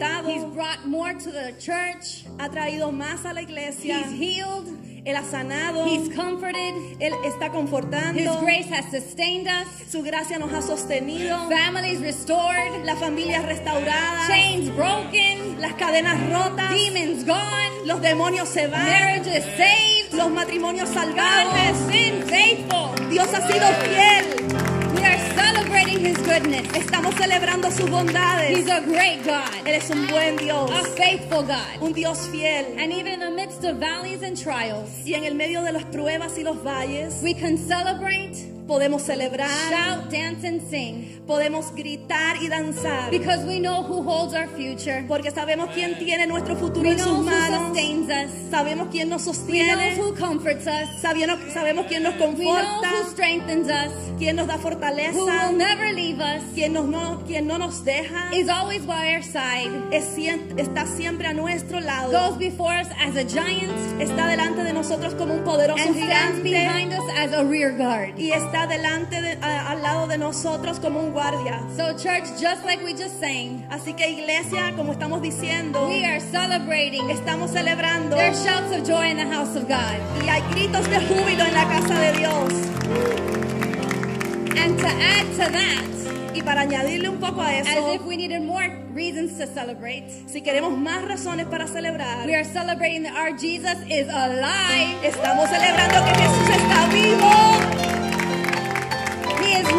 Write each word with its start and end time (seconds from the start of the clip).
Levantado, 0.00 0.28
He's 0.28 0.44
brought 0.54 0.86
more 0.86 1.14
to 1.14 1.30
the 1.30 1.52
church. 1.58 2.24
ha 2.38 2.48
traído 2.48 2.92
más 2.92 3.24
a 3.24 3.32
la 3.34 3.42
iglesia, 3.42 3.98
He's 4.00 4.12
healed. 4.12 4.78
Él 5.04 5.16
ha 5.16 5.22
sanado, 5.22 5.86
He's 5.86 6.14
comforted. 6.14 6.74
Él 7.00 7.14
está 7.24 7.46
His 7.46 7.52
confortando, 7.52 8.40
grace 8.42 8.68
has 8.70 8.90
sustained 8.90 9.48
us. 9.48 9.66
su 9.90 10.02
gracia 10.02 10.38
nos 10.38 10.52
ha 10.52 10.60
sostenido, 10.62 11.48
Families 11.48 12.00
restored. 12.00 12.84
las 12.84 12.98
familias 12.98 13.44
restauradas, 13.46 14.26
Chains 14.28 14.74
broken. 14.76 15.58
las 15.60 15.72
cadenas 15.74 16.18
rotas, 16.30 16.70
Demons 16.70 17.24
gone. 17.24 17.86
los 17.86 18.00
demonios 18.02 18.48
se 18.48 18.66
van, 18.66 18.86
Marriages 18.86 19.44
saved. 19.56 20.12
los 20.12 20.30
matrimonios 20.30 20.90
God 20.90 20.94
salvados. 20.94 21.54
has 21.54 21.86
been 21.90 22.22
faithful. 22.26 22.90
Dios 23.08 23.32
ha 23.32 23.40
sido 23.48 23.66
fiel. 23.82 24.29
Celebrating 26.00 26.04
His 26.04 26.16
goodness. 26.26 26.68
Estamos 26.76 27.14
celebrando 27.14 27.70
sus 27.70 27.88
bondades. 27.90 28.56
He's 28.56 28.68
a 28.68 28.80
great 28.80 29.24
God, 29.24 29.66
Él 29.66 29.74
es 29.74 29.90
un 29.90 30.06
buen 30.06 30.36
Dios, 30.36 30.70
a 30.70 30.84
faithful 30.96 31.42
God. 31.42 31.82
un 31.82 31.92
Dios 31.92 32.26
fiel. 32.28 32.64
And 32.78 32.92
even 32.92 33.14
in 33.14 33.20
the 33.20 33.30
midst 33.30 33.64
of 33.64 33.76
valleys 33.76 34.22
and 34.22 34.36
trials, 34.36 34.88
Y 35.04 35.14
en 35.14 35.24
el 35.24 35.34
medio 35.34 35.62
de 35.62 35.72
las 35.72 35.84
pruebas 35.84 36.38
y 36.38 36.42
los 36.42 36.56
valles 36.62 37.20
we 37.22 37.34
can 37.34 37.56
celebrate, 37.58 38.34
podemos 38.66 39.02
celebrar, 39.02 39.50
shout, 39.68 40.10
dance, 40.10 40.44
and 40.44 40.62
sing 40.70 41.09
podemos 41.30 41.72
gritar 41.76 42.42
y 42.42 42.48
danzar. 42.48 43.08
because 43.10 43.44
we 43.46 43.60
know 43.60 43.84
who 43.84 44.02
holds 44.02 44.34
our 44.34 44.48
future. 44.48 45.04
Porque 45.06 45.30
sabemos 45.30 45.70
quién 45.72 45.96
tiene 45.98 46.26
nuestro 46.26 46.56
futuro 46.56 46.82
We 46.82 46.94
en 46.94 46.98
sus 46.98 47.06
know 47.06 47.16
who 47.18 47.22
manos. 47.30 47.66
sustains 47.68 48.08
us. 48.10 48.50
Sabemos 48.50 48.88
quién 48.90 49.08
nos 49.08 49.24
We 49.26 49.32
know 49.32 49.34
sostiene. 49.34 49.96
who 49.96 50.14
comforts 50.16 50.66
us. 50.66 50.88
Sabemos, 51.00 51.38
sabemos 51.54 51.86
quién 51.86 52.02
nos 52.02 52.14
We 52.14 52.18
know 52.18 52.26
conforta. 52.34 52.88
who 52.90 53.10
strengthens 53.12 53.68
us. 53.68 53.92
Quién 54.18 54.36
nos 54.36 54.48
da 54.48 54.54
Who 54.56 54.64
will 54.64 54.72
fortaleza. 54.72 55.52
never 55.52 55.92
leave 55.94 56.20
us. 56.20 56.42
Quién, 56.54 56.72
nos 56.72 56.86
no, 56.86 57.22
quién 57.26 57.46
no 57.46 57.58
nos 57.58 57.84
deja. 57.84 58.30
Is 58.34 58.48
always 58.48 58.84
by 58.84 59.14
our 59.14 59.22
side. 59.22 59.70
Es 59.92 60.10
está 60.58 60.84
siempre 60.86 61.28
a 61.28 61.32
nuestro 61.32 61.80
lado. 61.80 62.10
Goes 62.10 62.36
before 62.38 62.74
us 62.80 62.88
as 63.00 63.16
a 63.16 63.22
giant 63.24 63.70
Está 64.00 64.26
delante 64.26 64.64
de 64.64 64.72
nosotros 64.72 65.14
como 65.14 65.34
un 65.34 65.44
poderoso 65.44 65.80
and 65.82 65.94
stands 65.96 66.42
gigante. 66.42 66.50
behind 66.50 66.92
us 66.92 67.04
as 67.16 67.32
a 67.32 67.42
rear 67.44 67.72
guard. 67.78 68.18
Y 68.18 68.32
está 68.32 68.66
delante 68.66 69.20
de- 69.22 69.38
a- 69.40 69.70
al 69.70 69.80
lado 69.82 70.06
de 70.08 70.18
nosotros 70.18 70.80
como 70.80 71.00
un 71.00 71.12
So, 71.76 71.92
church, 71.98 72.24
just 72.40 72.64
like 72.64 72.82
we 72.82 72.94
just 72.94 73.20
sang, 73.20 73.62
Así 73.70 73.94
que 73.94 74.08
iglesia, 74.08 74.72
como 74.74 74.92
estamos 74.94 75.20
diciendo, 75.20 75.86
we 75.88 76.02
are 76.04 76.18
celebrating. 76.18 77.10
estamos 77.10 77.50
celebrando 77.50 78.16
There's 78.16 78.42
shouts 78.42 78.72
of 78.74 78.84
joy 78.86 79.10
in 79.10 79.18
the 79.18 79.26
house 79.26 79.54
of 79.54 79.68
God. 79.68 80.00
y 80.24 80.28
hay 80.30 80.40
gritos 80.50 80.88
de 80.88 80.96
júbilo 80.98 81.44
en 81.44 81.52
la 81.52 81.64
casa 81.68 81.94
de 82.00 82.12
Dios. 82.18 82.52
And 84.56 84.78
to 84.78 84.86
add 84.88 85.26
to 85.36 85.52
that, 85.52 86.34
Y 86.34 86.40
para 86.42 86.62
añadirle 86.62 87.10
un 87.10 87.18
poco 87.18 87.42
a 87.42 87.50
as 87.50 87.66
if 87.66 87.76
eso, 87.76 88.02
we 88.06 88.16
needed 88.16 88.40
more 88.42 88.66
reasons 88.94 89.36
to 89.36 89.46
celebrate, 89.46 90.08
si 90.26 90.40
queremos 90.40 90.72
más 90.78 91.06
razones 91.06 91.46
para 91.50 91.66
celebrar, 91.66 92.24
we 92.24 92.34
are 92.34 92.44
celebrating 92.44 93.02
that 93.02 93.14
our 93.14 93.32
Jesus 93.36 93.76
is 93.90 94.08
alive. 94.08 94.96
estamos 95.04 95.50
celebrando 95.50 96.02
que 96.02 96.14
Jesús 96.14 96.48
está 96.48 96.86
vivo. 96.88 97.89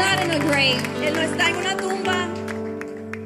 He 0.01 0.07
not 0.07 0.23
in 0.23 0.31
a 0.31 0.39
grave. 0.39 0.81
Él 1.03 1.13
no 1.13 1.21
está 1.21 1.49
en 1.49 1.55
una 1.57 1.75
tumba. 1.77 2.27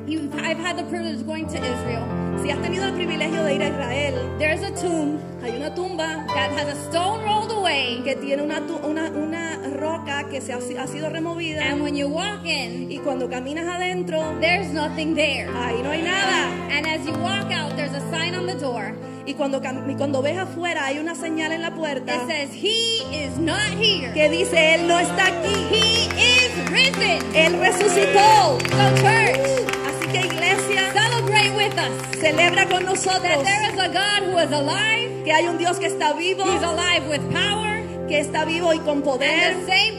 You- 0.08 0.29
I've 0.44 0.58
had 0.60 0.77
the 0.77 0.84
privilege 0.86 1.15
of 1.22 1.25
going 1.27 1.48
to 1.48 1.58
Israel. 1.58 2.03
Si 2.44 2.50
has 2.51 2.60
tenido 2.60 2.86
el 2.86 2.94
privilegio 2.94 3.44
de 3.44 3.55
ir 3.55 3.62
a 3.63 3.67
Israel, 3.70 4.36
There's 4.38 4.62
a 4.62 4.72
tomb 4.72 5.20
hay 5.41 5.55
una 5.55 5.74
tumba 5.74 6.25
that 6.27 6.51
has 6.51 6.67
a 6.67 6.75
stone 6.89 7.24
rolled 7.24 7.51
away, 7.51 8.01
que 8.03 8.15
tiene 8.15 8.41
una, 8.44 8.60
una, 8.84 9.10
una 9.10 9.58
roca 9.79 10.27
que 10.29 10.41
se 10.41 10.51
ha, 10.53 10.58
ha 10.58 10.88
sido 10.88 11.10
removida. 11.10 11.62
and 11.63 11.82
when 11.82 11.96
you 11.96 12.08
walk 12.10 12.46
in, 12.46 12.91
Y 12.91 12.98
cuando 13.03 13.27
caminas 13.29 13.65
adentro, 13.67 14.38
there's 14.41 14.72
nothing 14.74 15.15
there. 15.15 15.48
ahí 15.55 15.82
no 15.82 15.89
hay 15.91 16.01
nada. 16.01 16.51
And 16.72 16.86
as 16.86 17.05
you 17.05 17.13
walk 17.13 17.51
out, 17.51 17.75
there's 17.75 17.94
a 17.94 18.01
sign 18.12 18.36
on 18.36 18.46
the 18.46 18.55
door 18.55 18.94
Y 19.27 19.34
cuando, 19.34 19.60
y 19.89 19.96
cuando 19.96 20.22
ves 20.22 20.38
afuera, 20.38 20.86
hay 20.86 21.00
una 21.00 21.15
señal 21.15 21.51
en 21.51 21.62
la 21.62 21.74
puerta 21.74 22.05
that 22.05 22.27
says, 22.27 22.51
He 22.53 23.01
is 23.12 23.38
not 23.38 23.72
here. 23.79 24.13
que 24.13 24.29
dice, 24.29 24.75
Él 24.75 24.88
no 24.88 25.00
está 25.00 25.27
aquí. 25.27 25.67
He 25.72 26.05
is 26.46 26.72
risen. 26.72 27.36
Él 27.36 27.60
resucitó. 27.60 28.60
So, 28.60 28.96
church, 29.01 29.39
Así 29.88 30.08
que 30.12 30.27
iglesia, 30.27 30.94
celebrate 30.94 31.51
with 31.55 31.74
us 31.74 32.20
celebra 32.20 32.67
con 32.67 32.84
that 32.84 32.94
nosotros 32.94 33.44
there 33.44 33.74
is 33.74 33.79
a 33.79 33.88
God 33.89 34.24
who 34.32 34.38
is 34.39 34.51
alive. 34.51 35.24
que 35.24 35.32
hay 35.34 35.48
un 35.48 35.58
Dios 35.58 35.79
que 35.79 35.88
está 35.88 36.13
vivo, 36.13 36.44
He's 36.44 36.63
alive 36.63 37.08
with 37.10 37.22
power. 37.34 37.84
que 38.08 38.20
está 38.20 38.46
vivo 38.46 38.74
y 38.74 38.79
con 38.79 39.01
poder. 39.01 39.55
that 39.65 39.96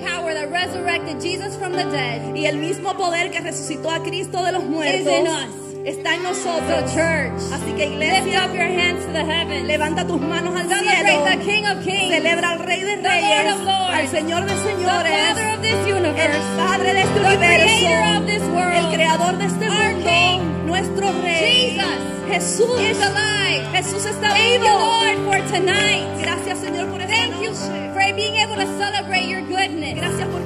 Y 2.35 2.47
el 2.47 2.59
mismo 2.59 2.97
poder 2.97 3.31
que 3.31 3.41
resucitó 3.41 3.91
a 3.91 4.03
Cristo 4.03 4.43
de 4.45 4.53
los 4.53 4.63
is 4.63 4.69
muertos 4.69 5.13
in 5.13 5.27
us. 5.27 5.66
Está 5.87 6.15
en 6.15 6.23
So, 6.23 6.29
nosotros. 6.29 6.93
church, 6.93 7.53
Así 7.53 7.73
que 7.77 7.87
lift 7.87 8.27
iglesia, 8.27 8.45
up 8.45 8.53
your 8.55 8.67
hands 8.67 9.05
to 9.07 9.13
the 9.13 9.25
heavens. 9.25 9.67
levanta 9.67 10.07
tus 10.07 10.21
manos 10.21 10.55
al 10.59 10.69
Celebrate 10.69 11.07
cielo. 11.07 11.25
the 11.25 11.37
King 11.45 11.65
of 11.67 11.85
Kings, 11.85 12.15
Celebra 12.15 12.51
al 12.53 12.59
Rey 12.61 12.81
de 12.81 12.97
the 12.97 13.09
Reyes, 13.09 13.45
Lord 13.45 13.47
of 13.55 13.61
Lords, 13.65 13.95
al 13.95 14.09
Señor 14.09 14.41
de 14.47 14.55
the 14.55 14.61
Father 14.85 15.13
Señores, 15.17 15.55
of 15.55 15.63
this 15.63 15.75
el 15.87 15.95
universe, 15.97 16.47
Padre 16.57 16.93
de 16.95 17.01
este 17.03 17.15
the 17.15 17.21
Creator 17.21 17.39
universo, 17.39 18.19
of 18.19 18.27
this 18.27 18.43
el. 18.43 18.93
Creador 18.93 19.39
de 19.39 19.45
este 19.47 19.67
Our 19.69 19.93
mundo, 19.95 20.11
King, 20.11 20.67
nuestro 20.67 21.13
Rey. 21.23 21.71
Jesus 21.71 21.87
Jesús 22.29 22.81
is 22.81 22.99
alive. 23.01 23.63
Jesús 23.73 24.05
está 24.05 24.31
Thank 24.31 24.55
you, 24.55 24.61
vivo. 24.61 24.67
Lord, 24.67 25.17
for 25.27 25.39
tonight. 25.53 26.05
Gracias, 26.21 26.59
Señor, 26.59 26.89
por 26.91 27.01
esta 27.01 27.15
Thank 27.15 27.41
you 27.41 27.51
noche. 27.51 27.93
for 27.95 28.15
being 28.17 28.35
able 28.37 28.57
to 28.57 28.67
celebrate 28.79 29.29
your 29.29 29.43
goodness. 29.43 29.95
Gracias 29.95 30.27
porque 30.33 30.46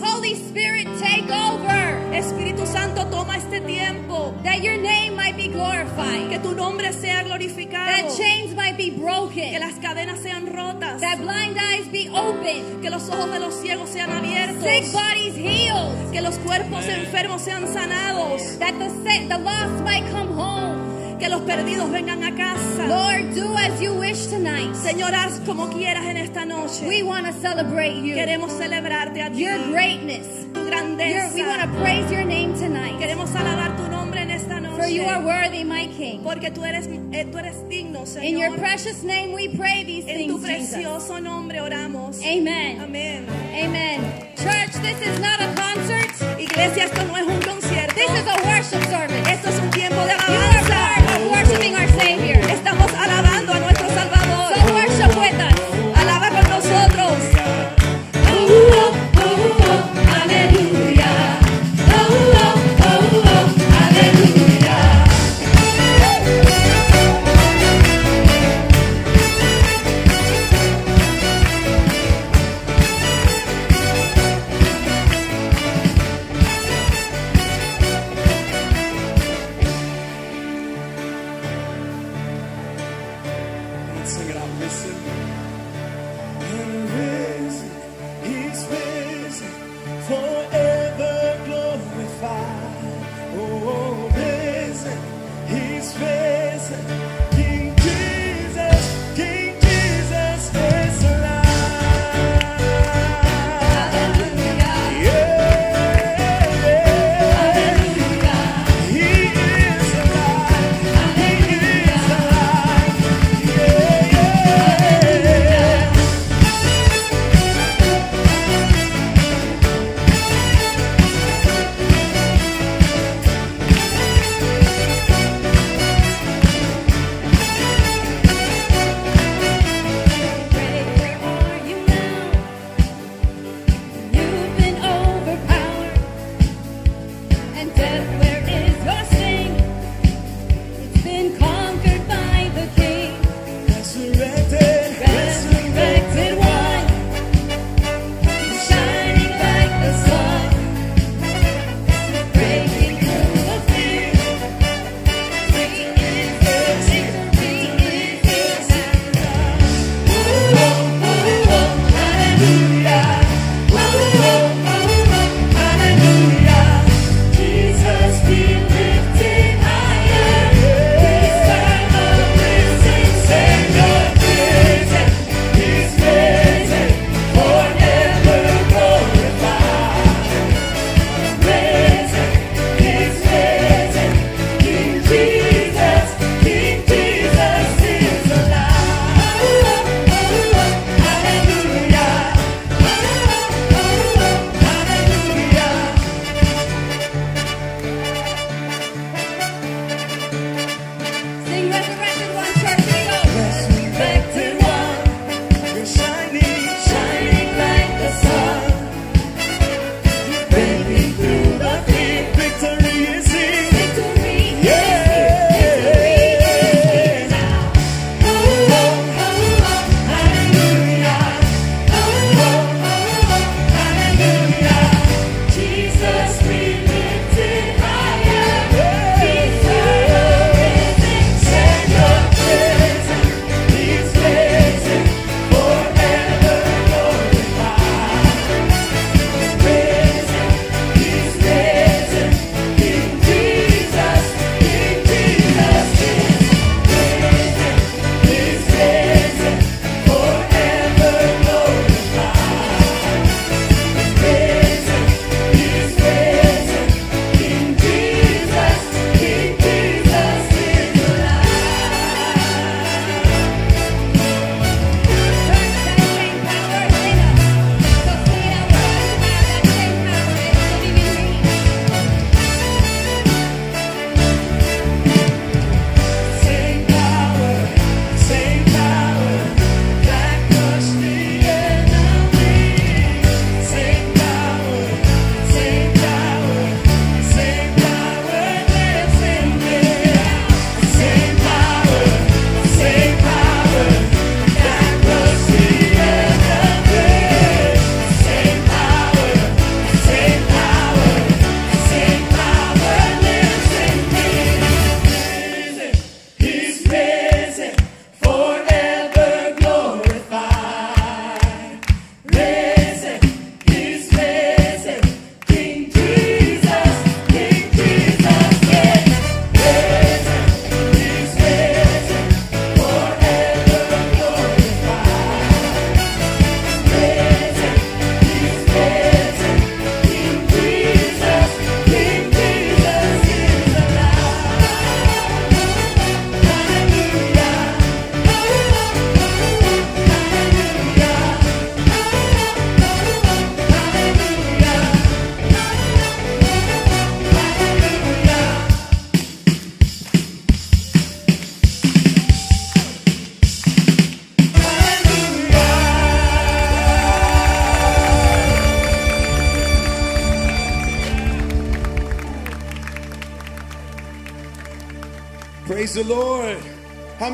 Holy 0.00 0.34
Spirit, 0.34 0.86
take 0.98 1.28
over 1.30 2.00
Espíritu 2.12 2.66
Santo, 2.66 3.04
toma 3.10 3.36
este 3.36 3.60
tiempo. 3.60 4.34
that 4.42 4.62
your 4.62 4.76
name 4.78 5.14
might 5.16 5.36
be 5.36 5.48
Que 5.48 5.54
glorified, 5.54 6.42
tu 6.42 6.54
nombre 6.54 6.92
sea 6.92 7.22
glorificado. 7.24 7.86
that 7.86 8.16
chains 8.16 8.54
might 8.54 8.76
be 8.76 8.90
Que 8.90 8.98
broken, 8.98 9.60
las 9.60 9.74
cadenas 9.80 10.18
sean 10.22 10.46
rotas. 10.46 11.00
that 11.00 11.18
blind 11.20 11.56
eyes 11.58 11.86
be 11.90 12.08
opened, 12.10 12.80
Que 12.82 12.90
los 12.90 13.08
ojos 13.08 13.30
de 13.30 13.40
los 13.40 13.54
ciegos 13.60 13.88
sean 13.90 14.10
abiertos. 14.10 14.62
sick 14.62 14.92
bodies 14.92 15.34
healed, 15.36 16.12
Que 16.12 16.20
los 16.20 16.36
cuerpos 16.38 16.84
enfermos 16.88 17.42
sean 17.42 17.66
sanados. 17.72 18.58
that 18.58 18.74
the 18.78 18.88
sick, 19.04 19.28
the 19.28 19.38
lost 19.38 19.82
might 19.84 20.04
come 20.10 20.28
home. 20.34 20.89
Que 21.20 21.28
los 21.28 21.42
perdidos 21.42 21.90
vengan 21.90 22.24
a 22.24 22.34
casa. 22.34 22.86
Lord, 22.88 23.34
do 23.34 23.54
as 23.54 23.78
you 23.80 23.92
wish 23.92 24.26
tonight. 24.28 24.74
Señor, 24.74 25.14
haz 25.14 25.38
como 25.44 25.68
quieras 25.68 26.06
en 26.06 26.16
esta 26.16 26.46
noche. 26.46 26.86
We 26.88 27.02
want 27.02 27.26
to 27.26 27.32
celebrate 27.42 27.96
you, 28.02 28.14
Queremos 28.14 28.50
celebrarte 28.52 29.20
a 29.22 29.30
ti. 29.30 29.42
your 29.44 29.58
greatness. 29.70 30.26
Tu 30.54 30.60
Your- 30.60 30.70
grandeza. 30.70 31.34
we 31.34 31.42
want 31.46 31.60
to 31.60 31.68
praise 31.78 32.10
your 32.10 32.24
name 32.24 32.54
tonight, 32.54 32.98
Queremos 32.98 33.30
alabar 33.34 33.76
tu 33.76 33.86
nombre 33.90 34.22
en 34.22 34.30
esta 34.30 34.60
noche. 34.60 34.76
for 34.82 34.88
you 34.88 35.04
are 35.04 35.20
worthy, 35.22 35.62
my 35.62 35.88
King. 35.88 36.20
Porque 36.24 36.50
tú 36.50 36.64
eres, 36.64 36.86
eh, 37.12 37.26
tú 37.30 37.36
eres 37.38 37.68
digno, 37.68 38.06
Señor. 38.06 38.24
In 38.24 38.38
your 38.38 38.56
precious 38.58 39.02
name 39.04 39.32
we 39.34 39.48
pray 39.50 39.84
these 39.84 40.08
en 40.08 40.26
tu 40.26 40.38
things, 40.38 40.70
Jesus. 40.70 40.74
precioso 40.74 41.20
nombre 41.20 41.60
oramos. 41.60 42.18
Amen. 42.24 42.80
Amén. 42.80 43.26
Amen. 43.52 44.00
Church, 44.36 44.72
this 44.82 44.98
is 45.06 45.20
not 45.20 45.38
a 45.42 45.48
concert. 45.54 46.40
Iglesia, 46.40 46.84
esto 46.86 47.04
no 47.04 47.14
es 47.18 47.26
un 47.26 47.40
concierto. 47.42 47.94
This 47.94 48.10
is 48.10 48.26
a 48.26 48.36
worship 48.48 48.82
service. 48.88 49.30
Esto 49.30 49.50
es 49.50 49.58
un 49.60 49.70
tiempo 49.70 50.02
de 50.06 50.12
alabanza. 50.12 50.99
Worshiping 51.50 51.74
our 51.74 51.88
Savior. 51.98 52.38
Estamos 52.48 52.92
alabando 52.94 53.29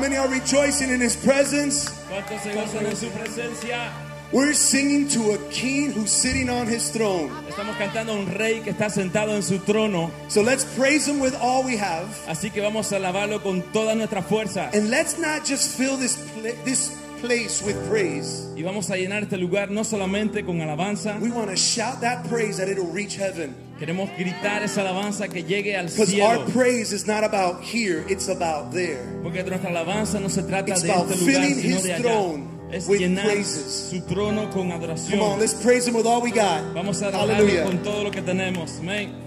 many 0.07 0.17
are 0.17 0.29
rejoicing 0.29 0.89
in 0.89 1.01
His 1.01 1.15
presence? 1.17 1.89
¿Cuántos 2.09 2.41
se 2.41 2.53
gozan 2.53 2.85
en 2.85 2.95
su 2.95 3.07
presencia? 3.09 3.91
We're 4.31 4.53
singing 4.53 5.07
to 5.09 5.33
a 5.33 5.37
king 5.49 5.91
who's 5.93 6.11
sitting 6.11 6.49
on 6.49 6.67
his 6.67 6.91
throne. 6.91 7.29
Estamos 7.47 7.77
cantando 7.77 8.11
a 8.11 8.15
un 8.19 8.25
rey 8.27 8.59
que 8.59 8.71
está 8.73 8.89
sentado 8.89 9.33
en 9.33 9.41
su 9.41 9.57
trono. 9.59 10.11
So 10.27 10.41
let's 10.41 10.65
praise 10.77 11.07
him 11.07 11.21
with 11.21 11.33
all 11.41 11.63
we 11.63 11.77
have. 11.77 12.07
Así 12.27 12.51
que 12.51 12.61
vamos 12.61 12.91
a 12.91 12.97
alabarlo 12.97 13.41
con 13.41 13.61
toda 13.71 13.95
nuestra 13.95 14.21
fuerza. 14.21 14.69
And 14.73 14.89
let's 14.89 15.17
not 15.17 15.45
just 15.45 15.77
fill 15.77 15.95
this, 15.95 16.17
pla- 16.33 16.51
this 16.65 16.91
place 17.21 17.63
with 17.63 17.77
praise. 17.87 18.49
Y 18.57 18.63
vamos 18.63 18.89
a 18.91 18.95
llenar 18.97 19.23
este 19.23 19.37
lugar 19.37 19.71
no 19.71 19.85
solamente 19.85 20.45
con 20.45 20.59
alabanza. 20.59 21.17
We 21.21 21.29
want 21.31 21.49
to 21.49 21.55
shout 21.55 22.01
that 22.01 22.27
praise 22.27 22.57
that 22.57 22.67
it'll 22.67 22.91
reach 22.91 23.15
heaven. 23.15 23.55
Queremos 23.79 24.09
gritar 24.17 24.61
esa 24.61 24.81
alabanza 24.81 25.29
que 25.29 25.43
llegue 25.43 25.77
al 25.77 25.85
Because 25.85 26.13
our 26.19 26.35
cielo. 26.37 26.45
praise 26.51 26.91
is 26.91 27.07
not 27.07 27.23
about 27.23 27.61
here, 27.61 28.03
it's 28.09 28.27
about 28.27 28.73
there. 28.73 29.05
Porque 29.43 29.49
nuestra 29.51 29.69
alabanza 29.69 30.19
no 30.19 30.29
se 30.29 30.43
trata 30.43 30.71
It's 30.73 30.81
de 30.83 30.91
about 30.91 31.11
este 31.11 31.25
lugar, 31.25 31.41
filling 31.41 31.61
sino 31.61 31.75
his 31.77 31.83
de 31.83 31.93
allá. 31.93 32.03
throne 32.03 32.47
Es 32.71 32.87
with 32.87 32.99
llenar 32.99 33.25
praises. 33.25 33.87
su 33.91 34.01
trono 34.01 34.49
con 34.49 34.69
Come 34.71 35.21
on, 35.21 35.39
let's 35.39 35.53
praise 35.53 35.87
him 35.87 35.95
with 35.95 36.05
all 36.05 36.21
we 36.21 36.31
got. 36.31 36.73
Vamos 36.73 37.01
a 37.01 37.07
adorarlo 37.07 37.33
Hallelujah. 37.35 37.63
con 37.63 37.77
todo 37.83 38.03
lo 38.03 38.11
que 38.11 38.21
tenemos. 38.21 38.79
Amén. 38.79 39.26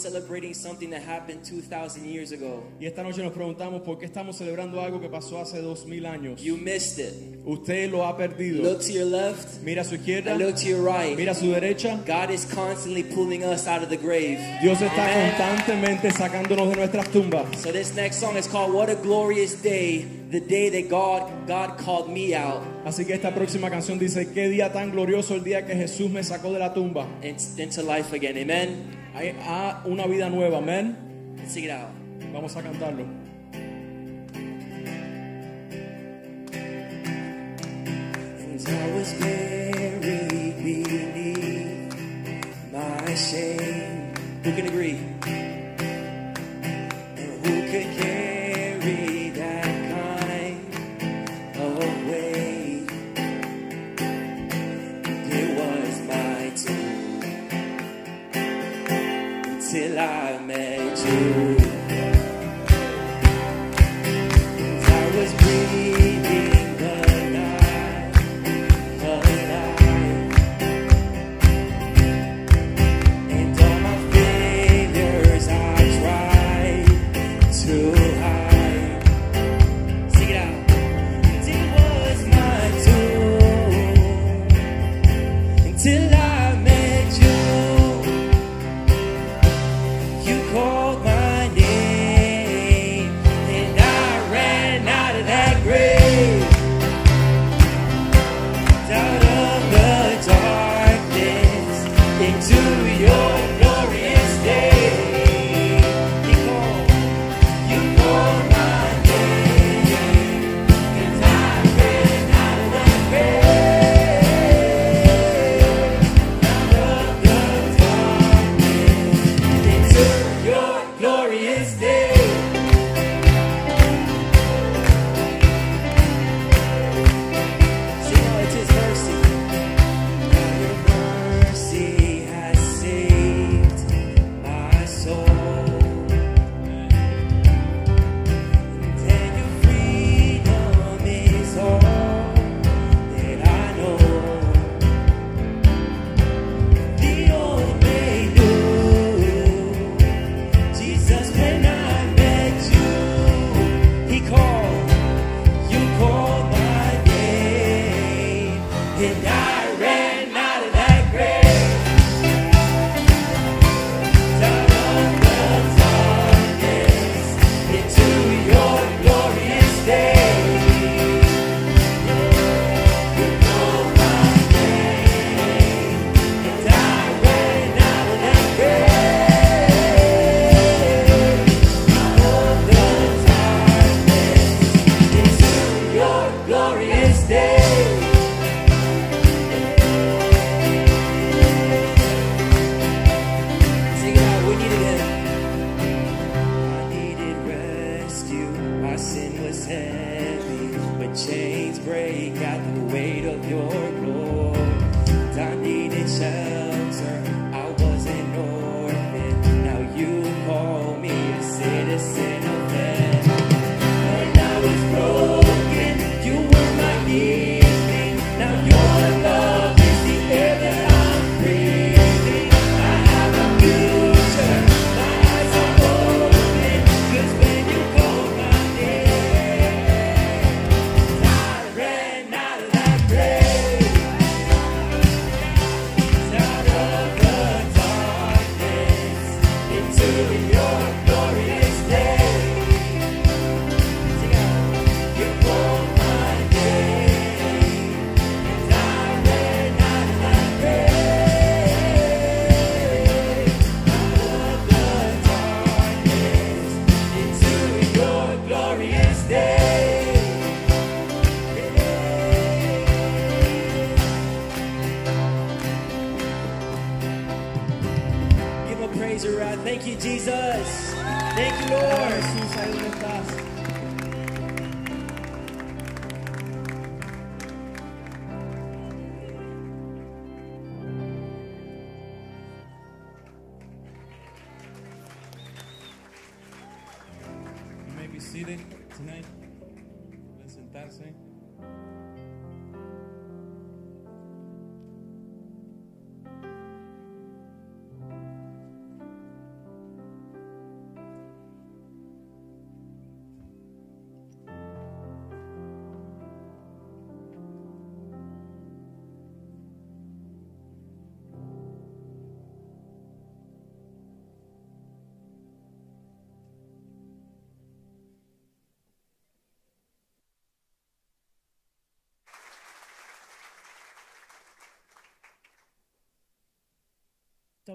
celebrating 0.00 0.54
something 0.54 0.90
that 0.90 1.02
happened 1.02 1.44
2000 1.44 2.04
years 2.04 2.32
ago. 2.32 2.62
Y 2.80 2.86
esta 2.86 3.02
noche 3.02 3.22
nos 3.22 3.32
preguntamos 3.32 3.82
por 3.82 3.98
qué 3.98 4.06
estamos 4.06 4.36
celebrando 4.36 4.80
algo 4.80 5.00
que 5.00 5.08
pasó 5.08 5.40
hace 5.40 5.60
2000 5.60 6.06
años. 6.06 6.40
You 6.40 6.56
missed 6.56 6.98
it. 6.98 7.14
Usted 7.44 7.90
lo 7.90 8.04
ha 8.06 8.16
perdido. 8.16 8.62
Look 8.62 8.80
to 8.82 8.92
your 8.92 9.06
left. 9.06 9.62
Mira 9.62 9.82
a 9.82 9.84
su 9.84 9.96
izquierda. 9.96 10.32
And 10.32 10.40
look 10.40 10.56
to 10.56 10.66
your 10.68 10.82
right. 10.82 11.16
Mira 11.16 11.32
a 11.32 11.34
su 11.34 11.46
derecha. 11.46 11.98
God 12.06 12.30
is 12.30 12.44
constantly 12.44 13.02
pulling 13.02 13.42
us 13.42 13.66
out 13.66 13.82
of 13.82 13.88
the 13.88 13.96
grave. 13.96 14.38
Dios 14.60 14.80
está 14.80 15.04
Amen. 15.04 15.34
constantemente 15.36 16.10
sacándonos 16.10 16.68
de 16.70 16.76
nuestras 16.76 17.08
tumbas. 17.10 17.44
So 17.56 17.72
this 17.72 17.94
next 17.94 18.20
song 18.20 18.36
is 18.36 18.46
called 18.46 18.72
What 18.72 18.90
a 18.90 18.96
Glorious 18.96 19.62
Day, 19.62 20.06
the 20.30 20.40
day 20.40 20.68
that 20.70 20.88
God 20.88 21.22
God 21.46 21.78
called 21.78 22.08
me 22.10 22.34
out. 22.34 22.62
Así 22.84 23.04
que 23.06 23.14
esta 23.14 23.34
próxima 23.34 23.70
canción 23.70 23.98
dice 23.98 24.30
qué 24.32 24.48
día 24.48 24.72
tan 24.72 24.90
glorioso 24.90 25.34
el 25.34 25.42
día 25.42 25.66
que 25.66 25.74
Jesús 25.74 26.10
me 26.10 26.22
sacó 26.22 26.52
de 26.52 26.58
la 26.58 26.74
tumba. 26.74 27.06
Into 27.22 27.82
life 27.82 28.14
again. 28.14 28.36
Amen. 28.36 28.97
a 29.44 29.82
una 29.84 30.06
vida 30.06 30.30
nueva. 30.30 30.58
Amén. 30.58 30.96
Sigrado. 31.46 31.88
Vamos 32.32 32.56
a 32.56 32.62
cantarlo. 32.62 33.04
It's 38.54 38.66
always 38.66 39.12
been 39.20 39.47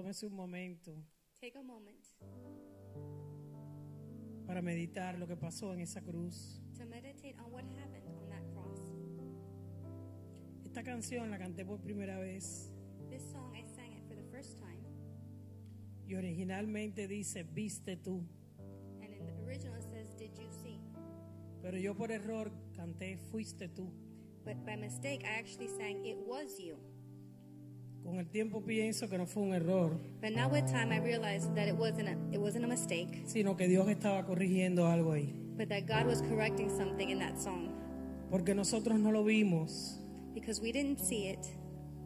Tómese 0.04 0.26
un 0.26 0.34
momento 0.34 0.92
Take 1.40 1.56
a 1.56 1.62
moment 1.62 2.04
para 4.46 4.60
meditar 4.60 5.18
lo 5.18 5.26
que 5.26 5.34
pasó 5.34 5.72
en 5.72 5.80
esa 5.80 6.02
cruz. 6.02 6.60
to 6.76 6.84
meditate 6.84 7.34
on 7.38 7.50
what 7.50 7.64
happened 7.78 8.06
on 8.14 8.28
that 8.28 8.44
cross. 8.52 8.92
Esta 10.62 10.82
canción 10.82 11.30
la 11.30 11.38
canté 11.38 11.64
por 11.64 11.80
primera 11.80 12.18
vez 12.18 12.70
This 13.08 13.22
song, 13.32 13.56
I 13.56 13.64
sang 13.74 13.94
it 13.94 14.04
for 14.06 14.14
the 14.14 14.24
first 14.30 14.58
time, 14.58 14.84
y 16.06 16.14
originalmente 16.16 17.08
dice, 17.08 17.42
viste 17.44 17.96
tú. 17.96 18.26
and 19.00 19.10
in 19.10 19.24
the 19.24 19.32
original 19.46 19.78
it 19.78 19.84
says, 19.84 20.14
Did 20.18 20.36
you 20.38 20.50
see? 20.62 20.78
Pero 21.62 21.78
yo 21.78 21.94
por 21.94 22.12
error 22.12 22.52
canté, 22.76 23.16
fuiste 23.16 23.70
tú. 23.70 23.90
But 24.44 24.66
by 24.66 24.76
mistake, 24.76 25.24
I 25.24 25.38
actually 25.38 25.68
sang, 25.68 26.04
It 26.04 26.18
was 26.18 26.58
you. 26.60 26.76
Con 28.04 28.18
el 28.18 28.28
tiempo 28.28 28.62
pienso 28.62 29.08
que 29.08 29.16
no 29.16 29.26
fue 29.26 29.42
un 29.42 29.54
error, 29.54 29.98
But 30.20 30.32
now 30.32 30.48
with 30.50 30.66
time, 30.66 30.92
I 30.92 31.00
realized 31.00 31.54
that 31.54 31.66
it 31.68 31.74
wasn't 31.76 32.08
a, 32.08 32.16
it 32.32 32.38
wasn't 32.38 32.64
a 32.64 32.68
mistake, 32.68 33.22
sino 33.26 33.56
que 33.56 33.66
Dios 33.66 33.88
estaba 33.88 34.24
corrigiendo 34.26 34.86
algo 34.86 35.12
ahí. 35.12 35.32
but 35.56 35.68
that 35.68 35.86
God 35.86 36.06
was 36.06 36.20
correcting 36.22 36.68
something 36.68 37.08
in 37.10 37.18
that 37.18 37.38
song. 37.40 37.70
Porque 38.30 38.54
nosotros 38.54 38.98
no 38.98 39.10
lo 39.10 39.24
vimos, 39.24 39.98
Because 40.34 40.60
we 40.60 40.70
didn't 40.72 40.98
see 40.98 41.28
it, 41.28 41.38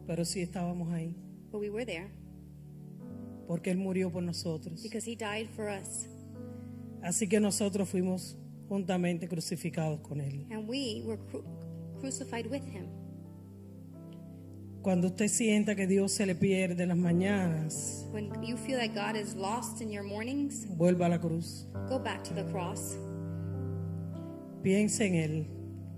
pero 0.07 0.23
sí 0.23 0.41
estábamos 0.41 0.89
ahí. 0.93 1.13
but 1.51 1.59
we 1.59 1.69
were 1.69 1.85
there. 1.85 2.09
Porque 3.47 3.71
Él 3.71 3.77
murió 3.77 4.11
por 4.11 4.21
nosotros. 4.23 4.81
Because 4.83 5.05
He 5.05 5.15
died 5.15 5.49
for 5.49 5.67
us. 5.67 6.07
Así 7.01 7.27
que 7.27 7.39
nosotros 7.39 7.89
fuimos 7.89 8.37
juntamente 8.69 9.27
crucificados 9.27 9.99
con 10.01 10.21
Él. 10.21 10.45
And 10.51 10.69
we 10.69 11.01
were 11.05 11.17
cru- 11.31 11.43
crucified 11.99 12.45
with 12.49 12.63
Him. 12.63 12.87
Cuando 14.81 15.07
usted 15.07 15.27
sienta 15.27 15.75
que 15.75 15.87
Dios 15.87 16.13
se 16.13 16.25
le 16.25 16.35
pierde 16.35 16.83
en 16.83 16.89
las 16.89 16.97
mañanas, 16.97 18.05
When 18.11 18.31
you 18.43 18.55
feel 18.57 18.77
like 18.77 18.93
God 18.95 19.15
is 19.15 19.35
lost 19.35 19.81
in 19.81 19.91
your 19.91 20.03
mornings, 20.03 20.65
vuelva 20.77 21.07
a 21.07 21.09
la 21.09 21.19
cruz. 21.19 21.67
go 21.89 21.99
back 21.99 22.23
to 22.23 22.33
the 22.33 22.45
cross. 22.45 22.95
Piensa 24.63 25.03
en 25.05 25.15
Él. 25.15 25.47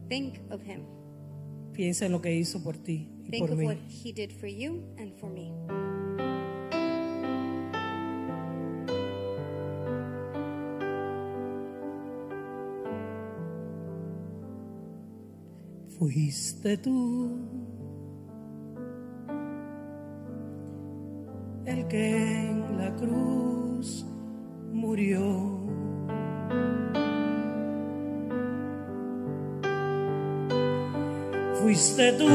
Think 0.09 0.39
of 0.49 0.61
Him. 0.63 0.81
Piensa 1.73 2.05
en 2.07 2.11
lo 2.11 2.21
que 2.21 2.33
hizo 2.35 2.61
por 2.63 2.75
ti 2.77 3.07
y 3.23 3.29
Think 3.29 3.43
por 3.47 3.51
of 3.51 3.59
mí. 3.59 3.65
what 3.65 3.77
He 3.87 4.11
did 4.11 4.31
for 4.33 4.47
you 4.47 4.83
and 4.97 5.13
for 5.19 5.29
me. 5.29 5.51
Fuiste 15.97 16.77
tú 16.77 17.39
que 21.91 22.47
en 22.49 22.77
la 22.77 22.95
cruz 22.95 24.05
murió. 24.71 25.19
Fuiste 31.61 32.13
tú 32.13 32.29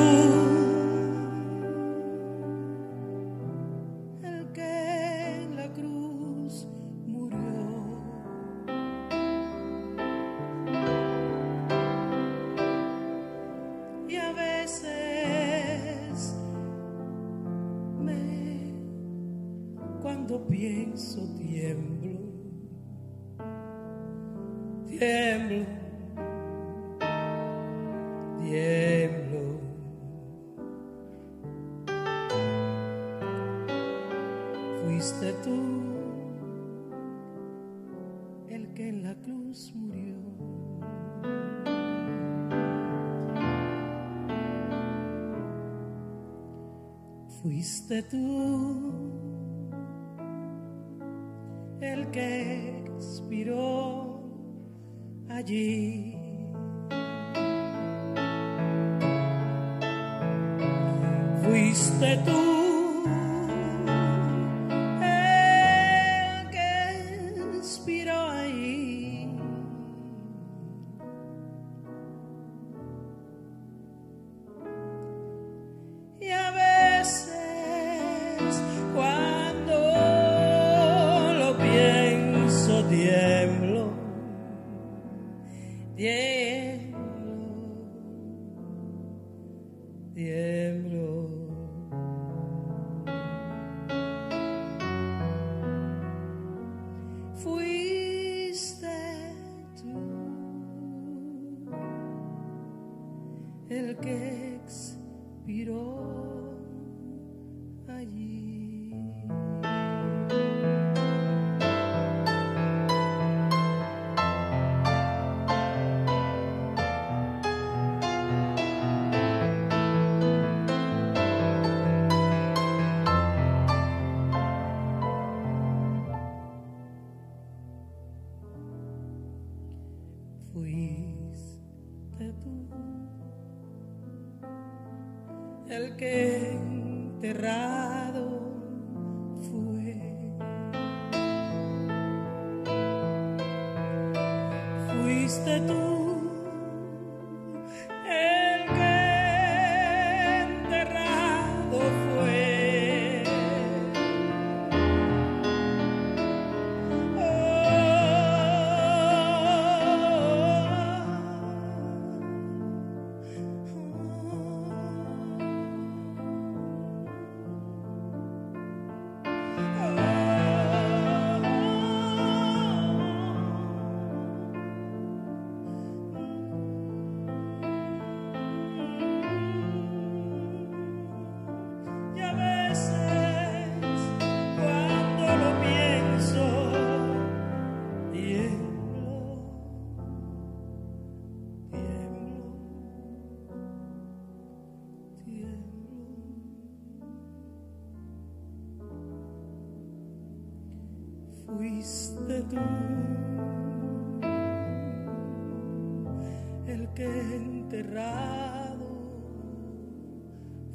el 206.66 206.88
que 206.94 207.04
enterrado 207.36 208.86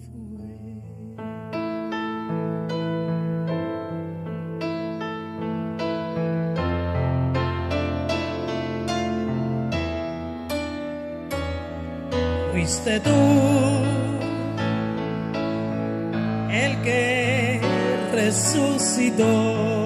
fue. 0.07 0.51
Fuiste 12.51 12.99
tú 12.99 13.09
el 16.51 16.81
que 16.81 17.61
resucitó. 18.13 19.80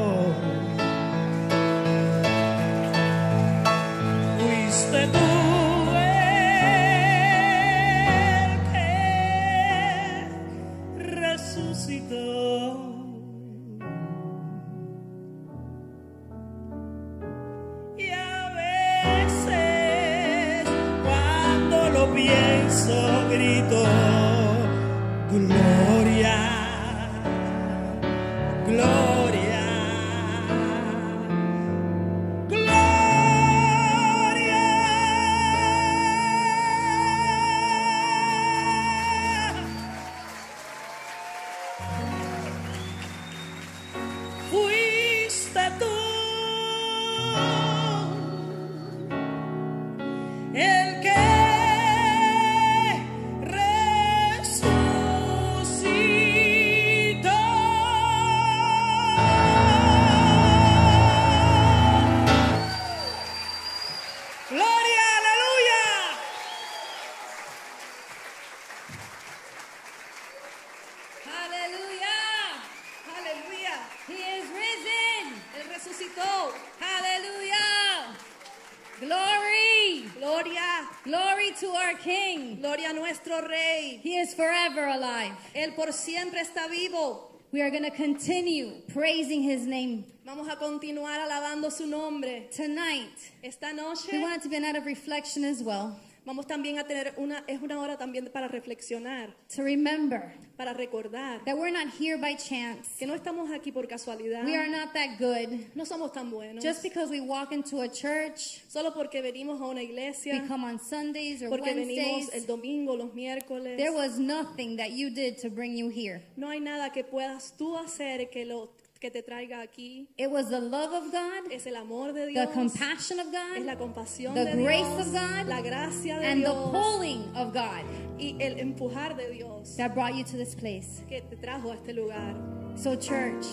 Está 86.56 86.70
vivo. 86.70 87.32
We 87.52 87.62
are 87.62 87.70
going 87.70 87.84
to 87.84 87.92
continue 87.92 88.82
praising 88.94 89.42
his 89.42 89.66
name 89.66 90.06
Vamos 90.26 90.48
a 90.48 90.56
continuar 90.56 91.20
alabando 91.20 91.72
su 91.72 91.86
nombre. 91.86 92.48
tonight. 92.56 93.32
Esta 93.44 93.74
noche 93.74 94.12
We 94.12 94.20
want 94.20 94.38
it 94.38 94.44
to 94.44 94.50
be 94.50 94.56
a 94.56 94.60
night 94.60 94.76
of 94.76 94.86
reflection 94.86 95.44
as 95.44 95.62
well. 95.62 96.00
Vamos 96.26 96.48
también 96.48 96.80
a 96.80 96.84
tener 96.86 97.14
una, 97.18 97.44
es 97.48 97.62
una 97.62 97.80
hora 97.80 97.98
también 97.98 98.30
para 98.32 98.48
reflexionar, 98.48 99.36
To 99.56 99.64
remember 99.64 100.34
para 100.58 100.74
recordar 100.74 101.44
that 101.46 101.58
we're 101.58 101.72
not 101.72 101.88
here 102.00 102.18
by 102.18 102.36
chance. 102.36 102.90
que 102.98 103.06
no 103.06 103.14
estamos 103.14 103.52
aquí 103.52 103.72
por 103.72 103.88
casualidad. 103.88 104.46
We 104.46 104.56
are 104.56 104.70
not 104.70 104.94
that 104.94 105.18
good. 105.20 105.66
No 105.76 105.86
somos 105.86 106.12
tan 106.14 106.32
buenos. 106.32 106.64
Just 106.64 106.82
because 106.82 107.10
we 107.10 107.20
walk 107.22 107.52
into 107.52 107.82
a 107.82 107.88
church, 107.90 108.64
Solo 108.68 108.92
porque 108.94 109.22
venimos 109.22 109.62
a 109.62 109.66
una 109.66 109.82
iglesia, 109.82 110.34
we 110.42 110.48
come 110.48 110.64
on 110.66 110.80
Sundays 110.80 111.42
or 111.42 111.50
porque 111.50 111.74
venimos 111.74 112.34
el 112.34 112.46
domingo, 112.46 112.96
los 112.96 113.14
miércoles. 113.14 113.78
There 113.78 113.92
was 113.94 114.18
nothing 114.18 114.78
that 114.78 114.92
you 114.92 115.10
did 115.10 115.38
to 115.40 115.50
bring 115.50 115.76
you 115.78 115.90
here. 115.90 116.22
No 116.38 116.50
hay 116.50 116.60
nada 116.60 116.92
que 116.92 117.04
puedas 117.04 117.56
tú 117.58 117.78
hacer 117.78 118.30
que 118.30 118.46
lo 118.46 118.75
que 119.06 119.12
te 119.12 119.22
traiga 119.22 119.62
aquí. 119.62 120.08
It 120.18 120.32
was 120.32 120.50
the 120.50 120.60
love 120.60 120.92
of 120.94 121.12
God, 121.12 121.52
Es 121.52 121.68
el 121.68 121.76
amor 121.76 122.12
de 122.12 122.26
the 122.26 122.32
Dios. 122.32 122.50
compassion 122.54 123.20
of 123.20 123.28
es 123.28 123.64
la 123.66 123.76
God, 123.76 123.80
compasión 123.80 124.34
the 124.34 124.46
de 124.46 124.64
grace 124.64 124.80
Dios, 124.96 125.08
of 125.08 125.14
God, 125.14 125.48
la 125.48 125.62
gracia 125.62 126.20
de 126.20 126.26
and 126.26 126.42
the 126.44 126.50
Dios 126.50 126.72
pulling 126.72 127.36
of 127.36 127.54
God 127.54 127.84
y 128.20 128.36
el 128.40 128.56
empujar 128.58 129.16
de 129.16 129.30
Dios 129.32 129.76
that 129.78 129.94
brought 129.94 130.16
you 130.16 130.24
to 130.24 130.38
this 130.38 130.56
place. 130.56 131.02
que 131.08 131.22
te 131.22 131.36
trajo 131.36 131.72
a 131.72 131.76
este 131.76 131.94
lugar. 131.94 132.34
So, 132.76 132.96
church, 132.96 133.46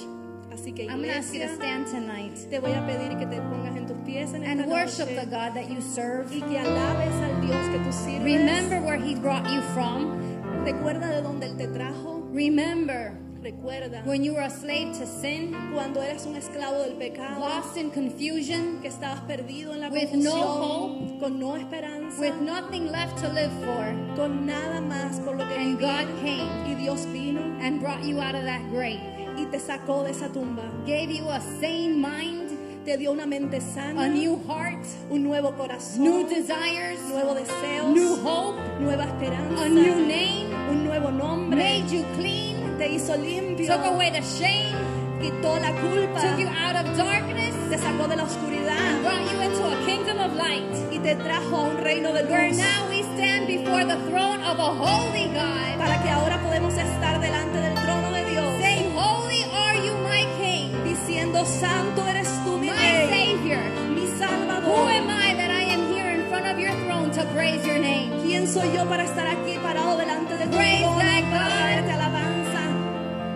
Así 0.52 0.74
que 0.74 0.84
I'm 0.86 0.98
going 0.98 1.08
to 1.10 1.16
ask 1.16 1.32
you 1.32 1.40
to 1.40 1.44
iglesia, 1.46 1.56
stand 1.56 1.86
tonight 1.86 2.36
te 2.50 2.58
voy 2.58 2.72
a 2.72 2.84
pedir 2.86 3.18
que 3.18 3.26
te 3.26 3.40
pongas 3.40 3.76
en 3.76 3.86
tus 3.86 3.96
pies 4.06 4.32
en 4.34 4.44
and 4.44 4.66
worship 4.70 5.06
noche 5.08 5.16
the 5.20 5.26
God 5.26 5.54
that 5.54 5.68
you 5.70 5.80
serve. 5.82 6.30
y 6.30 6.40
que 6.40 6.58
alabes 6.58 7.14
al 7.14 7.40
Dios 7.40 7.68
que 7.68 7.78
tú 7.78 7.92
sirves. 7.92 8.24
Remember 8.24 8.80
where 8.82 8.96
He 8.98 9.14
brought 9.14 9.46
you 9.50 9.60
from. 9.74 10.18
Recuerda 10.64 11.08
de 11.08 11.22
dónde 11.22 11.46
Él 11.46 11.56
te 11.58 11.66
trajo. 11.68 12.22
Remember 12.32 13.18
Recuerda 13.42 14.04
when 14.04 14.22
you 14.22 14.34
were 14.34 14.42
a 14.42 14.50
slave 14.50 14.96
to 14.98 15.04
sin, 15.06 15.52
cuando 15.74 16.00
eres 16.00 16.26
un 16.26 16.36
esclavo 16.36 16.78
del 16.84 16.94
pecado, 16.94 17.40
lost 17.40 17.76
in 17.76 17.90
confusion, 17.90 18.78
que 18.80 18.88
estabas 18.88 19.20
perdido 19.26 19.72
en 19.74 19.80
la 19.80 19.88
With 19.88 20.10
confusión, 20.10 20.22
no 20.22 21.18
con 21.18 21.40
no 21.40 21.56
esperanza, 21.56 22.20
with 22.20 22.40
nothing 22.40 22.86
left 22.92 23.18
to 23.18 23.28
live 23.32 23.50
for. 23.64 23.84
con 24.14 24.46
nada 24.46 24.80
más 24.80 25.18
por 25.24 25.36
lo 25.36 25.44
que 25.48 25.54
And 25.56 25.76
vivir. 25.76 25.80
God 25.80 26.06
came 26.22 26.70
y 26.70 26.74
Dios 26.76 27.04
vino. 27.06 27.40
and 27.60 27.80
brought 27.80 28.04
you 28.04 28.20
out 28.20 28.36
of 28.36 28.44
that 28.44 28.62
grave, 28.70 29.00
y 29.36 29.44
te 29.50 29.58
sacó 29.58 30.04
de 30.04 30.10
esa 30.12 30.28
tumba. 30.28 30.62
gave 30.86 31.10
you 31.10 31.28
a 31.28 31.40
sane 31.60 32.00
mind, 32.00 32.50
Te 32.84 32.96
dio 32.96 33.12
una 33.12 33.26
mente 33.26 33.60
sana, 33.60 34.02
a 34.04 34.08
new 34.08 34.36
heart, 34.48 34.84
un 35.10 35.22
nuevo 35.22 35.52
corazón, 35.52 36.02
new 36.02 36.28
desires, 36.28 37.00
nuevos 37.08 37.36
deseos, 37.36 37.92
new 37.94 38.14
hope, 38.24 38.58
nueva 38.80 39.04
esperanza, 39.04 39.64
a 39.64 39.68
new 39.68 39.96
name, 40.06 40.46
un 40.70 40.84
nuevo 40.84 41.10
nombre. 41.10 41.56
made 41.56 41.88
you 41.90 42.04
clean, 42.16 42.61
te 42.78 42.88
hizo 42.88 43.16
limpio, 43.16 43.66
took 43.76 43.84
away 43.86 44.10
the 44.10 44.22
shame, 44.22 44.74
quitó 45.20 45.58
la 45.60 45.70
culpa, 45.80 46.20
took 46.20 46.38
you 46.38 46.48
out 46.48 46.76
of 46.76 46.96
darkness, 46.96 47.54
te 47.70 47.78
sacó 47.78 48.08
de 48.08 48.16
la 48.16 48.24
oscuridad 48.24 49.02
brought 49.02 49.32
you 49.32 49.40
into 49.40 49.64
a 49.64 49.76
kingdom 49.86 50.18
of 50.18 50.34
light. 50.36 50.62
y 50.92 50.98
te 50.98 51.14
trajo 51.16 51.56
a 51.56 51.62
un 51.62 51.76
reino 51.78 52.12
de 52.12 52.24
Where 52.24 52.48
luz. 52.48 52.58
now 52.58 52.88
we 52.88 53.02
stand 53.14 53.46
before 53.46 53.84
the 53.84 53.96
throne 54.10 54.40
of 54.44 54.58
a 54.58 54.70
holy 54.74 55.28
God, 55.32 55.78
Para 55.78 56.02
que 56.02 56.10
ahora 56.10 56.38
podemos 56.42 56.74
estar 56.74 57.20
delante 57.20 57.58
del 57.58 57.74
trono 57.74 58.10
de 58.12 58.24
Dios, 58.30 58.60
saying, 58.60 58.92
Holy 58.96 59.44
are 59.52 59.76
you, 59.84 59.94
my 60.04 60.24
King, 60.40 60.70
diciendo, 60.84 61.44
Santo 61.44 62.06
eres 62.06 62.28
tú, 62.44 62.58
mi 62.58 62.68
my 62.68 62.76
Rey, 62.76 63.08
Savior. 63.36 63.60
mi 63.94 64.02
Who 64.06 64.18
Salvador. 64.18 64.90
am 64.90 65.08
I 65.10 65.34
that 65.34 65.50
I 65.50 65.64
am 65.74 65.92
here 65.92 66.10
in 66.10 66.28
front 66.28 66.46
of 66.46 66.58
your 66.58 66.72
throne 66.86 67.10
to 67.12 67.24
praise 67.34 67.64
your 67.66 67.78
name? 67.78 68.10
¿Quién 68.22 68.46
soy 68.46 68.70
yo 68.74 68.84
para 68.88 69.04
estar 69.04 69.26
aquí 69.26 69.58
parado 69.62 69.96
delante 69.98 70.36
de 70.36 70.44
tu 70.46 70.52
trono 70.52 70.96
para 70.96 71.20
God. 71.20 71.58
traerte 71.58 71.92
alabanza? 71.92 72.31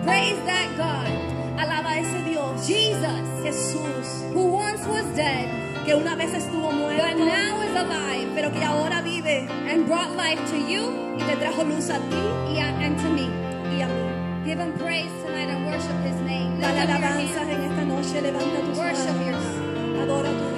Praise 0.07 0.39
that 0.45 0.69
God, 0.77 1.11
Alaba 1.59 1.91
a 1.91 1.99
ese 1.99 2.23
Dios, 2.23 2.65
Jesus, 2.65 3.27
Jesús, 3.43 4.31
who 4.33 4.45
once 4.53 4.87
was 4.87 5.03
dead, 5.17 5.49
que 5.83 5.93
una 5.95 6.15
vez 6.15 6.33
estuvo 6.33 6.69
but 6.69 6.75
muerto, 6.75 7.25
now 7.25 7.61
is 7.61 7.75
alive 7.75 8.31
pero 8.33 8.49
que 8.53 8.63
ahora 8.63 9.01
vive 9.01 9.49
and 9.67 9.85
brought 9.85 10.15
life 10.15 10.39
to 10.49 10.57
you 10.57 10.93
y 11.17 11.23
te 11.23 11.35
trajo 11.35 11.63
luz 11.65 11.89
a 11.89 11.99
ti 11.99 12.57
and 12.57 12.97
to 12.97 13.09
me. 13.09 13.27
y 13.75 13.81
a 13.81 13.87
mí. 13.87 14.45
Give 14.45 14.59
him 14.59 14.71
praise 14.79 15.11
tonight 15.25 15.49
and 15.49 15.65
worship 15.65 15.99
his 16.05 16.15
name. 16.21 16.57
Dale 16.61 16.79
alabanzas 16.79 17.47
en 17.49 17.61
esta 17.63 17.83
noche, 17.83 18.21
levanta 18.21 18.61
tus 18.61 18.77
Worship 18.77 19.25
your 19.25 19.35
manos, 19.35 20.01
adora 20.01 20.29
a 20.29 20.39
tu 20.39 20.56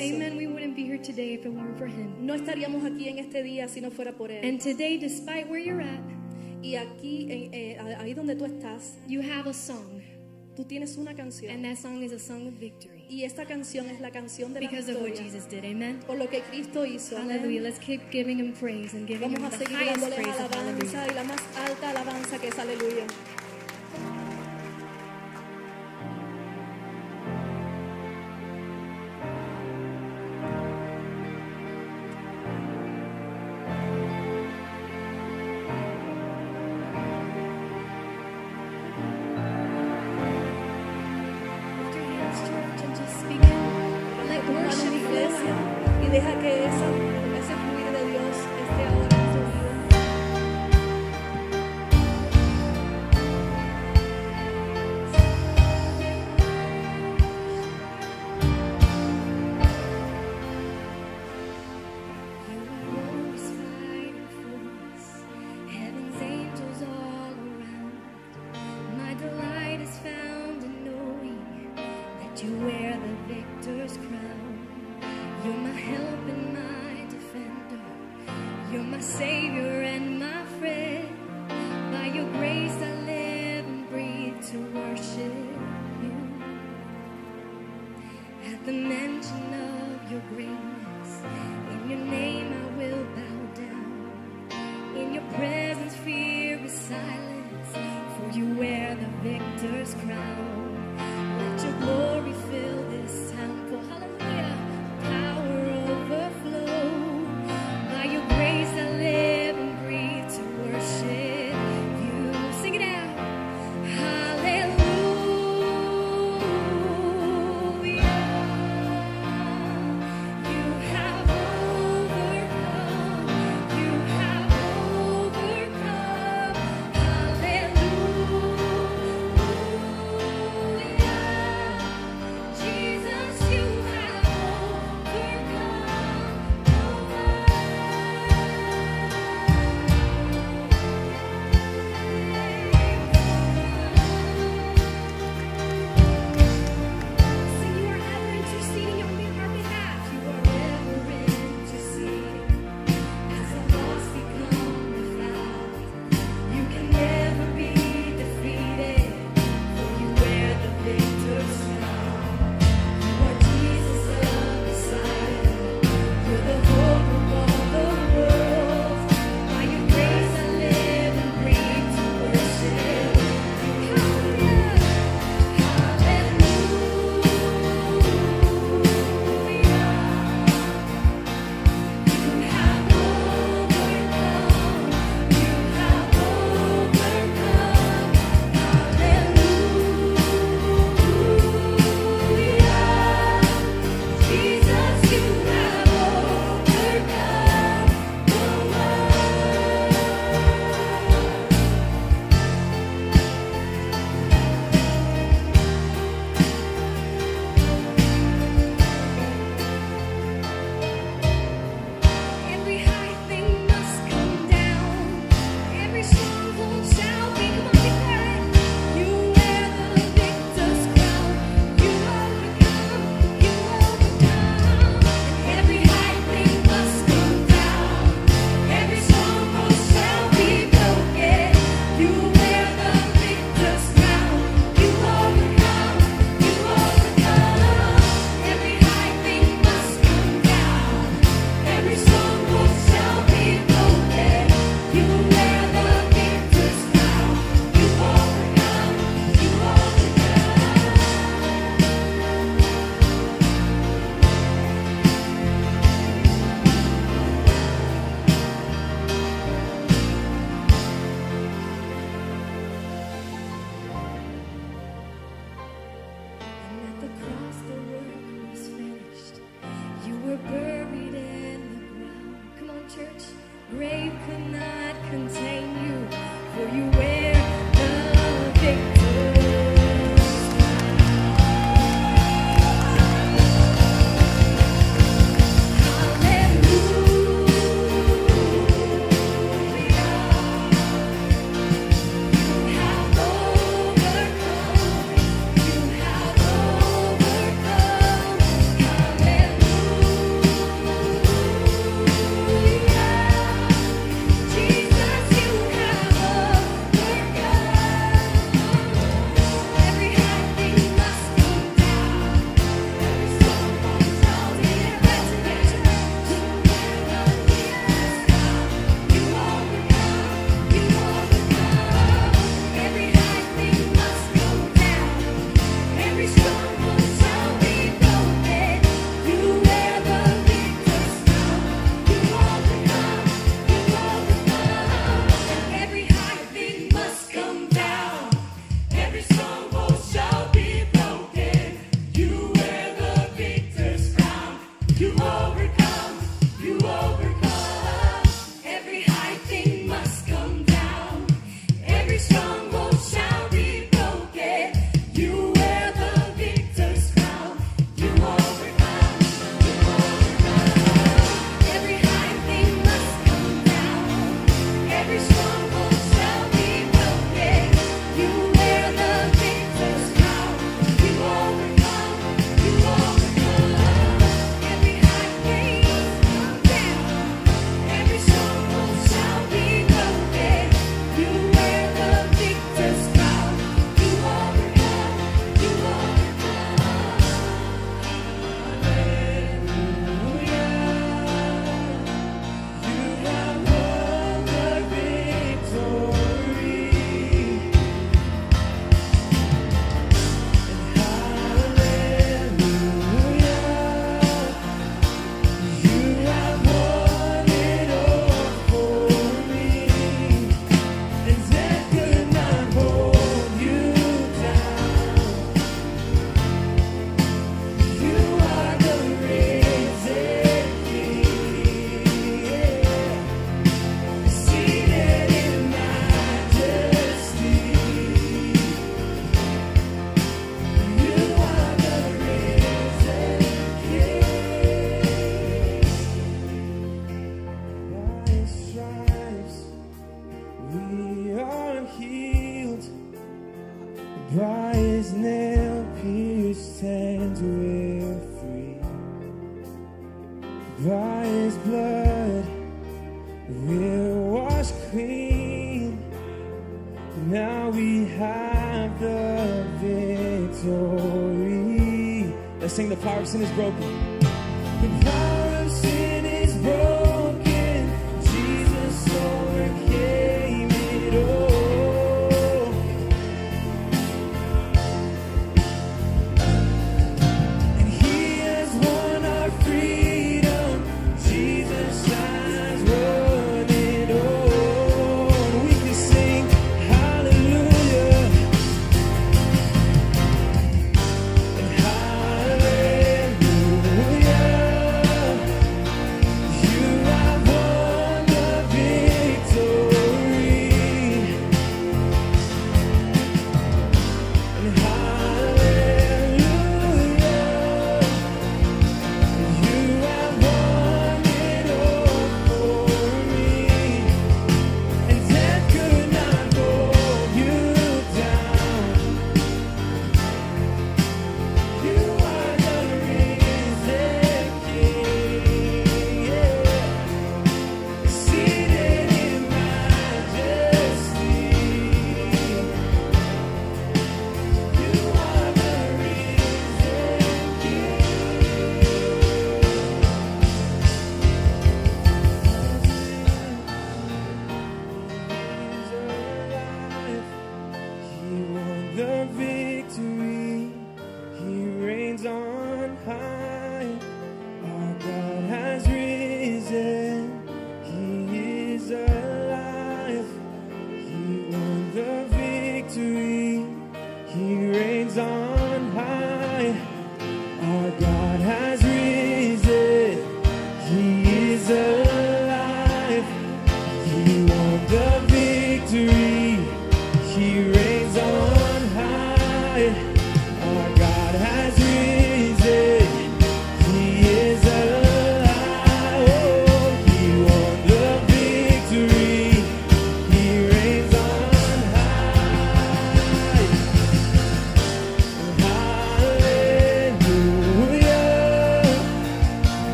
Amen. 0.00 0.36
We 0.36 0.46
wouldn't 0.46 0.76
be 0.76 0.84
here 0.84 0.98
today 0.98 1.34
if 1.34 1.44
it 1.44 1.52
weren't 1.52 1.76
for 1.76 1.86
Him. 1.86 2.14
No 2.20 2.34
estaríamos 2.34 2.84
aquí 2.84 3.08
en 3.08 3.18
este 3.18 3.42
día 3.42 3.68
si 3.68 3.80
no 3.80 3.90
fuera 3.90 4.12
por 4.12 4.30
él. 4.30 4.44
And 4.44 4.60
today, 4.60 4.98
despite 4.98 5.48
where 5.48 5.60
you're 5.60 5.80
at, 5.80 6.00
y 6.62 6.76
aquí 6.76 7.28
eh, 7.30 7.78
ahí 7.98 8.14
donde 8.14 8.34
tú 8.36 8.44
estás, 8.44 8.94
you 9.06 9.20
have 9.20 9.48
a 9.48 9.54
song, 9.54 10.02
tú 10.56 10.64
tienes 10.64 10.96
una 10.96 11.10
and 11.10 11.64
that 11.64 11.76
song 11.76 12.02
is 12.02 12.12
a 12.12 12.18
song 12.18 12.48
of 12.48 12.54
victory 12.58 12.98
y 13.08 13.24
esta 13.24 13.46
canción 13.46 13.88
es 13.88 14.00
la 14.00 14.10
canción 14.10 14.52
de 14.52 14.60
because 14.60 14.90
of 14.90 15.00
what 15.00 15.14
Jesus 15.14 15.48
did. 15.48 15.64
Amen. 15.64 16.00
por 16.06 16.16
lo 16.16 16.28
que 16.28 16.42
Cristo 16.42 16.84
hizo. 16.84 17.16
Hallelujah. 17.16 17.62
Let's 17.62 17.78
keep 17.78 18.10
giving 18.10 18.38
Him 18.38 18.52
praise 18.52 18.94
and 18.94 19.06
giving 19.06 19.32
Vamos 19.32 19.54
Him 19.54 19.74
a 19.74 19.88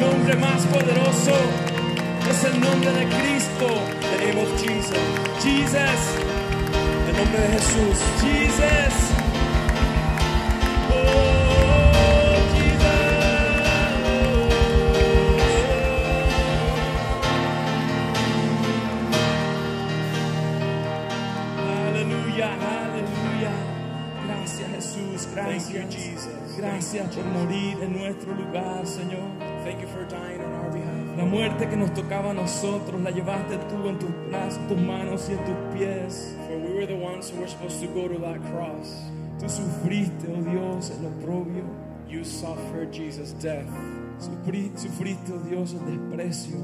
nombre 0.00 0.36
más 0.36 0.66
poderoso, 0.66 1.32
es 2.30 2.44
el 2.44 2.60
nombre 2.60 2.90
de 2.92 3.06
Cristo. 3.06 3.66
The 4.00 4.26
name 4.26 4.40
of 4.40 4.50
Jesus. 4.60 4.98
Jesus, 5.42 6.00
el 7.08 7.16
nombre 7.16 7.40
de 7.40 7.48
Jesús. 7.48 7.98
Jesus. 8.20 8.94
Oh, 10.90 12.36
Jesus. 12.56 12.86
Aleluya, 21.88 22.48
aleluya. 22.54 23.52
Gracias 24.26 24.68
Jesús, 24.74 25.28
gracias. 25.34 25.64
Thank 25.64 25.74
you, 25.74 25.88
Jesus. 25.90 26.15
Gracias 26.56 27.14
por 27.14 27.24
morir 27.26 27.76
en 27.82 27.92
nuestro 27.92 28.34
lugar, 28.34 28.86
Señor. 28.86 29.28
Thank 29.64 29.80
you 29.80 29.88
for 29.88 30.04
dying 30.08 30.40
on 30.40 30.52
our 30.54 30.70
behalf. 30.72 31.16
La 31.18 31.24
muerte 31.24 31.68
que 31.68 31.76
nos 31.76 31.92
tocaba 31.94 32.30
a 32.30 32.34
nosotros 32.34 33.00
la 33.02 33.10
llevaste 33.10 33.56
tú 33.68 33.88
en 33.88 33.98
tus 33.98 34.10
brazos, 34.30 34.60
tus 34.68 34.78
manos 34.78 35.28
y 35.28 35.32
en 35.32 35.38
tus 35.44 35.78
pies. 35.78 36.34
For 36.48 36.56
we 36.58 36.72
were 36.74 36.86
the 36.86 36.94
ones 36.94 37.30
who 37.30 37.38
were 37.40 37.48
supposed 37.48 37.80
to 37.80 37.88
go 37.88 38.08
to 38.08 38.18
that 38.20 38.38
cross. 38.52 38.94
Tú 39.40 39.48
sufriste, 39.48 40.28
oh 40.28 40.42
Dios, 40.42 40.90
el 40.98 41.06
oprobio. 41.06 41.64
You 42.08 42.24
suffered 42.24 42.92
Jesus' 42.92 43.32
death 43.34 43.66
Sufrí- 44.20 44.70
Sufriste, 44.78 45.32
oh 45.34 45.38
Dios, 45.48 45.74
el 45.74 45.80
desprecio. 45.80 46.56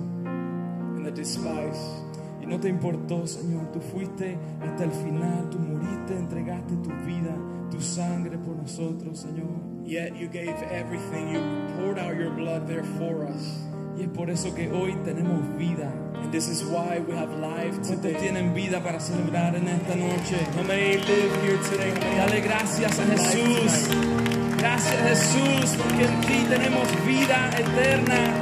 and 0.97 1.05
the 1.05 1.11
despise. 1.11 1.81
Y 2.41 2.47
no 2.47 2.59
te 2.59 2.69
importó, 2.69 3.27
Señor. 3.27 3.71
Tú 3.73 3.81
fuiste 3.81 4.37
hasta 4.61 4.85
el 4.85 4.91
final. 4.93 5.49
Tú 5.51 5.59
moriste, 5.59 6.17
entregaste 6.17 6.75
tu 6.77 6.91
vida, 7.05 7.35
tu 7.73 7.81
sangre 7.81 8.37
por 8.39 8.55
nosotros, 8.55 9.19
Señor. 9.21 9.49
Yet 9.85 10.17
you 10.17 10.29
gave 10.29 10.55
everything. 10.71 11.33
You 11.33 11.41
poured 11.77 11.99
out 11.99 12.15
your 12.17 12.31
blood 12.31 12.69
there 12.69 12.85
for 12.99 13.25
us. 13.25 13.43
Y 13.97 14.03
es 14.03 14.09
por 14.09 14.31
eso 14.31 14.55
que 14.55 14.71
hoy 14.71 14.95
tenemos 15.05 15.41
vida. 15.59 15.91
And 16.23 16.31
this 16.31 16.49
is 16.49 16.63
why 16.65 17.01
we 17.01 17.15
have 17.17 17.31
life 17.41 17.75
¿Cuántos 17.81 18.01
today. 18.03 18.15
tienen 18.21 18.55
vida 18.55 18.81
para 18.83 19.01
celebrar 19.01 19.55
en 19.57 19.67
esta 19.69 19.97
noche? 19.97 20.37
How 20.57 20.63
many 20.63 20.99
live 20.99 21.43
here 21.43 21.59
today? 21.71 21.93
Dale 22.17 22.41
gracias 22.41 22.99
a 22.99 23.05
Jesús. 23.05 23.89
Gracias 24.59 24.97
Jesús, 25.09 25.77
porque 25.77 26.05
en 26.05 26.21
ti 26.21 26.45
tenemos 26.49 26.89
vida 27.05 27.51
eterna. 27.59 28.33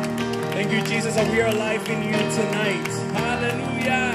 Thank 0.53 0.73
you, 0.73 0.83
Jesus, 0.83 1.15
that 1.15 1.27
we 1.31 1.41
are 1.41 1.49
alive 1.49 1.89
in 1.89 2.03
you 2.03 2.13
tonight. 2.13 2.89
Aleluya. 3.17 4.13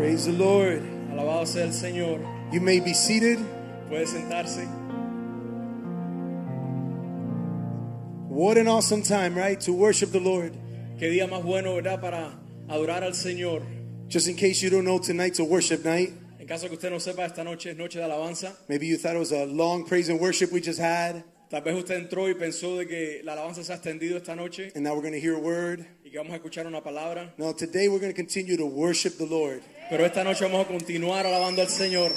Praise 0.00 0.24
the 0.24 0.32
Lord. 0.32 0.82
Alabado 1.12 1.46
sea 1.46 1.64
el 1.64 1.72
Señor. 1.72 2.24
You 2.50 2.62
may 2.62 2.80
be 2.80 2.94
seated. 2.94 3.38
Puede 3.86 4.06
sentarse. 4.06 4.66
What 8.30 8.56
an 8.56 8.66
awesome 8.66 9.02
time, 9.02 9.36
right? 9.36 9.60
To 9.60 9.74
worship 9.74 10.10
the 10.10 10.18
Lord. 10.18 10.54
Qué 10.98 11.10
día 11.10 11.28
más 11.28 11.44
bueno, 11.44 11.74
¿verdad? 11.74 12.00
Para 12.00 12.32
adorar 12.66 13.04
al 13.04 13.12
Señor. 13.12 13.60
Just 14.08 14.26
in 14.26 14.36
case 14.36 14.62
you 14.62 14.70
don't 14.70 14.86
know, 14.86 14.98
tonight's 14.98 15.38
a 15.38 15.44
worship 15.44 15.84
night. 15.84 16.14
En 16.38 16.46
caso 16.46 16.68
que 16.68 16.76
usted 16.76 16.90
no 16.90 16.96
sepa, 16.96 17.26
esta 17.26 17.44
noche 17.44 17.72
es 17.72 17.76
noche 17.76 17.98
de 17.98 18.04
alabanza. 18.06 18.56
Maybe 18.70 18.86
you 18.86 18.96
thought 18.96 19.16
it 19.16 19.18
was 19.18 19.32
a 19.32 19.44
long 19.44 19.84
praise 19.84 20.08
and 20.08 20.18
worship 20.18 20.50
we 20.50 20.62
just 20.62 20.80
had, 20.80 21.22
Tal 21.50 21.60
vez 21.60 21.76
usted 21.76 21.96
entró 21.96 22.26
y 22.30 22.34
pensó 22.34 22.78
de 22.78 22.86
que 22.86 23.20
la 23.22 23.34
alabanza 23.34 23.62
se 23.62 23.72
ha 23.74 23.76
extendido 23.76 24.16
esta 24.16 24.34
noche 24.34 24.72
and 24.74 24.82
now 24.82 24.94
we're 24.94 25.02
going 25.02 25.12
to 25.12 25.20
hear 25.20 25.34
a 25.34 25.38
word. 25.38 25.84
y 26.02 26.10
que 26.10 26.16
vamos 26.16 26.32
a 26.32 26.36
escuchar 26.36 26.66
una 26.66 26.80
palabra. 26.80 27.34
No, 27.36 27.52
today 27.52 27.88
we're 27.88 28.00
going 28.00 28.12
to 28.12 28.16
continue 28.16 28.56
to 28.56 28.64
worship 28.64 29.18
the 29.18 29.26
Lord. 29.26 29.60
Pero 29.90 30.06
esta 30.06 30.22
noche 30.24 30.44
vamos 30.44 30.64
a 30.64 30.68
continuar 30.68 31.26
alabando 31.26 31.60
al 31.62 31.68
Señor. 31.68 32.12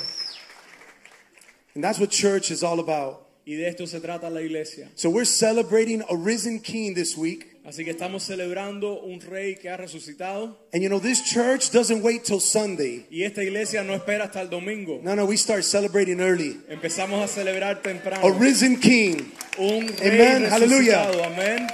And 1.75 1.83
that's 1.83 1.99
what 1.99 2.09
church 2.11 2.51
is 2.51 2.61
all 2.63 2.79
about. 2.79 3.21
Y 3.45 3.55
de 3.55 3.67
esto 3.67 3.85
se 3.87 3.99
trata 3.99 4.29
la 4.29 4.41
iglesia. 4.41 4.89
So 4.95 5.09
we're 5.09 5.25
celebrating 5.25 6.01
a 6.09 6.15
risen 6.15 6.59
king 6.61 6.93
this 6.93 7.17
week. 7.17 7.47
Así 7.65 7.83
que 7.85 7.91
estamos 7.91 8.23
celebrando 8.23 9.01
un 9.01 9.21
rey 9.21 9.55
que 9.55 9.69
ha 9.69 9.77
resucitado 9.77 10.57
And 10.73 10.83
you 10.83 10.89
know, 10.89 10.99
this 10.99 11.23
church 11.23 11.71
doesn't 11.71 12.03
wait 12.03 12.23
till 12.25 12.39
Sunday. 12.41 13.05
y 13.09 13.23
esta 13.23 13.41
iglesia 13.41 13.83
no 13.83 13.93
espera 13.95 14.25
hasta 14.25 14.41
el 14.41 14.49
domingo. 14.49 14.99
No, 15.01 15.15
no, 15.15 15.25
we 15.25 15.37
start 15.37 15.63
celebrating 15.63 16.19
early. 16.19 16.59
Empezamos 16.69 17.21
a 17.23 17.27
celebrar 17.27 17.81
temprano. 17.81 18.25
A 18.27 18.31
risen 18.37 18.79
king. 18.79 19.31
Un 19.57 19.87
rey 19.97 20.09
Amen. 20.09 20.45
Hallelujah. 20.49 21.07
resucitado. 21.07 21.23
Amén. 21.23 21.67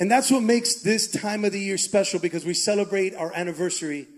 And 0.00 0.10
that's 0.10 0.30
what 0.30 0.42
makes 0.42 0.76
this 0.76 1.08
time 1.08 1.44
of 1.44 1.52
the 1.52 1.60
year 1.60 1.76
special 1.76 2.18
because 2.18 2.46
we 2.46 2.54
celebrate 2.54 3.14
our 3.14 3.32
anniversary. 3.34 4.08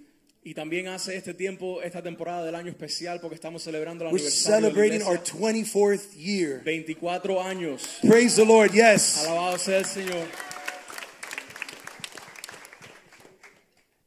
Y 0.45 0.55
también 0.55 0.87
hace 0.89 1.17
este 1.17 1.35
tiempo, 1.35 1.83
esta 1.83 2.03
temporada 2.03 2.45
del 2.45 2.55
año 2.55 2.71
especial 2.71 3.21
porque 3.21 3.35
estamos 3.35 3.63
celebrando 3.63 4.05
el 4.05 4.13
We're 4.13 4.21
aniversario 4.21 4.57
de 4.57 4.63
la 4.63 4.75
celebrating 4.75 5.03
our 5.03 5.17
iglesia. 5.17 5.65
24th 5.65 6.17
year. 6.17 6.63
24 6.65 7.43
años. 7.43 7.99
Praise 8.01 8.37
the 8.37 8.45
Lord. 8.45 8.73
Yes. 8.73 9.25
Alabado 9.27 9.59
sea 9.59 9.79
el 9.79 9.85
Señor. 9.85 10.27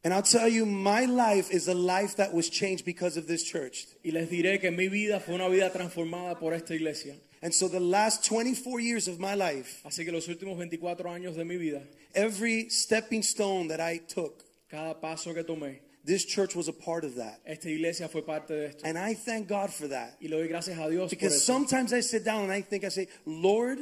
And 0.05 0.13
I'll 0.13 0.21
tell 0.21 0.47
you, 0.47 0.65
my 0.65 1.05
life 1.05 1.49
is 1.51 1.67
a 1.67 1.73
life 1.73 2.17
that 2.17 2.32
was 2.32 2.49
changed 2.49 2.86
because 2.86 3.17
of 3.17 3.28
this 3.28 3.43
church. 3.43 3.88
Y 4.03 4.11
les 4.11 4.30
diré 4.30 4.61
que 4.61 4.71
mi 4.71 4.88
vida 4.88 5.19
fue 5.19 5.36
una 5.36 5.49
vida 5.49 5.71
transformada 5.71 6.38
por 6.39 6.53
esta 6.53 6.73
iglesia. 6.73 7.15
And 7.46 7.54
so 7.54 7.68
the 7.68 7.80
last 7.80 8.26
24 8.26 8.80
years 8.80 9.08
of 9.08 9.20
my 9.20 9.36
life, 9.36 9.84
Así 9.86 10.04
que 10.04 10.12
los 10.12 10.28
últimos 10.28 10.58
24 10.58 11.12
años 11.12 11.36
de 11.36 11.46
mi 11.46 11.58
vida, 11.58 11.84
every 12.16 12.70
stepping 12.70 13.22
stone 13.22 13.68
that 13.68 13.80
I 13.80 14.00
took, 14.00 14.43
cada 14.68 15.00
paso 15.00 15.32
que 15.32 15.43
tomé, 15.43 15.78
this 16.04 16.26
church 16.26 16.56
was 16.56 16.68
a 16.70 16.74
part 16.74 17.04
of 17.04 17.14
that. 17.18 17.41
esta 17.46 17.70
iglesia 17.70 18.08
fue 18.10 18.24
parte 18.24 18.48
de 18.48 18.66
esto. 18.70 18.82
And 18.84 18.98
I 18.98 19.14
thank 19.14 19.48
God 19.48 19.70
for 19.72 19.88
that. 19.89 20.18
Y 20.20 20.28
le 20.28 20.38
doy 20.38 20.48
gracias 20.48 20.76
a 20.80 20.89
Dios 20.89 21.12
por 21.12 21.18
Because 21.20 21.36
eso. 21.36 21.46
sometimes 21.54 21.93
I 21.93 22.00
sit 22.00 22.26
down 22.26 22.46
and 22.46 22.52
I 22.52 22.62
think, 22.62 22.84
I 22.84 22.89
say, 22.89 23.08
Lord, 23.28 23.78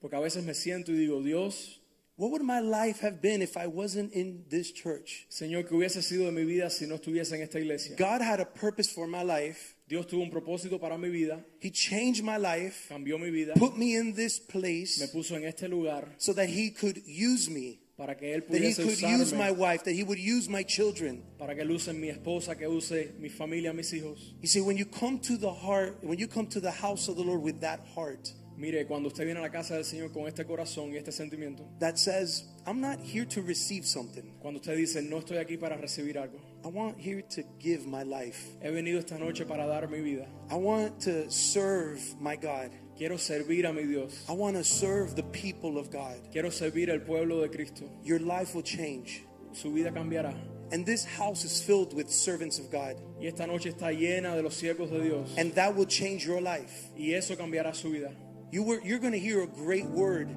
Porque 0.00 0.14
a 0.16 0.20
veces 0.20 0.42
me 0.42 0.54
siento 0.54 0.88
y 0.88 0.94
digo, 0.94 1.22
Dios, 1.22 1.80
what 2.16 2.30
would 2.30 2.42
my 2.42 2.60
life 2.60 3.00
have 3.00 3.20
been 3.20 3.42
if 3.42 3.58
I 3.58 3.66
wasn't 3.66 4.14
in 4.14 4.44
this 4.48 4.72
church? 4.72 5.26
Señor, 5.30 5.68
que 5.68 5.76
hubiese 5.76 6.02
sido 6.02 6.24
de 6.24 6.32
mi 6.32 6.44
vida 6.44 6.70
si 6.70 6.86
no 6.86 6.94
estuviese 6.96 7.34
en 7.34 7.42
esta 7.42 7.58
iglesia. 7.60 7.94
God 7.98 8.22
had 8.22 8.40
a 8.40 8.46
purpose 8.46 8.90
for 8.90 9.06
my 9.06 9.22
life. 9.22 9.71
Dios 9.92 10.06
tuvo 10.06 10.22
un 10.22 10.30
propósito 10.30 10.80
para 10.80 10.96
mi 10.96 11.10
vida, 11.10 11.44
He 11.60 11.70
changed 11.70 12.24
my 12.24 12.38
life, 12.38 12.88
cambió 12.88 13.18
mi 13.18 13.30
vida, 13.30 13.52
put 13.56 13.76
me 13.76 13.94
in 13.94 14.14
this 14.14 14.40
me 14.40 14.46
place 14.46 15.06
puso 15.12 15.36
en 15.36 15.44
este 15.44 15.68
lugar 15.68 16.08
so 16.16 16.32
that 16.32 16.48
He 16.48 16.70
could 16.70 17.02
use 17.06 17.50
me, 17.50 17.78
para 17.94 18.16
que 18.16 18.34
Él 18.34 18.42
that 18.48 18.62
He 18.62 18.72
could 18.72 19.02
use 19.02 19.34
my 19.34 19.50
usarme, 19.50 19.58
wife, 19.58 19.84
that 19.84 19.92
He 19.92 20.02
would 20.02 20.18
use 20.18 20.48
my 20.48 20.62
children. 20.62 21.22
para 21.38 21.54
que 21.54 21.62
Él 21.62 21.70
use 21.70 21.92
mi 21.92 22.08
esposa, 22.08 22.56
que 22.56 22.66
use 22.66 23.12
mi 23.18 23.28
familia, 23.28 23.74
mis 23.74 23.92
hijos. 23.92 24.32
You 24.40 24.48
see, 24.48 24.62
when 24.62 24.78
you 24.78 24.86
come 24.86 25.18
to 25.18 25.36
the 25.36 25.52
heart, 25.52 25.98
when 26.02 26.18
you 26.18 26.26
come 26.26 26.46
to 26.46 26.60
the 26.60 26.70
house 26.70 27.08
of 27.08 27.16
the 27.16 27.22
Lord 27.22 27.42
with 27.42 27.60
that 27.60 27.80
heart 27.94 28.32
Mire, 28.56 28.86
cuando 28.86 29.08
usted 29.08 29.24
viene 29.24 29.40
a 29.40 29.42
la 29.42 29.50
casa 29.50 29.74
del 29.74 29.84
Señor 29.84 30.12
con 30.12 30.26
este 30.26 30.44
corazón 30.44 30.92
y 30.92 30.96
este 30.96 31.10
sentimiento, 31.10 31.64
that 31.80 31.96
says, 31.96 32.44
I'm 32.66 32.80
not 32.80 33.00
here 33.00 33.26
to 33.26 33.42
receive 33.42 33.84
something, 33.86 34.22
cuando 34.40 34.60
usted 34.60 34.76
dice, 34.76 35.02
no 35.02 35.18
estoy 35.18 35.38
aquí 35.38 35.56
para 35.58 35.76
recibir 35.76 36.18
algo, 36.18 36.38
I 36.64 36.68
want 36.68 36.98
here 36.98 37.22
to 37.30 37.42
give 37.58 37.86
my 37.86 38.02
life. 38.02 38.40
he 38.62 38.68
venido 38.68 38.98
esta 38.98 39.18
noche 39.18 39.44
para 39.46 39.66
dar 39.66 39.88
mi 39.88 40.00
vida, 40.00 40.26
I 40.50 40.56
want 40.56 41.00
to 41.02 41.30
serve 41.30 42.00
my 42.20 42.36
God. 42.36 42.70
quiero 42.96 43.16
servir 43.16 43.68
a 43.68 43.72
mi 43.72 43.84
Dios, 43.84 44.24
I 44.28 44.32
want 44.32 44.56
to 44.56 44.64
serve 44.64 45.16
the 45.16 45.24
people 45.24 45.78
of 45.78 45.90
God. 45.90 46.16
quiero 46.32 46.50
servir 46.50 46.90
al 46.90 47.00
pueblo 47.00 47.42
de 47.42 47.48
Cristo, 47.48 47.90
Your 48.04 48.20
life 48.20 48.54
will 48.54 48.62
change. 48.62 49.24
su 49.52 49.72
vida 49.72 49.90
cambiará. 49.90 50.34
And 50.72 50.86
this 50.86 51.04
house 51.04 51.44
is 51.44 51.60
filled 51.62 51.92
with 51.94 52.10
servants 52.10 52.58
of 52.58 52.70
God. 52.70 52.96
Y 53.20 53.26
esta 53.26 53.46
noche 53.46 53.70
está 53.70 53.92
llena 53.92 54.34
de 54.34 54.42
los 54.42 54.56
siervos 54.56 54.90
de 54.90 55.02
Dios. 55.02 55.34
And 55.36 55.52
that 55.54 55.74
will 55.76 55.84
change 55.86 56.24
your 56.24 56.40
life. 56.40 56.88
Y 56.96 57.12
eso 57.12 57.36
cambiará 57.36 57.74
su 57.74 57.90
vida. 57.90 58.10
You 58.50 58.62
were, 58.62 58.80
you're 58.82 58.98
going 58.98 59.12
to 59.12 59.18
hear 59.18 59.42
a 59.42 59.46
great 59.46 59.84
word 59.84 60.28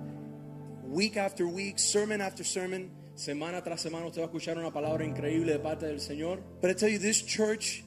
week 0.84 1.16
after 1.18 1.48
week, 1.48 1.80
sermon 1.80 2.20
after 2.20 2.44
sermon. 2.44 2.92
Semana 3.16 3.64
tras 3.64 3.82
semana 3.82 4.06
usted 4.06 4.22
va 4.22 4.26
a 4.26 4.28
escuchar 4.28 4.58
una 4.58 4.72
palabra 4.72 5.06
increíble 5.06 5.54
de 5.54 5.60
parte 5.60 5.86
del 5.86 6.02
Señor. 6.02 6.40
But 6.62 6.72
I 6.72 6.74
tell 6.74 6.90
you, 6.90 7.00
this 7.00 7.22
church 7.22 7.84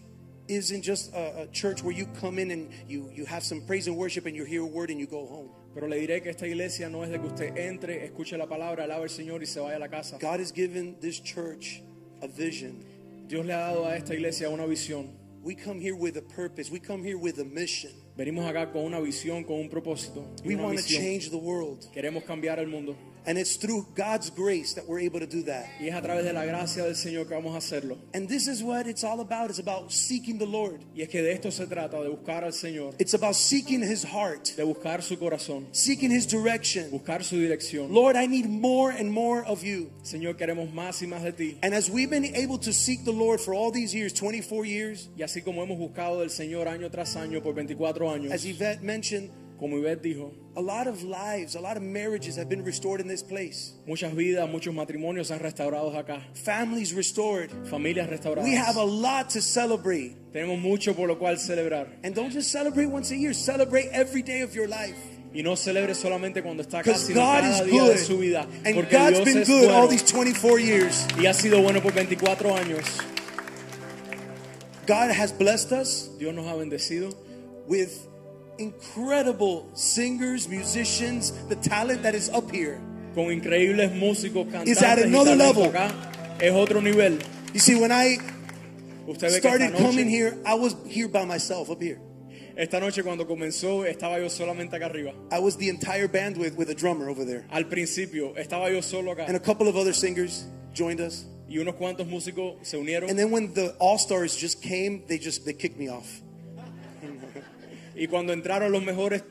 isn't 0.49 0.83
just 0.83 1.13
a, 1.13 1.43
a 1.43 1.47
church 1.49 1.83
where 1.83 1.93
you 1.93 2.07
come 2.19 2.39
in 2.39 2.51
and 2.51 2.71
you, 2.89 3.11
you 3.15 3.27
have 3.27 3.45
some 3.45 3.61
praise 3.67 3.87
and 3.89 3.97
worship 3.97 4.25
and 4.25 4.35
you 4.35 4.45
hear 4.45 4.63
a 4.63 4.67
word 4.67 4.91
and 4.91 4.99
you 4.99 5.07
go 5.07 5.27
home. 5.27 5.51
Pero 5.75 5.87
le 5.87 5.97
diré 5.97 6.23
que 6.23 6.31
esta 6.31 6.47
iglesia 6.47 6.89
no 6.89 7.03
es 7.03 7.11
de 7.11 7.19
que 7.19 7.27
usted 7.27 7.57
entre, 7.59 8.07
escuche 8.07 8.39
la 8.39 8.47
palabra, 8.47 8.85
alabe 8.85 9.03
al 9.03 9.11
Señor 9.11 9.43
y 9.43 9.47
se 9.47 9.61
vaya 9.61 9.77
a 9.77 9.79
la 9.79 9.89
casa. 9.89 10.19
God 10.19 10.41
has 10.41 10.51
given 10.51 10.97
this 11.01 11.21
church 11.21 11.83
a 12.23 12.27
vision. 12.27 12.83
Dios 13.29 13.45
le 13.45 13.53
ha 13.53 13.59
dado 13.59 13.85
a 13.85 13.97
esta 13.97 14.15
iglesia 14.15 14.49
una 14.49 14.67
visión. 14.67 15.11
We 15.43 15.55
come 15.55 15.79
here 15.79 15.95
with 15.95 16.17
a 16.17 16.23
purpose. 16.23 16.71
We 16.71 16.81
come 16.81 17.05
here 17.05 17.19
with 17.19 17.39
a 17.39 17.45
mission. 17.45 17.93
Venimos 18.17 18.47
acá 18.47 18.73
con 18.73 18.83
una 18.83 18.99
visión, 18.99 19.45
con 19.45 19.61
un 19.61 19.69
propósito. 19.69 20.25
We 20.45 20.57
want 20.57 20.79
to 20.79 20.85
change 20.85 21.31
the 21.31 21.37
world. 21.37 21.87
Queremos 21.93 22.25
cambiar 22.25 22.59
el 22.59 22.67
mundo. 22.67 22.97
And 23.29 23.37
it's 23.37 23.57
through 23.57 23.87
God's 23.95 24.31
grace 24.31 24.73
that 24.73 24.89
we're 24.89 25.01
able 25.01 25.21
to 25.21 25.27
do 25.27 25.43
that. 25.43 25.67
Y 25.79 25.89
es 25.89 25.95
a 25.95 26.01
través 26.01 26.25
de 26.25 26.33
la 26.33 26.47
gracia 26.47 26.85
del 26.85 26.95
Señor 26.95 27.29
que 27.29 27.35
vamos 27.35 27.55
a 27.55 27.59
hacerlo. 27.59 27.99
And 28.15 28.27
this 28.27 28.49
is 28.49 28.63
what 28.63 28.87
it's 28.87 29.05
all 29.05 29.21
about. 29.21 29.51
It's 29.51 29.59
about 29.59 29.93
seeking 29.93 30.39
the 30.39 30.47
Lord. 30.47 30.81
Y 30.97 31.03
es 31.03 31.11
que 31.11 31.21
de 31.21 31.33
esto 31.33 31.51
se 31.51 31.67
trata, 31.67 32.01
de 32.03 32.09
buscar 32.09 32.43
al 32.43 32.53
Señor, 32.53 32.95
It's 32.99 33.13
about 33.13 33.35
seeking 33.35 33.83
his 33.83 34.03
heart, 34.03 34.57
de 34.57 34.65
buscar 34.65 35.03
su 35.03 35.19
corazón, 35.19 35.67
seeking 35.73 36.11
his 36.11 36.27
direction. 36.27 36.91
buscar 36.91 37.23
su 37.23 37.37
dirección. 37.37 37.93
Lord, 37.93 38.17
I 38.17 38.27
need 38.27 38.49
more 38.49 38.93
and 38.93 39.11
more 39.13 39.45
of 39.45 39.63
you. 39.63 39.91
Señor, 40.03 40.39
queremos 40.39 40.73
más 40.73 41.03
y 41.03 41.07
más 41.07 41.23
de 41.23 41.33
ti. 41.33 41.59
And 41.63 41.75
as 41.75 41.91
we've 41.91 42.09
been 42.09 42.35
able 42.35 42.59
to 42.61 42.73
seek 42.73 43.05
the 43.05 43.13
Lord 43.13 43.43
for 43.43 43.53
all 43.53 43.71
these 43.71 43.95
years 43.95 44.15
24 44.15 44.65
years, 44.65 45.11
Y 45.19 45.23
así 45.23 45.43
como 45.43 45.63
hemos 45.63 45.77
buscado 45.77 46.21
del 46.21 46.31
Señor 46.31 46.67
año 46.67 46.91
tras 46.91 47.15
año 47.17 47.43
por 47.43 47.53
24 47.53 48.11
años, 48.11 48.33
as 48.33 48.47
Yvette 48.47 48.83
mentioned, 48.83 49.29
como 49.59 49.77
Ivette 49.77 50.03
dijo, 50.03 50.33
a 50.57 50.61
lot 50.61 50.87
of 50.87 51.03
lives, 51.03 51.57
a 51.57 51.61
lot 51.61 51.77
of 51.77 51.83
marriages 51.83 52.37
have 52.37 52.49
been 52.49 52.65
restored 52.65 53.01
in 53.01 53.09
this 53.09 53.23
place. 53.23 53.73
muchas 53.87 54.15
vidas, 54.15 54.49
muchos 54.49 54.73
matrimonios 54.75 55.31
han 55.31 55.41
restaurado 55.41 55.93
acá, 55.97 56.21
Families 56.35 56.93
restored. 56.95 57.51
familias 57.69 58.09
restauradas. 58.09 58.45
We 58.45 58.55
have 58.57 58.77
a 58.77 58.85
lot 58.85 59.31
to 59.31 59.41
celebrate. 59.41 60.17
Tenemos 60.33 60.61
mucho 60.61 60.95
por 60.95 61.09
lo 61.09 61.17
cual 61.19 61.39
celebrar. 61.39 61.89
And 62.05 62.15
don't 62.15 62.33
just 62.33 62.51
celebrate 62.51 62.87
once 62.87 63.11
a 63.13 63.17
year, 63.17 63.35
celebrate 63.35 63.89
every 63.93 64.23
day 64.23 64.43
of 64.43 64.55
your 64.55 64.69
life. 64.69 64.97
Y 65.35 65.43
no 65.43 65.57
celebre 65.57 65.95
solamente 65.95 66.43
cuando 66.43 66.63
está 66.63 66.79
acá, 66.81 66.85
Because 66.93 67.07
sino 67.07 67.21
God 67.21 67.41
cada 67.43 67.65
día 67.65 67.83
de 67.83 67.89
good. 67.95 67.99
su 67.99 68.19
vida. 68.19 68.47
And 68.65 68.75
Porque 68.75 68.97
God's 68.97 69.11
Dios 69.17 69.25
been 69.25 69.39
es 69.43 69.49
good 69.49 69.69
all 69.71 69.87
these 69.89 70.03
24 70.05 70.59
years. 70.59 71.07
y 71.21 71.27
ha 71.27 71.35
sido 71.35 71.61
bueno 71.61 71.83
por 71.83 71.93
24 71.93 72.55
años. 72.57 72.85
God 74.87 75.11
has 75.11 75.33
blessed 75.33 75.73
us 75.73 76.09
Dios 76.19 76.35
nos 76.35 76.47
ha 76.47 76.55
bendecido 76.57 77.15
with 77.67 77.91
incredible 78.59 79.69
singers, 79.75 80.49
musicians, 80.49 81.33
the 81.49 81.57
talent 81.57 82.03
that 82.03 82.15
is 82.15 82.29
up 82.31 82.51
here. 82.51 82.81
con 83.15 83.27
increíbles 83.31 83.93
músicos, 83.99 84.47
It's 84.67 84.83
at 84.83 84.99
another 84.99 85.35
level. 85.37 85.65
acá. 85.71 85.93
Es 86.41 86.53
otro 86.53 86.81
nivel. 86.81 87.19
You 87.53 87.61
see, 87.61 87.75
when 87.75 87.91
I 87.91 88.19
Usted 89.09 89.29
ve 89.29 89.41
que 89.41 89.41
started 89.41 89.75
coming 89.77 90.09
here, 90.09 90.37
I 90.47 90.55
was 90.55 90.77
here 90.87 91.09
by 91.09 91.25
myself 91.25 91.71
up 91.71 91.81
here. 91.83 91.99
esta 92.57 92.79
noche 92.81 93.03
cuando 93.03 93.25
comenzó 93.27 93.85
estaba 93.87 94.19
yo 94.21 94.29
solamente 94.29 94.75
acá 94.77 94.87
arriba. 94.87 95.13
I 95.33 95.39
was 95.41 95.57
the 95.57 95.69
entire 95.69 96.09
band 96.09 96.37
with, 96.37 96.57
with 96.57 96.69
a 96.71 96.75
drummer 96.75 97.09
over 97.09 97.25
there. 97.25 97.45
Al 97.51 97.65
principio 97.65 98.35
estaba 98.37 98.71
yo 98.71 98.81
solo 98.83 99.15
acá 99.15 99.27
And 99.27 99.37
a 99.37 99.41
couple 99.41 99.67
of 99.69 99.77
other 99.77 99.93
singers 99.95 100.45
joined 100.75 101.01
us. 101.01 101.25
y 101.49 101.57
unos 101.59 101.77
cuantos 101.77 102.07
músicos 102.07 102.57
se 102.63 102.77
unieron 102.77 103.09
And 103.09 103.19
then 103.19 103.31
when 103.31 103.55
the 103.55 103.75
All 103.81 103.97
Stars 103.99 104.37
just 104.37 104.61
came, 104.63 105.03
they 105.09 105.19
just 105.19 105.45
they 105.47 105.55
kicked 105.55 105.79
me 105.79 105.89
off. 105.89 106.21
Y 107.99 108.07
cuando 108.07 108.33
entraron 108.33 108.73
los 108.73 108.83
mejores 108.83 109.23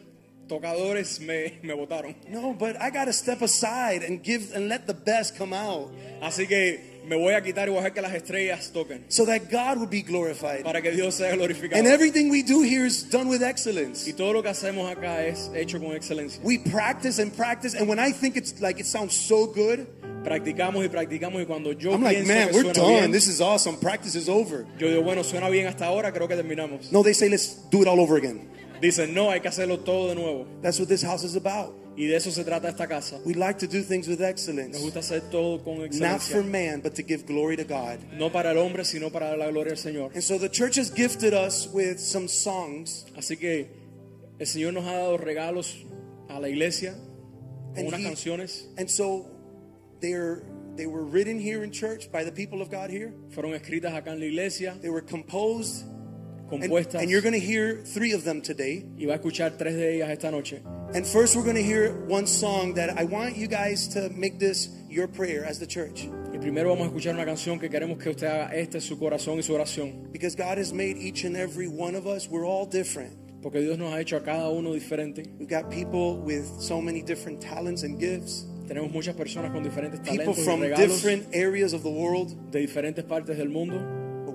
tocadores 0.47 1.19
me, 1.19 1.59
me 1.61 1.73
votaron. 1.73 2.15
No, 2.29 2.53
but 2.53 2.75
I 2.81 2.89
gotta 2.89 3.11
step 3.13 3.41
aside 3.41 4.03
and 4.03 4.23
give 4.23 4.53
and 4.55 4.69
let 4.69 4.85
the 4.87 4.93
best 4.93 5.37
come 5.37 5.53
out 5.53 5.91
Así 6.21 6.47
que 6.47 6.79
me 7.05 7.15
voy 7.15 7.33
a 7.33 7.41
quitar 7.41 7.67
y 7.67 7.71
voy 7.71 7.79
a 7.79 7.81
dejar 7.83 7.93
que 7.93 8.01
las 8.01 8.13
estrellas 8.13 8.71
toquen 8.73 9.03
so 9.09 9.25
that 9.25 9.49
God 9.51 9.77
would 9.77 9.89
be 9.89 10.01
glorified. 10.01 10.63
para 10.63 10.81
que 10.81 10.91
Dios 10.91 11.15
sea 11.15 11.35
glorificado. 11.35 11.77
And 11.77 11.87
everything 11.87 12.29
we 12.29 12.43
do 12.43 12.61
here 12.61 12.85
is 12.85 13.09
done 13.09 13.27
with 13.29 13.41
excellence. 13.43 14.07
Y 14.07 14.13
todo 14.13 14.33
lo 14.33 14.41
que 14.41 14.49
hacemos 14.49 14.89
acá 14.89 15.25
es 15.25 15.49
hecho 15.53 15.79
con 15.79 15.95
excelencia. 15.95 16.41
We 16.43 16.57
practice 16.59 17.19
and 17.21 17.35
practice, 17.35 17.75
and 17.75 17.87
when 17.87 17.99
I 17.99 18.11
think 18.11 18.35
it's 18.37 18.59
like 18.61 18.79
it 18.79 18.85
sounds 18.85 19.13
so 19.15 19.47
good, 19.47 19.85
Practicamos 20.23 20.83
y 20.83 20.89
practicamos 20.89 21.41
y 21.41 21.45
cuando 21.45 21.71
yo 21.71 21.93
I'm 21.93 22.03
like, 22.03 22.25
man, 22.25 22.49
we're 22.51 22.73
done. 22.73 22.87
bien, 22.87 23.11
This 23.13 23.27
is 23.27 23.39
awesome. 23.39 23.77
Practice 23.77 24.15
is 24.15 24.27
over. 24.27 24.65
yo 24.77 24.89
digo, 24.89 25.01
bueno, 25.03 25.23
suena 25.23 25.49
bien 25.49 25.67
hasta 25.67 25.85
ahora, 25.85 26.11
creo 26.11 26.27
que 26.27 26.35
terminamos. 26.35 26.91
No, 26.91 27.01
they 27.03 27.13
say 27.13 27.29
let's 27.29 27.69
do 27.69 27.81
it 27.81 27.87
all 27.87 27.99
over 28.01 28.17
again. 28.17 28.49
Dicen, 28.81 29.13
no, 29.13 29.29
hay 29.31 29.39
que 29.41 29.47
hacerlo 29.47 29.79
todo 29.79 30.09
de 30.09 30.15
nuevo. 30.15 30.45
That's 30.61 30.79
what 30.79 30.87
this 30.87 31.03
house 31.03 31.23
is 31.23 31.35
about. 31.35 31.73
Y 31.97 32.05
de 32.05 32.15
eso 32.15 32.29
se 32.29 32.43
trata 32.43 32.69
esta 32.69 32.87
casa. 32.87 33.19
We 33.25 33.33
like 33.33 33.57
to 33.59 33.67
do 33.67 33.81
things 33.81 34.07
with 34.07 34.19
Nos 34.19 34.29
excellence, 34.29 34.79
gusta 34.79 34.99
hacer 34.99 35.21
todo 35.31 35.63
con 35.63 35.79
not 35.99 36.21
for 36.21 36.43
man, 36.43 36.81
but 36.81 36.93
to 36.93 37.01
give 37.01 37.25
glory 37.25 37.57
to 37.57 37.63
God. 37.63 37.97
No 38.13 38.29
para 38.29 38.51
el 38.51 38.57
hombre, 38.59 38.85
sino 38.85 39.09
para 39.09 39.35
la 39.35 39.47
gloria 39.49 39.73
del 39.73 39.79
Señor. 39.83 40.11
And 40.13 40.21
so 40.23 40.37
the 40.37 40.47
church 40.49 40.75
has 40.77 40.91
gifted 40.91 41.33
us 41.33 41.67
with 41.73 41.97
some 41.99 42.27
songs, 42.27 43.05
Así 43.17 43.35
que 43.39 43.67
el 44.39 44.45
Señor 44.45 44.73
nos 44.73 44.83
ha 44.85 44.93
dado 44.93 45.17
regalos 45.17 45.75
a 46.29 46.39
la 46.39 46.47
iglesia 46.49 46.93
con 47.73 47.77
And 47.85 47.87
unas 47.87 47.99
he- 47.99 48.03
canciones. 48.03 48.67
and 48.77 48.87
so 48.87 49.25
they're 49.99 50.43
they 50.75 50.85
were 50.85 51.03
written 51.03 51.39
here 51.39 51.63
in 51.63 51.71
church 51.71 52.11
by 52.11 52.23
the 52.23 52.31
people 52.31 52.61
of 52.61 52.69
God 52.69 52.91
here. 52.91 53.11
Fueron 53.31 53.55
escritas 53.55 53.93
acá 53.95 54.11
en 54.11 54.19
la 54.19 54.25
iglesia, 54.27 54.77
They 54.79 54.91
were 54.91 55.01
composed, 55.03 55.83
compuestas. 56.49 57.01
and 57.01 57.09
you're 57.09 57.21
going 57.21 57.33
to 57.33 57.39
hear 57.39 57.81
three 57.83 58.13
of 58.13 58.23
them 58.23 58.41
today. 58.41 58.85
Y 58.97 59.05
va 59.05 59.13
a 59.13 59.17
escuchar 59.19 59.57
tres 59.57 59.75
de 59.75 59.95
ellas 59.95 60.09
esta 60.09 60.31
noche. 60.31 60.61
And 60.93 61.05
first, 61.05 61.35
we're 61.35 61.43
going 61.43 61.55
to 61.55 61.63
hear 61.63 61.93
one 62.07 62.25
song 62.25 62.73
that 62.75 62.97
I 62.97 63.03
want 63.03 63.35
you 63.35 63.47
guys 63.47 63.87
to 63.89 64.09
make 64.09 64.39
this 64.39 64.69
your 64.89 65.07
prayer 65.07 65.43
as 65.45 65.59
the 65.59 65.67
church. 65.67 66.07
Y 66.31 66.39
primero 66.39 66.69
vamos 66.69 66.87
a 66.87 66.89
escuchar 66.91 67.13
una 67.13 67.25
canción 67.25 67.59
que 67.59 67.69
queremos 67.69 68.01
que 68.01 68.09
usted 68.09 68.27
haga 68.27 68.55
este 68.55 68.79
su 68.79 68.97
corazón 68.97 69.37
y 69.37 69.41
su 69.41 69.53
oración. 69.53 70.11
Because 70.11 70.35
God 70.35 70.57
has 70.57 70.71
made 70.71 70.97
each 70.97 71.23
and 71.25 71.35
every 71.35 71.67
one 71.67 71.95
of 71.95 72.07
us, 72.07 72.29
we're 72.29 72.45
all 72.45 72.65
different. 72.65 73.13
Porque 73.41 73.61
Dios 73.61 73.77
nos 73.77 73.93
ha 73.93 73.99
hecho 73.99 74.17
a 74.17 74.21
cada 74.21 74.49
uno 74.49 74.73
diferente. 74.73 75.27
We've 75.39 75.47
got 75.47 75.69
people 75.69 76.17
with 76.17 76.45
so 76.59 76.81
many 76.81 77.01
different 77.01 77.41
talents 77.41 77.83
and 77.83 77.99
gifts, 77.99 78.45
Tenemos 78.67 78.91
muchas 78.91 79.15
personas 79.15 79.51
con 79.51 79.63
diferentes 79.63 80.01
people 80.01 80.17
talentos 80.17 80.39
y 80.39 80.43
from 80.43 80.59
regalos 80.59 81.01
different 81.01 81.33
areas 81.33 81.73
of 81.73 81.83
the 81.83 81.89
world, 81.89 82.51
de 82.51 82.59
diferentes 82.59 83.05
partes 83.05 83.37
del 83.37 83.47
mundo, 83.47 83.79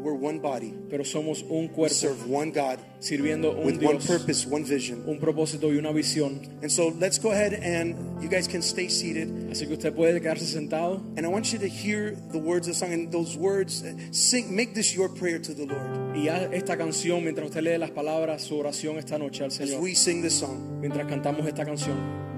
we're 0.03 0.15
one 0.15 0.39
body. 0.41 0.75
pero 0.91 1.05
somos 1.05 1.43
un 1.49 1.69
We 1.69 1.69
cuerpo 1.69 1.95
serve 1.95 2.27
one 2.29 2.51
God 2.51 2.79
sirviendo 3.01 3.57
un 3.57 3.65
with 3.65 3.83
one 3.83 3.99
purpose, 3.99 4.47
one 4.47 4.65
vision. 4.65 5.05
un 5.07 5.19
propósito 5.19 5.73
y 5.73 5.79
una 5.79 5.93
visión. 5.93 6.41
And 6.63 6.71
so 6.71 6.89
let's 6.99 7.19
go 7.19 7.31
ahead 7.31 7.55
and 7.55 8.23
you 8.23 8.29
guys 8.29 8.47
can 8.49 8.63
stay 8.63 8.89
seated. 8.89 9.29
Así 9.51 9.67
que 9.67 9.75
usted 9.75 9.95
puede 9.95 10.21
quedarse 10.21 10.47
sentado 10.47 11.03
And 11.17 11.25
I 11.25 11.29
want 11.29 11.53
you 11.53 11.59
to 11.61 11.69
hear 11.69 12.17
the 12.33 12.39
words 12.39 12.69
of 12.69 12.75
the 12.75 12.79
song 12.79 12.93
and 12.93 13.11
those 13.13 13.37
words. 13.37 13.83
uh, 13.83 13.93
Sing, 14.11 14.55
make 14.55 14.75
this 14.75 14.95
your 14.95 15.09
prayer 15.09 15.39
to 15.39 15.55
the 15.55 15.67
Lord 15.67 16.17
y 16.17 16.29
haz 16.29 16.49
esta 16.53 16.77
canción 16.77 17.23
mientras 17.25 17.47
usted 17.49 17.63
lee 17.63 17.79
las 17.79 17.91
palabras, 17.91 18.43
su 18.43 18.57
oración 18.57 18.99
esta 18.99 19.19
noche 19.19 19.45
al 19.45 19.51
as 19.51 19.75
we 19.81 19.95
sing 19.95 20.23
this 20.23 20.35
song. 20.35 20.81
Mientras 20.81 21.07
cantamos 21.07 21.47
esta 21.47 21.65
canción. 21.65 22.32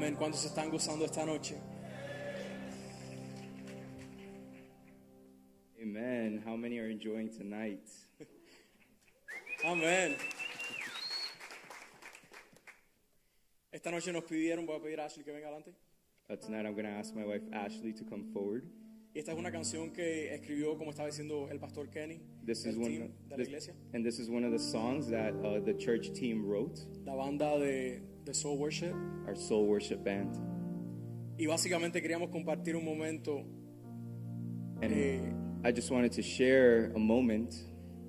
Amén. 0.00 0.14
¿Cuántos 0.16 0.42
están 0.46 0.70
gozando 0.70 1.04
esta 1.04 1.26
noche? 1.26 1.58
Amen. 5.78 6.42
How 6.42 6.56
many 6.56 6.78
are 6.78 6.88
enjoying 6.90 7.28
tonight? 7.28 7.86
Amén. 9.62 10.16
Esta 13.70 13.90
noche 13.90 14.10
nos 14.10 14.24
pidieron, 14.24 14.64
voy 14.64 14.76
a 14.76 14.80
pedir 14.80 15.00
a 15.00 15.04
Ashley 15.04 15.22
que 15.22 15.32
venga 15.32 15.48
adelante. 15.48 15.74
Uh, 16.30 16.36
tonight 16.36 16.64
I'm 16.64 16.72
going 16.72 16.86
to 16.86 16.92
ask 16.92 17.14
my 17.14 17.26
wife 17.26 17.42
Ashley 17.52 17.92
to 17.92 18.04
come 18.04 18.24
forward. 18.32 18.64
Y 19.14 19.18
esta 19.18 19.32
es 19.32 19.38
una 19.38 19.50
canción 19.52 19.92
que 19.92 20.32
escribió, 20.32 20.78
como 20.78 20.92
estaba 20.92 21.08
diciendo 21.10 21.46
el 21.50 21.58
pastor 21.60 21.90
Kenny, 21.90 22.22
This 22.46 22.64
is 22.64 22.74
el 22.76 22.80
one, 22.80 22.88
team 22.88 23.12
de 23.28 23.30
la 23.32 23.36
this- 23.36 23.48
iglesia, 23.48 23.74
and 23.92 24.02
this 24.02 24.18
is 24.18 24.30
one 24.30 24.44
of 24.46 24.52
the 24.52 24.58
songs 24.58 25.10
that 25.10 25.34
uh, 25.44 25.60
the 25.62 25.74
church 25.74 26.10
team 26.14 26.46
wrote, 26.46 26.80
la 27.04 27.14
banda 27.16 27.58
de, 27.58 28.00
de 28.24 28.34
Soul 28.34 28.58
Worship. 28.58 28.94
our 29.26 29.36
soul 29.36 29.66
worship 29.66 30.02
band. 30.04 30.36
Y 31.38 31.46
básicamente 31.46 32.02
queríamos 32.02 32.30
compartir 32.30 32.76
un 32.76 32.84
momento 32.84 33.44
And 34.82 34.92
eh, 34.92 35.32
I 35.64 35.72
just 35.72 35.90
wanted 35.90 36.12
to 36.12 36.22
share 36.22 36.90
a 36.94 36.98
moment 36.98 37.52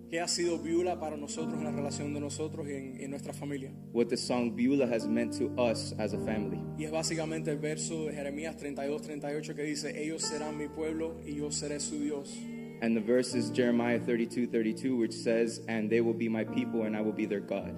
que 0.10 0.20
ha 0.20 0.28
sido 0.28 0.58
Beulah 0.58 1.00
para 1.00 1.16
nosotros 1.16 1.54
en 1.58 1.64
la 1.64 1.72
relación 1.72 2.14
de 2.14 2.20
nosotros 2.20 2.68
y 2.68 2.74
en, 2.74 3.00
en 3.02 3.10
nuestra 3.10 3.32
familia. 3.34 3.72
what 3.94 4.08
the 4.10 4.18
song 4.18 4.54
Beulah 4.56 4.88
has 4.88 5.06
meant 5.08 5.34
to 5.38 5.46
us 5.58 5.94
as 6.00 6.14
a 6.14 6.18
family. 6.20 6.60
Y 6.78 6.84
es 6.86 6.92
básicamente 6.92 7.50
el 7.52 7.58
verso 7.60 8.06
de 8.08 8.14
Jeremías 8.14 8.58
32, 8.58 9.02
38 9.02 9.56
que 9.56 9.64
dice, 9.64 10.02
ellos 10.02 10.22
serán 10.24 10.58
mi 10.58 10.68
pueblo 10.68 11.16
y 11.26 11.36
yo 11.36 11.50
seré 11.52 11.80
su 11.80 11.98
Dios. 12.00 12.38
And 12.82 12.96
the 12.96 13.02
verse 13.02 13.36
is 13.36 13.52
Jeremiah 13.52 14.00
32 14.00 14.48
32, 14.48 14.96
which 14.96 15.14
says, 15.14 15.62
And 15.68 15.90
they 15.90 16.02
will 16.02 16.16
be 16.18 16.28
my 16.28 16.44
people, 16.44 16.84
and 16.84 16.96
I 16.98 17.02
will 17.02 17.14
be 17.14 17.26
their 17.28 17.40
God. 17.40 17.76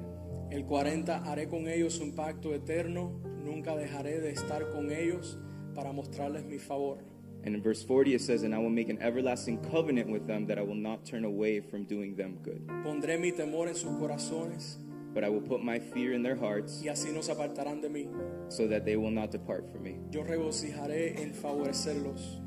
El 0.54 0.66
40, 0.66 1.24
haré 1.24 1.48
con 1.48 1.68
ellos 1.68 2.00
un 2.00 2.12
pacto 2.12 2.54
eterno, 2.54 3.20
nunca 3.44 3.76
dejaré 3.76 4.20
de 4.20 4.30
estar 4.30 4.70
con 4.70 4.92
ellos 4.92 5.40
para 5.74 5.92
mostrarles 5.92 6.46
mi 6.46 6.60
favor. 6.60 7.00
And 7.44 7.56
in 7.56 7.64
verse 7.64 7.84
40, 7.84 8.14
it 8.14 8.22
says, 8.22 8.44
And 8.44 8.54
I 8.54 8.60
will 8.60 8.70
make 8.70 8.88
an 8.88 9.02
everlasting 9.02 9.58
covenant 9.72 10.12
with 10.12 10.28
them 10.28 10.46
that 10.46 10.60
I 10.60 10.62
will 10.62 10.80
not 10.80 11.06
turn 11.06 11.26
away 11.26 11.60
from 11.60 11.86
doing 11.86 12.16
them 12.16 12.38
good. 12.44 12.62
Pondré 12.84 13.20
mi 13.20 13.32
temor 13.32 13.68
en 13.68 13.74
sus 13.74 13.90
corazones 14.00 14.78
But 15.12 15.24
I 15.24 15.30
will 15.30 15.42
put 15.42 15.64
my 15.64 15.80
fear 15.80 16.14
in 16.14 16.22
their 16.22 16.36
hearts 16.36 16.84
y 16.84 16.90
así 16.90 17.12
no 17.12 17.22
se 17.24 17.32
apartarán 17.32 17.82
de 17.82 17.90
mí. 17.90 18.08
so 18.50 18.68
that 18.68 18.86
they 18.86 18.96
will 18.96 19.12
not 19.12 19.32
depart 19.32 19.68
from 19.72 19.82
me. 19.82 19.98
Yo 20.12 20.22
regocijaré 20.24 21.20
en 21.20 21.34
favorecerlos. 21.34 22.44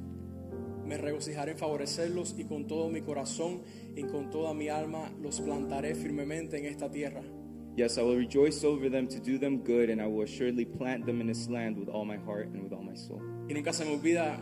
Me 0.84 0.96
regocijaré 0.96 1.52
en 1.52 1.58
favorecerlos 1.58 2.36
y 2.38 2.44
con 2.44 2.68
todo 2.68 2.88
mi 2.88 3.00
corazón 3.00 3.62
y 3.96 4.04
con 4.04 4.30
toda 4.30 4.54
mi 4.54 4.68
alma 4.68 5.10
los 5.20 5.40
plantaré 5.40 5.96
firmemente 5.96 6.56
en 6.56 6.66
esta 6.66 6.88
tierra. 6.88 7.22
Yes, 7.76 7.98
I 7.98 8.02
will 8.02 8.16
rejoice 8.16 8.64
over 8.64 8.88
them 8.88 9.06
to 9.08 9.20
do 9.20 9.36
them 9.38 9.58
good, 9.58 9.90
and 9.90 10.00
I 10.00 10.06
will 10.06 10.22
assuredly 10.22 10.64
plant 10.64 11.04
them 11.04 11.20
in 11.20 11.26
this 11.26 11.46
land 11.48 11.76
with 11.76 11.88
all 11.90 12.06
my 12.06 12.16
heart 12.16 12.48
and 12.48 12.62
with 12.62 12.72
all 12.72 12.82
my 12.82 12.94
soul. 12.94 13.20
Y 13.48 13.52
nunca 13.54 13.72
se 13.74 13.84
me 13.84 13.90
olvida 13.94 14.38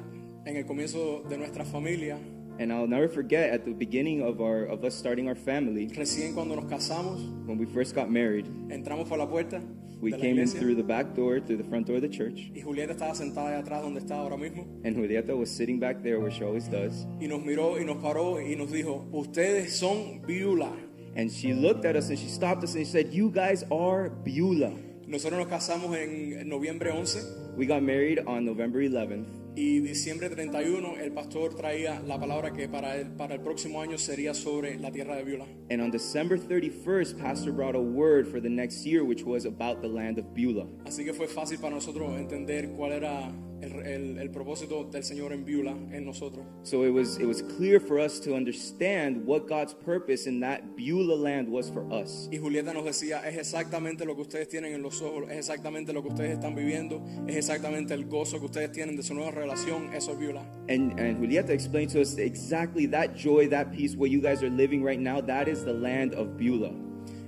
en 0.47 0.57
el 0.57 0.65
comienzo 0.65 1.29
de 1.29 1.37
nuestra 1.37 1.65
familia, 1.65 2.17
And 2.61 2.73
I'll 2.73 2.87
never 2.87 3.09
forget 3.09 3.51
at 3.51 3.65
the 3.65 3.73
beginning 3.73 4.23
of 4.23 4.41
our 4.41 4.67
of 4.67 4.85
us 4.85 4.95
starting 4.95 5.27
our 5.27 5.35
family, 5.35 5.89
recién 5.89 6.35
cuando 6.35 6.55
nos 6.55 6.67
casamos, 6.67 7.19
when 7.47 7.59
we 7.59 7.67
first 7.67 7.97
got 7.97 8.09
married, 8.09 8.47
entramos 8.71 9.09
por 9.09 9.19
la 9.19 9.27
puerta 9.27 9.61
we 10.01 10.13
came 10.13 10.39
in 10.39 10.47
through 10.47 10.77
the 10.77 10.83
back 10.85 11.15
door, 11.17 11.41
through 11.41 11.57
the 11.57 11.65
front 11.65 11.89
door 11.89 11.97
of 11.97 12.03
the 12.03 12.09
church, 12.09 12.53
y 12.55 12.61
Julieta 12.63 12.93
estaba 12.93 13.17
sentada 13.17 13.59
atrás 13.59 13.83
donde 13.83 13.99
está 13.99 14.19
ahora 14.19 14.37
mismo 14.37 14.65
and 14.85 14.95
Julieta 14.95 15.37
was 15.37 15.51
sitting 15.51 15.81
back 15.81 16.01
there 16.05 16.21
where 16.21 16.31
she 16.31 16.45
always 16.45 16.69
does. 16.71 17.05
y 17.21 17.27
nos 17.27 17.41
miró 17.41 17.81
y 17.81 17.85
nos 17.85 17.97
paró 17.97 18.41
y 18.41 18.55
nos 18.55 18.71
dijo, 18.71 19.05
ustedes 19.11 19.73
son 19.75 20.23
Beulah. 20.25 20.77
And 21.17 21.31
she 21.31 21.53
looked 21.55 21.85
at 21.85 21.97
us 21.97 22.09
and 22.09 22.19
she 22.19 22.29
stopped 22.29 22.65
us 22.65 22.75
and 22.75 22.85
she 22.85 22.91
said, 22.91 23.13
You 23.13 23.31
guys 23.31 23.65
are 23.71 24.09
Beulah. 24.11 24.73
Nosotros 25.07 25.39
nos 25.39 25.49
casamos 25.49 25.95
en 25.97 26.49
noviembre 26.49 26.91
11 26.91 27.55
We 27.57 27.67
got 27.67 27.83
married 27.83 28.19
on 28.27 28.45
November 28.45 28.81
11th, 28.81 29.27
y 29.55 29.79
diciembre 29.79 30.29
31 30.29 30.97
el 30.99 31.13
pastor 31.13 31.55
traía 31.55 32.01
la 32.05 32.19
palabra 32.19 32.53
que 32.53 32.67
para 32.69 32.97
el, 32.97 33.11
para 33.13 33.35
el 33.35 33.41
próximo 33.43 33.81
año 33.81 33.97
sería 33.97 34.35
sobre 34.35 34.77
la 34.81 34.91
tierra 34.91 35.15
de 35.15 35.23
Beulah. 35.23 35.47
and 35.71 35.81
on 35.81 35.91
December 35.93 36.37
31st, 36.37 37.17
Pastor 37.21 37.53
brought 37.53 37.77
a 37.77 37.81
word 37.81 38.27
for 38.27 38.41
the 38.41 38.49
next 38.49 38.85
year, 38.85 39.05
which 39.05 39.23
was 39.23 39.45
about 39.45 39.83
the 39.83 39.87
land 39.89 40.19
of 40.19 40.25
Beulah. 40.35 40.67
Así 40.85 41.05
que 41.05 41.13
fue 41.13 41.29
fácil 41.29 41.61
para 41.61 41.75
nosotros 41.77 42.19
entender 42.19 42.71
cuál 42.77 42.91
era 42.93 43.31
el, 43.63 43.73
el- 43.87 44.19
el 44.19 44.31
propósito 44.31 44.85
del 44.85 45.03
Señor 45.05 45.33
en 45.33 45.45
Beulah 45.45 45.77
en 45.93 46.05
nosotros. 46.05 46.45
So 46.63 46.85
it 46.85 46.91
was 46.93 47.19
it 47.19 47.27
was 47.27 47.43
clear 47.43 47.81
for 47.81 47.99
us 47.99 48.21
to 48.21 48.35
understand 48.35 49.25
what 49.27 49.47
God's 49.49 49.75
purpose 49.75 50.27
in 50.29 50.41
that 50.41 50.77
Beulah 50.77 51.17
land 51.17 51.49
was 51.49 51.71
for 51.71 51.85
us. 51.93 52.29
Y 52.33 52.39
Julieta 52.39 52.73
nos 52.75 52.85
decía, 52.85 53.21
es 53.27 53.37
exactamente 53.37 54.05
lo 54.05 54.15
que 54.15 54.23
ustedes 54.23 54.49
tienen 54.49 54.75
en 54.75 54.83
los 54.83 55.01
ojos, 55.03 55.25
es 55.31 55.39
exactamente 55.39 55.93
lo 55.93 56.03
que 56.03 56.09
ustedes 56.09 56.33
están 56.33 56.55
viviendo, 56.55 57.03
es 57.27 57.37
exactamente 57.37 57.95
el 57.95 58.07
gozo 58.07 58.39
que 58.39 58.47
ustedes 58.47 58.73
tienen 58.73 58.97
de 58.97 59.03
su 59.03 59.15
nueva 59.15 59.31
relación, 59.31 59.93
eso 59.95 60.13
es 60.13 60.19
Beulah. 60.19 60.45
And 60.69 60.99
and 60.99 61.19
Julieta 61.19 61.51
explained 61.53 61.91
to 61.93 62.01
us 62.01 62.19
exactly 62.19 62.87
that 62.89 63.15
joy, 63.17 63.49
that 63.51 63.73
peace, 63.73 63.97
what 63.97 64.11
you 64.11 64.21
guys 64.21 64.43
are 64.43 64.51
living 64.51 64.83
right 64.83 65.01
now. 65.01 65.21
That 65.21 65.49
is 65.49 65.65
the 65.65 65.73
land 65.75 66.15
of 66.15 66.37
Beulah. 66.37 66.73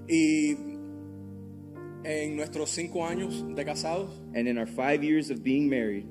Y 0.08 0.56
en 2.04 2.36
nuestros 2.36 2.70
cinco 2.70 3.04
años 3.04 3.42
de 3.56 3.64
casados, 3.64 4.10
And 4.34 4.46
in 4.46 4.58
our 4.58 4.66
five 4.66 5.02
years 5.02 5.30
of 5.30 5.42
being 5.42 5.68
married, 5.68 6.06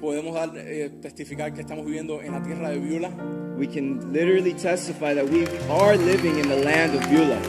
podemos 0.00 0.34
dar, 0.34 0.52
eh, 0.56 0.90
testificar 1.00 1.52
que 1.54 1.60
estamos 1.62 1.84
viviendo 1.84 2.20
en 2.22 2.32
la 2.32 2.42
tierra 2.42 2.70
de 2.70 2.78
Beulah. 2.78 3.10
we 3.56 3.66
can 3.68 4.12
literally 4.12 4.52
testify 4.52 5.14
that 5.14 5.24
we 5.28 5.46
are 5.70 5.96
living 5.96 6.38
in 6.38 6.48
the 6.48 6.56
land 6.64 6.94
of 6.94 7.08
Beulah. 7.08 7.40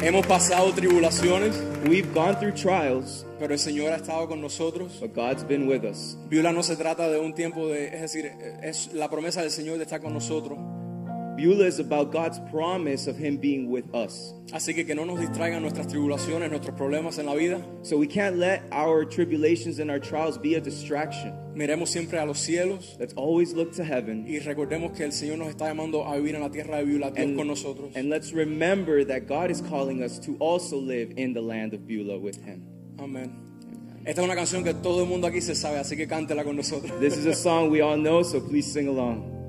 Hemos 0.00 0.24
pasado 0.26 0.72
tribulaciones, 0.72 1.60
We've 1.88 2.12
gone 2.14 2.36
through 2.36 2.52
trials, 2.54 3.26
pero 3.38 3.52
el 3.54 3.58
Señor 3.58 3.92
ha 3.92 3.96
estado 3.96 4.28
con 4.28 4.40
nosotros. 4.40 4.98
but 5.00 5.14
God's 5.14 5.44
been 5.44 5.66
with 5.66 5.84
us. 5.84 6.16
Beulah 6.28 6.52
no 6.52 6.62
se 6.62 6.76
trata 6.76 7.08
de 7.08 7.18
un 7.18 7.34
tiempo 7.34 7.68
de, 7.68 7.86
es 7.86 8.00
decir, 8.02 8.30
es 8.62 8.92
la 8.94 9.08
promesa 9.08 9.40
del 9.42 9.50
Señor 9.50 9.76
de 9.78 9.84
estar 9.84 10.00
con 10.00 10.12
nosotros. 10.12 10.58
Beulah 11.40 11.64
is 11.66 11.78
about 11.80 12.12
God's 12.12 12.38
promise 12.50 13.06
of 13.06 13.16
Him 13.16 13.38
being 13.38 13.70
with 13.70 13.84
us. 13.94 14.34
Así 14.52 14.74
que 14.74 14.84
que 14.84 14.94
no 14.94 15.04
nos 15.06 15.18
distraigan 15.20 15.62
nuestras 15.62 15.86
tribulaciones, 15.86 16.50
nuestros 16.50 16.76
problemas 16.76 17.18
en 17.18 17.24
la 17.26 17.34
vida. 17.34 17.62
So 17.82 17.96
we 17.96 18.06
can't 18.06 18.36
let 18.36 18.62
our 18.72 19.06
tribulations 19.06 19.78
and 19.78 19.90
our 19.90 19.98
trials 19.98 20.36
be 20.36 20.56
a 20.56 20.60
distraction. 20.60 21.32
Miremos 21.54 21.88
siempre 21.88 22.18
a 22.18 22.26
los 22.26 22.38
cielos 22.38 22.96
Let's 23.00 23.14
always 23.14 23.54
look 23.54 23.72
to 23.76 23.84
heaven. 23.84 24.26
y 24.28 24.38
recordemos 24.40 24.92
que 24.94 25.04
el 25.04 25.12
Señor 25.12 25.38
nos 25.38 25.48
está 25.48 25.68
llamando 25.68 26.04
a 26.06 26.16
vivir 26.16 26.34
en 26.34 26.42
la 26.42 26.50
tierra 26.50 26.76
de 26.76 26.84
Beulah, 26.84 27.10
Dios 27.10 27.36
con 27.36 27.46
nosotros. 27.48 27.90
and 27.96 28.10
let's 28.10 28.32
remember 28.32 29.02
that 29.04 29.26
God 29.26 29.50
is 29.50 29.62
calling 29.62 30.02
us 30.02 30.18
to 30.20 30.36
also 30.40 30.76
live 30.76 31.12
in 31.16 31.32
the 31.32 31.40
land 31.40 31.72
of 31.72 31.86
Beulah 31.86 32.18
with 32.18 32.36
Him. 32.44 32.62
Amén. 32.98 33.32
Esta 34.04 34.20
es 34.20 34.24
una 34.26 34.34
canción 34.34 34.62
que 34.62 34.74
todo 34.74 35.02
el 35.02 35.08
mundo 35.08 35.26
aquí 35.26 35.40
se 35.40 35.54
sabe, 35.54 35.78
así 35.78 35.96
que 35.96 36.06
cántela 36.06 36.44
con 36.44 36.54
nosotros. 36.56 36.92
This 37.00 37.16
is 37.16 37.24
a 37.26 37.34
song 37.34 37.70
we 37.70 37.80
all 37.80 37.96
know, 37.96 38.22
so 38.22 38.40
please 38.40 38.70
sing 38.70 38.86
along. 38.88 39.39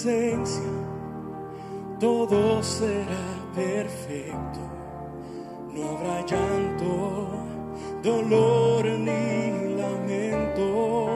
Presencia, 0.00 0.62
todo 1.98 2.62
será 2.62 3.26
perfecto. 3.54 4.60
No 5.74 5.90
habrá 5.90 6.24
llanto, 6.26 7.28
dolor 8.02 8.84
ni 8.86 9.74
lamento. 9.76 11.06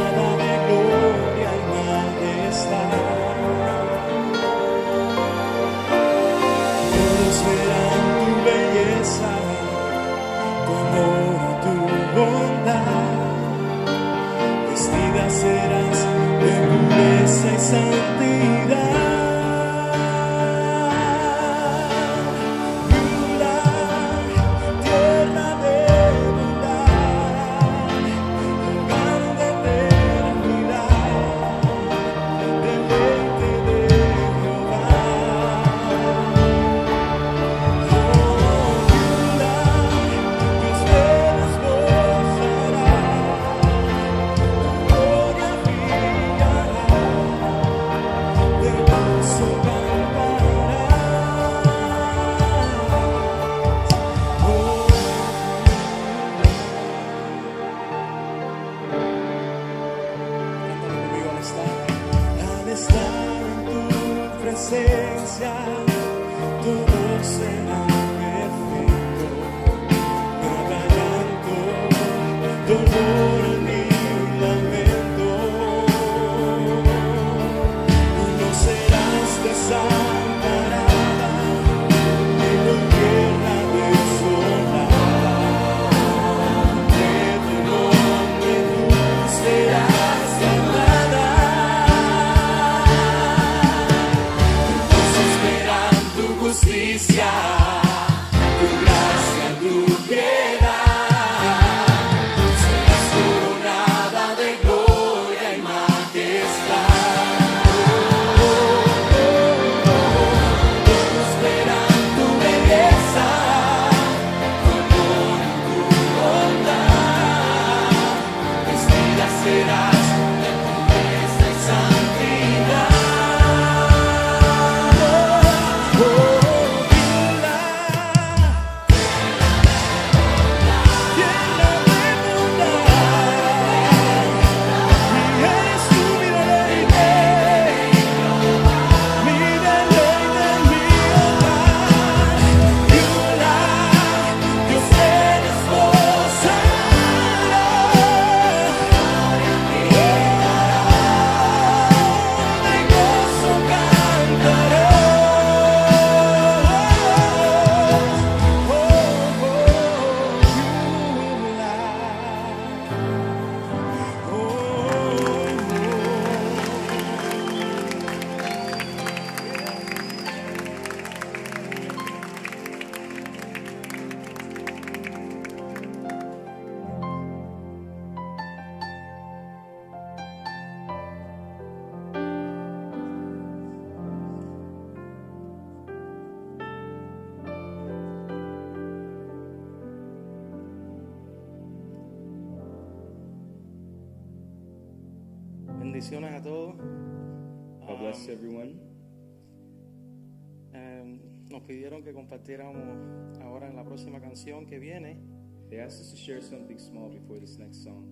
They 205.71 205.79
asked 205.79 206.01
us 206.01 206.11
to 206.11 206.17
share 206.17 206.41
something 206.41 206.79
small 206.79 207.09
before 207.11 207.39
this 207.39 207.57
next 207.59 207.85
song. 207.85 208.05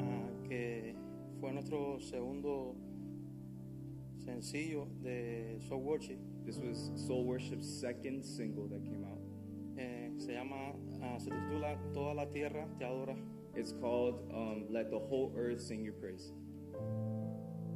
ah, 0.00 0.48
que 0.48 0.94
fue 1.40 1.52
nuestro 1.52 1.98
segundo 2.00 2.74
sencillo 4.24 4.88
de 5.02 5.58
Soul 5.68 5.82
Worship. 5.82 6.18
This 6.44 6.58
was 6.58 6.90
Soul 6.96 7.24
Worship's 7.24 7.66
second 7.68 8.24
single 8.24 8.66
that 8.68 8.82
came 8.84 9.04
out. 9.04 9.20
Eh, 9.78 10.10
se 10.18 10.32
llama, 10.32 10.72
ah, 11.02 11.18
se 11.18 11.30
titula 11.30 11.76
Toda 11.92 12.14
la 12.14 12.26
tierra 12.26 12.66
te 12.78 12.84
adora. 12.84 13.16
It's 13.54 13.72
called 13.80 14.16
um, 14.32 14.66
Let 14.68 14.90
the 14.90 14.98
Whole 14.98 15.32
Earth 15.36 15.60
Sing 15.60 15.84
Your 15.84 15.94
Praise. 15.94 16.32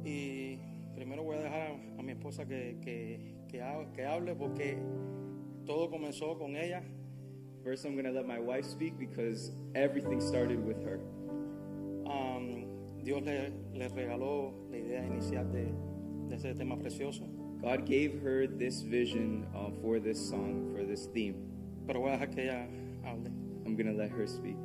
Y 0.03 0.59
primero 0.95 1.23
voy 1.23 1.37
a 1.37 1.41
dejar 1.41 1.61
a, 1.71 1.99
a 1.99 2.03
mi 2.03 2.11
esposa 2.11 2.45
que, 2.45 2.77
que, 2.81 3.35
que, 3.47 3.61
ha- 3.61 3.89
que 3.93 4.05
hable 4.05 4.35
porque 4.35 4.77
todo 5.65 5.89
comenzó 5.89 6.37
con 6.37 6.55
ella. 6.57 6.83
First, 7.63 7.85
I'm 7.85 7.93
going 7.93 8.05
to 8.05 8.11
let 8.11 8.25
my 8.25 8.39
wife 8.39 8.65
speak 8.65 8.97
because 8.97 9.51
everything 9.75 10.21
started 10.21 10.63
with 10.65 10.81
her. 10.83 10.99
Am, 12.07 12.65
Dios 13.03 13.21
le, 13.23 13.51
le 13.73 13.89
regaló 13.89 14.53
la 14.71 14.77
idea 14.77 15.03
inicial 15.03 15.51
de, 15.51 15.67
de 16.29 16.35
ese 16.35 16.57
tema 16.57 16.77
precioso. 16.77 17.27
God 17.61 17.85
gave 17.85 18.21
her 18.21 18.47
this 18.47 18.81
vision 18.81 19.45
uh, 19.53 19.71
for 19.81 19.99
this 19.99 20.29
song, 20.29 20.73
for 20.73 20.85
this 20.85 21.07
theme. 21.07 21.35
Pero 21.85 22.01
voy 22.01 22.13
a 22.13 22.17
dejar 22.17 22.33
que 22.33 22.43
ella 22.43 22.67
hable. 23.03 23.27
I'm 23.65 23.75
going 23.75 23.87
to 23.87 23.93
let 23.93 24.09
her 24.11 24.25
speak. 24.25 24.57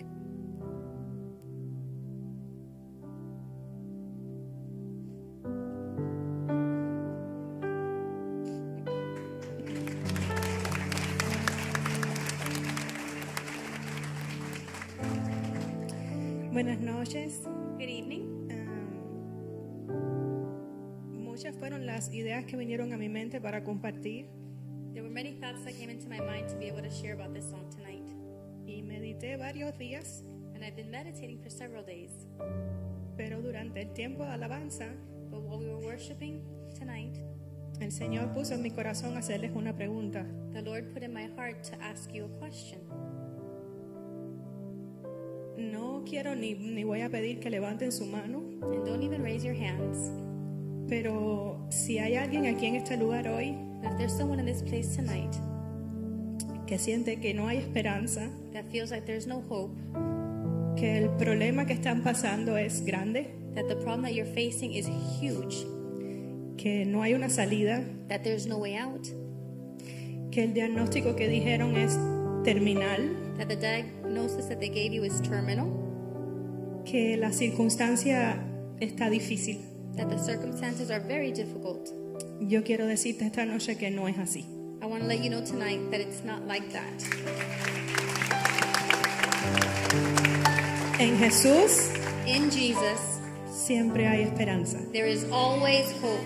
Buenas 16.55 16.78
noches. 16.81 17.40
Good 17.78 17.89
evening. 17.89 18.48
Um, 19.90 21.24
muchas 21.24 21.56
fueron 21.56 21.85
las 21.86 22.12
ideas 22.14 22.44
que 22.44 22.56
vinieron 22.56 22.93
a 22.93 22.97
mi 22.97 23.09
mente 23.09 23.40
para 23.40 23.64
compartir 23.64 24.28
There 24.93 25.02
were 25.02 25.12
many 25.12 25.32
thoughts 25.40 25.64
that 25.64 25.74
came 25.76 25.90
into 25.90 26.09
my 26.09 26.20
mind 26.20 26.48
to 26.51 26.56
be 26.56 26.66
able 26.68 26.82
to 26.82 26.90
share 26.90 27.14
about 27.14 27.35
this 27.35 27.51
song 27.51 27.68
tonight. 27.70 28.05
y 28.66 28.82
medité 28.82 29.36
varios 29.36 29.76
días, 29.78 30.22
And 30.55 30.64
I've 30.64 30.76
been 30.76 30.90
meditating 30.93 31.40
for 31.43 31.51
several 31.51 31.85
days. 31.85 32.12
pero 33.16 33.43
durante 33.43 33.81
el 33.82 33.93
tiempo 33.93 34.24
de 34.24 34.31
alabanza, 34.31 34.86
But 35.31 35.40
while 35.43 35.59
we 35.59 35.66
were 35.66 35.85
worshiping 35.85 36.43
tonight, 36.78 37.16
el 37.81 37.90
Señor 37.90 38.32
puso 38.32 38.55
en 38.55 38.62
mi 38.62 38.70
corazón 38.70 39.16
hacerles 39.16 39.51
una 39.56 39.74
pregunta. 39.74 40.24
the 40.52 40.62
Lord 40.62 40.93
put 40.94 41.02
in 41.02 41.12
my 41.12 41.26
heart 41.36 41.64
to 41.64 41.76
ask 41.82 42.12
you 42.14 42.26
a 42.26 42.39
question. 42.39 42.78
No 45.73 46.05
quiero 46.09 46.35
ni, 46.35 46.55
ni 46.55 46.85
voy 46.85 47.01
a 47.01 47.09
pedir 47.09 47.41
que 47.41 47.51
levanten 47.51 47.91
su 47.93 48.05
mano, 48.07 48.43
And 48.62 48.85
don't 48.85 49.03
even 49.03 49.23
raise 49.23 49.45
your 49.45 49.55
hands. 49.57 50.11
pero 50.89 51.66
si 51.70 51.99
hay 51.99 52.16
alguien 52.16 52.47
aquí 52.47 52.66
en 52.66 52.77
este 52.77 52.97
lugar 52.99 53.27
hoy 53.27 53.57
if 53.82 53.97
there's 53.97 54.12
someone 54.12 54.39
in 54.39 54.45
this 54.45 54.62
place 54.62 54.95
tonight 54.95 55.32
que 56.66 56.78
siente 56.78 57.20
que 57.20 57.32
no 57.35 57.47
hay 57.49 57.59
esperanza, 57.59 58.31
that 58.53 58.65
feels 58.70 58.91
like 58.91 59.05
there's 59.07 59.27
no 59.27 59.43
hope, 59.49 59.74
que 60.77 60.99
el 60.99 61.11
problema 61.16 61.66
que 61.66 61.74
están 61.74 62.03
pasando 62.03 62.57
es 62.57 62.82
grande, 62.85 63.35
that 63.55 63.66
the 63.69 63.77
problem 63.77 64.03
that 64.03 64.15
you're 64.15 64.24
facing 64.35 64.73
is 64.73 64.86
huge, 65.20 65.66
que 66.57 66.85
no 66.86 67.03
hay 67.03 67.12
una 67.15 67.28
salida, 67.28 67.85
that 68.09 68.23
there's 68.23 68.47
no 68.47 68.57
way 68.59 68.77
out, 68.77 69.07
que 70.31 70.43
el 70.45 70.55
diagnóstico 70.55 71.15
que 71.16 71.28
dijeron 71.28 71.77
es 71.77 71.99
terminal, 72.45 73.11
that 73.36 73.49
the 73.49 73.57
diagnosis 74.15 74.47
that 74.47 74.61
they 74.61 74.69
gave 74.69 74.93
you 74.93 75.05
is 75.05 75.20
terminal, 75.20 75.69
que 76.85 77.16
la 77.16 77.31
circunstancia 77.32 78.39
está 78.81 79.11
difícil. 79.11 79.61
that 79.97 80.09
the 80.09 80.19
circumstances 80.19 80.91
are 80.91 81.01
very 81.01 81.31
difficult. 81.32 81.89
Yo 82.41 82.62
quiero 82.62 82.86
decirte 82.86 83.27
esta 83.27 83.45
noche 83.45 83.77
que 83.77 83.91
no 83.91 84.07
es 84.09 84.16
así. 84.19 84.45
I 84.82 84.86
want 84.86 85.03
to 85.03 85.09
let 85.09 85.20
you 85.20 85.31
know 85.31 85.45
tonight 85.45 85.81
that 85.91 86.01
it's 86.01 86.24
not 86.24 86.47
like 86.47 86.70
that. 86.73 87.05
En 91.01 91.16
Jesús 91.19 91.91
In 92.27 92.51
Jesus, 92.51 93.20
siempre 93.51 94.07
hay 94.07 94.23
esperanza. 94.23 94.78
there 94.93 95.07
is 95.07 95.24
always 95.31 95.93
hope. 96.01 96.20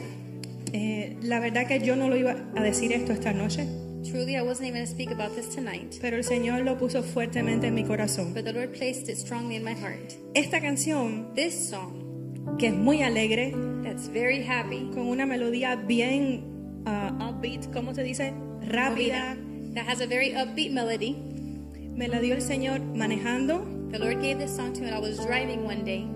Eh, 0.72 1.16
la 1.22 1.40
verdad 1.40 1.66
que 1.66 1.80
yo 1.80 1.96
no 1.96 2.08
lo 2.08 2.16
iba 2.16 2.36
a 2.54 2.62
decir 2.62 2.92
esto 2.92 3.12
esta 3.12 3.32
noche, 3.32 3.66
Truly, 4.10 4.36
I 4.36 4.42
wasn't 4.42 4.68
even 4.68 4.80
going 4.80 4.86
to 4.86 4.90
speak 4.90 5.10
about 5.10 5.34
this 5.34 5.54
tonight, 5.54 5.98
pero 6.00 6.16
el 6.16 6.24
Señor 6.24 6.64
lo 6.64 6.76
puso 6.78 7.02
fuertemente 7.02 7.66
en 7.66 7.74
mi 7.74 7.84
corazón. 7.84 8.32
but 8.32 8.44
the 8.44 8.52
Lord 8.52 8.72
placed 8.74 9.08
it 9.08 9.18
strongly 9.18 9.56
in 9.56 9.64
my 9.64 9.74
heart. 9.74 10.14
Esta 10.34 10.60
canción, 10.60 11.34
This 11.34 11.68
song, 11.70 12.56
que 12.58 12.68
es 12.68 12.74
muy 12.74 13.02
alegre, 13.02 13.52
that's 13.82 14.08
very 14.08 14.42
happy, 14.42 14.88
con 14.94 15.08
una 15.08 15.26
melodía 15.26 15.76
bien 15.86 16.82
ah, 16.86 17.30
upbeat, 17.30 17.70
¿cómo 17.72 17.94
se 17.94 18.02
dice? 18.02 18.32
Rápida, 18.62 19.36
that 19.74 19.84
has 19.86 20.00
a 20.00 20.06
very 20.06 20.32
upbeat 20.34 20.72
melody. 20.72 21.14
Me 21.94 22.08
la 22.08 22.20
dio 22.20 22.34
el 22.34 22.42
Señor 22.42 22.80
manejando 22.80 23.66
The 23.90 23.98
Lord 23.98 24.20
gave 24.22 24.38
this 24.38 24.54
song 24.54 24.72
to 24.74 24.80
me 24.80 24.86
when 24.86 24.94
I 24.94 25.00
was 25.00 25.18
driving 25.18 25.64
one 25.64 25.82
day. 25.84 26.06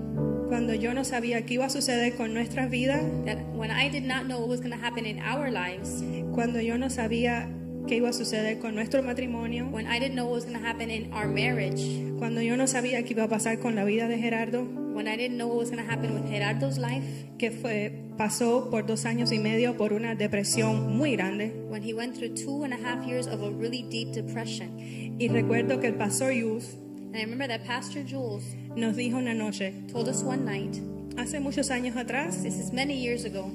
cuando 0.49 0.75
yo 0.75 0.93
no 0.93 1.03
sabía 1.05 1.45
qué 1.47 1.55
iba 1.55 1.65
a 1.67 1.71
suceder 1.71 2.15
con 2.17 2.33
nuestras 2.35 2.71
vidas, 2.71 3.03
That 3.25 3.39
when 3.55 3.71
I 3.71 3.89
did 3.91 4.05
not 4.05 4.27
know 4.27 4.39
what 4.41 4.49
was 4.49 4.61
going 4.61 4.73
to 4.73 4.77
happen 4.83 5.05
in 5.07 5.19
our 5.21 5.51
lives, 5.51 6.03
cuando 6.35 6.61
yo 6.61 6.77
no 6.77 6.89
sabía 6.89 7.49
qué 7.87 7.97
iba 7.97 8.09
a 8.09 8.13
suceder 8.13 8.59
con 8.59 8.75
nuestro 8.75 9.03
matrimonio, 9.03 9.69
when 9.71 9.87
I 9.87 9.99
didn't 9.99 10.15
know 10.15 10.25
what 10.27 10.35
was 10.35 10.45
going 10.45 10.59
to 10.59 10.67
happen 10.67 10.91
in 10.91 11.13
our 11.13 11.27
marriage, 11.27 11.83
cuando 12.19 12.41
yo 12.41 12.57
no 12.57 12.67
sabía 12.67 13.03
qué 13.05 13.15
iba 13.15 13.25
a 13.25 13.29
pasar 13.29 13.59
con 13.59 13.75
la 13.75 13.85
vida 13.85 14.09
de 14.09 14.19
Gerardo, 14.19 14.63
when 14.95 15.09
I 15.09 15.17
didn't 15.17 15.39
know 15.39 15.49
what 15.49 15.59
was 15.59 15.71
going 15.71 15.85
to 15.85 15.91
happen 15.91 16.15
with 16.15 16.31
Gerardo's 16.31 16.79
life, 16.79 17.05
que 17.39 17.51
fue 17.51 17.93
pasó 18.17 18.71
por 18.71 18.87
dos 18.87 19.05
años 19.05 19.33
y 19.33 19.39
medio 19.39 19.77
por 19.77 19.93
una 19.93 20.15
depresión 20.15 20.97
muy 20.97 21.17
grande. 21.17 21.53
when 21.69 21.83
he 21.83 21.95
went 21.95 22.17
through 22.17 22.35
two 22.35 22.63
and 22.65 22.73
a 22.73 22.77
half 22.77 23.07
years 23.07 23.27
of 23.27 23.43
a 23.43 23.51
really 23.51 23.83
deep 23.83 24.13
depression. 24.13 25.17
Y 25.19 25.29
recuerdo 25.29 25.81
que 25.81 25.89
el 25.89 25.95
pastor 25.95 26.33
Yus 26.33 26.77
And 27.13 27.21
I 27.21 27.25
remember 27.25 27.47
that 27.47 27.67
Pastor 27.67 28.03
Jules 28.03 28.43
nos 28.75 28.97
dijo 28.97 29.19
una 29.19 29.35
noche, 29.35 29.75
told 29.93 30.09
us 30.09 30.23
one 30.23 30.47
night, 30.47 30.81
hace 31.19 31.41
muchos 31.41 31.69
años 31.69 31.95
atrás, 31.95 32.43
this 32.43 32.59
is 32.59 32.73
many 32.73 32.97
years 32.97 33.27
ago, 33.27 33.51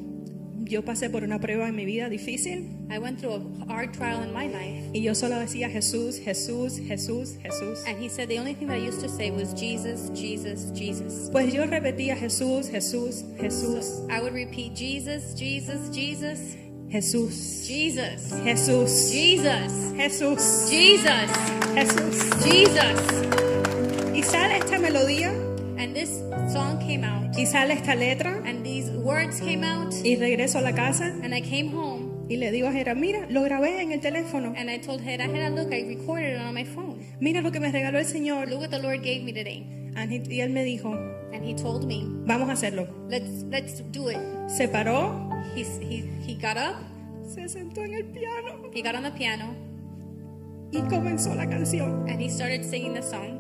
yo 0.70 0.84
pasé 0.84 1.10
por 1.10 1.24
una 1.24 1.40
prueba 1.40 1.68
en 1.68 1.76
mi 1.76 1.86
vida 1.86 2.10
difícil. 2.10 2.70
I 2.90 3.00
went 3.00 3.20
through 3.20 3.36
a 3.36 3.72
hard 3.72 3.94
trial 3.94 4.24
in 4.24 4.34
my 4.34 4.48
life. 4.48 4.90
y 4.94 5.02
yo 5.02 5.14
solo 5.16 5.36
decía 5.38 5.70
Jesús, 5.70 6.20
Jesús, 6.20 6.80
Jesús, 6.80 7.38
Jesús. 7.42 7.84
And 7.88 8.02
he 8.02 8.10
said 8.10 8.30
the 8.30 8.40
only 8.40 8.54
thing 8.54 8.68
that 8.68 8.78
I 8.78 8.88
used 8.88 9.02
to 9.02 9.10
say 9.10 9.32
was 9.32 9.54
Jesus, 9.54 10.10
Jesus, 10.14 10.72
Jesus. 10.74 11.30
Pues 11.32 11.54
yo 11.54 11.66
repetía 11.66 12.16
Jesús, 12.16 12.70
Jesús, 12.70 13.24
Jesús, 13.40 13.84
So 13.86 14.08
I 14.10 14.22
would 14.22 14.34
repeat 14.34 14.76
Jesus, 14.76 15.34
Jesus, 15.36 15.90
Jesus, 15.94 16.56
Jesús, 16.90 17.68
Jesus, 17.68 18.32
Jesús, 18.44 19.12
Jesus, 19.12 19.94
Jesús, 19.98 20.70
Jesus, 20.70 21.30
Jesús. 21.74 22.44
Jesus. 22.44 24.16
Y 24.16 24.24
sale 24.24 24.58
esta 24.58 24.80
melodía. 24.80 25.34
And 25.78 25.94
this 25.94 26.10
song 26.52 26.80
came 26.80 27.04
out, 27.04 27.38
y 27.38 27.46
sale 27.46 27.74
esta 27.74 27.94
letra. 27.94 28.42
And 28.46 28.64
these 28.66 28.77
words 29.08 29.40
came 29.40 29.64
out, 29.64 29.94
y 30.04 30.16
regreso 30.18 30.58
a 30.60 30.62
la 30.62 30.74
casa 30.74 31.06
and 31.24 31.34
I 31.34 31.42
came 31.42 31.70
home, 31.74 32.26
y 32.30 32.36
le 32.38 32.52
digo 32.52 32.68
a 32.68 32.72
Jera, 32.74 32.94
mira, 32.94 33.26
lo 33.30 33.42
grabé 33.44 33.82
en 33.82 33.92
el 33.94 34.00
teléfono. 34.02 34.54
and 34.56 34.70
I 34.70 34.78
told 34.80 35.02
Hera, 35.02 35.26
Hera, 35.26 35.50
look, 35.50 35.72
I 35.74 35.84
recorded 35.88 36.36
it 36.36 36.42
on 36.42 36.54
my 36.54 36.66
phone. 36.66 37.00
Mira 37.20 37.42
lo 37.42 37.52
que 37.52 37.60
me 37.60 37.72
regaló 37.72 37.98
el 38.00 38.06
Señor. 38.06 38.50
Look 38.50 38.60
what 38.60 38.70
the 38.70 38.80
Lord 38.80 39.02
gave 39.02 39.24
me 39.24 39.32
today. 39.34 39.66
And 39.96 40.12
he- 40.12 40.22
Y 40.30 40.42
él 40.42 40.52
me 40.52 40.64
dijo, 40.64 40.94
And 41.34 41.44
he 41.44 41.54
told 41.56 41.86
me, 41.86 42.04
vamos 42.26 42.50
a 42.50 42.54
hacerlo. 42.54 42.88
let's 43.10 43.44
let's 43.50 43.82
do 43.92 44.10
it. 44.10 44.18
Se 44.48 44.68
paró, 44.68 45.30
He, 45.56 45.64
he, 45.64 46.04
he 46.26 46.36
got 46.36 46.58
up, 46.58 46.76
se 47.28 47.48
sentó 47.50 47.84
en 47.84 47.94
el 47.96 48.06
piano 48.06 48.70
he 48.74 48.82
got 48.82 48.96
on 48.96 49.04
the 49.04 49.12
piano, 49.12 49.56
y 50.72 50.82
comenzó 50.90 51.34
la 51.36 51.46
canción. 51.48 52.08
and 52.10 52.22
he 52.22 52.30
started 52.30 52.64
singing 52.64 52.94
the 52.94 53.02
song. 53.02 53.40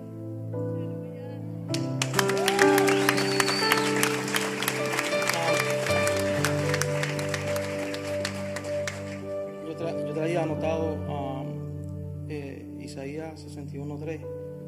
Anotado 10.47 10.93
um, 11.09 12.29
eh, 12.29 12.65
Isaías 12.79 13.45
61.3, 13.45 14.21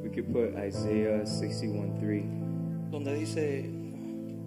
We 0.04 0.10
could 0.10 0.28
put 0.32 0.54
Isaiah 0.58 1.24
61:3. 1.24 2.92
donde 2.92 3.14
dice, 3.14 3.70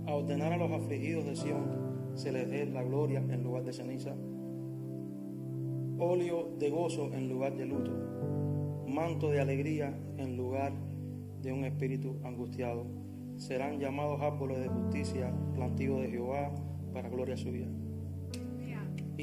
a 0.06 0.14
ordenar 0.14 0.52
a 0.52 0.58
los 0.58 0.70
afligidos 0.70 1.24
de 1.24 1.34
Sión, 1.36 1.64
se 2.14 2.32
les 2.32 2.50
dé 2.50 2.66
la 2.66 2.82
gloria 2.82 3.20
en 3.20 3.42
lugar 3.42 3.64
de 3.64 3.72
ceniza, 3.72 4.14
óleo 5.98 6.50
de 6.58 6.68
gozo 6.68 7.10
en 7.14 7.30
lugar 7.30 7.56
de 7.56 7.64
luto, 7.64 7.92
manto 8.86 9.30
de 9.30 9.40
alegría 9.40 9.96
en 10.18 10.36
lugar 10.36 10.74
de 11.40 11.52
un 11.52 11.64
espíritu 11.64 12.16
angustiado. 12.24 12.84
Serán 13.38 13.80
llamados 13.80 14.20
árboles 14.20 14.58
de 14.58 14.68
justicia, 14.68 15.32
plantío 15.54 15.96
de 16.00 16.10
Jehová, 16.10 16.52
para 16.92 17.08
gloria 17.08 17.38
suya. 17.38 17.68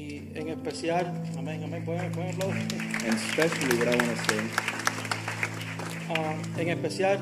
Y 0.00 0.32
en 0.34 0.48
especial, 0.48 1.22
amén, 1.36 1.62
amén, 1.62 1.84
pueden, 1.84 2.10
pueden 2.12 2.34
aplaudir. 2.34 2.62
And 3.06 3.14
especially 3.14 3.76
what 3.78 3.88
I 3.88 3.96
want 3.96 4.16
to 4.16 4.32
say 4.32 4.40
Ah, 6.16 6.36
en 6.58 6.68
especial, 6.68 7.18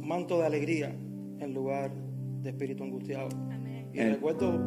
manto 0.00 0.38
de 0.38 0.46
alegría 0.46 0.92
en 1.40 1.52
lugar 1.52 1.90
de 2.42 2.50
espíritu 2.50 2.84
angustiado. 2.84 3.28
Y 3.92 3.98
And- 4.00 4.14
recuerdo, 4.14 4.60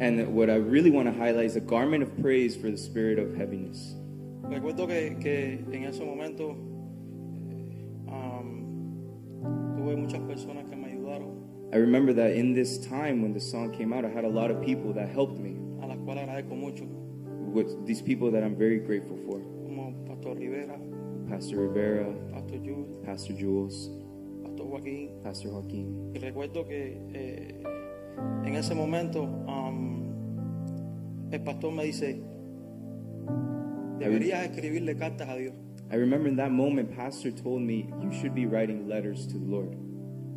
And 0.00 0.34
what 0.34 0.48
I 0.48 0.56
really 0.56 0.90
want 0.90 1.06
to 1.08 1.12
highlight 1.12 1.44
is 1.44 1.56
a 1.56 1.60
garment 1.60 2.02
of 2.02 2.10
praise 2.22 2.56
for 2.56 2.70
the 2.70 2.78
spirit 2.78 3.18
of 3.18 3.34
heaviness. 3.36 3.96
recuerdo 4.48 4.86
que, 4.86 5.16
que 5.20 5.62
en 5.72 5.84
ese 5.84 6.02
momento 6.04 6.56
am, 8.08 8.64
tuve 9.76 9.96
muchas 9.96 10.20
personas 10.20 10.64
que 10.70 10.76
me 10.76 10.86
ayudaron, 10.88 11.30
I 11.72 11.76
remember 11.76 12.12
that 12.14 12.32
in 12.34 12.52
this 12.54 12.78
time 12.78 13.20
when 13.22 13.32
the 13.32 13.40
song 13.40 13.70
came 13.72 13.92
out, 13.92 14.04
I 14.04 14.08
had 14.08 14.24
a 14.24 14.28
lot 14.28 14.50
of 14.50 14.60
people 14.62 14.92
that 14.94 15.08
helped 15.08 15.38
me. 15.38 15.56
a 15.82 15.86
las 15.86 15.98
cuales 15.98 16.22
agradezco 16.24 16.54
mucho, 16.56 16.84
With 17.52 17.84
these 17.86 18.00
people 18.00 18.30
that 18.30 18.42
I'm 18.42 18.54
very 18.54 18.78
grateful 18.78 19.18
for 19.26 19.40
como 19.66 19.92
Pastor 20.06 20.34
Rivera, 20.34 20.78
Pastor 21.28 21.56
Rivera, 21.56 22.14
Pastor 22.32 22.58
Jules, 22.58 22.88
Pastor 23.04 23.32
Jules, 23.34 23.90
Pastor 24.42 24.64
Joaquín. 24.64 25.22
Pastor 25.22 25.50
Joaquin. 25.50 26.12
Y 26.14 26.18
recuerdo 26.18 26.66
que 26.66 27.00
eh, 27.12 27.62
en 28.44 28.54
ese 28.54 28.74
momento 28.74 29.24
am, 29.48 30.12
el 31.30 31.42
pastor 31.42 31.72
me 31.72 31.84
dice, 31.84 32.20
deberías 33.98 34.44
escribirle 34.44 34.96
cartas 34.96 35.28
a 35.28 35.36
Dios. 35.36 35.54
I 35.92 35.96
remember 35.96 36.28
in 36.28 36.36
that 36.36 36.52
moment, 36.52 36.94
Pastor 36.94 37.32
told 37.32 37.62
me, 37.62 37.88
You 38.00 38.12
should 38.12 38.32
be 38.32 38.46
writing 38.46 38.88
letters 38.88 39.26
to 39.26 39.38
the 39.38 39.44
Lord. 39.44 39.76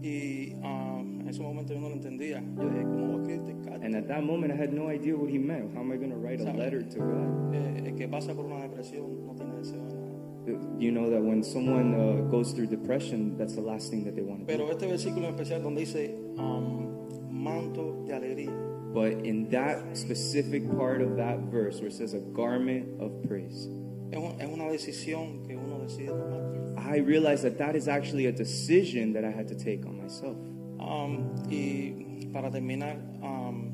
Y 0.01 0.55
um, 0.63 1.12
ese 1.33 1.41
momento 1.41 1.73
yo 1.73 1.79
no 1.79 1.89
lo 1.89 1.95
entendía. 1.95 2.43
Yo 2.55 2.69
dije, 2.69 2.83
¿cómo 2.83 3.07
voy 3.07 3.15
a 3.15 3.21
escribirte 3.21 3.55
cartas? 3.63 3.83
And 3.83 3.95
at 3.95 4.07
that 4.07 4.23
moment, 4.23 4.53
I 4.53 4.55
had 4.55 4.71
no 4.71 4.89
idea 4.89 5.15
what 5.15 5.29
he 5.29 5.39
meant. 5.39 5.73
How 5.73 5.81
am 5.81 5.91
I 5.91 5.97
going 5.97 6.11
to 6.11 6.17
write 6.17 6.39
a 6.39 6.51
letter 6.53 6.83
to 6.83 6.99
God? 6.99 7.55
Eh, 7.55 7.89
el 7.89 7.95
que 7.95 8.07
pasa 8.07 8.33
por 8.33 8.45
una 8.45 8.61
depresión 8.61 9.25
no 9.25 9.33
tiene 9.33 9.55
deseo 9.57 9.81
de 9.87 9.95
nada. 9.95 10.77
You 10.77 10.91
know 10.91 11.09
that 11.09 11.21
when 11.21 11.41
someone 11.41 11.95
uh, 11.95 12.29
goes 12.29 12.51
through 12.51 12.67
depression, 12.67 13.37
that's 13.37 13.55
the 13.55 13.61
last 13.61 13.89
thing 13.89 14.03
that 14.03 14.15
they 14.15 14.21
want 14.21 14.45
to 14.45 14.45
do. 14.45 14.57
Pero 14.57 14.71
este 14.71 14.85
versículo 14.87 15.27
en 15.27 15.35
especial 15.35 15.63
donde 15.63 15.79
dice 15.79 16.15
um, 16.37 17.07
manto 17.31 18.03
de 18.05 18.13
alegría, 18.13 18.51
But 18.93 19.25
in 19.25 19.49
that 19.49 19.97
specific 19.97 20.69
part 20.77 21.01
of 21.01 21.15
that 21.15 21.39
verse 21.49 21.79
where 21.79 21.87
it 21.87 21.93
says 21.93 22.13
a 22.13 22.19
garment 22.19 23.01
of 23.01 23.23
praise, 23.27 23.69
es 24.11 24.47
una 24.47 24.65
decisión 24.65 25.47
que 25.47 25.55
uno 25.55 25.79
decide 25.79 26.09
tomar. 26.09 26.43
I 26.77 26.97
realized 26.97 27.43
that 27.43 27.57
that 27.57 27.75
is 27.75 27.87
actually 27.87 28.27
a 28.27 28.31
decision 28.31 29.13
that 29.13 29.23
I 29.23 29.31
had 29.31 29.47
to 29.47 29.55
take 29.55 29.85
on 29.85 29.97
myself. 29.97 30.37
Um, 30.79 31.33
y 31.49 32.27
para 32.33 32.49
terminar, 32.51 32.97
um, 33.21 33.71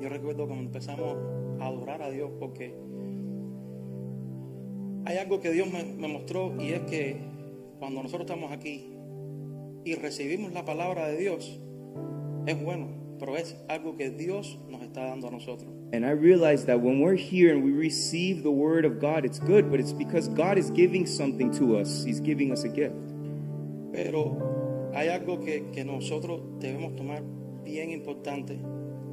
yo 0.00 0.08
recuerdo 0.08 0.46
cuando 0.46 0.64
empezamos 0.64 1.16
a 1.60 1.66
adorar 1.66 2.02
a 2.02 2.10
Dios 2.10 2.30
porque 2.38 2.74
hay 5.04 5.16
algo 5.18 5.40
que 5.40 5.50
Dios 5.52 5.70
me, 5.72 5.84
me 5.84 6.08
mostró 6.08 6.54
y 6.58 6.72
es 6.72 6.80
que 6.82 7.16
cuando 7.78 8.02
nosotros 8.02 8.30
estamos 8.30 8.52
aquí 8.52 8.92
y 9.84 9.94
recibimos 9.94 10.52
la 10.52 10.64
palabra 10.64 11.08
de 11.08 11.18
Dios, 11.18 11.60
es 12.46 12.62
bueno, 12.62 12.88
pero 13.18 13.36
es 13.36 13.56
algo 13.68 13.96
que 13.96 14.10
Dios 14.10 14.58
nos 14.68 14.82
está 14.82 15.04
dando 15.04 15.28
a 15.28 15.30
nosotros. 15.30 15.70
And 15.92 16.04
I 16.04 16.12
realized 16.12 16.66
that 16.66 16.80
when 16.80 17.00
we're 17.00 17.16
here 17.16 17.52
and 17.52 17.64
we 17.64 17.72
receive 17.72 18.42
the 18.42 18.50
word 18.50 18.84
of 18.84 19.00
God, 19.00 19.24
it's 19.24 19.40
good, 19.40 19.70
but 19.70 19.80
it's 19.80 19.92
because 19.92 20.28
God 20.28 20.56
is 20.56 20.70
giving 20.70 21.06
something 21.06 21.50
to 21.58 21.78
us. 21.78 22.04
He's 22.04 22.20
giving 22.20 22.52
us 22.52 22.64
a 22.64 22.68
gift. 22.68 22.94
Pero 23.92 24.59
hay 24.94 25.08
algo 25.08 25.40
que, 25.40 25.64
que 25.72 25.84
nosotros 25.84 26.40
debemos 26.60 26.96
tomar 26.96 27.22
bien 27.64 27.90
importante 27.90 28.58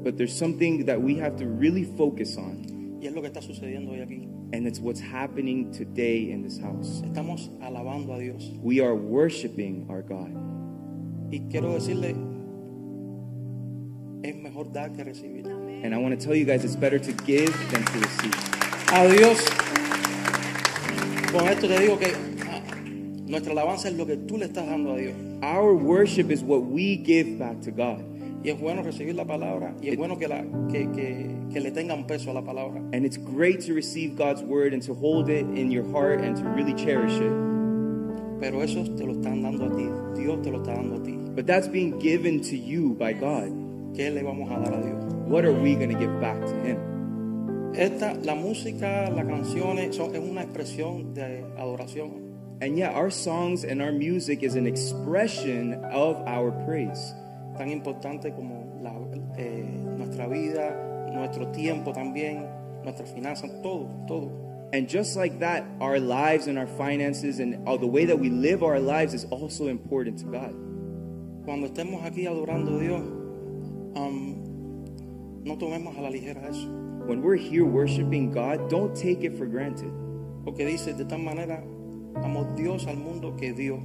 But 0.04 0.16
there's 0.16 0.34
something 0.34 0.86
that 0.86 1.02
we 1.02 1.16
have 1.20 1.36
to 1.38 1.46
really 1.48 1.84
focus 1.84 2.38
on, 2.38 3.00
y 3.02 3.08
es 3.08 3.14
lo 3.14 3.22
que 3.22 3.28
está 3.30 3.42
sucediendo 3.42 3.92
hoy 3.92 4.02
aquí. 4.02 4.28
and 4.54 4.66
it's 4.66 4.80
what's 4.80 5.02
happening 5.02 5.72
today 5.74 6.32
in 6.32 6.42
this 6.42 6.58
house. 6.60 7.02
Estamos 7.04 7.50
alabando 7.62 8.16
a 8.16 8.20
Dios. 8.20 8.50
We 8.62 8.80
are 8.80 8.96
worshiping 8.96 9.86
our 9.90 10.02
God. 10.02 10.32
Y 11.32 11.42
quiero 11.52 11.74
decirle, 11.74 12.16
es 14.24 14.36
mejor 14.36 14.72
dar 14.72 14.92
que 14.94 15.04
recibir. 15.04 15.46
And 15.84 15.94
I 15.94 15.98
want 15.98 16.18
to 16.18 16.26
tell 16.26 16.36
you 16.36 16.46
guys 16.46 16.64
it's 16.64 16.76
better 16.78 17.00
to 17.00 17.12
give 17.26 17.52
than 17.72 17.84
to 17.84 18.00
receive. 18.00 18.34
A 18.94 19.08
Dios, 19.10 19.44
con 21.34 21.48
esto 21.50 21.68
te 21.68 21.80
digo 21.80 22.00
que 22.00 22.14
nuestra 23.28 23.52
alabanza 23.52 23.90
es 23.90 23.96
lo 23.96 24.06
que 24.06 24.18
tú 24.18 24.38
le 24.38 24.46
estás 24.46 24.66
dando 24.66 24.94
a 24.94 24.98
Dios. 24.98 25.14
Our 25.42 25.74
worship 25.74 26.32
is 26.32 26.42
what 26.42 26.62
we 26.62 26.98
give 26.98 27.38
back 27.38 27.62
to 27.62 27.72
God. 27.72 28.00
Y 28.44 28.50
es 28.50 28.60
bueno 28.60 28.84
recibir 28.84 29.16
la 29.16 29.26
palabra 29.26 29.76
y 29.82 29.90
es 29.90 29.98
bueno 29.98 30.18
que, 30.18 30.28
la, 30.28 30.46
que, 30.72 30.90
que, 30.92 31.30
que 31.52 31.60
le 31.60 31.72
tengan 31.72 32.08
peso 32.08 32.32
a 32.32 32.34
la 32.34 32.42
palabra. 32.42 32.82
And 32.94 33.06
it's 33.06 33.18
great 33.18 33.60
to 33.66 33.74
receive 33.74 34.16
God's 34.16 34.42
word 34.42 34.74
and 34.74 34.82
to 34.84 34.94
hold 34.94 35.30
it 35.30 35.46
in 35.58 35.72
your 35.72 35.84
heart 35.92 36.22
and 36.22 36.38
to 36.38 36.44
really 36.44 36.74
cherish 36.74 37.20
it. 37.20 37.32
Pero 38.40 38.62
eso 38.62 38.84
te 38.96 39.04
lo 39.04 39.14
están 39.14 39.42
dando 39.42 39.66
a 39.66 39.76
ti. 39.76 40.22
Dios 40.22 40.42
te 40.44 40.52
lo 40.52 40.60
está 40.62 40.76
dando 40.76 40.96
a 40.96 41.04
ti. 41.04 41.18
But 41.36 41.48
that's 41.48 41.68
being 41.68 42.00
given 42.00 42.42
to 42.44 42.56
you 42.56 42.94
by 42.94 43.14
God. 43.14 43.52
¿Qué 43.94 44.14
le 44.14 44.24
vamos 44.24 44.50
a 44.52 44.60
dar 44.60 44.74
a 44.74 44.82
Dios? 44.82 45.04
What 45.28 45.44
are 45.44 45.54
we 45.54 45.76
going 45.76 45.90
to 45.90 45.98
give 45.98 46.22
back 46.22 46.40
to 46.40 46.54
Him? 46.64 46.78
Esta, 47.76 48.14
la 48.24 48.36
música, 48.36 49.10
las 49.10 49.26
canciones 49.26 49.96
son, 49.96 50.16
es 50.16 50.22
una 50.22 50.44
expresión 50.44 51.14
de 51.14 51.44
adoración. 51.58 52.27
And 52.60 52.78
yet, 52.78 52.96
our 52.96 53.12
songs 53.12 53.64
and 53.64 53.82
our 53.82 53.92
music 53.92 54.42
is 54.42 54.56
an 54.56 54.66
expression 54.66 55.84
of 55.86 56.18
our 56.26 56.52
praise. 56.66 57.14
Tan 57.56 57.70
importante 57.70 58.34
como 58.36 58.80
la, 58.82 58.92
eh, 59.38 59.62
nuestra 59.62 60.28
vida, 60.28 60.76
nuestro 61.14 61.52
tiempo 61.52 61.94
también, 61.94 62.48
nuestras 62.84 63.12
finanzas, 63.12 63.52
todo, 63.62 64.06
todo. 64.08 64.70
And 64.74 64.90
just 64.90 65.16
like 65.16 65.40
that, 65.40 65.66
our 65.80 66.00
lives 66.00 66.48
and 66.48 66.58
our 66.58 66.68
finances 66.68 67.40
and 67.40 67.68
all 67.68 67.78
the 67.78 67.88
way 67.88 68.06
that 68.06 68.20
we 68.20 68.30
live 68.30 68.64
our 68.64 68.80
lives 68.80 69.14
is 69.14 69.26
also 69.26 69.68
important 69.68 70.18
to 70.20 70.26
God. 70.26 70.54
Cuando 71.46 71.68
estemos 71.68 72.04
aquí 72.04 72.26
adorando 72.26 72.76
a 72.76 72.80
Dios, 72.80 73.02
um, 73.96 75.44
no 75.46 75.56
tomemos 75.56 75.98
a 75.98 76.02
la 76.02 76.10
ligera 76.10 76.44
eso. 76.50 76.68
When 77.06 77.22
we're 77.22 77.38
here 77.38 77.64
worshiping 77.66 78.32
God, 78.32 78.70
don't 78.70 78.94
take 78.96 79.24
it 79.24 79.38
for 79.38 79.46
granted. 79.46 79.92
Porque 80.44 80.66
dice, 80.66 80.98
de 80.98 81.06
tal 81.06 81.20
manera, 81.20 81.64
amó 82.24 82.46
Dios 82.56 82.88
al 82.88 82.98
mundo 82.98 83.36
que 83.38 83.54
dio. 83.54 83.80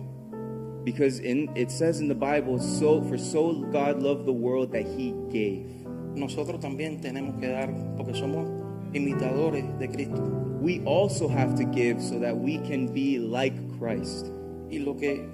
Because 0.85 1.21
in, 1.21 1.49
it 1.57 1.71
says 1.71 2.01
in 2.01 2.09
the 2.09 2.15
Bible, 2.15 2.59
so 2.59 3.03
for 3.03 3.17
so 3.17 3.53
God 3.73 4.03
loved 4.03 4.27
the 4.27 4.33
world 4.33 4.73
that 4.73 4.85
he 4.85 5.15
gave. 5.31 5.67
Nosotros 6.15 6.61
también 6.61 7.01
tenemos 7.01 7.39
que 7.41 7.49
dar, 7.49 7.69
porque 7.97 8.15
somos 8.15 8.49
imitadores 8.93 9.65
de 9.79 9.89
Cristo. 9.89 10.21
We 10.61 10.81
also 10.85 11.29
have 11.29 11.55
to 11.57 11.65
give 11.65 12.03
so 12.03 12.19
that 12.19 12.37
we 12.37 12.59
can 12.59 12.93
be 12.93 13.19
like 13.19 13.55
Christ. 13.79 14.27
Y 14.71 14.79
lo 14.79 14.95
que 14.95 15.29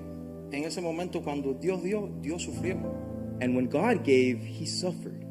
en 0.52 0.64
ese 0.64 0.80
momento 0.80 1.22
cuando 1.22 1.54
Dios 1.54 1.82
dio, 1.82 2.08
Dios 2.20 2.42
sufrió 2.44 2.76
And 3.40 3.54
when 3.54 3.66
God 3.68 4.04
gave, 4.04 4.40
he 4.40 4.66
suffered 4.66 5.24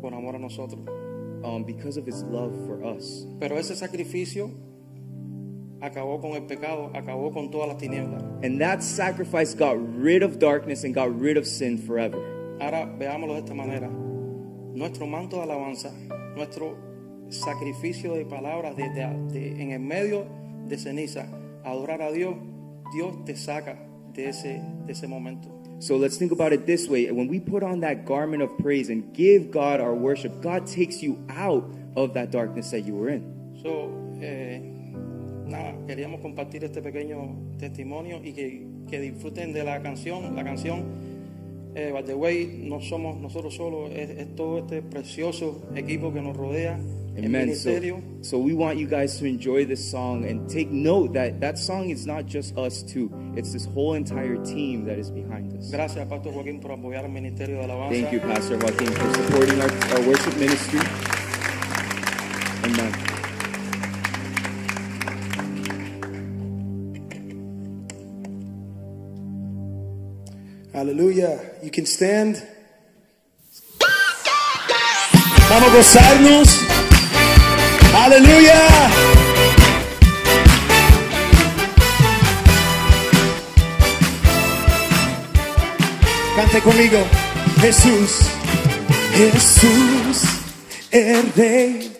por 0.00 0.12
amor 0.14 0.34
a 0.34 0.38
nosotros. 0.38 0.80
um, 1.44 1.62
because 1.62 1.96
of 1.96 2.06
his 2.06 2.22
love 2.24 2.54
for 2.66 2.82
us. 2.84 3.26
Pero 3.38 3.56
ese 3.58 3.76
sacrificio 3.76 4.50
acabó 5.84 6.20
con 6.20 6.32
el 6.32 6.42
pecado, 6.44 6.90
acabó 6.94 7.30
con 7.32 7.50
todas 7.50 7.68
las 7.68 7.78
tinieblas. 7.78 8.22
And 8.42 8.58
that 8.60 8.80
sacrifice 8.80 9.54
got 9.54 9.76
rid 9.98 10.22
of 10.22 10.38
darkness 10.38 10.84
and 10.84 10.94
got 10.94 11.08
rid 11.20 11.36
of 11.36 11.46
sin 11.46 11.78
forever. 11.78 12.18
Ahora 12.60 12.86
veámoslo 12.98 13.34
de 13.34 13.40
esta 13.40 13.54
manera. 13.54 13.88
Nuestro 14.74 15.06
manto 15.06 15.36
de 15.36 15.42
alabanza, 15.42 15.92
nuestro 16.36 16.76
sacrificio 17.28 18.14
de 18.14 18.24
palabras 18.24 18.76
de- 18.76 18.88
de- 18.90 19.32
de- 19.32 19.62
en 19.62 19.70
el 19.72 19.80
medio 19.80 20.24
de 20.68 20.76
ceniza, 20.78 21.26
adorar 21.64 22.02
a 22.02 22.10
Dios, 22.12 22.34
Dios 22.94 23.24
te 23.24 23.34
saca 23.36 23.76
de 24.12 24.28
ese, 24.28 24.60
de 24.86 24.92
ese 24.92 25.06
momento. 25.08 25.48
So 25.80 25.96
let's 25.96 26.16
think 26.18 26.32
about 26.32 26.52
it 26.52 26.66
this 26.66 26.88
way. 26.88 27.10
When 27.10 27.28
we 27.28 27.40
put 27.40 27.62
on 27.62 27.80
that 27.80 28.04
garment 28.06 28.42
of 28.42 28.50
praise 28.58 28.88
and 28.90 29.12
give 29.12 29.50
God 29.50 29.80
our 29.80 29.94
worship, 29.94 30.40
God 30.40 30.66
takes 30.66 31.02
you 31.02 31.16
out 31.28 31.64
of 31.96 32.14
that 32.14 32.30
darkness 32.30 32.70
that 32.70 32.84
you 32.86 32.94
were 32.94 33.10
in. 33.12 33.22
So, 33.62 33.90
eh, 34.22 34.60
nada, 35.46 35.74
queríamos 35.86 36.20
compartir 36.20 36.64
este 36.64 36.82
pequeño 36.82 37.56
testimonio 37.58 38.20
y 38.22 38.32
que, 38.32 38.66
que 38.88 39.00
disfruten 39.00 39.52
de 39.52 39.64
la 39.64 39.82
canción. 39.82 40.34
La 40.34 40.44
canción, 40.44 40.84
eh, 41.74 41.90
by 41.92 42.04
the 42.04 42.14
way, 42.14 42.62
no 42.64 42.80
somos 42.80 43.18
nosotros 43.20 43.54
solos, 43.54 43.90
es, 43.94 44.10
es 44.10 44.34
todo 44.34 44.58
este 44.58 44.82
precioso 44.82 45.62
equipo 45.74 46.12
que 46.12 46.20
nos 46.20 46.36
rodea, 46.36 46.78
Amen. 47.16 47.54
So, 47.54 48.02
so 48.22 48.38
we 48.38 48.54
want 48.54 48.78
you 48.78 48.88
guys 48.88 49.18
to 49.18 49.24
enjoy 49.24 49.64
this 49.64 49.88
song 49.88 50.24
and 50.24 50.48
take 50.50 50.70
note 50.70 51.12
that 51.12 51.40
that 51.40 51.58
song 51.58 51.90
is 51.90 52.06
not 52.06 52.26
just 52.26 52.56
us 52.58 52.82
two. 52.82 53.12
It's 53.36 53.52
this 53.52 53.66
whole 53.66 53.94
entire 53.94 54.36
team 54.44 54.84
that 54.86 54.98
is 54.98 55.10
behind 55.10 55.56
us. 55.56 55.70
Gracias, 55.70 56.08
Pastor 56.08 56.32
Joaquín, 56.32 56.60
por 56.60 56.72
apoyar 56.72 57.04
el 57.04 57.10
ministerio 57.10 57.58
de 57.58 57.64
alabanza. 57.64 57.94
Thank 57.94 58.12
you, 58.12 58.20
Pastor 58.20 58.58
Joaquin, 58.58 58.88
for 58.88 59.14
supporting 59.14 59.60
our, 59.60 59.70
our 59.94 60.08
worship 60.08 60.36
ministry. 60.38 60.80
Amen. 62.64 63.03
Hallelujah. 70.74 71.38
You 71.62 71.70
can 71.70 71.86
stand. 71.86 72.42
Vamos 75.48 75.68
a 75.68 75.76
gozarnos. 75.76 76.48
Aleluya. 77.94 78.58
Cante 86.34 86.60
conmigo. 86.62 86.98
Jesús, 87.60 88.10
Jesús, 89.14 90.22
el 90.90 91.32
rey 91.34 91.96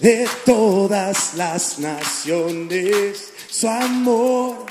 de 0.00 0.26
todas 0.46 1.34
las 1.34 1.78
naciones. 1.78 3.34
Su 3.50 3.68
amor 3.68 4.64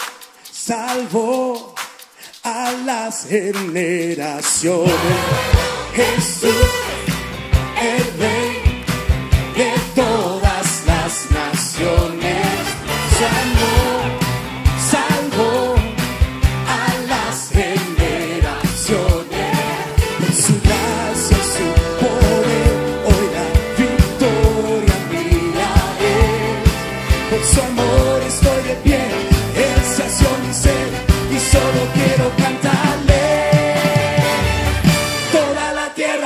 salvó 0.51 1.76
a 2.47 2.71
las 2.85 3.25
generaciones. 3.25 4.93
Jesús, 5.93 6.86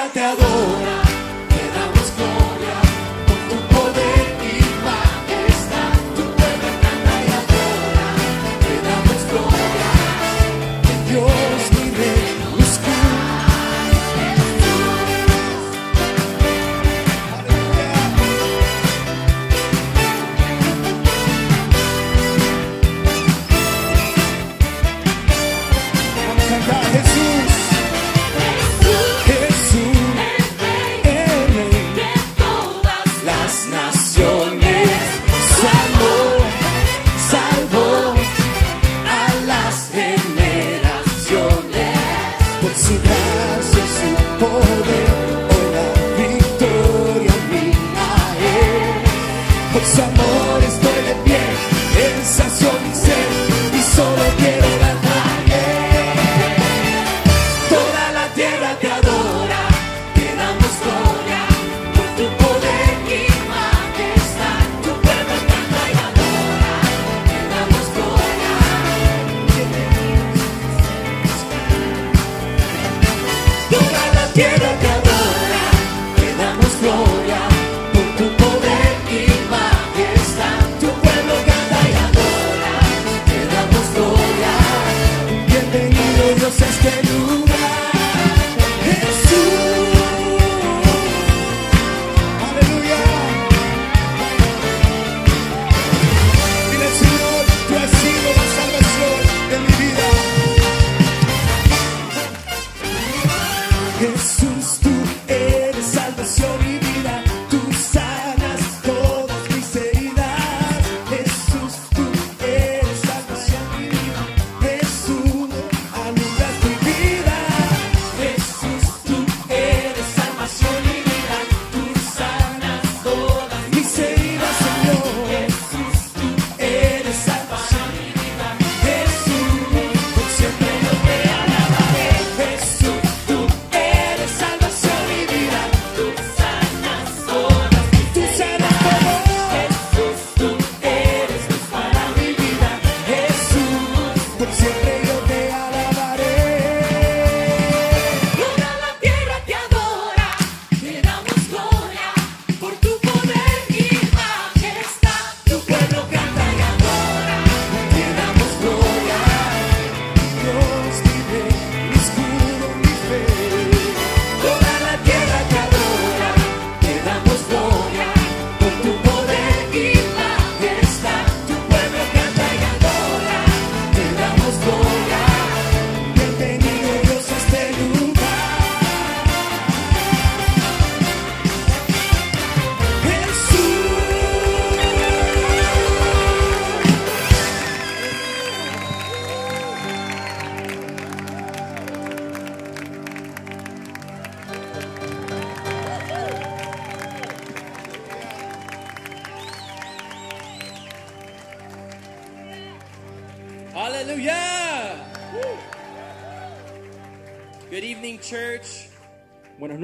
la 0.01 0.09
tierra 0.09 0.35
te 0.35 0.70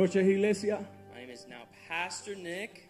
noches, 0.08 0.26
iglesia. 0.26 0.80
My 1.14 1.20
name 1.20 1.32
is 1.32 1.46
now 1.50 1.64
Pastor 1.90 2.34
Nick. 2.34 2.90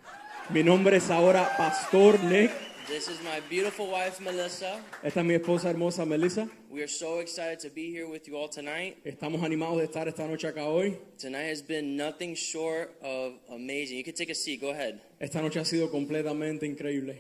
Mi 0.51 0.61
nombre 0.61 0.97
es 0.97 1.09
ahora 1.09 1.49
Pastor 1.57 2.19
Nick. 2.19 2.51
This 2.87 3.07
is 3.07 3.17
my 3.23 3.39
beautiful 3.49 3.87
wife, 3.87 4.21
Melissa. 4.21 4.79
Esta 5.03 5.21
es 5.21 5.25
mi 5.25 5.33
esposa 5.33 5.69
hermosa 5.69 6.05
Melissa. 6.05 6.47
We 6.69 6.83
are 6.83 6.87
so 6.87 7.17
excited 7.17 7.59
to 7.61 7.71
be 7.71 7.89
here 7.89 8.07
with 8.07 8.27
you 8.27 8.37
all 8.37 8.47
tonight. 8.47 9.03
Estamos 9.03 9.41
animados 9.41 9.79
de 9.79 9.87
estar 9.87 10.07
esta 10.07 10.27
noche 10.27 10.47
acá 10.47 10.67
hoy. 10.67 10.95
Tonight 11.17 11.49
has 11.49 11.63
been 11.63 11.97
nothing 11.97 12.35
short 12.35 12.93
of 13.01 13.33
amazing. 13.51 13.97
You 13.97 14.03
can 14.03 14.13
take 14.13 14.29
a 14.29 14.35
seat. 14.35 14.61
Go 14.61 14.69
ahead. 14.69 15.01
Esta 15.19 15.41
noche 15.41 15.57
ha 15.57 15.65
sido 15.65 15.89
completamente 15.89 16.67
increíble. 16.67 17.17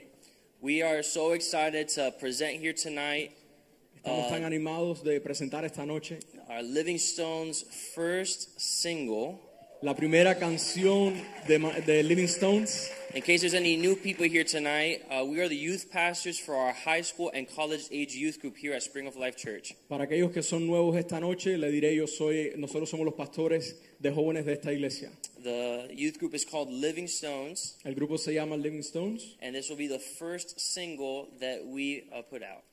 We 0.61 0.83
are 0.83 1.01
so 1.01 1.31
excited 1.31 1.87
to 1.95 2.11
present 2.19 2.59
here 2.59 2.73
tonight 2.73 3.31
Estamos 3.95 4.29
tan 4.29 4.43
animados 4.45 5.03
de 5.03 5.19
presentar 5.19 5.65
esta 5.65 5.85
noche 5.87 6.19
our 6.49 6.61
Living 6.61 6.97
Stones 6.97 7.63
first 7.95 8.59
single. 8.59 9.46
La 9.81 9.95
primera 9.95 10.35
canción 10.39 11.13
de, 11.47 11.59
de 11.85 12.03
Living 12.03 12.27
Stones. 12.27 12.89
In 13.13 13.21
case 13.21 13.41
there's 13.41 13.53
any 13.53 13.77
new 13.77 13.95
people 13.95 14.25
here 14.27 14.43
tonight, 14.43 15.01
uh, 15.09 15.23
we 15.23 15.39
are 15.39 15.47
the 15.47 15.55
youth 15.55 15.89
pastors 15.91 16.39
for 16.39 16.55
our 16.55 16.73
high 16.73 17.01
school 17.01 17.31
and 17.33 17.47
college 17.47 17.87
age 17.91 18.13
youth 18.15 18.39
group 18.39 18.57
here 18.57 18.73
at 18.73 18.83
Spring 18.83 19.07
of 19.07 19.15
Life 19.15 19.37
Church. 19.37 19.73
Para 19.87 20.05
aquellos 20.05 20.31
que 20.31 20.41
son 20.41 20.67
nuevos 20.67 20.95
esta 20.97 21.19
noche, 21.19 21.57
le 21.57 21.71
diré 21.71 21.95
yo 21.95 22.05
soy, 22.07 22.53
nosotros 22.57 22.89
somos 22.89 23.05
los 23.05 23.15
pastores 23.15 23.75
de 23.99 24.11
jóvenes 24.11 24.45
de 24.45 24.53
esta 24.53 24.71
iglesia. 24.73 25.11
The 25.41 25.89
youth 25.95 26.19
group 26.19 26.33
is 26.33 26.43
called 26.43 26.69
Living 26.69 27.07
Stones, 27.07 27.77
El 27.85 27.95
grupo 27.95 28.17
se 28.17 28.33
llama 28.33 28.57
Living 28.57 28.83
Stones 28.83 29.37
and 29.41 29.55
this 29.55 29.69
will 29.69 29.77
be 29.77 29.87
the 29.87 29.99
first 29.99 30.59
single 30.59 31.29
that 31.39 31.65
we 31.65 32.03
uh, 32.11 32.21
put 32.23 32.43
out. 32.43 32.63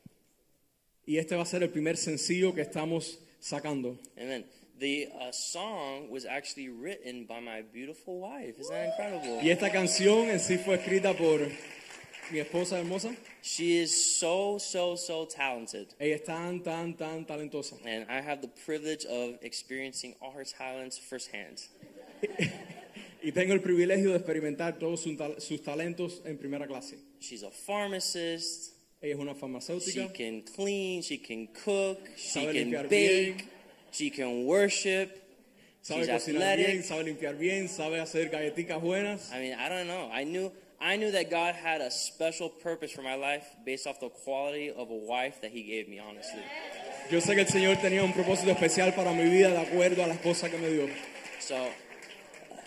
y 1.06 1.18
este 1.18 1.36
va 1.36 1.42
a 1.42 1.46
ser 1.46 1.62
el 1.62 1.70
primer 1.70 1.96
sencillo 1.98 2.54
que 2.54 2.62
estamos 2.62 3.18
sacando. 3.38 3.98
Amen. 4.16 4.44
The 4.78 5.08
uh, 5.20 5.30
song 5.30 6.10
was 6.10 6.24
actually 6.24 6.68
written 6.68 7.26
by 7.26 7.40
my 7.40 7.62
beautiful 7.62 8.20
wife. 8.20 8.58
Isn't 8.58 8.74
that 8.74 8.90
incredible? 8.90 9.40
Y 9.42 9.50
esta 9.50 9.70
canción 9.70 10.28
en 10.28 10.40
sí 10.40 10.58
fue 10.58 10.74
escrita 10.76 11.16
por 11.16 11.40
mi 12.32 12.40
esposa 12.40 12.78
hermosa. 12.78 13.14
She 13.42 13.78
is 13.78 14.18
so, 14.18 14.58
so, 14.58 14.96
so 14.96 15.26
talented. 15.26 15.94
Ella 16.00 16.16
es 16.16 16.24
tan, 16.24 16.60
tan, 16.60 16.94
tan 16.94 17.24
talentosa. 17.24 17.74
And 17.86 18.06
I 18.10 18.20
have 18.20 18.40
the 18.40 18.48
privilege 18.48 19.04
of 19.04 19.38
experiencing 19.42 20.16
all 20.20 20.32
her 20.32 20.44
talents 20.44 20.98
firsthand. 20.98 21.62
Y 23.24 23.32
tengo 23.32 23.54
el 23.54 23.62
privilegio 23.62 24.10
de 24.10 24.18
experimentar 24.18 24.78
todos 24.78 25.00
sus 25.00 25.16
sus 25.38 25.62
talentos 25.62 26.20
en 26.26 26.36
primera 26.36 26.66
clase. 26.66 26.98
She's 27.20 27.42
a 27.42 27.50
pharmacist. 27.50 28.74
Ella 29.00 29.14
es 29.14 29.18
una 29.18 29.34
farmacéutica. 29.34 30.08
She 30.08 30.12
can 30.12 30.42
clean, 30.42 31.00
she 31.02 31.16
can 31.16 31.46
cook, 31.46 32.00
she 32.18 32.44
can 32.52 32.70
bake, 32.70 33.36
bien. 33.36 33.50
She 33.94 34.10
can 34.10 34.44
worship. 34.44 35.20
sabe 35.82 36.00
She's 36.00 36.08
cocinar 36.08 36.42
athletic. 36.42 36.66
bien, 36.66 36.82
sabe 36.82 37.04
limpiar 37.04 37.38
bien, 37.38 37.68
sabe 37.68 38.00
hacer 38.00 38.30
galletitas 38.30 38.80
buenas. 38.80 39.30
I 39.32 39.38
mean, 39.40 39.54
I 39.54 39.68
don't 39.68 39.86
know. 39.86 40.10
I 40.12 40.24
knew 40.24 40.50
I 40.80 40.96
knew 40.96 41.10
that 41.12 41.30
God 41.30 41.54
had 41.54 41.80
a 41.80 41.90
special 41.90 42.48
purpose 42.50 42.90
for 42.92 43.02
my 43.02 43.14
life 43.14 43.46
based 43.64 43.86
off 43.86 44.00
the 44.00 44.10
quality 44.10 44.70
of 44.70 44.90
a 44.90 44.94
wife 44.94 45.40
that 45.40 45.50
he 45.50 45.62
gave 45.62 45.88
me, 45.88 45.98
honestly. 45.98 46.42
Yo 47.10 47.20
sé 47.20 47.34
que 47.34 47.42
el 47.42 47.48
Señor 47.48 47.76
tenía 47.80 48.02
un 48.02 48.12
propósito 48.12 48.50
especial 48.50 48.94
para 48.94 49.12
mi 49.12 49.24
vida 49.24 49.50
de 49.50 49.58
acuerdo 49.58 50.02
a 50.02 50.06
las 50.08 50.18
cosas 50.18 50.50
que 50.50 50.58
me 50.58 50.68
dio. 50.68 50.88
So, 51.40 51.68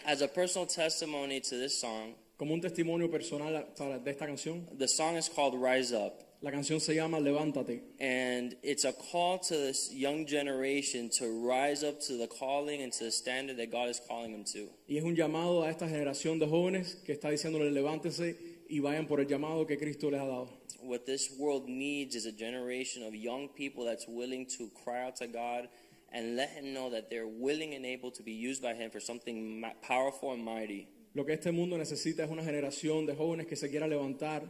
as 0.06 0.22
a 0.22 0.28
personal 0.28 0.66
testimony 0.68 1.42
to 1.42 1.58
this 1.58 1.80
song, 1.80 2.14
Como 2.38 2.54
un 2.54 2.62
testimonio 2.62 3.10
personal 3.10 3.66
de 4.04 4.12
esta 4.12 4.28
canción, 4.28 4.68
the 4.78 4.88
song 4.88 5.18
is 5.18 5.28
called 5.28 5.56
Rise 5.56 5.92
Up. 5.92 6.24
La 6.42 6.52
canción 6.52 6.80
se 6.80 6.96
llama 6.96 7.20
Levántate. 7.20 7.82
And 8.00 8.56
it's 8.64 8.86
a 8.86 8.94
call 8.94 9.40
to 9.40 9.56
this 9.56 9.92
young 9.92 10.26
generation 10.26 11.10
to 11.18 11.28
rise 11.48 11.84
up 11.84 12.00
to 12.02 12.18
the 12.18 12.28
calling 12.28 12.82
and 12.82 12.94
to 12.94 13.06
the 13.06 13.12
standard 13.12 13.58
that 13.58 13.72
God 13.72 13.90
is 13.90 14.00
calling 14.08 14.32
them 14.32 14.44
to. 14.54 14.70
Y 14.88 14.98
es 14.98 15.04
un 15.04 15.16
llamado 15.16 15.64
a 15.64 15.70
esta 15.70 15.88
generación 15.88 16.40
de 16.40 16.46
jóvenes 16.46 16.96
que 17.06 17.14
está 17.14 17.30
diciéndoles 17.30 17.74
levántense 17.74 18.36
y 18.70 18.80
vayan 18.80 19.08
por 19.08 19.20
el 19.20 19.28
llamado 19.28 19.66
que 19.66 19.78
Cristo 19.78 20.12
les 20.12 20.20
ha 20.20 20.26
dado. 20.26 20.50
What 20.82 21.06
this 21.06 21.32
world 21.38 21.68
needs 21.68 22.16
is 22.16 22.26
a 22.26 22.32
generation 22.32 23.04
of 23.04 23.16
young 23.16 23.50
people 23.50 23.84
that's 23.84 24.08
willing 24.08 24.46
to 24.58 24.70
cry 24.84 25.06
out 25.06 25.16
to 25.18 25.28
God 25.28 25.68
and 26.14 26.36
let 26.36 26.50
Him 26.52 26.74
know 26.74 26.90
that 26.92 27.10
they're 27.10 27.28
willing 27.28 27.74
and 27.74 27.86
able 27.86 28.12
to 28.12 28.24
be 28.24 28.32
used 28.32 28.62
by 28.62 28.74
Him 28.74 28.92
for 28.92 29.00
something 29.00 29.66
powerful 29.82 30.34
and 30.34 30.44
mighty. 30.44 30.88
Lo 31.14 31.26
que 31.26 31.34
este 31.34 31.52
mundo 31.52 31.78
necesita 31.78 32.24
es 32.24 32.30
una 32.30 32.44
generación 32.44 33.08
de 33.08 33.16
jóvenes 33.16 33.48
que 33.48 33.56
se 33.56 33.70
quiera 33.70 33.88
levantar 33.88 34.44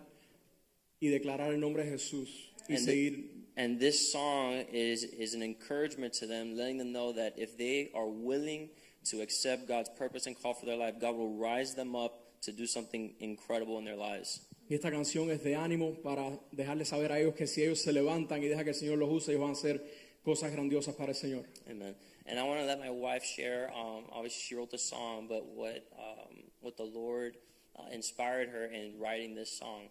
y 0.99 1.07
declarar 1.09 1.51
el 1.53 1.59
nombre 1.59 1.83
de 1.83 1.91
Jesús 1.91 2.29
y 2.67 2.75
And, 2.75 2.79
seguir. 2.85 3.23
and 3.55 3.79
this 3.79 4.11
song 4.11 4.65
is, 4.71 5.03
is 5.03 5.33
an 5.33 5.43
encouragement 5.43 6.13
to 6.19 6.27
them, 6.27 6.55
letting 6.55 6.77
them 6.77 6.91
know 6.91 7.13
that 7.13 7.33
if 7.37 7.57
they 7.57 7.91
are 7.93 8.07
willing 8.07 8.69
to 9.05 9.21
accept 9.21 9.67
God's 9.67 9.89
purpose 9.97 10.27
and 10.27 10.35
call 10.41 10.53
for 10.53 10.65
their 10.65 10.77
life, 10.77 10.99
God 10.99 11.15
will 11.15 11.37
rise 11.37 11.75
them 11.75 11.95
up 11.95 12.23
to 12.41 12.51
do 12.51 12.65
something 12.67 13.13
incredible 13.19 13.77
in 13.79 13.85
their 13.85 13.95
lives. 13.95 14.41
Y 14.69 14.75
esta 14.75 14.91
canción 14.91 15.29
es 15.31 15.43
de 15.43 15.55
ánimo 15.55 16.01
para 16.03 16.37
dejarles 16.51 16.89
saber 16.89 17.11
a 17.13 17.19
ellos 17.19 17.35
que 17.35 17.47
si 17.47 17.63
ellos 17.63 17.79
se 17.81 17.93
levantan 17.93 18.43
y 18.43 18.47
dejan 18.47 18.65
que 18.65 18.71
el 18.71 18.75
Señor 18.75 18.97
los 18.97 19.09
use, 19.09 19.29
ellos 19.31 19.41
van 19.41 19.51
a 19.51 19.53
hacer 19.53 19.81
cosas 20.25 20.51
grandiosas 20.51 20.93
para 20.95 21.11
el 21.11 21.15
Señor. 21.15 21.45
Amen. 21.69 21.95
And 22.25 22.37
I 22.37 22.43
want 22.43 22.59
to 22.59 22.65
let 22.65 22.79
my 22.79 22.89
wife 22.89 23.23
share. 23.23 23.71
Um, 23.73 24.03
obviously, 24.11 24.41
she 24.41 24.55
wrote 24.55 24.69
the 24.71 24.77
song, 24.77 25.27
but 25.29 25.45
what 25.45 25.87
um, 25.97 26.43
what 26.59 26.75
the 26.75 26.83
Lord 26.83 27.37
uh, 27.79 27.83
inspired 27.93 28.49
her 28.49 28.65
in 28.65 28.99
writing 28.99 29.33
this 29.35 29.49
song. 29.57 29.87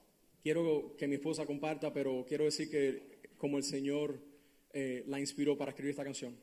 Quiero 0.46 0.94
que 0.96 1.08
mi 1.08 1.16
esposa 1.16 1.44
comparta, 1.44 1.92
pero 1.92 2.24
quiero 2.24 2.44
decir 2.44 2.70
que 2.70 3.18
como 3.36 3.56
el 3.58 3.64
Señor 3.64 4.20
eh, 4.72 5.02
la 5.08 5.18
inspiró 5.18 5.58
para 5.58 5.72
escribir 5.72 5.90
esta 5.90 6.04
canción. 6.04 6.36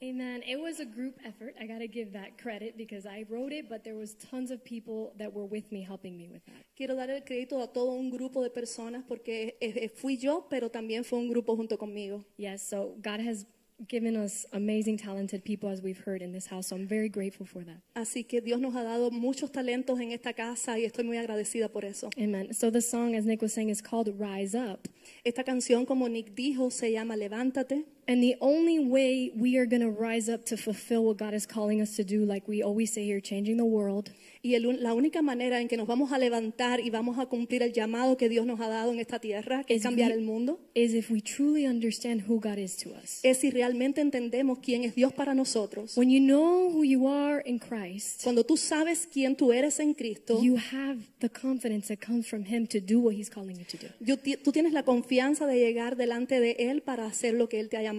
Amen. 0.00 0.44
It 0.46 0.60
was 0.60 0.78
a 0.78 0.84
group 0.84 1.16
effort. 1.24 1.56
I 1.60 1.66
got 1.66 1.80
to 1.80 1.88
give 1.88 2.12
that 2.12 2.40
credit 2.40 2.76
because 2.76 3.04
I 3.04 3.26
wrote 3.28 3.52
it, 3.52 3.68
but 3.68 3.82
there 3.82 3.96
was 3.96 4.14
tons 4.14 4.52
of 4.52 4.62
people 4.62 5.12
that 5.18 5.32
were 5.34 5.44
with 5.44 5.72
me 5.72 5.84
helping 5.84 6.16
me 6.16 6.28
with 6.28 6.44
that. 6.44 6.64
Quiero 6.76 6.94
dar 6.94 7.10
el 7.10 7.24
crédito 7.24 7.60
a 7.60 7.66
todo 7.66 7.90
un 7.90 8.10
grupo 8.12 8.44
de 8.44 8.50
personas 8.50 9.02
porque 9.08 9.56
eh, 9.60 9.72
eh, 9.74 9.88
fui 9.88 10.16
yo, 10.18 10.46
pero 10.48 10.70
también 10.70 11.02
fue 11.02 11.18
un 11.18 11.28
grupo 11.28 11.56
junto 11.56 11.76
conmigo. 11.76 12.24
Yes, 12.36 12.62
so 12.62 12.94
God 13.02 13.18
has 13.26 13.44
given 13.88 14.16
us 14.16 14.46
amazing, 14.52 14.96
talented 14.98 15.44
people 15.44 15.68
as 15.68 15.82
we've 15.82 16.00
heard 16.04 16.22
in 16.22 16.32
this 16.32 16.46
house. 16.46 16.68
So 16.68 16.76
I'm 16.76 16.86
very 16.86 17.08
grateful 17.08 17.46
for 17.46 17.64
that. 17.64 17.82
Así 17.94 18.26
que 18.26 18.40
Dios 18.40 18.60
nos 18.60 18.74
ha 18.74 18.82
dado 18.82 19.10
muchos 19.10 19.50
talentos 19.50 20.00
en 20.00 20.12
esta 20.12 20.32
casa 20.32 20.78
y 20.78 20.84
estoy 20.84 21.04
muy 21.04 21.18
agradecida 21.18 21.68
por 21.68 21.84
eso. 21.84 22.10
Amen. 22.18 22.52
So 22.54 22.70
the 22.70 22.80
song, 22.80 23.14
as 23.14 23.24
Nick 23.24 23.42
was 23.42 23.52
saying, 23.52 23.70
is 23.70 23.82
called 23.82 24.08
Rise 24.18 24.54
Up. 24.54 24.88
Esta 25.24 25.44
canción, 25.44 25.86
como 25.86 26.08
Nick 26.08 26.34
dijo, 26.34 26.70
se 26.70 26.92
llama 26.92 27.16
Levántate. 27.16 27.84
And 28.08 28.20
the 28.20 28.36
only 28.40 28.80
way 28.80 29.30
we 29.36 29.56
are 29.58 29.64
going 29.66 29.80
to 29.82 29.90
rise 29.90 30.28
up 30.28 30.44
to 30.46 30.56
fulfill 30.56 31.04
what 31.04 31.18
God 31.18 31.34
is 31.34 31.46
calling 31.46 31.80
us 31.80 31.94
to 31.96 32.02
do, 32.04 32.24
like 32.26 32.48
we 32.48 32.60
always 32.62 32.92
say 32.92 33.04
here, 33.06 33.20
changing 33.20 33.56
the 33.58 33.64
world, 33.64 34.10
Y 34.44 34.56
el 34.56 34.82
la 34.82 34.92
única 34.92 35.22
manera 35.22 35.60
en 35.60 35.68
que 35.68 35.76
nos 35.76 35.86
vamos 35.86 36.10
a 36.10 36.18
levantar 36.18 36.80
y 36.80 36.90
vamos 36.90 37.16
a 37.20 37.26
cumplir 37.26 37.62
el 37.62 37.72
llamado 37.72 38.16
que 38.16 38.28
Dios 38.28 38.44
nos 38.44 38.58
ha 38.60 38.66
dado 38.66 38.92
en 38.92 38.98
esta 38.98 39.20
tierra, 39.20 39.62
que 39.62 39.74
es 39.74 39.82
is, 39.82 39.82
cambiar 39.84 40.10
we- 40.10 40.16
el 40.16 40.22
mundo, 40.22 40.58
is 40.74 40.94
if 40.94 41.12
we 41.12 41.20
truly 41.20 41.64
understand 41.64 42.22
who 42.28 42.40
God 42.40 42.58
is 42.58 42.76
to 42.78 42.90
us. 42.90 43.20
es 43.22 43.38
si 43.38 43.50
realmente 43.50 44.00
entendemos 44.00 44.58
quién 44.58 44.82
es 44.82 44.96
Dios 44.96 45.12
para 45.12 45.32
nosotros. 45.32 45.96
When 45.96 46.10
you 46.10 46.18
know 46.18 46.70
who 46.72 46.82
you 46.82 47.06
are 47.06 47.40
in 47.46 47.60
Christ, 47.60 48.24
Cuando 48.24 48.42
tú 48.42 48.56
sabes 48.56 49.06
quién 49.06 49.36
tú 49.36 49.52
eres 49.52 49.78
en 49.78 49.94
Cristo, 49.94 50.42
you 50.42 50.56
have 50.56 50.98
the 51.20 51.28
confidence 51.30 51.86
that 51.94 52.04
comes 52.04 52.26
from 52.26 52.44
Him 52.44 52.66
to 52.66 52.80
do 52.80 52.98
what 52.98 53.14
He's 53.14 53.30
calling 53.30 53.56
you 53.60 53.64
to 53.66 53.76
do. 53.78 53.86
yo 54.00 54.16
tú 54.42 54.50
tienes 54.50 54.72
la 54.72 54.82
confianza 54.82 55.46
de 55.46 55.60
llegar 55.60 55.94
delante 55.94 56.40
de 56.40 56.56
Él 56.58 56.82
para 56.82 57.06
hacer 57.06 57.34
lo 57.34 57.48
que 57.48 57.60
Él 57.60 57.68
te 57.68 57.76
ha 57.76 57.82
llamado. 57.82 57.91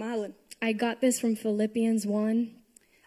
I 0.61 0.73
got 0.73 1.01
this 1.01 1.19
from 1.19 1.35
Philippians 1.35 2.05
1, 2.05 2.51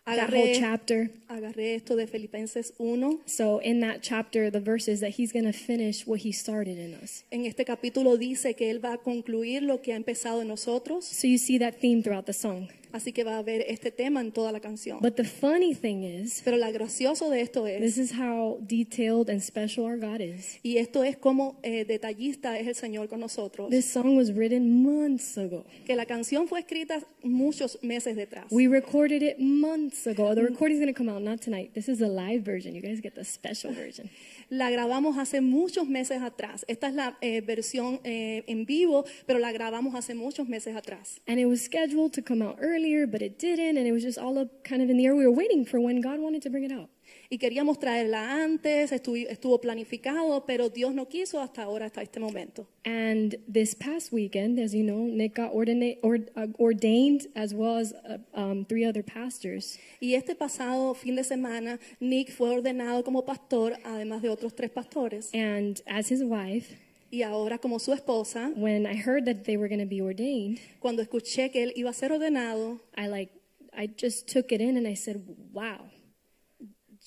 that 0.07 0.31
whole 0.31 0.55
chapter. 0.55 1.11
agarré 1.29 1.75
esto 1.75 1.97
de 1.97 2.07
Filipenses 2.07 2.73
1. 2.79 3.21
So, 3.27 3.61
in 3.61 3.81
that 3.81 4.03
chapter, 4.03 4.51
the 4.51 4.61
verse 4.61 4.89
is 4.89 5.01
that 5.01 5.17
He's 5.17 5.33
going 5.33 5.47
to 5.47 5.53
finish 5.53 6.07
what 6.07 6.21
He 6.21 6.33
started 6.33 6.79
in 6.79 6.95
us. 7.03 7.25
En 7.33 7.45
este 7.45 7.65
capítulo 7.65 8.17
dice 8.17 8.55
que 8.55 8.71
Él 8.71 8.85
va 8.85 8.95
a 8.95 8.99
concluir 8.99 9.63
lo 9.63 9.81
que 9.81 9.93
ha 9.93 9.97
empezado 9.97 10.43
en 10.43 10.49
nosotros, 10.49 11.05
So, 11.07 11.27
you 11.27 11.39
see 11.39 11.59
that 11.59 11.81
theme 11.81 12.03
throughout 12.03 12.27
the 12.27 12.33
song. 12.33 12.69
Así 12.93 13.13
que 13.13 13.25
va 13.25 13.35
a 13.37 13.39
haber 13.39 13.63
este 13.69 13.91
tema 13.91 14.21
en 14.21 14.33
toda 14.33 14.53
la 14.53 14.61
canción. 14.61 14.99
But 15.01 15.17
the 15.17 15.25
funny 15.25 15.75
thing 15.75 16.03
is, 16.03 16.43
Pero 16.45 16.57
lo 16.57 16.71
gracioso 16.73 17.31
de 17.31 17.41
esto 17.41 17.67
es, 17.67 17.81
this 17.81 17.99
is 17.99 18.13
how 18.13 18.59
detailed 18.61 19.29
and 19.31 19.41
special 19.41 19.85
our 19.85 19.99
God 19.99 20.21
is. 20.21 20.59
y 20.63 20.79
esto 20.79 21.05
es 21.05 21.17
como 21.17 21.59
eh, 21.63 21.85
detallista 21.85 22.59
es 22.59 22.67
el 22.67 22.75
Señor 22.75 23.09
con 23.09 23.21
nosotros, 23.21 23.71
This 23.71 23.87
song 23.87 24.17
was 24.17 24.33
written 24.33 24.83
months 24.83 25.37
ago. 25.39 25.65
que 25.87 25.95
la 25.97 26.07
canción 26.07 26.49
fue 26.49 26.61
escrita 26.61 27.03
muchos 27.23 27.79
meses 27.83 28.17
detrás. 28.17 28.47
We 28.51 28.69
recorded 28.69 29.23
it 29.23 29.39
months 29.39 30.07
ago. 30.07 30.35
The 30.35 30.43
recording's 30.43 30.81
going 30.81 30.93
to 30.93 30.97
come 30.97 31.09
out 31.11 31.23
not 31.23 31.41
tonight. 31.41 31.73
This 31.75 31.89
is 31.89 31.99
the 31.99 32.09
live 32.09 32.43
version. 32.43 32.75
You 32.75 32.81
guys 32.83 33.01
get 33.01 33.15
the 33.15 33.25
special 33.25 33.73
version. 33.73 34.09
La 34.49 34.71
grabamos 34.71 35.19
hace 35.19 35.41
muchos 35.41 35.89
meses 35.89 36.23
atrás. 36.23 36.65
Esta 36.69 36.89
es 36.89 36.95
la 36.95 37.17
eh, 37.21 37.41
versión 37.41 38.01
eh, 38.05 38.45
en 38.47 38.65
vivo, 38.65 39.05
pero 39.27 39.39
la 39.39 39.51
grabamos 39.51 39.95
hace 39.95 40.15
muchos 40.15 40.49
meses 40.49 40.77
atrás. 40.77 41.21
And 41.27 41.39
it 41.41 41.47
was 41.47 41.63
scheduled 41.63 42.13
to 42.13 42.23
come 42.23 42.43
out 42.43 42.59
earlier, 42.61 43.07
but 43.07 43.23
it 43.23 43.39
didn't. 43.39 43.77
And 43.77 43.87
it 43.87 43.93
was 43.93 44.03
just 44.03 44.19
all 44.19 44.39
up 44.39 44.63
kind 44.63 44.83
of 44.83 44.89
in 44.89 44.97
the 44.97 45.07
air. 45.07 45.17
We 45.17 45.27
were 45.27 45.35
waiting 45.35 45.65
for 45.65 45.81
when 45.81 46.01
God 46.01 46.21
wanted 46.21 46.43
to 46.43 46.51
bring 46.51 46.65
it 46.65 46.73
out. 46.73 46.89
Y 47.29 47.39
queríamos 47.39 47.79
traerla 47.79 48.43
antes, 48.45 48.93
estuvo, 48.93 49.17
estuvo 49.17 49.61
planificado, 49.61 50.45
pero 50.47 50.69
Dios 50.69 50.95
no 50.95 51.09
quiso 51.09 51.41
hasta 51.41 51.63
ahora, 51.63 51.87
hasta 51.87 52.03
este 52.03 52.21
momento. 52.21 52.69
And 52.85 53.37
this 53.53 53.75
past 53.75 54.13
weekend, 54.13 54.59
as 54.61 54.73
you 54.73 54.85
know, 54.85 55.07
Nick 55.09 55.37
got 55.37 55.53
ordina- 55.53 55.99
or, 56.03 56.21
uh, 56.37 56.47
ordained 56.59 57.29
as 57.35 57.53
well 57.53 57.79
as 57.79 57.93
uh, 57.93 58.19
um, 58.35 58.65
three 58.65 58.85
other 58.85 59.03
pastors. 59.03 59.79
Y 60.01 60.15
este 60.15 60.35
pasado 60.37 60.95
fin 60.95 61.17
de 61.17 61.25
semana, 61.25 61.79
Nick 62.01 62.31
fue 62.31 62.51
ordenado 62.51 63.03
como 63.05 63.25
pastor, 63.25 63.77
además 63.85 64.23
de 64.23 64.29
otros 64.29 64.55
tres 64.55 64.71
pastores. 64.71 65.31
And 65.35 65.81
as 65.87 66.11
his 66.11 66.23
wife, 66.23 66.77
Y 67.11 67.23
ahora 67.23 67.59
como 67.59 67.79
su 67.79 67.93
esposa, 67.93 68.53
when 68.57 68.85
I 68.85 68.95
heard 68.95 69.27
that 69.27 69.45
they 69.45 69.57
were 69.57 69.69
going 69.69 69.81
to 69.81 69.87
be 69.87 70.03
ordained, 70.03 70.59
cuando 70.81 71.03
escuché 71.03 71.51
que 71.51 71.63
él 71.63 71.73
iba 71.77 71.91
a 71.91 71.93
ser 71.93 72.13
ordenado, 72.13 72.81
I 72.97 73.07
like, 73.07 73.33
I 73.73 73.87
just 73.87 74.27
took 74.29 74.51
it 74.51 74.61
in 74.61 74.77
and 74.77 74.87
I 74.89 74.95
said, 74.95 75.23
wow, 75.53 75.89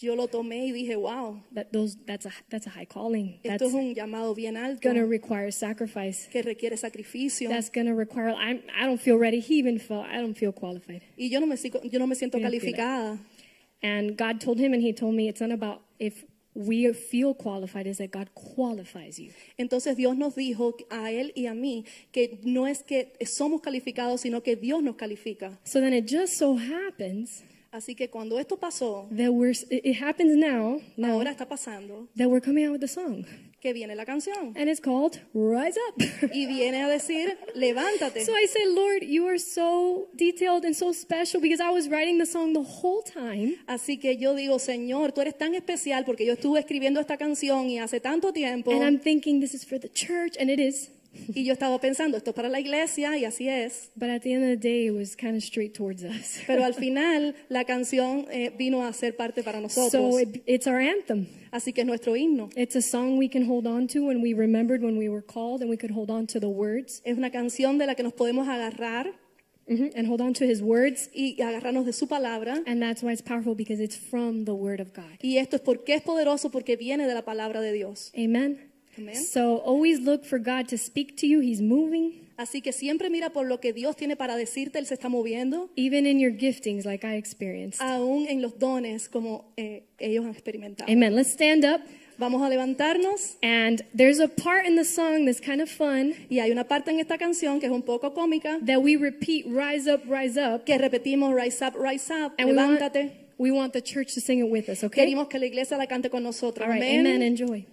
yo 0.01 0.15
lo 0.15 0.27
tomé 0.27 0.67
y 0.67 0.71
dije, 0.71 0.95
wow, 0.95 1.41
that 1.53 1.71
those, 1.71 1.97
that's 2.05 2.25
a, 2.25 2.31
that's 2.49 2.67
a 2.67 2.69
high 2.69 2.85
calling. 2.85 3.39
esto 3.43 3.49
That's 3.49 3.61
es 3.63 3.73
un 3.73 3.93
llamado 3.95 4.33
bien 4.35 4.55
alto 4.55 4.93
to 4.93 5.05
require 5.05 5.51
sacrifice. 5.51 6.27
que 6.31 6.41
requiere 6.41 6.77
sacrificio. 6.77 7.49
That's 7.49 7.69
to 7.69 7.93
require, 7.93 8.29
I'm, 8.29 8.61
I 8.73 8.85
don't 8.85 8.99
feel 8.99 9.17
ready. 9.17 9.39
He 9.39 9.59
even 9.59 9.77
felt, 9.77 10.05
I 10.05 10.21
don't 10.21 10.37
feel 10.37 10.51
qualified. 10.51 11.01
Y 11.17 11.29
yo 11.29 11.39
no 11.39 11.47
me, 11.47 11.55
yo 11.83 11.99
no 11.99 12.07
me 12.07 12.15
siento 12.15 12.39
calificada. 12.39 13.19
And 13.81 14.17
God 14.17 14.41
told 14.41 14.59
him, 14.59 14.73
and 14.73 14.81
he 14.81 14.93
told 14.93 15.15
me, 15.15 15.29
it's 15.29 15.41
not 15.41 15.51
about 15.51 15.81
if 15.99 16.25
we 16.53 16.91
feel 16.91 17.33
qualified, 17.33 17.87
is 17.87 17.97
that 17.99 18.11
God 18.11 18.29
qualifies 18.33 19.19
you. 19.19 19.31
Entonces 19.57 19.95
Dios 19.95 20.17
nos 20.17 20.35
dijo 20.35 20.73
a 20.89 21.11
él 21.11 21.31
y 21.35 21.45
a 21.45 21.53
mí 21.53 21.85
que 22.11 22.39
no 22.43 22.65
es 22.65 22.83
que 22.83 23.13
somos 23.25 23.61
calificados, 23.61 24.21
sino 24.21 24.41
que 24.41 24.55
Dios 24.55 24.81
nos 24.81 24.95
califica. 24.95 25.57
So 25.63 25.79
then 25.79 25.93
it 25.93 26.07
just 26.07 26.37
so 26.37 26.55
happens 26.55 27.43
Así 27.71 27.95
que 27.95 28.09
cuando 28.09 28.39
esto 28.39 28.57
pasó, 28.57 29.07
that 29.15 29.29
we're, 29.31 29.53
it 29.69 30.01
happens 30.01 30.35
now, 30.35 30.81
now 30.97 31.13
ahora 31.13 31.31
está 31.31 31.47
pasando 31.47 32.07
that 32.17 32.27
we're 32.27 32.41
coming 32.41 32.65
out 32.65 32.71
with 32.73 32.83
a 32.83 32.87
song. 32.87 33.25
que 33.61 33.73
viene 33.73 33.93
la 33.95 34.05
canción 34.05 34.53
And 34.55 34.69
it's 34.69 34.79
called 34.79 35.19
Rise 35.33 35.77
Up. 35.89 36.01
y 36.33 36.45
viene 36.47 36.81
a 36.81 36.87
decir, 36.87 37.37
levántate. 37.55 38.25
so 38.25 38.33
I 38.33 38.47
say, 38.47 38.65
Lord, 38.67 39.03
you 39.03 39.27
are 39.27 39.37
so 39.37 40.07
detailed 40.15 40.65
and 40.65 40.75
so 40.75 40.91
special 40.93 41.41
because 41.41 41.59
I 41.59 41.69
was 41.69 41.89
writing 41.89 42.17
the 42.17 42.25
song 42.25 42.53
the 42.53 42.63
whole 42.63 43.03
time. 43.03 43.57
Así 43.67 43.99
que 43.99 44.17
yo 44.17 44.33
digo, 44.33 44.57
Señor, 44.59 45.11
tú 45.11 45.21
eres 45.21 45.37
tan 45.37 45.53
especial 45.55 46.05
porque 46.05 46.25
yo 46.25 46.33
estuve 46.33 46.59
escribiendo 46.59 46.99
esta 46.99 47.17
canción 47.17 47.69
y 47.69 47.79
hace 47.79 47.99
tanto 47.99 48.31
tiempo 48.31 48.71
And 48.71 48.83
I'm 48.83 48.99
thinking 48.99 49.41
this 49.41 49.53
is 49.53 49.65
for 49.65 49.77
the 49.79 49.89
church, 49.89 50.35
and 50.39 50.49
it 50.49 50.59
is. 50.59 50.89
Y 51.33 51.43
yo 51.43 51.53
estaba 51.53 51.79
pensando, 51.79 52.17
esto 52.17 52.31
es 52.31 52.35
para 52.35 52.49
la 52.49 52.59
iglesia 52.59 53.17
y 53.17 53.25
así 53.25 53.47
es. 53.49 53.91
But 53.95 54.09
at 54.09 54.21
the 54.21 54.33
end 54.33 54.43
of 54.43 54.49
the 54.49 54.57
day, 54.57 54.87
it 54.87 54.91
was 54.93 55.15
kind 55.15 55.35
of 55.35 55.43
straight 55.43 55.73
towards 55.73 56.03
us. 56.03 56.39
Pero 56.47 56.63
al 56.63 56.73
final 56.75 57.35
la 57.49 57.63
canción 57.65 58.25
eh, 58.31 58.51
vino 58.57 58.83
a 58.85 58.93
ser 58.93 59.15
parte 59.15 59.43
para 59.43 59.59
nosotros. 59.59 59.91
so 59.91 60.19
it, 60.19 60.43
it's 60.45 60.67
our 60.67 60.79
anthem. 60.79 61.27
Así 61.51 61.73
que 61.73 61.81
es 61.81 61.87
nuestro 61.87 62.15
himno. 62.15 62.49
It's 62.55 62.75
a 62.75 62.81
song 62.81 63.17
we 63.17 63.27
can 63.27 63.45
hold 63.49 63.65
on 63.65 63.87
to 63.87 64.05
when 64.05 64.21
we 64.21 64.33
remembered 64.33 64.83
when 64.83 64.97
we 64.97 65.09
were 65.09 65.23
called, 65.23 65.61
and 65.61 65.69
we 65.69 65.77
could 65.77 65.91
hold 65.91 66.11
on 66.11 66.27
to 66.27 66.39
the 66.39 66.49
words 66.49 67.01
Es 67.05 67.17
una 67.17 67.31
canción 67.31 67.77
de 67.79 67.87
la 67.87 67.95
que 67.95 68.03
nos 68.03 68.13
podemos 68.13 68.47
agarrar 68.47 69.11
Mhm, 69.67 69.91
and 69.95 70.07
hold 70.07 70.19
on 70.19 70.33
to 70.33 70.45
His 70.45 70.63
words. 70.63 71.11
y 71.13 71.39
agarrarnos 71.43 71.85
de 71.85 71.93
su 71.93 72.07
palabra. 72.07 72.63
And 72.65 72.81
that's 72.81 73.03
why 73.03 73.11
it's 73.11 73.21
powerful 73.21 73.53
because 73.55 73.79
it's 73.79 73.95
from 73.95 74.45
the 74.45 74.53
Word 74.53 74.79
of 74.79 74.93
God. 74.95 75.19
Y 75.21 75.37
esto 75.37 75.57
es 75.57 75.61
porque 75.61 75.93
es 75.93 76.01
poderoso 76.01 76.49
porque 76.49 76.75
viene 76.75 77.05
de 77.05 77.13
la 77.13 77.23
palabra 77.23 77.61
de 77.61 77.71
Dios. 77.71 78.11
Amen. 78.17 78.68
Amen. 78.99 79.15
So 79.15 79.57
always 79.57 79.99
look 79.99 80.25
for 80.25 80.39
God 80.39 80.67
to 80.69 80.77
speak 80.77 81.15
to 81.17 81.27
you. 81.27 81.39
He's 81.41 81.61
moving, 81.61 82.25
Así 82.37 82.61
que 82.61 82.71
siempre 82.71 83.09
mira 83.09 83.31
por 83.31 83.45
lo 83.45 83.59
que 83.59 83.73
Dios 83.73 83.95
tiene 83.97 84.15
para 84.15 84.37
decirte, 84.37 84.79
Él 84.79 84.85
se 84.85 84.93
está 84.95 85.09
moviendo, 85.09 85.69
even 85.75 86.05
in 86.05 86.19
your 86.19 86.31
giftings, 86.31 86.85
like 86.85 87.05
I 87.05 87.15
experienced. 87.17 87.81
aún 87.81 88.27
en 88.29 88.41
los 88.41 88.57
dones 88.57 89.09
como 89.09 89.45
eh, 89.57 89.83
ellos 89.99 90.23
han 90.25 90.31
experimentado. 90.31 90.89
Amen. 90.91 91.15
Let's 91.15 91.31
stand 91.31 91.65
up. 91.65 91.81
Vamos 92.17 92.41
a 92.41 92.49
levantarnos 92.49 93.37
And 93.41 93.81
there's 93.95 94.19
a 94.19 94.27
part 94.27 94.65
in 94.65 94.75
the 94.75 94.83
song 94.83 95.25
that's 95.25 95.39
kind 95.39 95.61
of 95.61 95.69
fun 95.69 96.13
y 96.29 96.39
hay 96.39 96.51
una 96.51 96.65
parte 96.65 96.91
en 96.91 96.99
esta 96.99 97.17
canción 97.17 97.61
que 97.61 97.67
es 97.67 97.71
un 97.71 97.81
poco 97.81 98.13
cómica 98.13 98.59
that 98.65 98.81
we 98.81 98.97
repeat 98.97 99.45
rise 99.47 99.87
up, 99.89 100.01
rise 100.05 100.37
up. 100.37 100.65
que 100.65 100.77
repetimos 100.77 101.33
rise 101.33 101.61
up, 101.61 101.75
rise 101.77 102.11
up, 102.11 102.33
And 102.37 102.49
we 102.49 102.55
want, 102.57 102.77
levántate. 102.81 103.11
we 103.37 103.51
want 103.51 103.71
the 103.71 103.81
church 103.81 104.13
to 104.15 104.19
sing 104.21 104.39
it 104.39 104.49
with 104.51 104.67
us, 104.67 104.83
okay? 104.83 105.05
Queremos 105.05 105.29
que 105.29 105.39
la 105.39 105.45
iglesia 105.45 105.77
la 105.77 105.87
cante 105.87 106.09
con 106.09 106.23
nosotros. 106.23 106.65
All 106.65 106.73
right, 106.73 106.81
Amén. 106.83 107.07
amen. 107.07 107.21
Enjoy. 107.21 107.65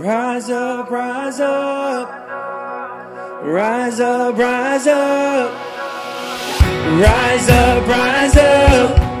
Rise 0.00 0.48
up, 0.48 0.90
rise 0.90 1.40
up. 1.40 2.08
Rise 3.44 4.00
up, 4.00 4.38
rise 4.38 4.86
up. 4.86 5.52
Rise 6.98 7.48
up, 7.50 7.86
rise 7.86 8.36
up. 8.38 9.19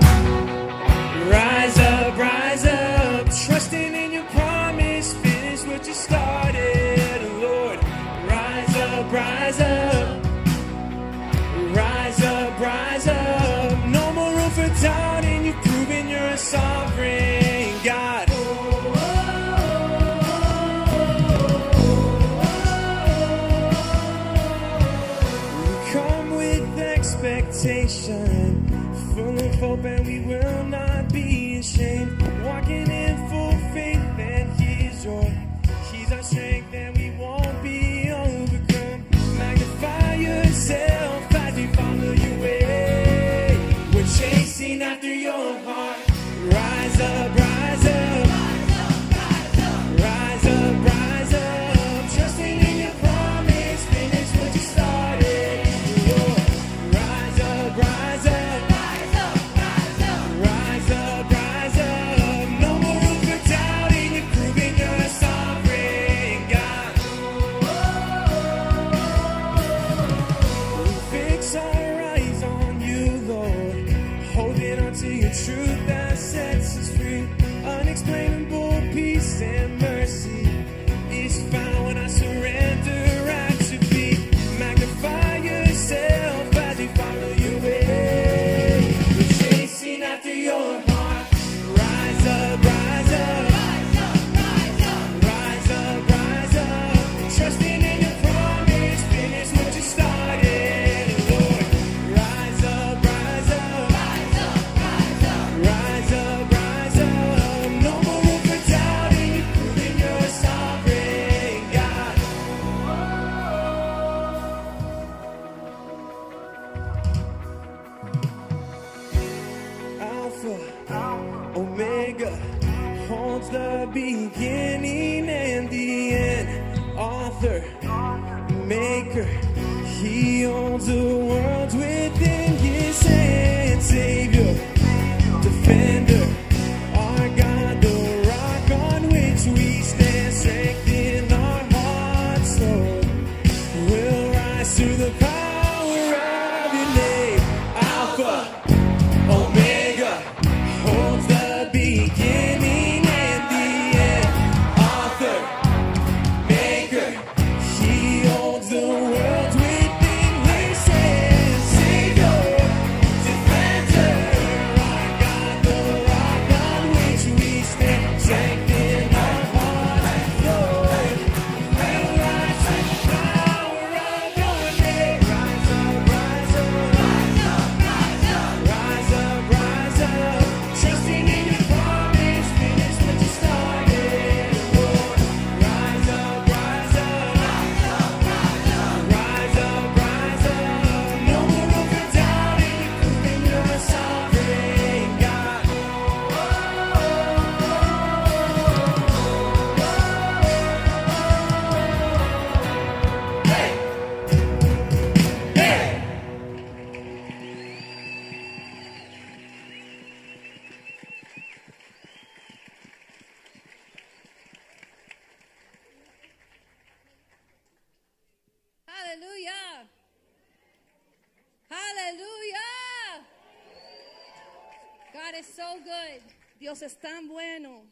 Dios 226.70 226.82
es 226.82 226.96
tan 227.00 227.26
bueno. 227.26 227.82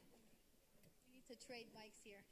We 1.08 1.12
need 1.12 1.26
to 1.26 1.34
trade 1.46 1.66
mics 1.74 1.98
here. 2.04 2.22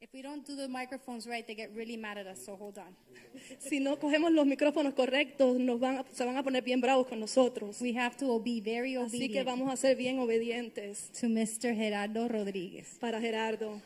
If 0.00 0.14
we 0.14 0.22
don't 0.22 0.46
do 0.46 0.56
the 0.56 0.66
microphones 0.66 1.26
right, 1.26 1.46
they 1.46 1.54
get 1.54 1.68
really 1.76 1.98
mad 1.98 2.16
at 2.16 2.26
us, 2.26 2.42
so 2.42 2.56
hold 2.56 2.78
on. 2.78 2.96
Si 3.58 3.80
no 3.80 3.98
cogemos 3.98 4.32
los 4.32 4.46
micrófonos 4.46 4.94
correctos, 4.94 5.58
nos 5.58 5.78
van 5.78 5.98
a- 5.98 6.04
se 6.10 6.24
van 6.24 6.38
a 6.38 6.42
poner 6.42 6.62
bien 6.62 6.80
bravos 6.80 7.06
con 7.06 7.20
nosotros. 7.20 7.82
We 7.82 7.92
have 7.98 8.16
to 8.16 8.40
be 8.40 8.62
very 8.62 8.96
Así 8.96 9.28
que 9.28 9.42
obedient 9.42 9.46
vamos 9.46 9.70
a 9.70 9.76
ser 9.76 9.94
bien 9.94 10.18
obedientes 10.20 11.10
to 11.20 11.28
Mr. 11.28 11.74
Gerardo 11.74 12.26
Rodriguez. 12.26 12.96
para 12.98 13.20
Gerardo. 13.20 13.82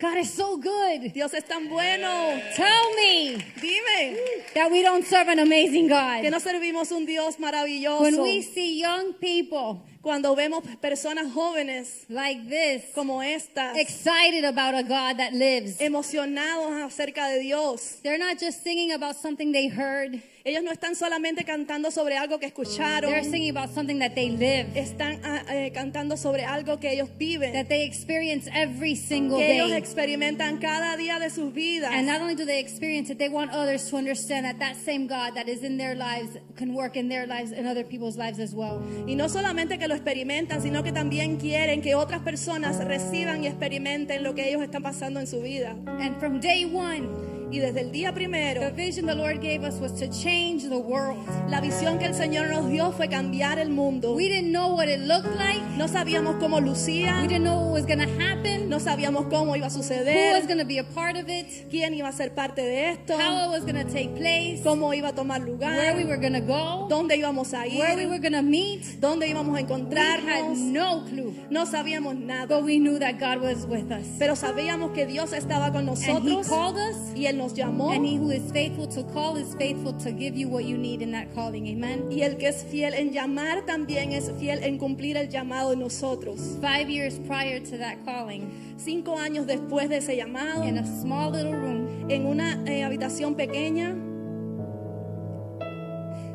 God 0.00 0.18
is 0.18 0.32
so 0.32 0.56
good. 0.56 1.12
Dios 1.12 1.34
es 1.34 1.44
tan 1.44 1.68
bueno. 1.68 2.40
Tell 2.54 2.94
me 2.94 3.36
Dime 3.60 4.18
that 4.54 4.70
we 4.70 4.82
don't 4.82 5.04
serve 5.04 5.28
an 5.28 5.40
amazing 5.40 5.88
God. 5.88 6.22
que 6.22 6.30
no 6.30 6.38
servimos 6.38 6.92
un 6.92 7.04
Dios 7.04 7.36
maravilloso. 7.38 8.02
When 8.02 8.22
we 8.22 8.42
see 8.42 8.78
young 8.78 9.14
people 9.14 9.82
Cuando 10.00 10.34
vemos 10.36 10.62
personas 10.80 11.32
jóvenes 11.32 12.06
like 12.08 12.48
this, 12.48 12.94
como 12.94 13.20
estas, 13.20 13.76
excited 13.76 14.44
about 14.44 14.74
a 14.74 14.82
God 14.82 15.18
that 15.18 15.32
lives, 15.32 15.80
emocionados 15.80 16.70
acerca 16.80 17.28
de 17.28 17.40
Dios, 17.40 17.98
they're 18.04 18.18
not 18.18 18.38
just 18.38 18.62
singing 18.62 18.92
about 18.92 19.16
something 19.16 19.50
they 19.50 19.66
heard, 19.66 20.22
ellos 20.48 20.62
no 20.62 20.72
están 20.72 20.96
solamente 20.96 21.44
cantando 21.44 21.90
sobre 21.90 22.16
algo 22.16 22.38
que 22.38 22.46
escucharon, 22.46 23.10
they're 23.10 23.24
singing 23.24 23.56
about 23.56 23.72
something 23.74 23.98
that 23.98 24.14
they 24.14 24.30
live, 24.30 24.66
están 24.74 25.20
ah, 25.24 25.42
eh, 25.50 25.70
cantando 25.72 26.16
sobre 26.16 26.44
algo 26.44 26.78
que 26.80 26.92
ellos 26.92 27.08
viven, 27.18 27.52
that 27.52 27.68
they 27.68 27.84
experience 27.84 28.48
every 28.54 28.96
single 28.96 29.38
que 29.38 29.54
ellos 29.54 29.70
day. 29.70 29.78
experimentan 29.78 30.58
cada 30.58 30.96
día 30.96 31.18
de 31.18 31.30
sus 31.30 31.52
vidas. 31.52 31.90
And 31.92 32.06
not 32.06 32.20
only 32.20 32.34
do 32.34 32.44
they 32.44 32.60
experience 32.60 33.10
it, 33.10 33.18
they 33.18 33.28
want 33.28 33.52
others 33.52 33.88
to 33.90 33.96
understand 33.96 34.44
that 34.46 34.58
that 34.58 34.76
same 34.76 35.06
God 35.06 35.34
that 35.34 35.48
is 35.48 35.62
in 35.62 35.76
their 35.76 35.94
lives 35.94 36.38
can 36.56 36.74
work 36.74 36.96
in 36.96 37.08
their 37.08 37.26
lives 37.26 37.52
and 37.52 37.66
other 37.66 37.84
people's 37.84 38.16
lives 38.16 38.38
as 38.38 38.54
well. 38.54 38.82
Y 39.06 39.14
no 39.14 39.28
solamente 39.28 39.78
que 39.78 39.88
lo 39.88 39.94
experimentan, 39.94 40.62
sino 40.62 40.82
que 40.82 40.92
también 40.92 41.36
quieren 41.36 41.82
que 41.82 41.94
otras 41.94 42.22
personas 42.22 42.82
reciban 42.84 43.44
y 43.44 43.46
experimenten 43.46 44.22
lo 44.22 44.34
que 44.34 44.48
ellos 44.48 44.62
están 44.62 44.82
pasando 44.82 45.20
en 45.20 45.26
su 45.26 45.40
vida. 45.42 45.76
And 45.86 46.18
from 46.18 46.40
day 46.40 46.64
one, 46.64 47.37
Y 47.50 47.58
desde 47.60 47.80
el 47.80 47.90
día 47.92 48.12
primero, 48.12 48.60
the 48.60 48.70
vision 48.70 49.06
the 49.06 49.14
Lord 49.14 49.40
gave 49.40 49.64
us 49.64 49.80
was 49.80 49.92
to 50.00 50.06
change 50.08 50.68
the 50.68 50.76
world. 50.78 51.16
la 51.48 51.60
visión 51.60 51.98
que 51.98 52.04
el 52.06 52.14
Señor 52.14 52.48
nos 52.50 52.68
dio 52.68 52.92
fue 52.92 53.08
cambiar 53.08 53.58
el 53.58 53.70
mundo. 53.70 54.14
We 54.14 54.28
didn't 54.28 54.52
know 54.52 54.74
what 54.76 54.86
it 54.88 55.00
looked 55.00 55.34
like. 55.36 55.62
No 55.78 55.88
sabíamos 55.88 56.36
cómo 56.40 56.60
lucía, 56.60 57.20
We 57.22 57.28
didn't 57.28 57.44
know 57.44 57.60
what 57.70 57.72
was 57.72 57.86
going 57.86 58.00
to 58.00 58.22
happen. 58.22 58.68
no 58.68 58.78
sabíamos 58.80 59.26
cómo 59.30 59.56
iba 59.56 59.66
a 59.66 59.70
Who 59.70 59.78
was 59.78 59.86
suceder, 59.86 60.46
going 60.46 60.58
to 60.58 60.66
be 60.66 60.78
a 60.78 60.84
part 60.84 61.16
of 61.16 61.28
it. 61.30 61.46
quién 61.70 61.94
iba 61.94 62.08
a 62.08 62.12
ser 62.12 62.34
parte 62.34 62.60
de 62.62 62.90
esto, 62.90 63.14
How 63.18 63.46
it 63.46 63.50
was 63.50 63.62
going 63.64 63.82
to 63.82 63.90
take 63.90 64.14
place. 64.16 64.60
cómo 64.62 64.92
iba 64.92 65.08
a 65.08 65.14
tomar 65.14 65.40
Where 65.40 65.50
lugar, 65.50 65.96
we 65.96 66.04
were 66.04 66.18
going 66.18 66.34
to 66.34 66.40
go. 66.42 66.86
dónde 66.90 67.16
íbamos 67.16 67.54
a 67.54 67.62
Where 67.62 67.96
we 67.96 68.06
were 68.06 68.16
ir, 68.16 68.20
going 68.20 68.34
to 68.34 68.42
meet. 68.42 68.82
dónde 69.00 69.26
íbamos 69.26 69.48
a 69.48 69.52
We 69.52 69.58
had 69.62 69.70
encontrarnos. 69.70 70.58
no 70.58 71.04
clue. 71.08 71.32
No 71.48 71.64
sabíamos 71.64 72.14
nada, 72.18 72.46
But 72.46 72.64
we 72.64 72.78
knew 72.78 72.98
that 72.98 73.18
God 73.18 73.40
was 73.40 73.64
with 73.66 73.90
us. 73.90 74.06
pero 74.18 74.36
sabíamos 74.36 74.92
que 74.92 75.06
Dios 75.06 75.32
estaba 75.32 75.72
con 75.72 75.88
And 75.88 75.96
He 75.96 76.12
nosotros 76.12 76.48
called 76.48 76.76
us. 76.76 76.96
y 77.16 77.24
Él 77.26 77.37
nos 77.38 77.54
llamó. 77.54 77.94
And 77.94 78.04
he 78.04 78.16
who 78.16 78.30
is 78.30 78.52
faithful 78.52 78.86
to 78.88 79.02
call 79.12 79.36
is 79.36 79.54
faithful 79.54 79.94
to 80.04 80.10
give 80.12 80.36
you 80.36 80.48
what 80.48 80.64
you 80.64 80.76
need 80.76 81.00
in 81.00 81.12
that 81.12 81.34
calling. 81.34 81.66
Amen. 81.68 82.10
Y 82.10 82.22
el 82.22 82.36
que 82.36 82.48
es 82.48 82.64
fiel 82.64 82.92
en 82.92 83.12
llamar 83.12 83.64
también 83.64 84.12
es 84.12 84.30
fiel 84.38 84.62
en 84.62 84.78
cumplir 84.78 85.16
el 85.16 85.28
llamado 85.28 85.70
de 85.70 85.76
nosotros. 85.76 86.58
Five 86.60 86.90
years 86.90 87.18
prior 87.26 87.60
to 87.60 87.78
that 87.78 88.04
calling, 88.04 88.50
Cinco 88.76 89.18
años 89.18 89.46
después 89.46 89.88
de 89.88 89.98
ese 89.98 90.16
llamado, 90.16 90.64
in 90.64 90.78
a 90.78 90.84
small 90.84 91.32
little 91.32 91.54
room 91.54 92.10
en 92.10 92.26
una 92.26 92.62
eh, 92.66 92.84
habitación 92.84 93.34
pequeña, 93.34 93.96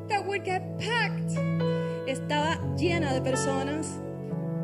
that 0.09 0.25
would 0.25 0.43
get 0.43 0.61
packed. 0.79 1.37
estaba 2.07 2.59
llena 2.77 3.13
de 3.13 3.21
personas. 3.21 3.99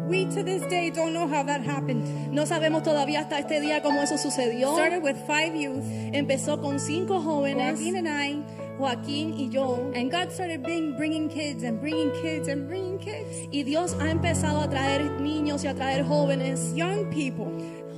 We 0.09 0.25
to 0.25 0.43
this 0.43 0.63
day 0.69 0.89
don't 0.89 1.13
know 1.13 1.27
how 1.27 1.43
that 1.43 1.61
happened. 1.61 2.31
No 2.33 2.45
sabemos 2.45 2.81
todavía 2.83 3.19
hasta 3.21 3.37
este 3.39 3.61
día 3.61 3.81
cómo 3.83 4.01
eso 4.01 4.17
sucedió. 4.17 4.73
Started 4.73 5.03
with 5.03 5.15
five 5.27 5.55
youth, 5.55 5.83
Empezó 6.13 6.59
con 6.59 6.79
cinco 6.79 7.21
jóvenes, 7.21 7.77
Joaquin 7.79 7.97
and 7.97 8.07
I, 8.07 8.43
Joaquín 8.79 9.33
y 9.37 9.49
yo. 9.51 9.91
and 9.93 10.09
God 10.11 10.31
started 10.31 10.63
being, 10.63 10.95
bringing 10.97 11.29
kids 11.29 11.63
and 11.63 11.79
bringing 11.79 12.11
kids 12.23 12.47
and 12.47 12.67
bringing 12.67 12.97
kids. 12.97 13.47
Y 13.51 13.63
Dios 13.63 13.93
ha 13.99 14.09
empezado 14.09 14.61
a 14.61 14.67
traer 14.69 15.19
niños 15.21 15.63
y 15.63 15.67
a 15.67 15.75
traer 15.75 16.03
jóvenes, 16.03 16.73
Young 16.75 17.05
people. 17.11 17.51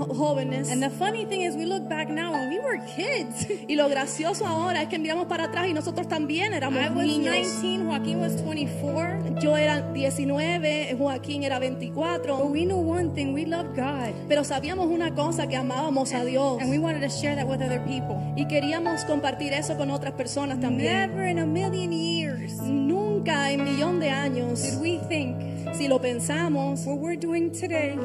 Jóvenes. 0.07 0.71
And 0.71 0.81
the 0.81 0.89
funny 0.89 1.25
thing 1.25 1.41
is, 1.41 1.55
we 1.55 1.65
look 1.65 1.87
back 1.87 2.09
now 2.09 2.33
and 2.33 2.49
we 2.49 2.59
were 2.59 2.79
kids. 2.95 3.47
Y 3.67 3.75
lo 3.75 3.87
gracioso 3.89 4.45
ahora 4.45 4.81
es 4.81 4.89
que 4.89 4.99
miramos 4.99 5.27
para 5.27 5.45
atrás 5.45 5.67
y 5.67 5.73
nosotros 5.73 6.07
también 6.07 6.53
éramos 6.53 6.83
I 6.83 6.89
was 6.89 7.05
niños. 7.05 7.33
19, 7.33 7.85
Joaquin 7.85 8.19
was 8.19 8.41
24. 8.43 9.39
Yo 9.41 9.55
era 9.55 9.81
19, 9.93 10.95
Joaquín 10.97 11.43
era 11.43 11.59
24. 11.59 12.37
But 12.37 12.51
we 12.51 12.65
knew 12.65 12.77
one 12.77 13.13
thing 13.13 13.33
we 13.33 13.45
loved 13.45 13.75
God. 13.75 14.13
Pero 14.27 14.43
sabíamos 14.43 14.87
una 14.87 15.13
cosa, 15.15 15.47
que 15.47 15.55
amábamos 15.55 16.13
a 16.13 16.25
Dios. 16.25 16.61
And 16.61 16.69
we 16.69 16.79
wanted 16.79 17.01
to 17.01 17.09
share 17.09 17.35
that 17.35 17.47
with 17.47 17.61
other 17.61 17.81
people. 17.85 18.17
Y 18.35 18.45
queríamos 18.47 19.05
compartir 19.05 19.53
eso 19.53 19.77
con 19.77 19.91
otras 19.91 20.13
personas 20.13 20.59
también. 20.59 21.11
Never 21.11 21.27
in 21.27 21.39
a 21.39 21.45
million 21.45 21.91
years 21.91 22.59
Nunca 22.61 23.51
en 23.51 23.63
millón 23.63 23.99
de 23.99 24.09
años, 24.09 24.61
did 24.61 24.79
we 24.79 24.99
think 25.07 25.50
si 25.73 25.87
lo 25.87 25.99
pensamos, 25.99 26.85
what 26.85 26.97
we're 26.99 27.17
doing 27.19 27.51
today 27.51 27.95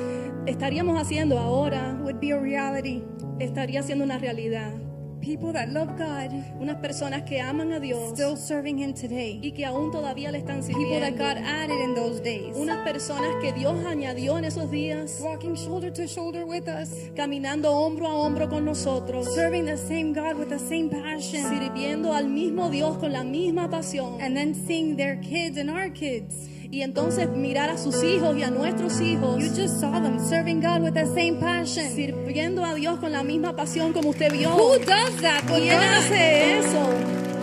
estaríamos 0.47 0.99
haciendo 1.01 1.39
ahora, 1.39 1.97
would 2.03 2.21
be 2.21 2.33
a 2.33 2.39
reality. 2.39 3.03
estaría 3.39 3.83
siendo 3.83 4.05
una 4.05 4.19
realidad. 4.19 4.73
People 5.19 5.53
that 5.55 5.71
love 5.71 5.97
God 5.99 6.31
Unas 6.61 6.77
personas 6.77 7.23
que 7.23 7.41
aman 7.41 7.73
a 7.73 7.81
Dios 7.81 8.11
still 8.13 8.37
serving 8.37 8.79
Him 8.79 8.93
today. 8.95 9.41
y 9.43 9.51
que 9.53 9.65
aún 9.65 9.91
todavía 9.91 10.31
le 10.31 10.39
están 10.39 10.61
People 10.65 11.01
that 11.01 11.15
sirviendo. 11.15 11.19
God 11.19 11.39
added 11.45 11.81
in 11.83 11.95
those 11.97 12.21
days. 12.21 12.55
Unas 12.57 12.79
personas 12.87 13.35
que 13.43 13.53
Dios 13.53 13.85
añadió 13.87 14.39
en 14.39 14.45
esos 14.45 14.71
días, 14.71 15.19
Walking 15.21 15.55
shoulder 15.57 15.91
to 15.93 16.07
shoulder 16.07 16.45
with 16.45 16.69
us. 16.69 16.91
caminando 17.17 17.73
hombro 17.73 18.07
a 18.07 18.15
hombro 18.15 18.49
con 18.49 18.65
nosotros, 18.65 19.35
Serving 19.35 19.65
the 19.67 19.77
same 19.77 20.13
God 20.13 20.37
with 20.39 20.49
the 20.49 20.61
same 20.61 20.89
passion. 20.91 21.43
sirviendo 21.49 22.13
al 22.13 22.29
mismo 22.29 22.71
Dios 22.71 22.97
con 22.99 23.13
la 23.13 23.25
misma 23.25 23.69
pasión. 23.69 24.21
And 24.21 24.37
then 24.37 24.55
seeing 24.55 24.97
their 24.97 25.17
kids 25.21 25.59
and 25.59 25.71
our 25.71 25.91
kids 25.91 26.49
Y 26.71 26.83
entonces 26.83 27.29
mirar 27.31 27.71
a 27.71 27.79
sus 27.79 28.03
hijos 28.03 28.37
y 28.37 28.43
a 28.43 28.51
nuestros 28.51 29.01
hijos 29.01 29.41
You 29.43 29.49
just 29.55 29.81
saw 29.81 29.93
them 30.01 30.19
serving 30.19 30.61
God 30.61 30.83
with 30.83 30.95
that 30.95 31.07
same 31.15 31.39
passion. 31.39 31.91
sirviendo 31.95 32.65
a 32.65 32.75
Dios 32.75 32.99
con 32.99 33.13
la 33.13 33.23
misma 33.23 33.55
pasión 33.55 33.93
como 33.93 34.11
usted 34.11 34.33
vio. 34.33 34.51
Who 34.51 34.79
does 34.79 35.17
that 35.23 35.43
¿Quién 35.47 35.79
hace 35.79 36.59
eso? 36.59 36.81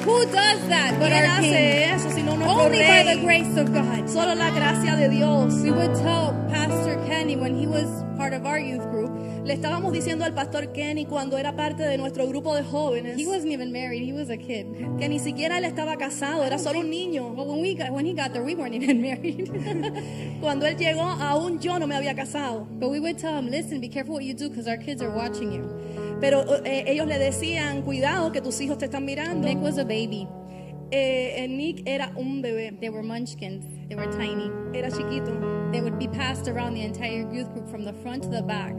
Who 0.06 0.20
does 0.26 0.60
that 0.68 1.00
but 1.00 1.08
¿Quién 1.08 1.24
our 1.24 1.40
King? 1.40 1.54
hace 1.54 1.86
eso 1.94 2.10
sino 2.12 2.36
nuestro 2.36 2.64
Only 2.66 2.80
by 2.80 3.04
the 3.16 3.22
grace 3.24 3.58
of 3.58 3.70
God. 3.74 4.08
Solo 4.10 4.36
la 4.36 4.50
gracia 4.52 4.96
de 4.98 5.08
Dios. 5.10 5.54
We 5.64 5.72
would 5.72 5.96
tell 5.96 6.34
Pastor 6.52 6.98
Kenny 7.08 7.38
when 7.38 7.56
he 7.58 7.66
was 7.66 7.88
part 8.18 8.34
of 8.34 8.46
our 8.46 8.60
youth 8.60 8.84
group, 8.92 9.12
Le 9.46 9.54
estábamos 9.54 9.92
diciendo 9.92 10.24
al 10.24 10.34
pastor 10.34 10.72
Kenny 10.72 11.06
cuando 11.06 11.38
era 11.38 11.54
parte 11.54 11.84
de 11.84 11.98
nuestro 11.98 12.26
grupo 12.28 12.56
de 12.56 12.64
jóvenes 12.64 13.18
he 13.20 13.28
wasn't 13.28 13.52
even 13.52 13.74
married, 13.74 14.02
he 14.08 14.14
was 14.14 14.30
a 14.30 14.38
kid. 14.38 14.66
que 14.98 15.10
ni 15.10 15.20
siquiera 15.20 15.58
él 15.58 15.66
estaba 15.66 15.98
casado, 15.98 16.46
era 16.46 16.58
solo 16.58 16.80
un 16.80 16.90
niño. 16.90 17.34
Well, 17.36 17.48
when 17.48 17.62
we 17.62 17.76
got 17.76 17.92
when 17.92 18.06
he 18.06 18.14
got 18.14 18.32
there, 18.32 18.44
we 18.44 18.56
weren't 18.56 18.74
even 18.74 19.02
married. 19.02 19.50
Cuando 20.42 20.66
él 20.66 20.78
llegó, 20.78 21.02
aún 21.04 21.60
yo 21.60 21.78
no 21.78 21.88
me 21.88 21.96
había 21.96 22.16
casado. 22.16 22.66
but 22.80 22.90
we 22.90 23.00
would 23.02 23.18
tell 23.18 23.38
him, 23.38 23.50
listen, 23.50 23.82
be 23.82 23.90
careful 23.90 24.14
what 24.16 24.24
you 24.24 24.34
do 24.34 24.48
because 24.50 24.68
our 24.68 24.78
kids 24.78 25.02
are 25.02 25.12
watching 25.12 25.52
you. 25.52 25.68
Pero 26.22 26.46
eh, 26.64 26.86
ellos 26.88 27.06
le 27.08 27.20
decían, 27.20 27.82
cuidado 27.84 28.32
que 28.32 28.40
tus 28.40 28.62
hijos 28.62 28.78
te 28.78 28.86
están 28.86 29.04
mirando. 29.04 29.46
Nick 29.46 29.62
was 29.62 29.78
a 29.78 29.84
baby. 29.84 30.26
Eh, 30.92 31.44
eh, 31.44 31.48
Nick 31.48 31.82
era 31.86 32.12
un 32.16 32.42
bebé, 32.42 32.80
They 32.80 32.90
were 32.90 33.04
munchkins. 33.04 33.66
They 33.90 33.96
were 33.96 34.08
tiny. 34.12 34.50
era 34.74 34.90
chiquito. 34.90 35.34
They 35.74 35.82
would 35.82 35.98
be 36.00 36.08
passed 36.08 36.48
around 36.48 36.76
the 36.76 36.84
entire 36.84 37.28
youth 37.30 37.52
group 37.54 37.68
from 37.70 37.84
the 37.84 37.94
front 37.94 38.24
to 38.24 38.30
the 38.30 38.42
back. 38.44 38.74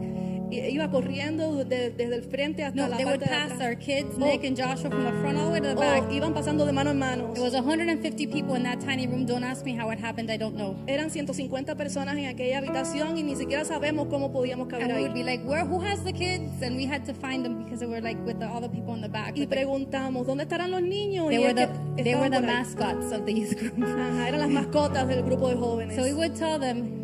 Iba 0.71 0.89
corriendo 0.89 1.63
de- 1.63 1.89
desde 1.91 2.15
el 2.15 2.23
frente 2.23 2.63
hasta 2.63 2.81
No, 2.81 2.87
la 2.87 2.97
they 2.97 3.05
would 3.05 3.19
parte 3.19 3.33
de 3.33 3.39
pass 3.41 3.51
atrás. 3.53 3.67
our 3.69 3.75
kids, 3.77 4.15
Oh. 4.19 4.25
Nick 4.25 4.43
and 4.45 4.55
Joshua, 4.57 4.89
from 4.89 5.03
the 5.03 5.11
front 5.21 5.37
all 5.37 5.45
the 5.47 5.51
way 5.51 5.61
to 5.61 5.67
the 5.69 5.75
back. 5.75 6.03
Oh, 6.07 6.11
iban 6.13 6.33
pasando 6.33 6.65
de 6.65 6.71
mano 6.71 6.91
en 6.91 6.99
mano. 6.99 7.33
There 7.33 7.43
was 7.43 7.53
150 7.53 8.27
people 8.27 8.55
in 8.55 8.63
that 8.63 8.79
tiny 8.79 9.07
room. 9.07 9.25
Don't 9.25 9.43
ask 9.43 9.65
me 9.65 9.77
how 9.77 9.89
it 9.91 9.99
happened. 9.99 10.29
I 10.31 10.37
don't 10.37 10.55
know. 10.55 10.75
Eran 10.87 11.09
150 11.09 11.75
personas 11.75 12.17
en 12.17 12.25
aquella 12.25 12.59
habitación 12.59 13.17
y 13.17 13.23
ni 13.23 13.35
siquiera 13.35 13.65
sabemos 13.65 14.07
cómo 14.07 14.31
podíamos 14.31 14.67
caber 14.67 14.85
And 14.85 14.93
we 14.95 15.01
would 15.01 15.13
be 15.13 15.23
like, 15.23 15.43
"Where? 15.45 15.63
Who 15.65 15.79
has 15.83 16.03
the 16.03 16.13
kids?" 16.13 16.61
And 16.61 16.75
we 16.77 16.85
had 16.85 17.03
to 17.05 17.13
find 17.13 17.43
them 17.43 17.63
because 17.63 17.79
they 17.79 17.87
were 17.87 18.01
like 18.01 18.19
with 18.25 18.39
the, 18.39 18.45
all 18.45 18.61
the 18.61 18.69
people 18.69 18.93
in 18.95 19.01
the 19.01 19.09
back. 19.09 19.35
Y 19.37 19.45
preguntamos, 19.47 20.25
¿dónde 20.25 20.43
estarán 20.43 20.71
los 20.71 20.81
niños? 20.81 21.27
they 21.29 21.37
Y 21.37 21.43
were 21.43 21.53
the 21.53 21.67
they 22.03 22.15
were 22.15 22.29
the 22.29 22.41
mascots 22.41 23.11
of 23.11 23.25
the 23.25 23.33
youth 23.33 23.55
group. 23.59 23.83
Ajá, 23.83 24.27
eran 24.29 24.39
las 24.39 24.49
mascotas 24.49 25.07
del 25.07 25.23
grupo 25.23 25.49
de 25.49 25.55
jóvenes. 25.55 25.95
So 25.95 26.03
we 26.03 26.13
would 26.13 26.33
tell 26.35 26.59
them, 26.59 26.94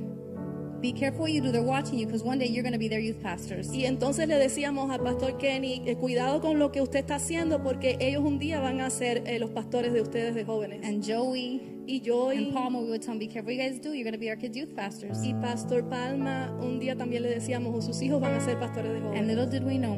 "Be 0.81 0.91
careful 0.93 1.21
what 1.21 1.31
you 1.31 1.41
do. 1.41 1.51
They're 1.51 1.61
watching 1.63 1.99
you 1.99 2.05
because 2.07 2.23
one 2.25 2.39
day 2.39 2.47
you're 2.47 2.63
going 2.63 2.73
to 2.73 2.79
be 2.79 2.89
their 2.89 2.99
youth 3.01 3.21
pastors." 3.21 3.73
Y 3.73 3.85
entonces 3.85 4.27
le 4.27 4.35
decíamos 4.37 4.89
al 4.91 5.01
pastor 5.01 5.37
Kenny, 5.37 5.83
eh, 5.85 5.95
cuidado 5.95 6.41
con 6.41 6.57
lo 6.59 6.71
que 6.71 6.81
usted 6.81 6.99
está 6.99 7.15
haciendo 7.15 7.61
porque 7.63 7.97
ellos 7.99 8.23
un 8.23 8.39
día 8.39 8.59
van 8.59 8.81
a 8.81 8.89
ser 8.89 9.23
eh, 9.25 9.39
los 9.39 9.51
pastores 9.51 9.93
de 9.93 10.01
ustedes 10.01 10.35
de 10.35 10.43
jóvenes. 10.43 10.85
And 10.85 11.03
Joey 11.05 11.61
y 11.87 12.01
yo 12.01 12.29
and 12.29 12.39
y, 12.41 12.51
Palma, 12.51 12.79
we 12.79 12.87
would 12.89 13.01
tell 13.01 13.11
them, 13.11 13.19
"Be 13.19 13.27
careful 13.27 13.53
what 13.53 13.63
you 13.63 13.69
guys 13.69 13.81
do. 13.81 13.93
You're 13.93 14.03
going 14.03 14.13
to 14.13 14.19
be 14.19 14.29
our 14.29 14.37
kids' 14.37 14.55
youth 14.57 14.73
pastors." 14.75 15.23
y 15.23 15.33
pastor 15.35 15.83
Palma 15.89 16.51
un 16.61 16.79
día 16.79 16.95
también 16.95 17.23
le 17.23 17.29
decíamos, 17.29 17.85
sus 17.85 18.01
hijos 18.01 18.19
van 18.21 18.33
a 18.33 18.39
ser 18.41 18.57
pastores 18.59 18.91
de 18.91 18.97
And 18.99 19.07
jóvenes. 19.07 19.27
little 19.27 19.47
did 19.47 19.63
we 19.63 19.77
know, 19.77 19.97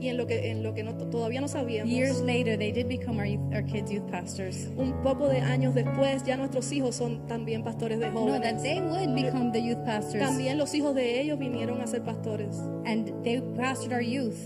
Y 0.00 0.08
en 0.08 0.16
lo 0.16 0.26
que, 0.26 0.50
en 0.50 0.62
lo 0.62 0.74
que 0.74 0.84
no- 0.84 0.94
todavía 0.94 1.40
no 1.40 1.48
sabíamos, 1.48 1.90
years 1.92 2.20
later, 2.20 2.56
they 2.56 2.70
did 2.70 2.86
become 2.86 3.18
our, 3.18 3.26
youth, 3.26 3.40
our 3.52 3.64
kids' 3.64 3.90
youth 3.90 4.08
pastors. 4.10 4.68
un 4.76 4.92
poco 5.02 5.28
de 5.28 5.40
años 5.40 5.74
después 5.74 6.22
ya 6.24 6.36
nuestros 6.36 6.70
hijos 6.70 6.94
son 6.94 7.26
también 7.26 7.64
pastores 7.64 7.98
de 7.98 8.06
No, 8.10 8.20
jóvenes. 8.20 8.42
that 8.42 8.62
they 8.62 8.80
would 8.80 9.14
become 9.14 9.50
the 9.50 9.60
youth 9.60 9.84
pastors. 9.84 10.22
También 10.22 10.56
los 10.56 10.72
hijos 10.74 10.94
de 10.94 11.20
ellos 11.20 11.38
vinieron 11.38 11.80
a 11.80 11.86
ser 11.88 12.02
pastores 12.04 12.56
And 12.86 13.10
they 13.24 13.40
pastored 13.56 13.92
our 13.92 14.02
youth. 14.02 14.36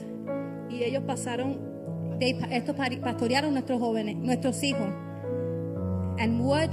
y 0.71 0.85
ellos 0.85 1.03
pasaron 1.07 1.71
They, 2.19 2.39
estos 2.51 2.77
pastorearon 3.03 3.53
nuestros 3.53 3.81
jóvenes, 3.81 4.17
nuestros 4.17 4.63
hijos. 4.63 4.89
And 6.19 6.41
what 6.47 6.71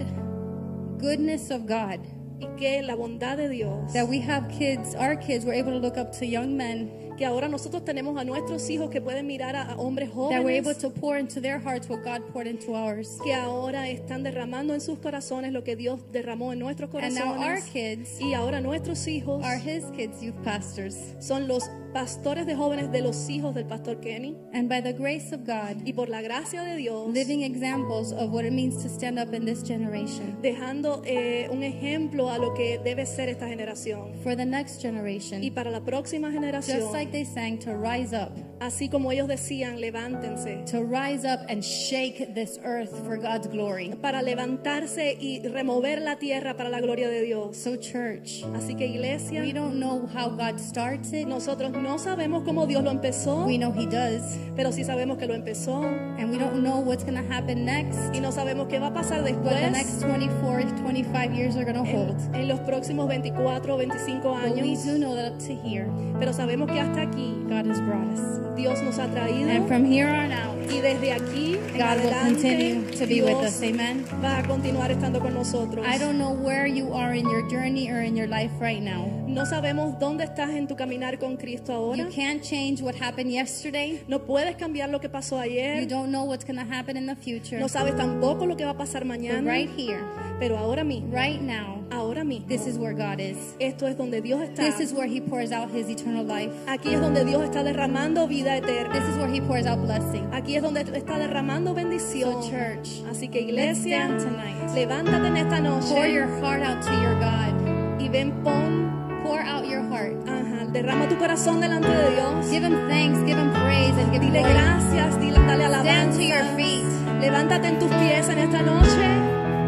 goodness 1.00 1.50
of 1.52 1.66
God 1.66 2.00
y 2.40 2.48
que 2.58 2.82
la 2.82 2.96
bondad 2.96 3.38
de 3.38 3.50
Dios 3.50 3.92
that 3.94 4.08
we 4.08 4.20
have 4.22 4.48
kids, 4.50 4.96
our 4.96 5.16
kids 5.18 5.44
were 5.46 5.54
able 5.54 5.72
to 5.72 5.80
look 5.80 5.98
up 5.98 6.12
to 6.20 6.26
young 6.26 6.56
men 6.56 6.90
que 7.20 7.26
ahora 7.26 7.50
nosotros 7.50 7.84
tenemos 7.84 8.18
a 8.18 8.24
nuestros 8.24 8.70
hijos 8.70 8.90
que 8.90 9.02
pueden 9.02 9.28
mirar 9.28 9.54
a, 9.54 9.74
a 9.74 9.76
hombres 9.76 10.10
that 10.10 10.42
were 10.42 10.58
able 10.58 10.72
jóvenes 10.74 10.78
to 10.78 10.90
pour 10.90 11.18
into 11.18 11.42
their 11.42 11.60
hearts 11.60 11.90
what 11.90 12.02
God 12.02 12.22
poured 12.32 12.48
into 12.48 12.74
ours. 12.76 13.20
que 13.22 13.34
ahora 13.34 13.90
están 13.90 14.24
derramando 14.24 14.74
en 14.74 14.80
sus 14.80 14.98
corazones 15.00 15.52
lo 15.52 15.66
que 15.66 15.76
Dios 15.76 16.00
derramó 16.14 16.54
en 16.54 16.60
nuestros 16.60 16.90
And 16.96 17.14
now 17.14 17.34
our 17.34 17.58
corazones 17.58 17.66
kids 17.72 18.22
y 18.22 18.34
ahora 18.34 18.62
nuestros 18.62 19.06
hijos 19.08 19.44
are 19.44 19.58
His 19.60 19.84
kids, 19.96 20.22
youth 20.22 20.42
pastors. 20.46 20.96
son 21.20 21.48
los 21.50 21.70
pastores 21.94 22.46
de 22.46 22.56
jóvenes 22.56 22.92
de 22.92 23.02
los 23.02 23.30
hijos 23.30 23.54
del 23.54 23.66
pastor 23.66 24.00
Kenny. 24.00 24.38
And 24.54 24.70
by 24.70 24.82
the 24.82 24.94
grace 24.94 25.34
of 25.34 25.42
God, 25.46 25.86
y 25.86 25.94
por 25.94 26.10
la 26.10 26.22
gracia 26.22 26.64
de 26.64 26.76
Dios 26.76 27.12
living 27.14 27.44
examples 27.44 28.12
of 28.12 28.32
what 28.32 28.46
it 28.46 28.54
means 28.54 28.82
to 28.84 28.90
stand 28.90 29.20
up 29.20 29.34
in 29.34 29.46
this 29.46 29.64
generation. 29.64 30.38
dejando 30.42 31.02
eh, 31.06 31.50
un 31.52 31.64
ejemplo 31.64 32.30
a 32.30 32.38
lo 32.38 32.54
que 32.54 32.80
debe 32.84 33.06
ser 33.06 33.30
esta 33.30 33.48
generación. 33.48 34.14
For 34.24 34.36
the 34.36 34.46
next 34.46 34.82
generation. 34.82 35.44
y 35.44 35.52
para 35.52 35.72
la 35.72 35.82
próxima 35.82 36.32
generación. 36.32 36.80
Just 36.80 36.94
like 36.94 37.12
they 37.12 37.26
sang 37.26 37.60
to 37.60 37.76
rise 37.76 38.14
up, 38.14 38.32
así 38.60 38.90
como 38.90 39.12
ellos 39.12 39.28
decían 39.28 39.80
levántense 39.80 40.64
to 40.70 40.84
rise 40.84 41.26
up 41.26 41.40
and 41.50 41.64
shake 41.64 42.34
this 42.34 42.60
earth 42.64 42.92
for 43.06 43.18
God's 43.18 43.48
glory. 43.48 43.92
para 44.02 44.22
levantarse 44.22 45.18
y 45.20 45.42
remover 45.48 46.02
la 46.02 46.18
tierra 46.18 46.56
para 46.58 46.70
la 46.70 46.80
gloria 46.82 47.08
de 47.10 47.22
Dios 47.22 47.58
So, 47.58 47.78
church, 47.78 48.44
así 48.56 48.76
que 48.76 48.86
iglesia 48.88 49.42
we 49.42 49.54
don't 49.54 49.76
know 49.80 50.08
how 50.14 50.30
God 50.30 50.60
starts 50.60 51.14
it. 51.14 51.28
nosotros 51.28 51.72
no 51.72 51.98
sabemos 51.98 52.44
cómo 52.44 52.66
Dios 52.68 52.84
lo 52.84 52.92
empezó 52.92 53.46
We 53.46 53.58
know 53.58 53.72
He 53.74 53.86
does. 53.86 54.38
pero 54.56 54.72
sí 54.72 54.84
sabemos 54.84 55.18
que 55.18 55.26
lo 55.28 55.34
empezó 55.36 55.82
And 55.84 56.30
we 56.32 56.38
don't 56.38 56.62
know 56.62 56.80
what's 56.82 57.04
going 57.04 57.16
to 57.18 57.34
happen 57.34 57.66
next. 57.66 57.98
y 58.14 58.20
no 58.20 58.32
sabemos 58.32 58.68
qué 58.68 58.80
va 58.80 58.88
a 58.88 58.94
pasar 58.94 59.24
the 59.24 59.32
después 59.32 59.72
next 59.72 60.02
24, 60.02 60.64
25 60.84 61.34
years 61.34 61.56
are 61.56 61.64
going 61.64 61.76
to 61.78 61.84
hold. 61.90 62.18
en, 62.34 62.42
en 62.42 62.48
los 62.48 62.60
próximos 62.62 63.08
24 63.08 63.74
o 63.74 63.78
25 63.78 64.22
But 64.24 64.54
we 64.56 64.62
años 64.62 64.86
do 64.86 64.98
know 64.98 65.16
that 65.16 65.32
up 65.32 65.40
to 65.40 65.54
here, 65.56 65.88
pero 66.20 66.34
sabemos 66.34 66.70
que 66.70 66.80
hasta 66.80 67.02
aquí 67.02 67.34
God 67.48 67.66
has 67.68 67.80
brought 67.82 68.08
us. 68.14 68.49
Dios 68.56 68.82
nos 68.82 68.98
ha 69.00 69.08
traído 69.08 69.50
And 69.50 69.68
from 69.68 69.86
here 69.86 70.10
on 70.10 70.32
out, 70.32 70.58
y 70.72 70.82
desde 70.82 71.12
aquí 71.12 71.56
en 71.56 71.78
God 71.78 72.04
will 72.04 72.14
continue 72.14 72.92
to 72.98 73.06
be 73.06 73.22
with 73.22 73.36
us. 73.36 73.62
Amen. 73.62 74.06
va 74.24 74.40
a 74.40 74.44
continuar 74.44 74.92
estando 74.92 75.20
con 75.20 75.34
nosotros. 75.34 75.86
I 75.86 75.98
don't 75.98 76.18
know 76.18 76.32
where 76.32 76.68
you 76.68 76.94
are 76.94 77.14
in 77.14 77.30
your 77.30 77.48
journey 77.50 77.90
or 77.90 78.02
in 78.02 78.16
your 78.16 78.28
life 78.28 78.52
right 78.60 78.82
now. 78.82 79.19
No 79.30 79.46
sabemos 79.46 80.00
dónde 80.00 80.24
estás 80.24 80.50
en 80.50 80.68
tu 80.68 80.76
caminar 80.76 81.20
con 81.20 81.38
Cristo 81.38 81.72
ahora. 81.74 81.98
You 82.04 82.10
can't 82.14 82.42
change 82.42 82.82
what 82.82 82.96
happened 83.00 83.30
yesterday. 83.32 84.02
No 84.08 84.20
puedes 84.26 84.56
cambiar 84.56 84.90
lo 84.90 85.00
que 85.00 85.08
pasó 85.10 85.36
You 85.38 85.52
ayer. 85.52 85.88
don't 85.88 86.10
know 86.12 86.24
what's 86.26 86.44
going 86.46 86.58
to 86.58 86.66
happen 86.66 86.98
in 86.98 87.06
the 87.06 87.16
future. 87.16 87.60
No 87.60 87.68
sabes 87.68 87.96
tampoco 87.96 88.46
lo 88.48 88.58
que 88.58 88.66
va 88.66 88.72
a 88.72 88.78
pasar 88.78 89.02
But 89.04 89.08
mañana. 89.20 89.42
right 89.50 89.70
here, 89.78 90.02
Pero 90.40 90.58
ahora 90.58 90.84
mismo, 90.84 91.14
right 91.14 91.40
now, 91.42 91.84
ahora 91.92 92.24
mismo, 92.24 92.48
this 92.48 92.66
is 92.66 92.78
where 92.78 92.94
God 92.94 93.20
is. 93.20 93.38
esto 93.60 93.88
es 93.88 93.96
donde 93.98 94.22
Dios 94.22 94.42
está. 94.42 94.64
This 94.64 94.80
is 94.80 94.94
where 94.94 95.08
He 95.08 95.22
pours 95.22 95.52
out 95.52 95.70
His 95.72 95.88
eternal 95.90 96.26
life. 96.26 96.52
Aquí 96.68 96.94
es 96.94 97.00
donde 97.00 97.24
Dios 97.24 97.44
está 97.44 97.64
derramando 97.64 98.28
vida 98.28 98.58
eterna. 98.58 98.94
This 98.94 99.08
is 99.10 99.18
where 99.18 99.30
He 99.32 99.42
pours 99.42 99.66
out 99.68 99.80
blessing. 99.86 100.28
Aquí 100.34 100.56
es 100.56 100.64
donde 100.64 100.82
está 100.82 101.20
derramando 101.20 101.74
bendición. 101.76 102.42
So, 102.42 102.50
church, 102.50 103.04
Así 103.12 103.28
que 103.30 103.42
iglesia, 103.42 104.08
tonight. 104.18 104.74
levántate 104.74 105.28
en 105.28 105.38
esta 105.38 105.58
Pour 105.62 106.08
your 106.08 106.26
noche 106.26 106.42
heart 106.42 106.64
out 106.64 106.82
to 106.82 106.92
your 107.02 107.16
God. 107.20 108.02
y 108.02 108.10
ven, 108.10 108.32
pon, 108.44 108.99
Pour 109.30 109.40
out 109.46 109.66
your 109.68 109.84
heart. 109.94 110.16
ajá, 110.28 110.66
derrama 110.74 111.08
tu 111.08 111.16
corazón 111.18 111.62
delante 111.62 111.88
de 111.88 112.10
Dios. 112.16 112.50
Give 112.50 112.64
Him 112.66 112.88
thanks, 112.90 113.20
give 113.28 113.38
Him 113.38 113.52
praise, 113.54 113.94
and 114.02 114.12
give 114.12 114.22
Dile 114.22 114.42
glory. 114.42 114.54
gracias, 114.54 115.20
dile, 115.22 115.38
dale 115.46 115.70
Stand 115.70 116.14
to 116.18 116.24
your 116.24 116.42
alabanza. 116.42 116.56
feet. 116.58 116.84
Levántate 117.22 117.68
en 117.68 117.78
tus 117.80 117.92
pies 118.02 118.28
en 118.30 118.40
esta 118.40 118.62
noche. 118.64 119.08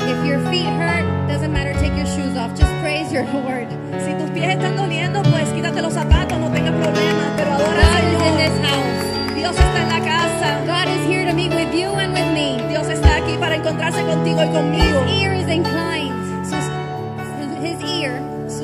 If 0.09 0.25
your 0.25 0.39
feet 0.49 0.65
hurt, 0.65 1.05
doesn't 1.29 1.53
matter, 1.53 1.73
take 1.79 1.95
your 1.95 2.07
shoes 2.07 2.35
off. 2.37 2.51
Just 2.57 2.73
praise 2.81 3.11
your 3.13 3.23
Lord. 3.33 3.67
Si 4.03 4.11
tus 4.17 4.31
pies 4.31 4.49
están 4.57 4.75
doliendo, 4.75 5.21
pues 5.29 5.47
quítate 5.53 5.79
los 5.81 5.93
zapatos, 5.93 6.39
no 6.39 6.49
tengas 6.49 6.73
problemas. 6.73 7.29
Pero 7.37 7.51
adora 7.53 7.81
God 7.85 8.03
is 8.09 8.21
in 8.27 8.37
this 8.41 8.57
house. 8.65 9.35
Dios 9.35 9.55
está 9.55 9.79
en 9.83 9.89
la 9.89 10.01
casa. 10.03 10.49
God 10.65 10.87
is 10.89 11.05
here 11.07 11.25
to 11.29 11.33
meet 11.35 11.53
with 11.53 11.71
you 11.73 11.89
and 12.01 12.13
with 12.13 12.31
me. 12.33 12.57
Dios 12.67 12.87
está 12.89 13.17
aquí 13.17 13.37
para 13.39 13.55
encontrarse 13.57 14.01
contigo 14.05 14.41
y 14.43 14.47
conmigo. 14.49 15.05
His 15.05 15.21
ear 15.21 15.33
is 15.33 15.47
inclined. 15.47 16.11
His 17.61 17.79
ear, 18.01 18.19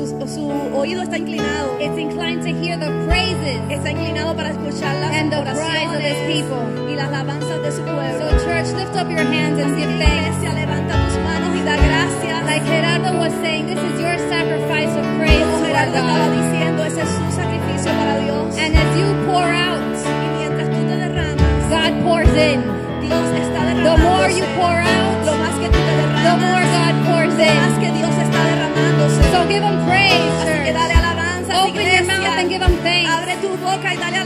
su 0.05 0.49
oído 0.75 1.01
está 1.01 1.17
inclinado. 1.17 1.77
it's 1.79 1.97
inclined 1.97 2.41
to 2.43 2.49
hear 2.49 2.77
the 2.77 2.91
praises. 3.07 3.59
Está 3.69 3.91
inclinado 3.91 4.35
para 4.35 4.49
escuchar 4.51 4.95
las 5.01 5.11
And 5.11 5.31
the 5.31 5.41
cries 5.41 5.89
of 5.93 6.01
his 6.01 6.19
people. 6.27 6.91
y 6.91 6.95
las 6.95 7.07
alabanzas 7.07 7.61
de 7.63 7.71
su 7.71 7.81
pueblo. 7.81 8.29
So, 8.29 8.45
church, 8.45 8.67
lift 8.77 8.95
up 8.95 9.09
your 9.09 9.25
hands 9.25 9.59
and 9.59 9.75
give 9.75 9.89
thanks. 9.97 10.37
Iglesia, 10.37 10.53
levanta 10.53 10.93
tus 10.93 11.17
manos 11.23 11.55
y 11.55 11.63
da 11.63 11.75
gracias. 11.77 12.45
Like 12.45 12.63
Gerardo 12.65 13.17
was 13.19 13.33
saying, 13.41 13.65
this 13.67 13.79
is 13.79 13.99
your 13.99 14.17
sacrifice 14.29 14.93
of 14.95 15.05
praise 15.17 15.45
Como 15.45 15.65
Gerardo 15.65 15.97
estaba 15.97 16.29
diciendo, 16.31 16.83
ese 16.85 17.01
es 17.01 17.09
su 17.09 17.31
sacrificio 17.35 17.91
para 17.91 18.17
Dios. 18.19 18.57
And 18.57 18.75
as 18.75 18.97
you 18.97 19.07
pour 19.25 19.43
out, 19.43 19.81
Y 20.05 20.27
mientras 20.37 20.69
tú 20.69 20.79
te 20.87 20.95
derramas, 20.95 21.69
God 21.69 22.03
pours 22.03 22.35
in. 22.37 22.86
Dios 23.07 23.27
está. 23.43 23.61
The 23.87 23.95
more 24.03 24.29
you 24.29 24.45
pour 24.57 24.77
out, 24.77 25.17
lo 25.25 25.33
más 25.43 25.55
que 25.61 25.67
tú 25.73 25.79
te 25.87 25.93
derramas, 25.99 26.23
the 26.27 26.35
more 26.45 26.65
God 26.75 26.95
pours 27.07 27.35
in. 27.39 27.47
Lo 27.47 27.61
más 27.63 27.75
que 27.79 27.89
Dios 27.97 28.13
está 28.25 28.39
derramándose. 28.49 29.21
So 29.31 29.39
give 29.47 29.63
him 29.63 29.77
praise. 29.85 30.13
Así 30.43 30.63
que 30.65 30.73
dale 30.73 30.93
alabanza. 30.93 31.51
Open 31.63 31.85
your 31.87 32.05
mouth 32.05 32.39
and 32.39 32.49
give 32.49 32.61
him 32.61 32.75
thanks. 32.83 33.11
Abre 33.11 33.35
tu 33.41 33.49
boca 33.57 33.93
y 33.93 33.97
dale. 33.97 34.17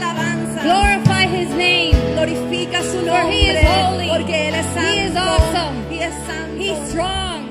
Glorify 0.62 1.26
his 1.26 1.50
name. 1.56 1.96
Glorifica 2.14 2.82
su 2.82 3.02
nombre. 3.02 3.22
For 3.22 3.30
he 3.32 3.50
is 3.50 3.66
holy. 3.66 4.08
Porque 4.08 4.48
él 4.48 4.54
es 4.54 4.66
santo. 4.66 4.92
He 4.92 4.98
is 5.00 5.16
awesome. 5.16 5.90
He 5.90 6.02
es 6.02 6.14
santo. 6.26 6.62
He's 6.62 6.88
strong. 6.88 7.48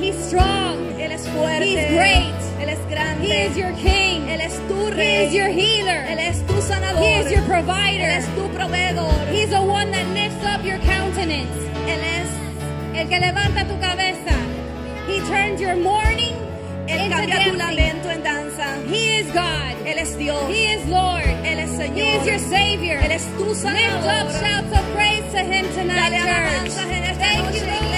He's 0.00 0.16
strong. 0.26 0.98
Él 0.98 1.12
es 1.12 1.28
fuerte. 1.28 1.64
He's 1.64 1.94
great. 1.94 2.45
grande. 2.88 3.22
He 3.24 3.32
is 3.32 3.56
your 3.56 3.72
king. 3.76 4.28
Él 4.28 4.40
es 4.40 4.56
tu 4.68 4.90
rey. 4.90 5.04
He 5.06 5.26
is 5.26 5.34
your 5.34 5.48
healer. 5.48 6.04
Él 6.08 6.18
es 6.18 6.40
tu 6.46 6.54
sanador. 6.62 7.02
He 7.02 7.14
is 7.20 7.30
your 7.32 7.42
provider. 7.42 8.04
Él 8.04 8.18
es 8.18 8.26
tu 8.34 8.48
proveedor. 8.56 9.26
He's 9.30 9.50
the 9.50 9.62
one 9.62 9.90
that 9.92 10.06
lifts 10.14 10.44
up 10.44 10.64
your 10.64 10.78
countenance. 10.80 11.56
Él 11.86 12.00
es 12.02 12.28
el 12.94 13.08
que 13.08 13.18
levanta 13.20 13.66
tu 13.68 13.76
cabeza. 13.80 14.34
He 15.06 15.20
turns 15.28 15.60
your 15.60 15.76
mourning 15.76 16.34
él 16.88 17.00
into 17.00 17.16
cambia 17.16 17.34
dancing. 17.36 17.52
tu 17.52 17.58
lamento 17.58 18.10
en 18.10 18.22
danza. 18.22 18.66
He 18.88 19.18
is 19.18 19.26
God. 19.32 19.74
Él 19.86 19.98
es 19.98 20.16
Dios. 20.18 20.48
He 20.48 20.66
is 20.74 20.86
Lord. 20.88 21.26
Él 21.44 21.58
es 21.60 21.70
Señor. 21.70 21.96
He 21.96 22.16
is 22.16 22.26
your 22.26 22.38
Savior. 22.38 22.98
Él 23.02 23.10
es 23.12 23.24
tu 23.36 23.54
Salvador. 23.54 24.02
Lift 24.02 24.06
up 24.06 24.30
shouts 24.42 24.72
of 24.78 24.94
praise 24.94 25.24
to 25.32 25.38
Him 25.38 25.64
tonight, 25.74 26.10
Dale 26.10 26.68
church. 26.70 26.86
En 26.86 27.04
esta 27.04 27.18
Thank 27.24 27.44
noche, 27.44 27.60
you, 27.60 27.66
Lord. 27.66 27.95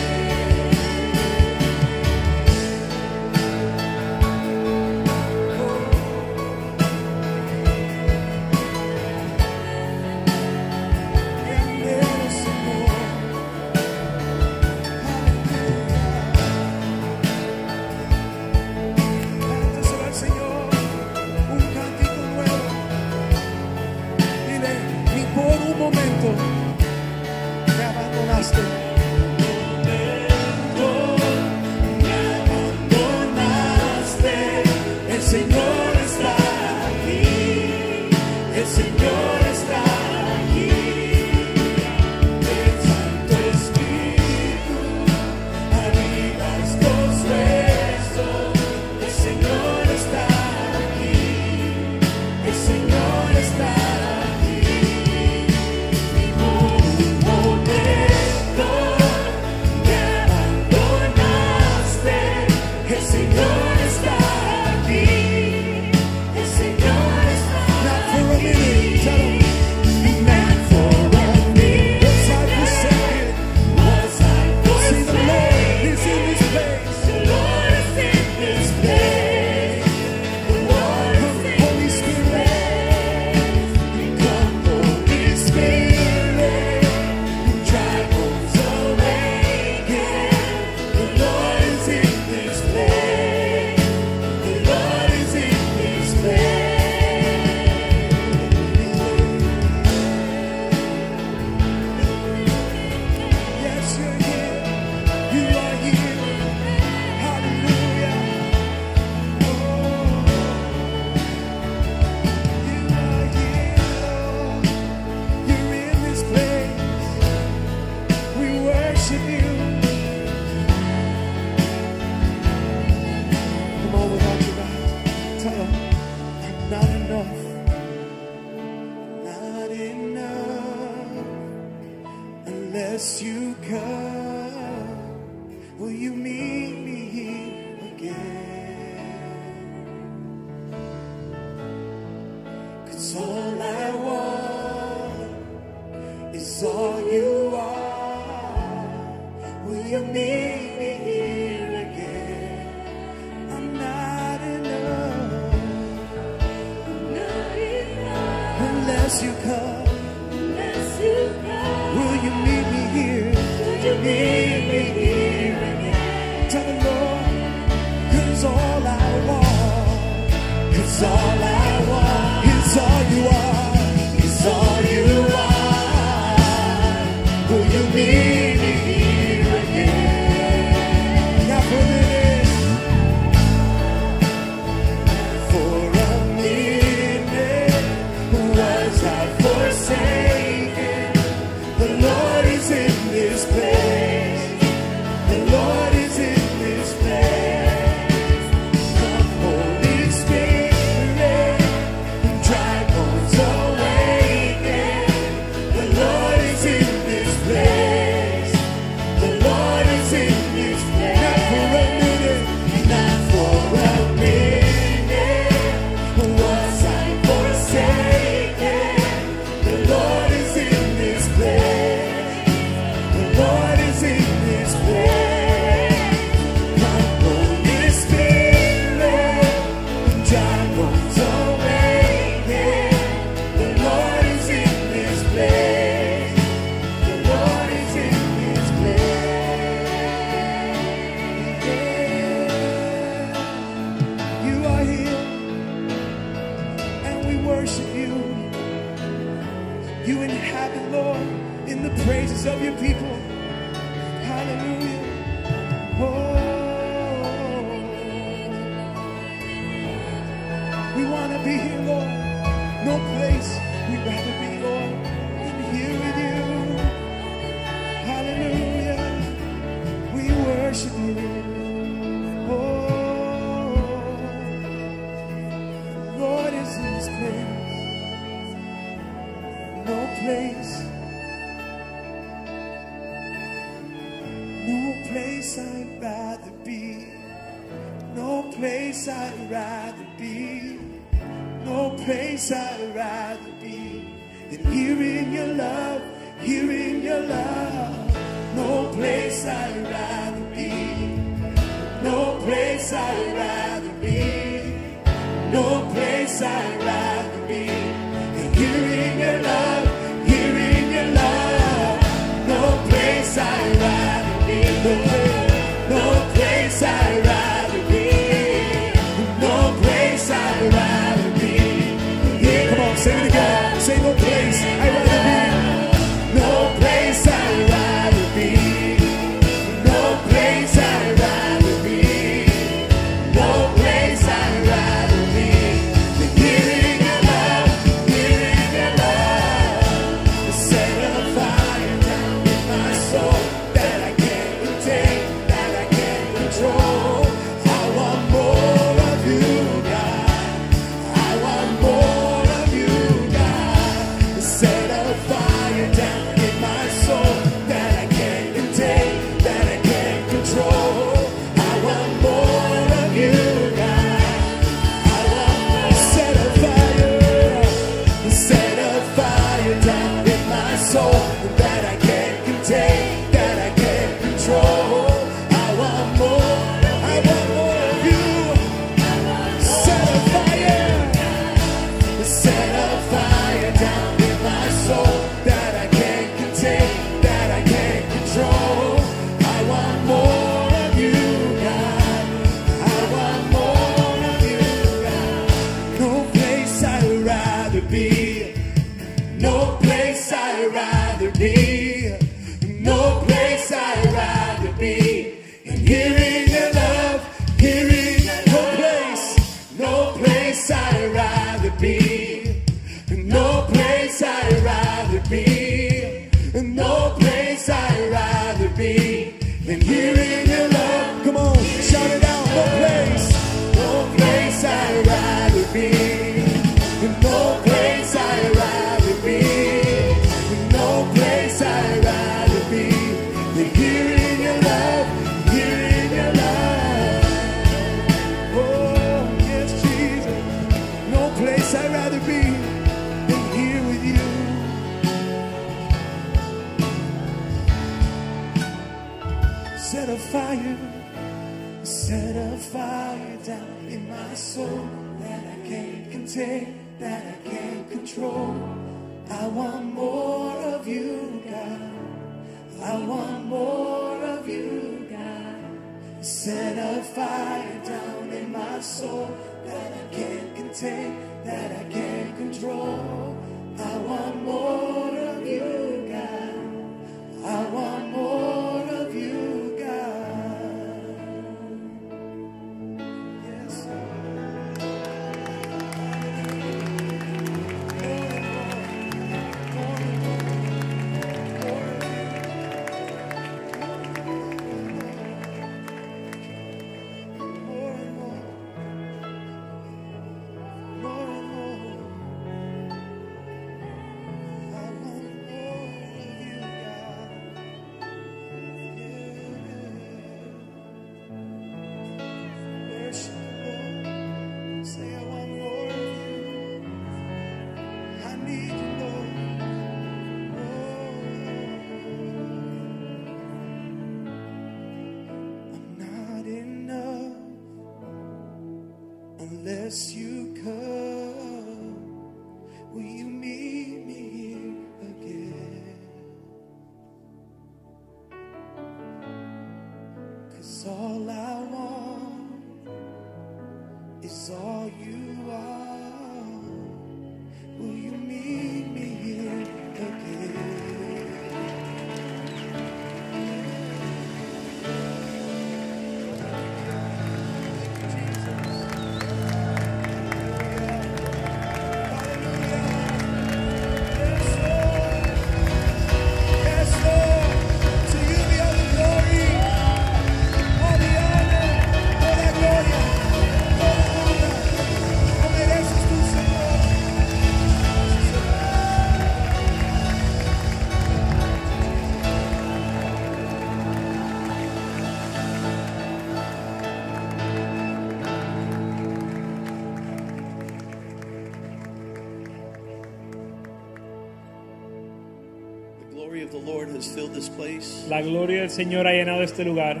Has 597.02 597.12
filled 597.14 597.34
this 597.34 597.48
place. 597.48 598.06
La 598.08 598.20
gloria 598.22 598.60
del 598.60 598.70
Señor 598.70 599.06
ha 599.06 599.12
llenado 599.12 599.42
este 599.42 599.64
lugar. 599.64 600.00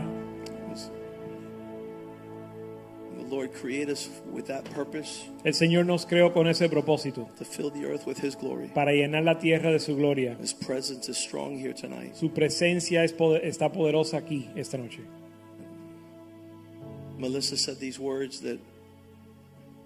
The 3.18 3.36
Lord 3.36 3.52
created 3.54 3.90
us 3.90 4.08
with 4.30 4.46
that 4.48 4.64
purpose 4.74 5.24
El 5.44 5.52
Señor 5.54 5.86
nos 5.86 6.04
creó 6.04 6.32
con 6.34 6.46
ese 6.46 6.68
propósito, 6.68 7.28
to 7.38 7.44
fill 7.44 7.70
the 7.70 7.86
earth 7.86 8.06
with 8.06 8.18
His 8.18 8.36
glory. 8.36 8.68
para 8.74 8.92
llenar 8.92 9.24
la 9.24 9.38
tierra 9.38 9.72
de 9.72 9.78
su 9.78 9.96
gloria. 9.96 10.36
His 10.40 10.52
presence 10.52 11.08
is 11.08 11.16
strong 11.16 11.58
here 11.58 11.72
tonight. 11.72 12.14
Su 12.14 12.30
presencia 12.30 13.02
es 13.04 13.12
poder- 13.12 13.44
está 13.44 13.72
poderosa 13.72 14.18
aquí 14.18 14.48
esta 14.54 14.76
noche. 14.78 15.00
Melissa 17.18 17.56
said 17.56 17.78
these 17.78 17.98
words 17.98 18.40
that 18.40 18.58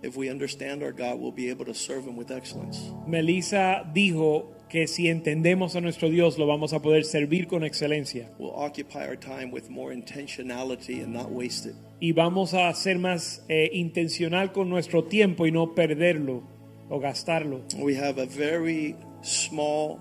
if 0.02 0.16
we 0.16 0.28
understand 0.28 0.82
our 0.82 0.92
God, 0.92 1.20
we'll 1.20 1.30
be 1.32 1.48
able 1.50 1.64
to 1.66 1.74
serve 1.74 2.04
Him 2.04 2.16
with 2.16 2.30
excellence. 2.30 2.78
Melissa 3.06 3.84
dijo 3.94 4.46
que 4.68 4.86
si 4.88 5.08
entendemos 5.08 5.76
a 5.76 5.80
nuestro 5.80 6.08
Dios 6.10 6.38
lo 6.38 6.46
vamos 6.46 6.72
a 6.72 6.80
poder 6.82 7.04
servir 7.04 7.46
con 7.46 7.62
excelencia 7.64 8.30
We'll 8.38 8.52
occupy 8.54 9.06
our 9.06 9.16
time 9.16 9.50
with 9.52 9.68
more 9.70 9.94
intentionality 9.94 11.02
and 11.02 11.12
not 11.12 11.30
waste 11.30 11.66
it. 11.68 11.74
y 12.00 12.12
vamos 12.12 12.52
a 12.54 12.72
ser 12.74 12.98
más 12.98 13.44
eh, 13.48 13.70
intencional 13.72 14.52
con 14.52 14.68
nuestro 14.68 15.04
tiempo 15.04 15.46
y 15.46 15.52
no 15.52 15.74
perderlo 15.74 16.42
o 16.88 17.00
gastarlo. 17.00 17.62
We 17.78 17.96
have 17.96 18.20
a 18.20 18.26
very 18.26 18.94
small 19.22 19.98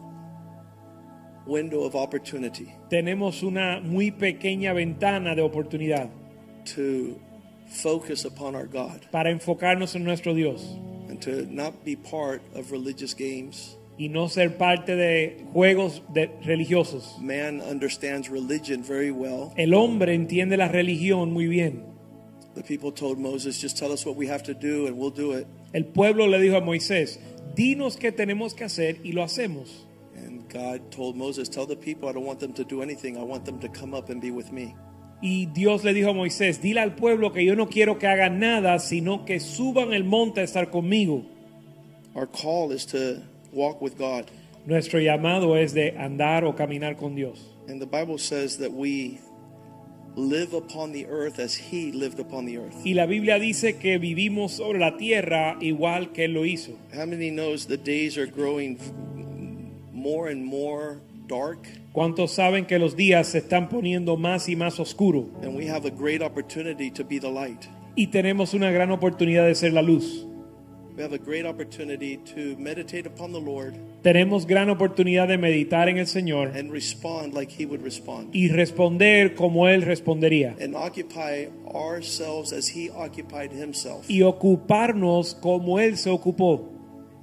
window 1.47 1.83
of 1.83 1.95
opportunity 1.95 2.67
Tenemos 2.89 3.43
una 3.43 3.79
muy 3.79 4.11
pequeña 4.11 4.73
ventana 4.73 5.35
de 5.35 5.41
oportunidad 5.41 6.09
to 6.75 7.19
focus 7.67 8.25
upon 8.25 8.55
our 8.55 8.67
God 8.67 9.01
para 9.11 9.29
enfocarnos 9.29 9.95
en 9.95 10.03
nuestro 10.03 10.33
Dios 10.33 10.75
and 11.09 11.21
to 11.21 11.45
not 11.51 11.73
be 11.85 11.95
part 11.95 12.41
of 12.55 12.71
religious 12.71 13.13
games. 13.13 13.74
Y 13.97 14.09
no 14.09 14.27
ser 14.29 14.57
parte 14.57 14.95
de 14.95 15.45
juegos 15.53 16.03
de 16.13 16.29
religiosos. 16.43 17.17
Man 17.21 17.61
understands 17.61 18.29
religion 18.29 18.83
very 18.83 19.11
well. 19.11 19.51
El 19.55 19.73
hombre 19.73 20.13
entiende 20.13 20.57
la 20.57 20.67
religión 20.67 21.31
muy 21.31 21.47
bien. 21.47 21.83
The 22.55 22.63
people 22.63 22.91
told 22.91 23.19
Moses, 23.19 23.61
just 23.61 23.77
tell 23.77 23.91
us 23.91 24.05
what 24.05 24.15
we 24.15 24.27
have 24.27 24.43
to 24.43 24.53
do 24.53 24.87
and 24.87 24.97
we'll 24.97 25.11
do 25.11 25.33
it. 25.33 25.45
El 25.73 25.85
pueblo 25.85 26.27
le 26.27 26.39
dijo 26.39 26.55
a 26.55 26.61
Moisés, 26.61 27.19
dinos 27.53 27.97
qué 27.97 28.11
tenemos 28.11 28.53
que 28.53 28.63
hacer 28.63 28.99
y 29.03 29.11
lo 29.11 29.23
hacemos. 29.23 29.85
And 30.15 30.47
God 30.49 30.89
told 30.89 31.17
Moses, 31.17 31.49
tell 31.49 31.67
the 31.67 31.75
people 31.75 32.07
I 32.07 32.13
don't 32.13 32.25
want 32.25 32.39
them 32.39 32.53
to 32.53 32.63
do 32.63 32.81
anything. 32.81 33.17
I 33.17 33.23
want 33.23 33.43
them 33.45 33.59
to 33.59 33.67
come 33.67 33.93
up 33.93 34.09
and 34.09 34.21
be 34.21 34.31
with 34.31 34.51
me. 34.51 34.73
Y 35.21 35.47
Dios 35.47 35.83
le 35.83 35.93
dijo 35.93 36.11
a 36.11 36.13
Moisés, 36.13 36.61
dile 36.61 36.81
al 36.81 36.95
pueblo 36.95 37.33
que 37.33 37.43
yo 37.43 37.55
no 37.55 37.67
quiero 37.67 37.97
que 37.97 38.07
hagan 38.07 38.39
nada, 38.39 38.79
sino 38.79 39.25
que 39.25 39.39
suban 39.39 39.93
el 39.93 40.03
monte 40.03 40.41
a 40.41 40.43
estar 40.43 40.69
conmigo. 40.69 41.25
Our 42.13 42.27
call 42.27 42.71
is 42.71 42.85
to 42.87 43.21
walk 43.55 43.81
with 43.81 43.97
God. 43.97 44.25
Nuestro 44.65 44.99
llamado 44.99 45.55
es 45.55 45.73
de 45.73 45.91
andar 45.97 46.43
o 46.43 46.55
caminar 46.55 46.97
con 46.97 47.15
Dios. 47.15 47.55
And 47.67 47.79
the 47.81 47.87
Bible 47.87 48.17
says 48.17 48.57
that 48.57 48.71
we 48.71 49.19
live 50.15 50.53
upon 50.53 50.91
the 50.91 51.05
earth 51.07 51.39
as 51.39 51.55
He 51.55 51.91
lived 51.91 52.19
upon 52.19 52.45
the 52.45 52.57
earth. 52.57 52.75
Y 52.83 52.93
la 52.93 53.05
Biblia 53.05 53.39
dice 53.39 53.77
que 53.77 53.97
vivimos 53.97 54.53
sobre 54.53 54.79
la 54.79 54.97
tierra 54.97 55.57
igual 55.61 56.13
que 56.13 56.25
Él 56.25 56.33
lo 56.33 56.45
hizo. 56.45 56.77
How 56.93 57.05
many 57.05 57.29
knows 57.31 57.67
the 57.67 57.77
days 57.77 58.17
are 58.17 58.27
growing 58.27 58.77
more 59.93 60.29
and 60.29 60.43
more 60.43 60.99
dark? 61.27 61.59
¿Cuántos 61.93 62.31
saben 62.31 62.65
que 62.65 62.77
los 62.77 62.95
días 62.95 63.27
se 63.27 63.39
están 63.39 63.69
poniendo 63.69 64.17
más 64.17 64.49
y 64.49 64.55
más 64.55 64.79
oscuros? 64.79 65.25
And 65.41 65.55
we 65.55 65.67
have 65.67 65.85
a 65.85 65.91
great 65.91 66.21
opportunity 66.21 66.91
to 66.91 67.03
be 67.03 67.19
the 67.19 67.29
light. 67.29 67.65
Y 67.95 68.07
tenemos 68.07 68.53
una 68.53 68.71
gran 68.71 68.91
oportunidad 68.91 69.45
de 69.45 69.55
ser 69.55 69.73
la 69.73 69.81
luz. 69.81 70.27
We 70.95 71.03
have 71.03 71.13
a 71.13 71.17
great 71.17 71.45
opportunity 71.45 72.17
to 72.35 72.55
meditate 72.57 73.05
upon 73.05 73.33
the 73.33 73.39
Lord 73.39 73.75
Tenemos 74.01 74.45
gran 74.45 74.69
oportunidad 74.69 75.27
de 75.27 75.37
meditar 75.37 75.89
en 75.89 75.97
el 75.97 76.05
Señor 76.05 76.55
and 76.55 76.71
respond 76.71 77.33
like 77.33 77.51
He 77.51 77.65
would 77.65 77.83
respond. 77.83 78.29
y 78.33 78.47
responder 78.49 79.35
como 79.35 79.67
Él 79.67 79.81
respondería. 79.81 80.55
And 80.59 80.75
occupy 80.75 81.47
ourselves 81.67 82.53
as 82.53 82.69
He 82.69 82.89
occupied 82.89 83.51
Himself. 83.51 84.09
Y 84.09 84.21
ocuparnos 84.21 85.35
como 85.35 85.79
Él 85.79 85.97
se 85.97 86.09
ocupó. 86.09 86.69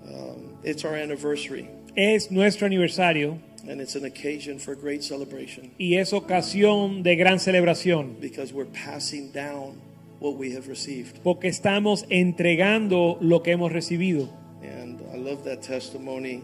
Um, 0.04 0.56
it's 0.64 0.84
our 0.84 0.94
anniversary, 0.96 1.68
Es 1.96 2.30
nuestro 2.30 2.66
aniversario 2.66 3.38
and 3.68 3.80
it's 3.80 3.94
an 3.94 4.04
occasion 4.04 4.58
for 4.58 4.74
great 4.74 5.02
celebration 5.04 5.70
y 5.78 5.94
es 5.96 6.12
ocasión 6.12 7.02
de 7.04 7.14
gran 7.14 7.38
celebración 7.38 8.16
because 8.20 8.52
we're 8.52 8.66
passing 8.72 9.30
down 9.32 9.80
what 10.22 10.36
we 10.36 10.54
have 10.54 10.68
received. 10.68 11.20
porque 11.22 11.48
estamos 11.48 12.06
entregando 12.08 13.18
lo 13.20 13.42
que 13.42 13.52
hemos 13.52 13.72
recibido. 13.72 14.28
And 14.62 15.00
I 15.12 15.16
love 15.16 15.44
that 15.44 15.62
testimony 15.62 16.42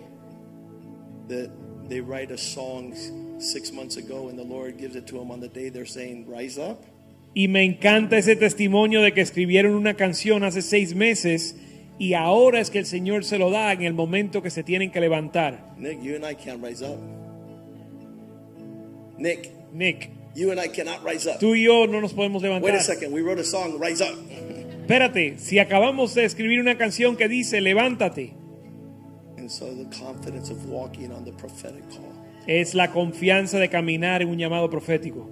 that 1.28 1.50
they 1.88 2.00
write 2.00 2.32
a 2.32 2.38
song 2.38 2.92
six 3.38 3.72
months 3.72 3.96
ago 3.96 4.28
and 4.28 4.38
the 4.38 4.44
Lord 4.44 4.76
gives 4.78 4.96
it 4.96 5.06
to 5.06 5.18
them 5.18 5.30
on 5.30 5.40
the 5.40 5.48
day 5.48 5.70
they're 5.70 5.86
saying, 5.86 6.26
Rise 6.28 6.58
up. 6.58 6.84
Y 7.34 7.46
me 7.46 7.62
encanta 7.64 8.16
ese 8.18 8.34
testimonio 8.36 9.00
de 9.00 9.12
que 9.12 9.20
escribieron 9.20 9.74
una 9.74 9.94
canción 9.94 10.42
hace 10.42 10.60
seis 10.62 10.94
meses 10.94 11.54
y 11.98 12.14
ahora 12.14 12.58
es 12.58 12.70
que 12.70 12.78
el 12.78 12.86
Señor 12.86 13.24
se 13.24 13.38
lo 13.38 13.50
da 13.50 13.72
en 13.72 13.82
el 13.82 13.92
momento 13.92 14.42
que 14.42 14.50
se 14.50 14.64
tienen 14.64 14.90
que 14.90 15.00
levantar. 15.00 15.74
Nick, 15.76 16.02
you 16.02 16.16
and 16.16 16.24
I 16.24 16.34
can't 16.34 16.62
rise 16.64 16.82
up. 16.82 16.98
Nick, 19.18 19.50
Nick, 19.72 20.10
you 20.38 20.50
and 20.52 20.60
I 20.60 20.68
cannot 20.68 21.02
rise 21.04 21.26
up. 21.28 21.38
tú 21.40 21.54
y 21.54 21.64
yo 21.64 21.86
no 21.86 22.00
nos 22.00 22.12
podemos 22.12 22.42
Wait 22.42 22.50
levantar. 22.50 22.76
a 22.76 22.82
second, 22.82 23.12
we 23.12 23.20
wrote 23.22 23.40
a 23.40 23.44
song, 23.44 23.78
Rise 23.80 24.02
Up. 24.02 24.16
Espérate, 24.82 25.36
si 25.38 25.58
acabamos 25.58 26.14
de 26.14 26.24
escribir 26.24 26.60
una 26.60 26.78
canción 26.78 27.16
que 27.16 27.28
dice 27.28 27.60
levántate, 27.60 28.34
And 29.36 29.48
so 29.50 29.66
the 29.74 29.84
confidence 29.96 30.50
of 30.50 30.64
walking 30.66 31.10
on 31.12 31.24
the 31.24 31.32
prophetic 31.32 31.82
call. 31.90 32.12
es 32.46 32.74
la 32.74 32.90
confianza 32.90 33.58
de 33.58 33.68
caminar 33.68 34.22
en 34.22 34.28
un 34.28 34.38
llamado 34.38 34.70
profético. 34.70 35.28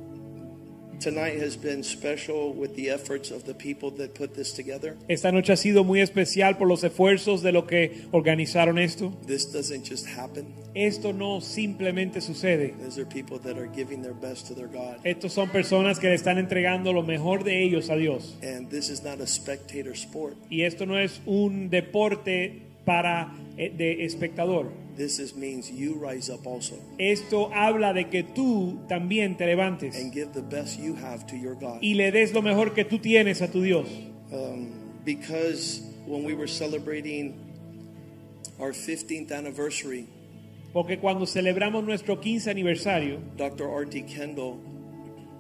Esta 5.09 5.33
noche 5.33 5.53
ha 5.53 5.57
sido 5.57 5.85
muy 5.85 6.01
especial 6.01 6.57
por 6.57 6.69
los 6.69 6.85
esfuerzos 6.85 7.43
de 7.43 7.53
los 7.53 7.65
que 7.65 8.07
organizaron 8.13 8.79
esto. 8.79 9.13
This 9.27 9.53
doesn't 9.53 9.89
just 9.89 10.07
happen. 10.07 10.55
Esto 10.75 11.13
no 11.13 11.41
simplemente 11.41 12.21
sucede. 12.21 12.75
These 12.85 13.01
are 13.01 13.07
people 13.09 13.39
that 13.39 13.57
are 13.57 13.69
giving 13.75 14.03
their 14.03 14.13
best 14.13 14.47
to 14.49 14.55
their 14.55 14.69
God. 14.69 14.99
Estos 15.05 15.33
son 15.33 15.49
personas 15.49 15.99
que 15.99 16.09
le 16.09 16.15
están 16.15 16.39
entregando 16.39 16.93
lo 16.93 17.03
mejor 17.03 17.45
de 17.45 17.65
ellos 17.65 17.89
a 17.89 17.97
Dios. 17.97 18.37
And 18.43 18.69
this 18.69 18.91
is 18.91 19.03
not 19.03 19.21
a 19.21 19.27
spectator 19.27 19.93
sport. 19.93 20.37
Y 20.51 20.63
esto 20.63 20.85
no 20.85 20.99
es 20.99 21.23
un 21.25 21.71
deporte 21.71 22.66
para 22.87 23.35
eh, 23.59 23.71
de 23.77 24.07
espectador. 24.07 24.73
This 24.97 25.19
is, 25.19 25.35
means 25.35 25.71
you 25.71 25.95
rise 26.01 26.31
up 26.33 26.47
also 26.47 26.77
Esto 26.99 27.51
habla 27.53 27.93
de 27.93 28.05
que 28.09 28.23
tú 28.23 28.79
también 28.89 29.37
te 29.37 29.45
levantes 29.45 29.95
and 29.95 30.11
give 30.11 30.33
the 30.33 30.41
best 30.41 30.79
you 30.81 30.95
have 30.95 31.27
to 31.27 31.37
your 31.37 31.55
God. 31.55 31.81
y 31.83 31.93
le 31.95 32.11
des 32.11 32.33
lo 32.33 32.41
mejor 32.41 32.73
que 32.73 32.85
tú 32.87 32.99
tienes 32.99 33.43
a 33.43 33.49
tu 33.51 33.61
Dios. 33.61 33.87
Um, 34.33 34.73
because 35.05 35.83
when 36.07 36.25
we 36.25 36.35
were 36.35 36.49
celebrating 36.49 37.35
our 38.59 38.73
15th 38.73 39.31
anniversary, 39.33 40.07
Porque 40.73 40.99
cuando 40.99 41.27
celebramos 41.27 41.85
nuestro 41.85 42.21
15 42.21 42.51
aniversario, 42.51 43.19
Dr. 43.37 43.67
R.T. 43.69 44.03
Kendall 44.07 44.59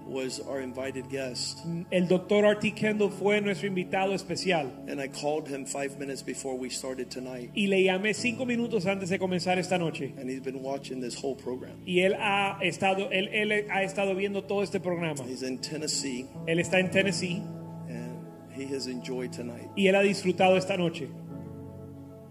was 0.07 0.41
our 0.41 0.61
invited 0.61 1.09
guest. 1.09 1.61
el 1.91 2.07
doctor 2.07 2.45
R.T. 2.45 2.71
Kendall 2.73 3.11
fue 3.11 3.41
nuestro 3.41 3.69
invitado 3.69 4.13
especial. 4.15 4.73
And 4.89 5.01
I 5.01 5.09
called 5.09 5.49
him 5.49 5.67
five 5.67 5.99
minutes 5.99 6.23
before 6.23 6.57
we 6.57 6.71
started 6.71 7.11
tonight. 7.11 7.51
Y 7.55 7.67
le 7.67 7.83
llamé 7.85 8.15
cinco 8.15 8.45
minutos 8.45 8.87
antes 8.87 9.11
de 9.11 9.19
comenzar 9.19 9.59
esta 9.59 9.79
noche. 9.79 10.15
And 10.17 10.31
he's 10.31 10.41
been 10.41 10.63
watching 10.63 11.01
this 11.01 11.15
whole 11.15 11.35
program. 11.35 11.83
Y 11.87 12.01
él 12.01 12.15
ha 12.19 12.59
estado, 12.63 13.11
él, 13.11 13.29
él 13.33 13.67
ha 13.71 13.83
estado 13.83 14.15
viendo 14.15 14.45
todo 14.45 14.63
este 14.63 14.81
programa. 14.81 15.25
He's 15.25 15.43
in 15.43 15.59
Tennessee 15.59 16.27
Él 16.47 16.61
está 16.61 16.79
en 16.79 16.91
Tennessee 16.91 17.43
and 17.89 18.23
he 18.53 18.67
has 18.67 18.87
enjoyed 18.87 19.33
tonight. 19.33 19.69
y 19.77 19.89
él 19.89 19.97
ha 19.97 20.03
disfrutado 20.03 20.57
esta 20.57 20.77
noche. 20.77 21.09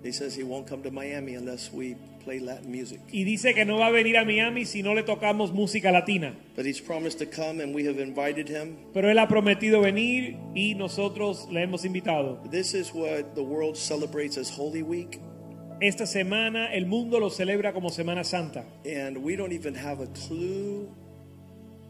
He 0.04 0.12
says 0.12 0.36
he 0.36 0.44
won't 0.44 0.68
come 0.68 0.84
to 0.84 0.92
Miami 0.92 1.34
unless 1.36 1.72
we 1.74 1.96
play 2.26 2.40
Latin 2.40 2.70
music. 2.70 3.00
Y 3.12 3.24
dice 3.24 3.54
que 3.54 3.64
no 3.64 3.78
va 3.78 3.88
a 3.88 3.92
venir 3.92 4.18
a 4.18 4.26
Miami 4.26 4.66
si 4.66 4.82
no 4.84 4.94
le 4.94 5.04
tocamos 5.04 5.54
música 5.54 5.92
latina. 5.92 6.34
But 6.56 6.66
he's 6.66 6.82
promised 6.82 7.20
to 7.20 7.26
come 7.26 7.62
and 7.64 7.74
we 7.74 7.88
have 7.88 8.00
invited 8.02 8.50
him. 8.50 8.76
Pero 8.94 9.10
él 9.10 9.20
ha 9.20 9.28
prometido 9.28 9.82
venir 9.82 10.36
y 10.56 10.74
nosotros 10.76 11.48
le 11.52 11.62
hemos 11.62 11.86
invitado. 11.86 12.42
This 12.52 12.74
is 12.74 12.92
what 12.94 13.36
the 13.36 13.44
world 13.44 13.78
celebrates 13.78 14.38
as 14.38 14.50
Holy 14.50 14.82
Week. 14.84 15.22
Esta 15.80 16.06
semana 16.06 16.74
el 16.74 16.86
mundo 16.88 17.20
lo 17.20 17.30
celebra 17.30 17.72
como 17.74 17.90
Semana 17.90 18.24
Santa. 18.24 18.66
And 18.86 19.18
we 19.18 19.36
don't 19.36 19.54
even 19.54 19.76
have 19.76 20.02
a 20.02 20.08
clue 20.28 20.90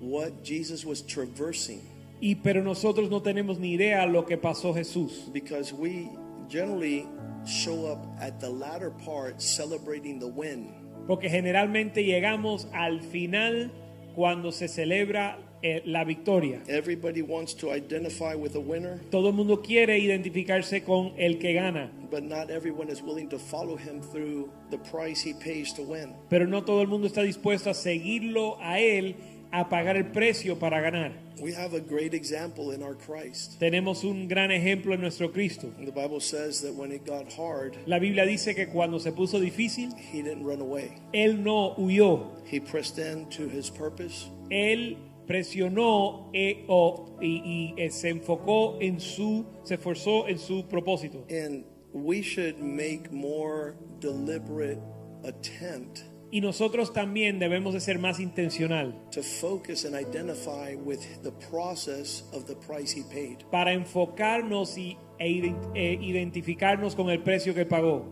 what 0.02 0.44
Jesus 0.44 0.86
was 0.86 1.02
traversing 1.02 1.80
Y 2.22 2.36
pero 2.36 2.64
nosotros 2.64 3.10
no 3.10 3.22
tenemos 3.22 3.60
ni 3.60 3.74
idea 3.74 4.06
lo 4.06 4.26
que 4.26 4.38
pasó 4.38 4.74
Jesús. 4.74 5.30
because 5.34 5.74
we 5.74 6.10
generally 6.50 7.08
show 7.46 7.86
up 7.92 8.06
at 8.20 8.40
the 8.40 8.50
latter 8.50 8.92
part 9.06 9.42
celebrating 9.42 10.20
the 10.20 10.28
win. 10.28 10.74
Porque 11.08 11.30
generalmente 11.30 12.04
llegamos 12.04 12.68
al 12.74 13.02
final 13.02 13.72
cuando 14.16 14.52
se 14.52 14.68
celebra 14.68 15.38
eh, 15.62 15.82
la 15.86 16.04
victoria. 16.04 16.62
Everybody 16.68 17.22
wants 17.22 17.54
to 17.58 17.72
identify 17.72 18.36
with 18.36 18.56
a 18.56 18.60
winner, 18.60 19.00
Todo 19.12 19.30
el 19.30 19.34
mundo 19.34 19.62
quiere 19.62 19.98
identificarse 20.00 20.84
con 20.84 21.14
el 21.18 21.38
que 21.38 21.54
gana, 21.54 21.92
but 22.12 22.24
not 22.24 22.50
everyone 22.50 22.90
is 22.92 23.02
willing 23.02 23.28
to 23.30 23.38
follow 23.40 23.76
him 23.76 24.02
through 24.02 24.50
the 24.72 24.78
price 24.78 25.22
he 25.22 25.34
pays 25.34 25.74
to 25.74 25.82
win. 25.84 26.14
pero 26.30 26.46
no 26.48 26.64
todo 26.64 26.82
el 26.82 26.88
mundo 26.88 27.08
está 27.08 27.22
dispuesto 27.24 27.70
a 27.70 27.74
seguirlo 27.74 28.58
a 28.62 28.80
él 28.80 29.16
a 29.60 29.69
pagar 29.69 29.95
el 29.95 30.06
precio 30.11 30.57
para 30.60 30.82
ganar. 30.82 31.11
We 31.41 31.53
have 31.53 31.73
a 31.73 31.80
great 31.82 32.14
example 32.14 32.72
in 32.72 32.82
our 32.82 32.95
Christ. 32.95 33.60
Tenemos 33.60 34.03
un 34.03 34.27
gran 34.27 34.52
ejemplo 34.52 34.94
en 34.94 35.02
nuestro 35.02 35.30
Cristo. 35.32 35.69
The 35.77 35.91
Bible 35.91 36.19
says 36.22 36.61
that 36.61 36.73
when 36.73 36.91
it 36.91 37.06
got 37.06 37.32
hard, 37.34 37.76
La 37.88 37.99
Biblia 37.99 38.26
dice 38.26 38.53
que 38.56 38.68
cuando 38.68 38.98
se 38.99 39.11
puso 39.11 39.40
difícil, 39.40 39.94
he 39.98 40.22
didn't 40.22 40.44
run 40.45 40.61
away. 40.61 40.98
él 41.14 41.44
no 41.44 41.73
huyó, 41.77 42.32
He 42.49 42.60
pressed 42.60 42.98
in 42.99 43.26
to 43.32 43.48
his 43.49 43.69
purpose 43.69 44.30
él 44.49 44.98
presionó 45.27 46.30
o- 46.68 47.18
y, 47.22 47.41
y, 47.44 47.73
eh, 47.77 47.90
se 47.90 48.10
enfocó 48.10 48.77
en 48.80 48.99
su, 48.99 49.45
se 49.64 49.76
esforzó 49.76 50.27
en 50.27 50.38
su 50.38 50.68
propósito. 50.68 51.26
And 51.30 51.65
we 51.94 52.22
should 52.22 52.60
make 52.60 53.11
more 53.11 53.76
deliberate 53.99 54.80
attempt 55.23 56.03
Y 56.32 56.42
nosotros 56.42 56.92
también 56.92 57.40
debemos 57.40 57.74
de 57.74 57.80
ser 57.80 58.00
más 58.00 58.20
intencional 58.20 58.94
to 59.12 59.22
focus 59.22 59.86
and 59.86 59.96
identify 59.96 60.76
with 60.76 61.00
the 61.22 61.32
process 61.50 62.24
of 62.34 62.45
the 62.45 62.56
price 62.56 62.92
he 62.92 63.04
paid. 63.04 63.45
para 63.52 63.74
enfocarnos 63.74 64.78
y, 64.78 64.98
e 65.20 65.54
e 65.76 65.94
identificarnos 66.02 66.95
con 66.95 67.10
el 67.10 67.22
precio 67.22 67.54
que 67.54 67.66
pagó. 67.66 68.06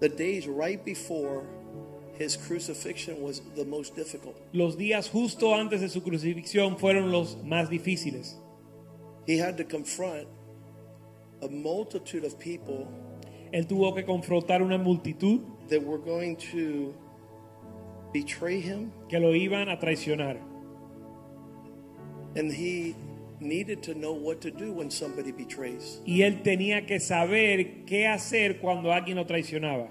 The 0.00 0.08
days 0.08 0.46
right 0.46 0.82
before 0.84 1.44
his 2.18 2.36
crucifixion 2.36 3.22
was 3.22 3.42
the 3.54 3.64
most 3.64 3.94
difficult. 3.94 4.36
Los 4.52 4.76
días 4.76 5.08
justo 5.08 5.54
antes 5.54 5.80
de 5.80 5.88
su 5.88 6.02
crucifixión 6.02 6.78
fueron 6.78 7.12
los 7.12 7.36
más 7.44 7.68
difíciles. 7.68 8.40
He 9.26 9.38
had 9.38 9.56
to 9.58 9.64
confront 9.64 10.26
a 11.42 11.48
multitude 11.48 12.24
of 12.24 12.38
people 12.38 12.88
Él 13.52 13.66
tuvo 13.66 13.94
que 13.94 14.04
confrontar 14.04 14.62
una 14.62 14.78
multitud 14.78 15.40
that 15.68 15.82
were 15.82 15.98
going 15.98 16.36
to 16.52 16.94
betray 18.12 18.60
him, 18.60 18.90
que 19.08 19.18
lo 19.18 19.32
iban 19.32 19.68
a 19.72 19.76
traicionar. 19.76 20.38
and 22.36 22.52
he 22.52 22.94
needed 23.40 23.82
to 23.82 23.94
know 23.94 24.12
what 24.12 24.40
to 24.42 24.50
do 24.50 24.72
when 24.72 24.90
somebody 24.90 25.32
betrays. 25.32 26.00
Y 26.06 26.22
él 26.22 26.42
tenía 26.42 26.86
que 26.86 27.00
saber 27.00 27.84
qué 27.86 28.06
hacer 28.06 28.60
cuando 28.60 28.92
alguien 28.92 29.16
lo 29.16 29.24
traicionaba. 29.26 29.88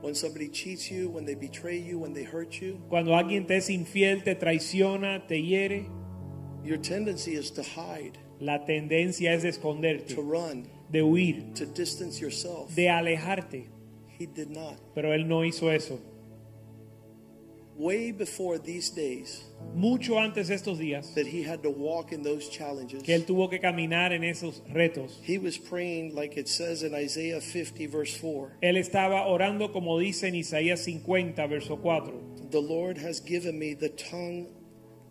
When 0.00 0.14
somebody 0.14 0.48
cheats 0.48 0.90
you, 0.90 1.08
when 1.08 1.24
they 1.24 1.34
betray 1.34 1.78
you, 1.78 1.98
when 1.98 2.12
they 2.12 2.24
hurt 2.24 2.60
you, 2.60 2.80
Cuando 2.90 3.12
alguien 3.12 3.46
te 3.46 3.56
es 3.56 3.70
infiel, 3.70 4.22
te 4.22 4.34
traiciona, 4.34 5.26
te 5.26 5.40
hiere, 5.42 5.86
your 6.62 6.76
tendency 6.78 7.34
is 7.34 7.50
to 7.52 7.62
hide, 7.62 8.18
la 8.40 8.64
tendencia 8.66 9.32
es 9.32 9.42
de 9.42 9.52
to 9.52 9.58
esconderte, 9.60 10.16
run, 10.16 10.68
de 10.90 11.00
huir, 11.00 11.54
to 11.54 11.64
distance 11.64 12.20
yourself. 12.20 12.74
de 12.74 12.88
alejarte. 12.88 13.68
He 14.18 14.26
did 14.26 14.50
not. 14.50 14.78
Pero 14.94 15.12
él 15.12 15.26
no 15.26 15.44
hizo 15.44 15.68
eso. 15.68 15.98
Way 17.76 18.12
before 18.12 18.58
these 18.58 18.90
days 18.90 19.42
Mucho 19.74 20.20
antes 20.20 20.46
de 20.46 20.54
estos 20.54 20.78
días, 20.78 21.14
that 21.16 21.26
he 21.26 21.42
had 21.42 21.62
to 21.64 21.70
walk 21.70 22.12
in 22.12 22.22
those 22.22 22.48
challenges, 22.48 23.02
que 23.02 23.12
él 23.12 23.26
tuvo 23.26 23.50
que 23.50 23.58
caminar 23.58 24.12
en 24.12 24.22
esos 24.22 24.62
retos, 24.72 25.18
he 25.24 25.36
was 25.36 25.58
praying 25.58 26.14
like 26.14 26.36
it 26.36 26.46
says 26.46 26.84
in 26.84 26.94
Isaiah 26.94 27.40
50, 27.40 27.86
verse 27.88 28.16
4. 28.16 28.52
él 28.62 28.76
estaba 28.76 29.26
orando 29.26 29.72
como 29.72 29.98
dice 29.98 30.28
en 30.28 30.36
Isaías 30.36 30.84
50, 30.84 31.44
verso 31.48 31.76
4. 31.76 32.12
The 32.50 32.60
Lord 32.60 32.98
has 32.98 33.18
given 33.18 33.58
me 33.58 33.74
the 33.74 33.88
tongue 33.88 34.46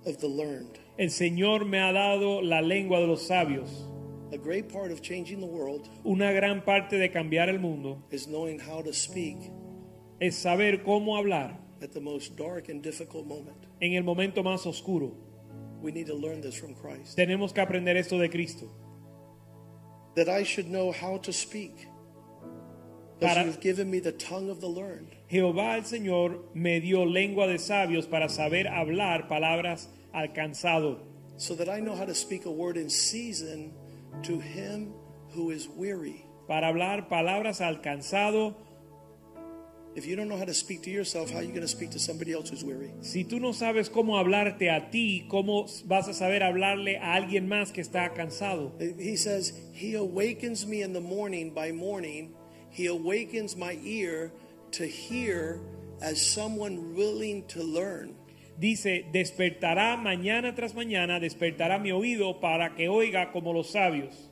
of 0.05 0.19
the 0.19 0.29
learned. 0.29 0.79
El 0.97 1.09
Señor 1.09 1.65
me 1.65 1.79
ha 1.79 1.91
dado 1.91 2.41
la 2.41 2.61
lengua 2.61 3.01
de 3.01 3.07
los 3.07 3.27
sabios. 3.27 3.89
A 4.33 4.37
great 4.37 4.67
part 4.67 4.91
of 4.91 5.03
changing 5.03 5.39
the 5.41 5.45
world 5.45 5.87
Una 6.03 6.33
gran 6.33 6.61
parte 6.61 6.97
de 6.97 7.07
cambiar 7.09 7.49
el 7.49 7.59
mundo 7.59 8.01
is 8.09 8.25
knowing 8.25 8.57
how 8.57 8.81
to 8.81 8.91
speak 8.91 9.37
es 10.19 10.35
saber 10.35 10.83
cómo 10.83 11.17
hablar 11.17 11.55
at 11.83 11.93
the 11.93 11.99
most 11.99 12.35
dark 12.35 12.67
and 12.67 12.81
difficult 12.81 13.27
moment. 13.27 13.57
en 13.79 13.93
el 13.93 14.01
momento 14.01 14.41
más 14.41 14.65
oscuro. 14.65 15.11
We 15.83 15.91
need 15.91 16.07
to 16.07 16.15
learn 16.15 16.41
this 16.41 16.55
from 16.55 16.73
Christ. 16.73 17.15
Tenemos 17.15 17.53
que 17.53 17.61
aprender 17.61 17.95
esto 17.95 18.17
de 18.17 18.27
Cristo. 18.29 18.71
That 20.15 20.29
I 20.29 20.43
should 20.43 20.67
know 20.67 20.91
how 20.91 21.17
to 21.19 21.31
speak. 21.31 21.87
Para- 23.19 23.43
you've 23.45 23.61
given 23.61 23.91
me 23.91 23.99
the 23.99 24.13
tongue 24.13 24.49
of 24.49 24.61
the 24.61 24.67
learned. 24.67 25.09
Jehová 25.29 25.75
el 25.75 25.83
Señor 25.83 26.55
me 26.55 26.79
dio 26.79 27.05
lengua 27.05 27.45
de 27.47 27.59
sabios 27.59 28.09
para 28.09 28.29
saber 28.29 28.65
hablar 28.67 29.27
palabras 29.27 29.89
alcanzado, 30.11 31.01
so 31.37 31.53
that 31.55 31.69
I 31.69 31.79
know 31.81 31.95
how 31.95 32.05
to 32.05 32.15
speak 32.15 32.45
a 32.45 32.51
word 32.51 32.77
in 32.77 32.89
season 32.89 33.73
to 34.23 34.39
him 34.39 34.93
who 35.31 35.51
is 35.51 35.67
weary. 35.67 36.25
para 36.47 36.67
hablar 36.67 37.09
palabras 37.09 37.61
alcanzado 37.61 38.55
If 39.95 40.07
you 40.07 40.15
don't 40.15 40.27
know 40.27 40.37
how 40.37 40.45
to 40.45 40.55
speak 40.55 40.81
to 40.83 40.89
yourself, 40.89 41.29
how 41.29 41.37
are 41.37 41.43
you 41.43 41.49
going 41.49 41.61
to 41.61 41.67
speak 41.67 41.91
to 41.91 41.99
somebody 41.99 42.33
else 42.33 42.49
who's 42.49 42.63
weary? 42.63 42.91
Si 43.01 43.25
tú 43.25 43.39
no 43.39 43.51
sabes 43.51 43.91
cómo 43.91 44.17
hablarte 44.17 44.75
a 44.75 44.89
ti, 44.89 45.27
¿cómo 45.29 45.67
vas 45.85 46.07
a 46.07 46.13
saber 46.15 46.41
hablarle 46.41 46.97
a 46.99 47.13
alguien 47.13 47.47
más 47.47 47.71
que 47.71 47.83
está 47.83 48.11
cansado? 48.15 48.71
He 48.79 49.15
says, 49.15 49.53
He 49.71 49.93
awakens 49.93 50.65
me 50.65 50.81
in 50.81 50.93
the 50.93 50.99
morning 51.01 51.53
by 51.53 51.71
morning. 51.71 52.33
He 52.71 52.87
awakens 52.87 53.55
my 53.55 53.77
ear 53.83 54.31
to 54.71 54.87
hear 54.87 55.61
as 56.01 56.19
someone 56.19 56.95
willing 56.95 57.45
to 57.49 57.61
learn. 57.61 58.15
Dice, 58.57 59.05
despertará 59.11 59.97
mañana 59.97 60.53
tras 60.55 60.75
mañana, 60.75 61.19
despertará 61.19 61.79
mi 61.79 61.91
oído 61.91 62.39
para 62.39 62.75
que 62.75 62.87
oiga 62.87 63.31
como 63.31 63.51
los 63.53 63.71
sabios. 63.71 64.29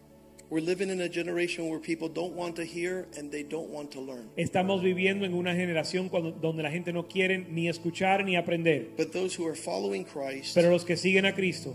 We're 0.50 0.62
living 0.66 0.90
in 0.90 1.00
a 1.02 1.08
generation 1.08 1.70
where 1.70 1.80
people 1.80 2.10
don't 2.10 2.34
want 2.36 2.58
to 2.58 2.64
hear 2.66 3.08
and 3.18 3.32
they 3.32 3.42
don't 3.42 3.70
want 3.70 3.92
to 3.92 4.02
learn. 4.02 4.30
Estamos 4.36 4.84
viviendo 4.84 5.26
en 5.26 5.34
una 5.34 5.56
generación 5.56 6.10
cuando- 6.10 6.32
donde 6.32 6.62
la 6.62 6.70
gente 6.70 6.92
no 6.92 7.08
quiere 7.08 7.38
ni 7.38 7.70
escuchar 7.70 8.26
ni 8.26 8.36
aprender. 8.36 8.90
But 8.98 9.12
those 9.14 9.34
who 9.34 9.48
are 9.48 9.56
following 9.56 10.04
Christ 10.04 10.54
Pero 10.54 10.70
los 10.70 10.84
que 10.84 10.98
siguen 10.98 11.26
a 11.26 11.34
Cristo 11.34 11.74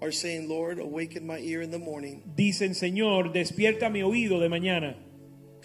are 0.00 0.12
saying, 0.12 0.48
Lord, 0.48 0.78
awaken 0.80 1.26
my 1.26 1.38
ear 1.40 1.62
in 1.62 1.70
the 1.70 1.78
morning 1.78 2.22
dicen, 2.36 2.74
Señor, 2.74 3.32
despierta 3.32 3.90
mi 3.90 4.00
oído 4.02 4.40
de 4.40 4.48
mañana 4.48 4.96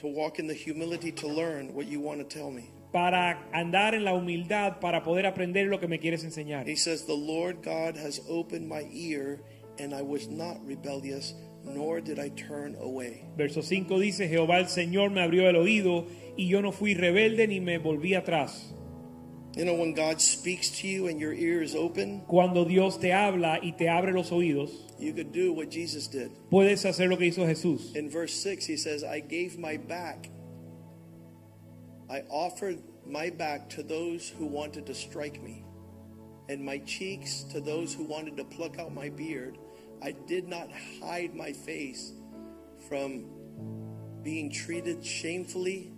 to 0.02 0.08
walk 0.08 0.40
in 0.40 0.48
the 0.48 0.56
humility 0.56 1.11
to 1.14 1.28
learn 1.28 1.74
what 1.74 1.88
you 1.88 2.02
want 2.02 2.20
to 2.20 2.26
tell 2.28 2.52
me. 2.52 2.70
Para 2.92 3.48
andar 3.53 3.95
en 3.95 4.03
la 4.03 4.14
humildad 4.14 4.80
para 4.80 5.03
poder 5.03 5.26
aprender 5.26 5.68
lo 5.68 5.80
que 5.80 5.88
me 5.88 6.00
quieres 6.00 6.24
enseñar. 6.24 6.68
He 6.68 6.76
says, 6.76 7.06
The 7.06 7.16
Lord 7.18 7.64
God 7.64 7.95
has 7.98 8.22
opened 8.30 8.68
my 8.68 8.86
ear, 8.92 9.40
and 9.80 9.94
I 9.94 10.02
was 10.02 10.28
not 10.28 10.58
rebellious, 10.66 11.34
nor 11.64 12.02
did 12.02 12.20
I 12.20 12.30
turn 12.30 12.76
away. 12.82 13.24
Verso 13.38 13.61
5 13.61 14.00
dice, 14.00 14.28
Jehová 14.28 14.60
el 14.60 14.68
Señor 14.68 15.11
me 15.11 15.22
abrió 15.22 15.48
el 15.48 15.56
oído 15.56 16.06
y 16.38 16.48
yo 16.48 16.61
no 16.61 16.72
fui 16.72 16.94
rebelde 16.94 17.48
ni 17.48 17.60
me 17.60 17.78
volví 17.78 18.14
atrás. 18.16 18.74
You 19.56 19.66
know, 19.66 19.76
when 19.76 19.94
God 19.94 20.22
speaks 20.22 20.70
to 20.80 20.88
you 20.88 21.08
and 21.08 21.20
your 21.20 21.34
ear 21.34 21.61
is 21.61 21.76
open, 21.76 22.22
Cuando 22.26 22.64
Dios 22.64 23.00
te 23.00 23.11
habla 23.11 23.60
y 23.61 23.74
te 23.78 23.90
abre 23.90 24.14
los 24.14 24.32
oídos, 24.32 24.72
you 24.98 25.11
could 25.14 25.34
do 25.34 25.52
what 25.53 25.70
Jesus 25.70 26.08
did. 26.08 26.32
puedes 26.50 26.86
hacer 26.86 27.10
lo 27.10 27.18
que 27.18 27.26
hizo 27.26 27.45
Jesús. 27.45 27.94
In 27.95 28.10
verse 28.10 28.34
6, 28.34 28.66
he 28.66 28.78
says, 28.78 29.03
I 29.03 29.20
gave 29.20 29.58
my 29.58 29.76
back. 29.78 30.30
I 32.11 32.23
offered 32.30 32.83
my 33.07 33.30
back 33.30 33.69
to 33.69 33.83
those 33.83 34.27
who 34.27 34.45
wanted 34.45 34.85
to 34.88 34.93
strike 34.93 35.41
me, 35.41 35.64
and 36.49 36.61
my 36.61 36.80
cheeks 36.80 37.43
to 37.53 37.61
those 37.61 37.93
who 37.93 38.03
wanted 38.03 38.35
to 38.35 38.43
pluck 38.43 38.77
out 38.80 38.93
my 38.93 39.07
beard. 39.07 39.57
I 40.03 40.11
did 40.27 40.49
not 40.49 40.67
hide 40.99 41.33
my 41.33 41.53
face 41.53 42.11
from 42.90 43.27
being 44.23 44.51
treated 44.51 45.06
shamefully 45.06 45.93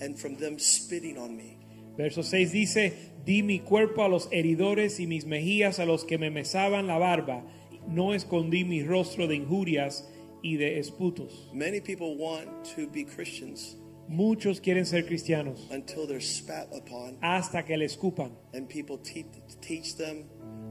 and 0.00 0.18
from 0.18 0.36
them 0.36 0.58
spitting 0.58 1.18
on 1.18 1.36
me. 1.36 1.58
Verso 1.98 2.22
6 2.22 2.50
dice, 2.50 2.92
di 3.26 3.42
mi 3.42 3.58
cuerpo 3.58 4.06
a 4.06 4.08
los 4.08 4.26
heridores 4.32 4.98
y 5.00 5.06
mis 5.06 5.26
mejillas 5.26 5.78
a 5.80 5.84
los 5.84 6.04
que 6.04 6.16
me 6.16 6.30
mesaban 6.30 6.86
la 6.86 6.96
barba. 6.96 7.42
No 7.86 8.14
escondí 8.14 8.64
mi 8.64 8.82
rostro 8.84 9.26
de 9.26 9.34
injurias 9.34 10.02
y 10.42 10.56
de 10.56 10.78
esputos. 10.78 11.52
Many 11.52 11.80
people 11.80 12.16
want 12.16 12.64
to 12.76 12.88
be 12.88 13.04
Christians 13.04 13.76
Muchos 14.08 14.60
quieren 14.60 14.86
ser 14.86 15.04
cristianos 15.04 15.68
until 15.70 16.06
they're 16.06 16.20
spat 16.20 16.68
upon 16.74 17.18
hasta 17.20 17.62
que 17.64 17.76
le 17.76 17.84
escupan 17.84 18.30
and 18.54 18.66
people 18.68 18.96
te- 18.98 19.26
teach 19.60 19.96
them, 19.96 20.24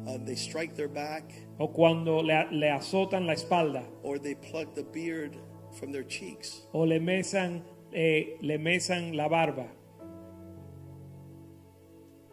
uh, 0.07 0.17
they 0.25 0.35
strike 0.35 0.75
their 0.75 0.87
back 0.87 1.23
o 1.59 1.67
cuando 1.67 2.21
le, 2.23 2.47
le 2.51 2.67
azotan 2.71 3.27
la 3.27 3.33
espalda 3.33 3.83
or 4.03 4.17
they 4.17 4.33
pluck 4.35 4.73
the 4.73 4.83
beard 4.83 5.37
from 5.77 5.91
their 5.91 6.03
cheeks. 6.03 6.63
o 6.73 6.79
le 6.83 6.99
mesan, 6.99 7.61
eh, 7.93 8.37
le 8.41 8.57
mesan 8.57 9.15
la 9.15 9.27
barba. 9.29 9.67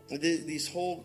Th- 0.08 0.44
These 0.46 0.68
whole 0.68 1.04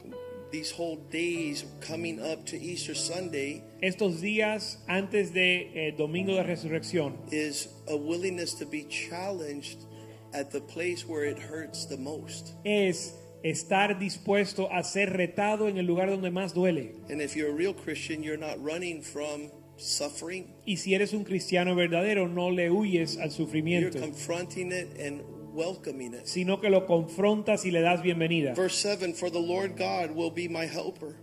these 0.52 0.72
whole 0.72 0.98
days 1.12 1.64
coming 1.80 2.20
up 2.20 2.44
to 2.48 2.58
Easter 2.58 2.96
Sunday 2.96 3.64
Estos 3.84 4.20
días 4.20 4.78
antes 4.88 5.32
de 5.32 5.70
eh, 5.76 5.92
Domingo 5.96 6.34
de 6.36 6.44
Resurrección 6.44 7.14
is 7.32 7.68
a 7.88 7.96
willingness 7.96 8.56
to 8.56 8.66
be 8.66 8.84
challenged 8.90 9.86
at 10.34 10.52
the 10.52 10.62
place 10.62 11.06
where 11.08 11.24
it 11.26 11.38
hurts 11.40 11.86
the 11.88 11.98
most. 11.98 12.54
es 12.64 13.16
estar 13.44 13.98
dispuesto 14.00 14.70
a 14.72 14.84
ser 14.84 15.14
retado 15.14 15.68
en 15.70 15.78
el 15.78 15.86
lugar 15.86 16.10
donde 16.10 16.30
más 16.32 16.54
duele. 16.54 16.96
And 17.10 17.22
if 17.22 17.36
you're 17.36 17.52
a 17.52 17.56
real 17.56 17.74
Christian, 17.74 18.22
you're 18.24 18.38
not 18.40 18.58
running 18.64 19.02
from 19.02 19.50
suffering. 19.78 20.54
Y 20.66 20.76
si 20.78 20.94
eres 20.94 21.14
un 21.14 21.24
cristiano 21.24 21.74
verdadero, 21.76 22.28
no 22.28 22.50
le 22.50 22.70
huyes 22.70 23.18
al 23.18 23.30
You're 23.30 23.32
sufrimiento, 23.32 24.00
confronting 24.00 24.72
it 24.72 25.00
and 25.00 25.22
welcoming 25.54 26.14
it. 26.14 26.26
sino 26.28 26.60
que 26.60 26.70
lo 26.70 26.86
confrontas 26.86 27.66
y 27.66 27.72
le 27.72 27.82
das 27.82 28.02
bienvenida. 28.04 28.54
Verse 28.56 28.76
7 28.78 29.14
For 29.14 29.30
the 29.32 29.40
Lord 29.40 29.78
God 29.78 30.12
will 30.16 30.32
be 30.32 30.48
my 30.50 30.66
helper. 30.66 31.16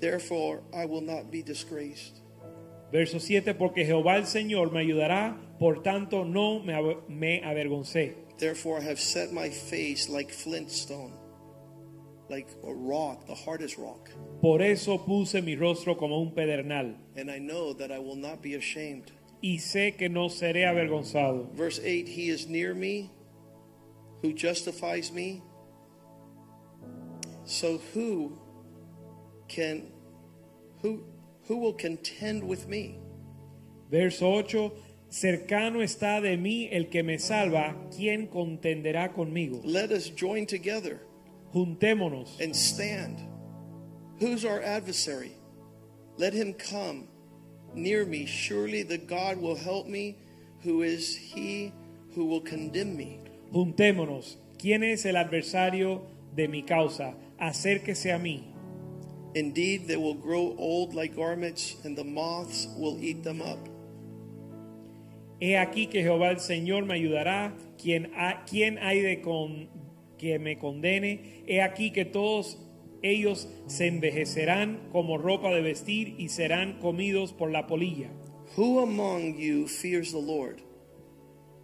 Therefore, 0.00 0.62
I 0.74 0.84
will 0.84 1.00
not 1.02 1.30
be 1.30 1.42
disgraced. 1.42 2.18
Verso 2.92 3.18
7, 3.18 3.54
porque 3.54 3.86
Jehová 3.86 4.16
el 4.18 4.26
Señor 4.26 4.70
me 4.70 4.80
ayudará, 4.80 5.40
por 5.62 5.80
tanto 5.80 6.24
no 6.24 6.58
me, 6.58 6.72
aver- 6.74 7.08
me 7.08 7.40
avergoncé. 7.40 8.16
Therefore, 8.36 8.78
I 8.80 8.82
have 8.82 8.98
set 8.98 9.32
my 9.32 9.48
face 9.48 10.08
like 10.08 10.32
flint 10.32 10.72
stone, 10.72 11.12
like 12.28 12.48
a 12.66 12.74
rock, 12.74 13.26
the 13.28 13.34
hardest 13.36 13.78
rock. 13.78 14.10
Por 14.40 14.60
eso 14.60 14.98
puse 14.98 15.40
mi 15.40 15.54
rostro 15.54 15.94
como 15.96 16.18
un 16.20 16.32
pedernal, 16.34 16.96
And 17.16 17.30
I 17.30 17.38
know 17.38 17.72
that 17.74 17.92
I 17.92 18.00
will 18.00 18.16
not 18.16 18.42
be 18.42 18.54
ashamed. 18.56 19.12
y 19.40 19.58
sé 19.58 19.96
que 19.96 20.08
no 20.08 20.28
seré 20.28 20.66
avergonzado. 20.66 21.48
Verse 21.54 21.78
8 21.78 22.08
He 22.08 22.28
is 22.30 22.48
near 22.48 22.74
me 22.74 23.10
who 24.22 24.32
justifies 24.32 25.12
me. 25.12 25.42
So 27.44 27.78
who 27.94 28.36
can 29.48 29.92
who 30.80 31.04
who 31.46 31.58
will 31.58 31.74
contend 31.74 32.42
with 32.42 32.66
me? 32.66 32.98
Verso 33.90 34.38
8, 34.40 34.72
cercano 35.12 35.82
está 35.82 36.20
de 36.20 36.36
mí 36.36 36.68
el 36.72 36.88
que 36.88 37.02
me 37.02 37.18
salva, 37.18 37.76
¿quién 37.94 38.26
contenderá 38.26 39.12
conmigo? 39.12 39.60
Let 39.62 39.92
us 39.92 40.10
join 40.10 40.46
together 40.46 41.00
Juntémonos 41.52 42.40
and 42.40 42.56
stand. 42.56 43.18
Who's 44.18 44.44
our 44.44 44.62
adversary? 44.62 45.32
Let 46.16 46.32
him 46.32 46.54
come 46.54 47.08
near 47.74 48.06
me. 48.06 48.24
Surely 48.24 48.82
the 48.82 48.98
God 48.98 49.36
will 49.36 49.56
help 49.56 49.86
me, 49.86 50.16
who 50.62 50.82
is 50.82 51.14
he 51.14 51.72
who 52.14 52.24
will 52.24 52.40
condemn 52.40 52.96
me. 52.96 53.20
Juntémonos. 53.52 54.36
¿Quién 54.58 54.82
es 54.82 55.04
el 55.04 55.16
adversario 55.16 56.06
de 56.34 56.48
mi 56.48 56.62
causa? 56.62 57.14
Acérquese 57.38 58.14
a 58.14 58.18
mí. 58.18 58.44
Indeed, 59.34 59.88
they 59.88 59.96
will 59.96 60.14
grow 60.14 60.54
old 60.58 60.94
like 60.94 61.16
garments, 61.16 61.76
and 61.84 61.96
the 61.96 62.04
moths 62.04 62.68
will 62.76 62.98
eat 63.02 63.24
them 63.24 63.42
up. 63.42 63.58
He 65.44 65.58
aquí 65.58 65.88
que 65.88 66.02
Jehová 66.02 66.30
el 66.30 66.38
Señor 66.38 66.84
me 66.84 66.94
ayudará. 66.94 67.56
¿Quién, 67.76 68.12
ha- 68.14 68.44
quién 68.48 68.78
hay 68.78 69.00
de 69.00 69.20
con, 69.20 69.68
que 70.16 70.38
me 70.38 70.56
condene? 70.56 71.42
He 71.48 71.60
aquí 71.60 71.90
que 71.90 72.04
todos 72.04 72.58
ellos 73.02 73.48
se 73.66 73.88
envejecerán 73.88 74.88
como 74.92 75.18
ropa 75.18 75.50
de 75.50 75.60
vestir 75.60 76.14
y 76.16 76.28
serán 76.28 76.78
comidos 76.78 77.32
por 77.32 77.50
la 77.50 77.66
polilla. 77.66 78.10
Who 78.56 78.80
among 78.80 79.36
you 79.36 79.66
fears 79.66 80.12
the 80.12 80.22
Lord? 80.22 80.60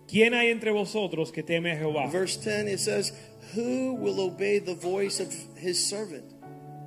¿Quién 0.08 0.34
hay 0.34 0.48
entre 0.48 0.73
vosotros 0.73 1.31
que 1.31 1.44
teme 1.44 1.70
a 1.73 1.76
Jehová? 1.76 2.10
Verse 2.10 2.36
10 2.42 2.66
it 2.68 2.81
says, 2.81 3.12
Who 3.55 3.94
will 3.94 4.18
obey 4.18 4.58
the 4.58 4.74
voice 4.74 5.20
of 5.20 5.28
his 5.57 5.78
servant? 5.78 6.24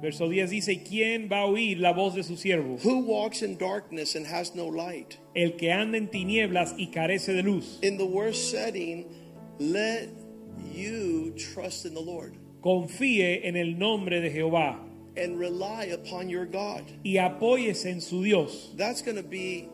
Verso 0.02 0.28
10 0.28 0.50
dice, 0.50 0.82
¿quién 0.84 1.30
va 1.32 1.42
a 1.42 1.46
oír 1.46 1.80
la 1.80 1.94
voz 1.94 2.16
de 2.16 2.24
su 2.24 2.36
siervo? 2.36 2.78
Who 2.84 3.02
walks 3.06 3.44
in 3.44 3.58
darkness 3.58 4.16
and 4.16 4.26
has 4.26 4.56
no 4.56 4.66
light? 4.68 5.18
El 5.36 5.52
que 5.58 5.72
anda 5.72 5.98
en 5.98 6.08
tinieblas 6.08 6.74
y 6.78 6.88
carece 6.88 7.34
de 7.34 7.44
luz. 7.44 7.78
In 7.84 7.98
the 7.98 8.06
worst 8.06 8.50
setting, 8.50 9.06
let 9.60 10.10
you 10.74 11.34
trust 11.38 11.86
in 11.86 11.94
the 11.94 12.02
Lord 12.02 12.34
Confíe 12.62 13.42
en 13.46 13.56
el 13.56 13.78
nombre 13.78 14.22
de 14.22 14.30
Jehová 14.32 14.80
and 15.18 15.38
rely 15.40 15.86
upon 15.94 16.30
your 16.30 16.46
God. 16.46 16.84
y 17.04 17.18
apóyese 17.18 17.92
en 17.92 18.02
su 18.02 18.24
Dios. 18.24 18.72
That's 18.78 19.02
going 19.04 19.18
to 19.18 19.24
be 19.24 19.70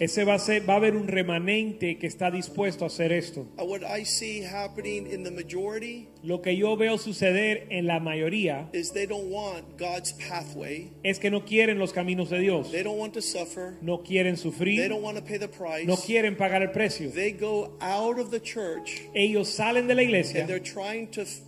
Ese 0.00 0.24
va 0.24 0.34
a 0.34 0.38
ser, 0.38 0.68
va 0.68 0.74
a 0.74 0.76
haber 0.76 0.96
un 0.96 1.08
remanente 1.08 1.98
que 1.98 2.06
está 2.06 2.30
dispuesto 2.30 2.84
a 2.84 2.86
hacer 2.88 3.12
esto. 3.12 3.46
Uh, 3.58 3.64
What 3.64 3.82
I 3.82 4.04
see 4.04 4.40
happening 4.42 5.06
in 5.06 5.22
the 5.24 5.30
majority 5.30 6.08
Lo 6.22 6.40
que 6.40 6.56
yo 6.56 6.76
veo 6.76 6.96
suceder 6.98 7.66
en 7.70 7.86
la 7.86 8.00
mayoría 8.00 8.68
is 8.72 8.92
they 8.92 9.06
don't 9.06 9.30
want 9.30 9.78
God's 9.78 10.12
pathway. 10.14 10.90
es 11.04 11.18
que 11.18 11.30
no 11.30 11.44
quieren 11.44 11.78
los 11.78 11.92
caminos 11.92 12.30
de 12.30 12.38
Dios. 12.40 12.70
They 12.72 12.82
don't 12.82 12.98
want 12.98 13.12
to 13.14 13.20
suffer. 13.22 13.76
No 13.82 14.02
quieren 14.02 14.34
They 14.36 14.42
sufrir, 14.42 14.88
don't 14.88 15.02
want 15.02 15.16
to 15.18 15.22
pay 15.24 15.38
the 15.38 15.48
price. 15.48 15.86
no 15.86 15.96
quieren 15.96 16.36
pagar 16.36 16.62
el 16.62 16.70
precio. 16.72 17.10
They 17.10 17.32
go 17.32 17.76
out 17.80 18.18
of 18.18 18.30
the 18.30 18.40
church 18.40 19.02
Ellos 19.14 19.48
salen 19.48 19.86
de 19.86 19.94
la 19.94 20.00
and 20.02 20.08
iglesia 20.10 20.46
they're 20.46 20.58
trying 20.60 21.08
to 21.12 21.22
f- 21.22 21.40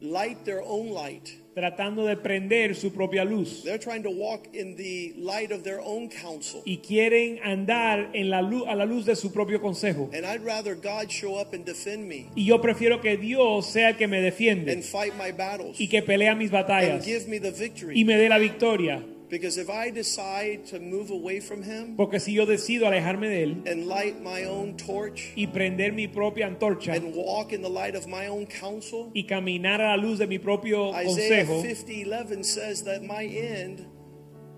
light 0.00 0.44
their 0.44 0.62
own 0.62 0.88
light 0.90 1.30
tratando 1.54 2.06
de 2.06 2.16
prender 2.16 2.74
su 2.76 2.92
propia 2.92 3.24
luz 3.24 3.62
They're 3.64 3.78
trying 3.78 4.02
to 4.04 4.10
walk 4.10 4.48
in 4.54 4.76
the 4.76 5.14
light 5.18 5.50
of 5.52 5.62
their 5.62 5.80
own 5.80 6.08
counsel. 6.08 6.62
y 6.64 6.78
quieren 6.78 7.38
andar 7.42 8.10
en 8.14 8.30
la 8.30 8.40
luz, 8.42 8.64
a 8.68 8.74
la 8.76 8.84
luz 8.84 9.04
de 9.06 9.16
su 9.16 9.32
propio 9.32 9.60
consejo. 9.60 10.10
And 10.14 10.24
I'd 10.24 10.44
rather 10.44 10.74
God 10.74 11.08
show 11.10 11.40
up 11.40 11.52
and 11.54 11.64
defend 11.64 12.06
me 12.08 12.26
Y 12.36 12.44
yo 12.46 12.60
prefiero 12.60 13.00
que 13.00 13.16
Dios 13.16 13.66
sea 13.66 13.90
el 13.90 13.96
que 13.96 14.06
me 14.06 14.20
defiende 14.20 14.72
and 14.72 14.82
fight 14.84 15.12
my 15.14 15.32
battles 15.32 15.80
y 15.80 15.88
que 15.88 16.02
pelea 16.02 16.34
mis 16.34 16.52
and 16.52 16.62
batallas 16.62 17.04
give 17.04 17.26
me 17.28 17.38
the 17.40 17.48
y 17.50 17.58
victory. 17.58 18.04
me 18.04 18.16
dé 18.16 18.28
la 18.28 18.38
victoria. 18.38 19.02
Because 19.30 19.58
if 19.58 19.70
I 19.70 19.90
decide 19.90 20.66
to 20.70 20.80
move 20.80 21.10
away 21.10 21.40
from 21.40 21.62
Him 21.62 21.96
Porque 21.96 22.18
si 22.18 22.32
yo 22.34 22.46
decido 22.46 22.86
alejarme 22.88 23.28
de 23.28 23.44
Él 23.44 23.62
and 23.66 23.86
light 23.86 24.20
my 24.20 24.44
own 24.44 24.76
torch 24.76 25.32
y 25.36 25.46
prender 25.46 25.92
mi 25.92 26.08
propia 26.08 26.46
antorcha 26.48 26.94
and 26.96 27.14
walk 27.14 27.52
in 27.52 27.62
the 27.62 27.70
light 27.70 27.94
of 27.94 28.08
my 28.08 28.26
own 28.26 28.46
counsel, 28.46 29.12
y 29.14 29.26
caminar 29.26 29.80
a 29.80 29.96
la 29.96 29.96
luz 29.96 30.18
de 30.18 30.26
mi 30.26 30.38
propio 30.38 30.90
Isaiah 30.90 31.46
consejo, 31.46 31.62
50:11 31.62 32.44
says 32.44 32.82
that 32.84 33.02
my 33.02 33.24
end 33.24 33.86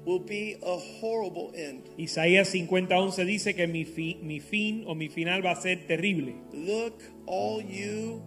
will 0.07 0.18
be 0.25 0.57
a 0.62 0.76
horrible 1.01 1.52
end. 1.55 1.91
Isaías 1.99 2.49
50:11 2.55 3.25
dice 3.26 3.55
que 3.55 3.67
mi, 3.67 3.84
fi- 3.84 4.18
mi 4.23 4.41
fin 4.41 4.84
o 4.86 4.94
mi 4.94 5.09
final 5.09 5.44
va 5.44 5.52
a 5.52 5.60
ser 5.60 5.86
terrible. 5.86 6.34
Look, 6.52 7.02
all 7.26 7.60
you 7.62 8.23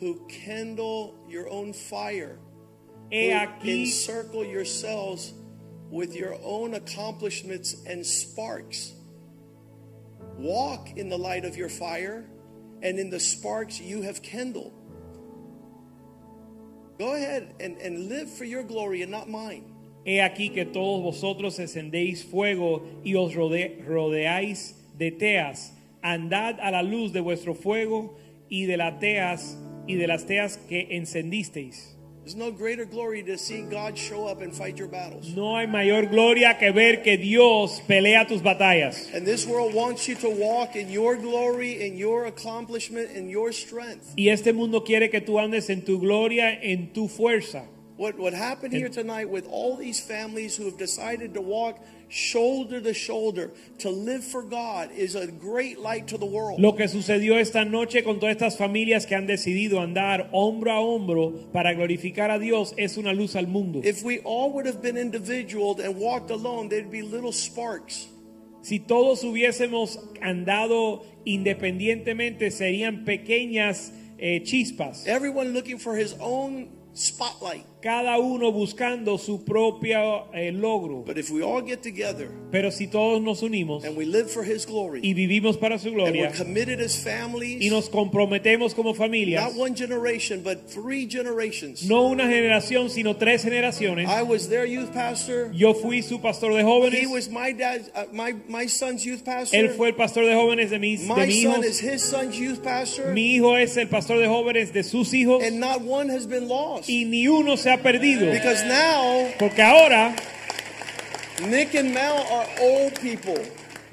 who 0.00 0.26
kindle 0.28 1.14
your 1.28 1.48
own 1.50 1.72
fire, 1.74 2.38
He 3.10 3.30
who 3.30 3.36
aquí, 3.38 3.82
encircle 3.82 4.44
yourselves 4.46 5.34
with 5.94 6.16
your 6.16 6.36
own 6.42 6.74
accomplishments 6.74 7.76
and 7.86 8.04
sparks. 8.04 8.92
Walk 10.36 10.88
in 10.96 11.08
the 11.08 11.16
light 11.16 11.44
of 11.44 11.56
your 11.56 11.68
fire 11.68 12.24
and 12.82 12.98
in 12.98 13.10
the 13.10 13.20
sparks 13.20 13.80
you 13.80 14.02
have 14.02 14.20
kindled. 14.20 14.72
Go 16.98 17.14
ahead 17.14 17.54
and, 17.60 17.76
and 17.78 18.08
live 18.08 18.28
for 18.28 18.44
your 18.44 18.64
glory 18.64 19.02
and 19.02 19.10
not 19.12 19.28
mine. 19.28 19.70
he 20.04 20.18
aquí 20.18 20.52
que 20.52 20.64
todos 20.66 21.00
vosotros 21.02 21.58
encendéis 21.60 22.24
fuego 22.24 22.82
y 23.04 23.14
os 23.14 23.32
rode- 23.34 23.80
rodeáis 23.86 24.74
de 24.98 25.12
teas. 25.12 25.72
Andad 26.02 26.58
a 26.60 26.70
la 26.72 26.82
luz 26.82 27.12
de 27.12 27.20
vuestro 27.20 27.54
fuego 27.54 28.16
y 28.50 28.66
de 28.66 28.76
las 28.76 28.98
teas 28.98 29.56
y 29.86 29.94
de 29.94 30.06
las 30.08 30.26
teas 30.26 30.56
que 30.68 30.88
encendisteis. 30.90 31.93
There's 32.24 32.36
no 32.36 32.50
greater 32.50 32.86
glory 32.86 33.22
to 33.24 33.36
see 33.36 33.60
God 33.60 33.98
show 33.98 34.26
up 34.26 34.40
and 34.40 34.50
fight 34.50 34.78
your 34.78 34.88
battles. 34.88 35.28
No 35.36 35.58
hay 35.58 35.66
mayor 35.66 36.06
gloria 36.06 36.56
que 36.58 36.72
ver 36.72 37.02
que 37.02 37.18
Dios 37.18 37.82
pelea 37.86 38.26
tus 38.26 38.40
batallas. 38.40 39.12
And 39.12 39.26
this 39.26 39.46
world 39.46 39.74
wants 39.74 40.08
you 40.08 40.14
to 40.14 40.30
walk 40.30 40.74
in 40.74 40.88
your 40.88 41.18
glory, 41.18 41.86
in 41.86 41.98
your 41.98 42.24
accomplishment, 42.24 43.10
in 43.10 43.28
your 43.28 43.52
strength. 43.52 44.14
Y 44.16 44.30
este 44.30 44.54
mundo 44.54 44.80
quiere 44.84 45.10
que 45.10 45.20
tú 45.20 45.38
andes 45.38 45.68
en 45.68 45.84
tu 45.84 46.00
gloria, 46.00 46.58
en 46.62 46.94
tu 46.94 47.08
fuerza. 47.08 47.66
What, 47.98 48.18
what 48.18 48.32
happened 48.32 48.72
here 48.72 48.88
tonight 48.88 49.28
with 49.28 49.46
all 49.50 49.76
these 49.76 50.00
families 50.00 50.56
who 50.56 50.64
have 50.64 50.78
decided 50.78 51.34
to 51.34 51.42
walk 51.42 51.78
shoulder 52.14 52.80
to 52.80 52.94
shoulder 52.94 53.50
to 53.78 53.90
live 53.90 54.22
for 54.22 54.42
God 54.42 54.92
is 54.92 55.16
a 55.16 55.26
great 55.26 55.80
light 55.80 56.06
to 56.08 56.16
the 56.16 56.24
world. 56.24 56.60
Lo 56.60 56.76
que 56.76 56.86
sucedió 56.86 57.38
esta 57.38 57.64
noche 57.64 58.04
con 58.04 58.20
todas 58.20 58.36
estas 58.36 58.56
familias 58.56 59.04
que 59.04 59.16
han 59.16 59.26
decidido 59.26 59.80
andar 59.80 60.30
hombro 60.32 60.70
a 60.70 60.78
hombro 60.78 61.50
para 61.52 61.74
glorificar 61.74 62.30
a 62.30 62.38
Dios 62.38 62.72
es 62.76 62.96
una 62.96 63.12
luz 63.12 63.34
al 63.34 63.48
mundo. 63.48 63.80
If 63.82 64.04
we 64.04 64.20
all 64.24 64.52
would 64.52 64.66
have 64.66 64.80
been 64.80 64.96
individual 64.96 65.76
and 65.80 65.96
walked 65.96 66.30
alone, 66.30 66.68
there'd 66.68 66.90
be 66.90 67.02
little 67.02 67.32
sparks. 67.32 68.08
Si 68.62 68.78
todos 68.78 69.24
hubiésemos 69.24 69.98
andado 70.22 71.04
independientemente 71.24 72.52
serían 72.52 73.04
pequeñas 73.04 73.92
eh, 74.18 74.40
chispas. 74.44 75.04
Everyone 75.08 75.52
looking 75.52 75.78
for 75.78 75.96
his 75.96 76.14
own 76.20 76.68
spotlight. 76.94 77.66
Cada 77.84 78.18
uno 78.18 78.50
buscando 78.50 79.18
su 79.18 79.44
propio 79.44 80.32
eh, 80.32 80.50
logro. 80.50 81.04
But 81.04 81.18
if 81.18 81.30
we 81.30 81.42
all 81.42 81.60
get 81.60 81.82
together 81.82 82.30
Pero 82.50 82.70
si 82.70 82.86
todos 82.86 83.20
nos 83.20 83.42
unimos 83.42 83.84
and 83.84 83.94
we 83.94 84.06
live 84.06 84.30
for 84.30 84.42
his 84.42 84.64
glory 84.64 85.00
y 85.02 85.12
vivimos 85.12 85.58
para 85.58 85.78
su 85.78 85.88
and 85.88 85.96
gloria 85.96 86.28
we're 86.28 86.38
committed 86.38 86.80
as 86.80 86.96
y 86.96 87.10
families, 87.10 87.70
nos 87.70 87.90
comprometemos 87.90 88.74
como 88.74 88.94
familias, 88.94 89.42
not 89.42 89.54
one 89.54 89.74
generation, 89.74 90.40
but 90.42 90.66
three 90.66 91.06
generations. 91.06 91.82
no 91.86 92.04
una 92.06 92.24
generación, 92.26 92.88
sino 92.88 93.16
tres 93.16 93.42
generaciones. 93.42 94.08
I 94.08 94.22
was 94.22 94.48
their 94.48 94.64
youth 94.64 94.90
pastor. 94.94 95.52
Yo 95.52 95.74
fui 95.74 96.00
su 96.00 96.20
pastor 96.20 96.54
de 96.54 96.60
He 96.60 96.64
jóvenes. 96.64 97.10
was 97.10 97.28
my 97.28 97.52
dad, 97.52 97.82
uh, 97.94 98.04
my 98.14 98.34
my 98.48 98.66
son's 98.66 99.04
youth 99.04 99.22
pastor. 99.22 99.58
Él 99.58 99.70
fue 99.76 99.88
el 99.88 99.94
pastor 99.94 100.24
de 100.24 100.34
jóvenes 100.34 100.70
de 100.70 100.78
mis, 100.78 101.00
de 101.02 101.08
my 101.08 101.26
mi 101.26 101.42
son 101.42 101.60
hijo. 101.60 101.64
is 101.64 101.80
his 101.80 102.02
son's 102.02 102.38
youth 102.38 102.62
pastor. 102.62 103.12
Mi 103.12 103.34
hijo 103.34 103.58
es 103.58 103.76
el 103.76 103.88
pastor 103.88 104.18
de 104.20 104.26
jóvenes 104.26 104.72
de 104.72 104.82
sus 104.84 105.12
hijos. 105.12 105.42
and 105.42 105.60
not 105.60 105.82
one 105.82 106.08
has 106.08 106.26
been 106.26 106.48
lost. 106.48 106.88
Y 106.88 107.04
ni 107.04 107.28
uno 107.28 107.56
se 107.56 107.70
ha 107.70 107.73
perdido. 107.78 108.30
Because 108.30 108.64
now 108.64 109.28
Porque 109.38 109.60
ahora 109.62 110.14
Nick 111.48 111.74
and 111.74 111.92
Mel 111.92 112.26
are 112.30 112.46
old 112.60 113.00
people. 113.00 113.38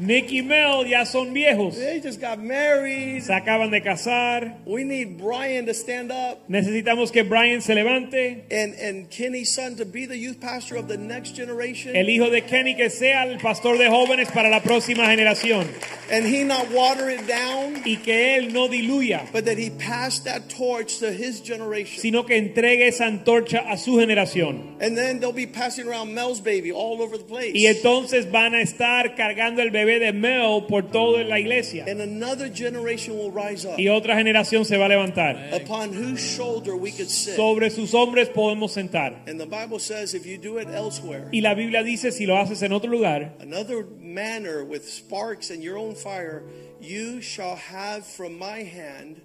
Nick 0.02 0.32
y 0.32 0.42
Mel 0.42 0.86
ya 0.88 1.06
son 1.06 1.32
viejos. 1.34 1.76
They 1.76 2.02
just 2.02 2.20
got 2.20 2.40
married. 2.40 3.22
Se 3.24 3.32
acaban 3.34 3.70
de 3.70 3.82
casar. 3.82 4.58
We 4.66 4.84
need 4.84 5.20
Brian 5.20 5.68
to 5.68 5.74
stand 5.76 6.12
up 6.12 6.40
Necesitamos 6.50 7.12
que 7.12 7.24
Brian 7.24 7.62
se 7.62 7.76
levante. 7.76 8.46
and, 8.50 8.74
and 8.74 9.10
Kenny's 9.12 9.54
son 9.54 9.76
to 9.76 9.86
be 9.86 10.08
the 10.08 10.18
youth 10.18 10.42
pastor 10.42 10.76
of 10.76 10.88
the 10.88 10.98
next 10.98 11.36
generation. 11.36 11.96
El 11.96 12.10
hijo 12.10 12.32
de 12.32 12.42
Kenny 12.42 12.76
que 12.76 12.90
sea 12.90 13.24
el 13.28 13.38
pastor 13.40 13.78
de 13.78 13.88
jóvenes 13.90 14.30
para 14.34 14.50
la 14.50 14.62
próxima 14.62 15.06
generación. 15.06 15.68
and 16.12 16.26
he 16.26 16.44
not 16.44 16.70
water 16.72 17.10
it 17.10 17.26
down, 17.28 17.76
Y 17.86 17.98
que 18.04 18.36
él 18.38 18.52
no 18.52 18.68
diluya, 18.68 19.32
but 19.32 19.46
that 19.46 19.58
he 19.58 19.70
passed 19.70 20.26
that 20.26 20.50
torch 20.50 20.98
to 20.98 21.12
his 21.12 21.42
generation. 21.42 22.02
sino 22.02 22.24
que 22.24 22.36
entregue 22.38 22.88
esa 22.88 23.06
antorcha 23.06 23.64
a 23.72 23.78
su 23.78 23.98
generación. 24.00 24.78
And 24.82 24.98
then 24.98 25.20
they'll 25.20 25.32
be 25.32 25.46
passing 25.46 25.88
around 25.88 26.14
Mel's 26.14 26.42
baby 26.42 26.72
all 26.72 27.02
over 27.02 27.18
the 27.18 27.24
place. 27.24 27.54
Y 27.54 27.68
entonces 27.68 28.30
van 28.32 28.56
a 28.56 28.62
estar 28.62 29.16
cargando 29.16 29.62
el 29.62 29.70
bebé 29.70 29.91
de 30.00 30.12
Mel 30.14 30.66
por 30.68 30.84
toda 30.84 31.24
la 31.24 31.40
iglesia. 31.40 31.86
and 31.88 32.02
another 32.02 32.50
generation 32.50 33.18
will 33.18 33.32
rise 33.32 33.66
up 33.66 33.78
Y 33.80 33.88
otra 33.88 34.16
generación 34.16 34.66
se 34.66 34.78
va 34.78 34.86
a 34.86 34.90
levantar. 34.90 35.54
upon 35.54 35.94
whose 35.94 36.20
shoulder 36.20 36.76
we 36.76 36.92
could 36.92 37.10
sit. 37.10 37.36
Sobre 37.36 37.70
sus 37.70 37.94
hombres 37.94 38.30
podemos 38.30 38.72
sentar. 38.72 39.16
and 39.28 39.40
the 39.40 39.46
Bible 39.46 39.80
says 39.80 40.14
if 40.14 40.26
you 40.26 40.38
do 40.38 40.58
it 40.58 40.68
elsewhere, 40.70 41.30
Y 41.34 41.40
la 41.42 41.54
Biblia 41.56 41.84
dice, 41.84 42.12
si 42.12 42.26
lo 42.26 42.36
haces 42.38 42.62
en 42.64 42.72
otro 42.74 42.90
lugar, 42.90 43.34
another 43.40 43.86
manner 44.00 44.64
with 44.64 44.88
sparks 44.88 45.50
and 45.52 45.64
your 45.64 45.78
own 45.78 45.96
fire, 45.96 46.44
you 46.80 47.22
shall 47.22 47.56
have 47.56 48.06
from 48.06 48.38
my 48.38 48.64
hand, 48.64 49.22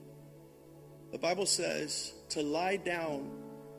the 1.13 1.19
Bible 1.19 1.47
says, 1.47 2.13
to 2.31 2.43
lie 2.43 2.77
down 2.77 3.31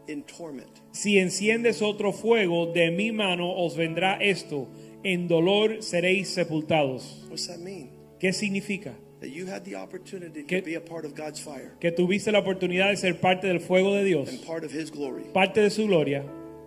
in 0.07 0.23
torment. 0.23 0.81
si 0.91 1.17
enciendes 1.19 1.81
otro 1.81 2.11
fuego, 2.13 2.73
de 2.73 2.89
mi 2.91 3.11
mano 3.11 3.51
os 3.51 3.75
vendrá 3.75 4.17
esto. 4.21 4.67
En 5.03 5.27
dolor 5.27 5.81
seréis 5.83 6.29
sepultados. 6.29 7.25
What's 7.29 7.47
that 7.47 7.59
mean? 7.59 7.89
¿Qué 8.19 8.33
significa? 8.33 8.93
That 9.21 9.29
you 9.29 9.47
had 9.47 9.63
the 9.63 9.75
opportunity 9.75 10.43
Que- 10.43 10.61
to 10.61 10.65
be 10.65 10.75
a 10.75 10.83
part 10.83 11.03
of 11.05 11.15
God's 11.15 11.39
fire 11.39 11.73
Que 11.79 11.91
tuviste 11.91 12.31
la 12.31 12.39
oportunidad 12.39 12.89
de 12.91 12.97
ser 12.97 13.19
parte 13.19 13.47
del 13.47 13.59
fuego 13.59 13.95
de 13.95 14.03
Dios, 14.03 14.29
and 14.29 14.43
part 14.45 14.63
of 14.63 14.71
His 14.73 14.91
glory. 14.91 15.23
parte 15.33 15.59
de 15.61 15.69
su 15.69 15.87
gloria, 15.87 16.23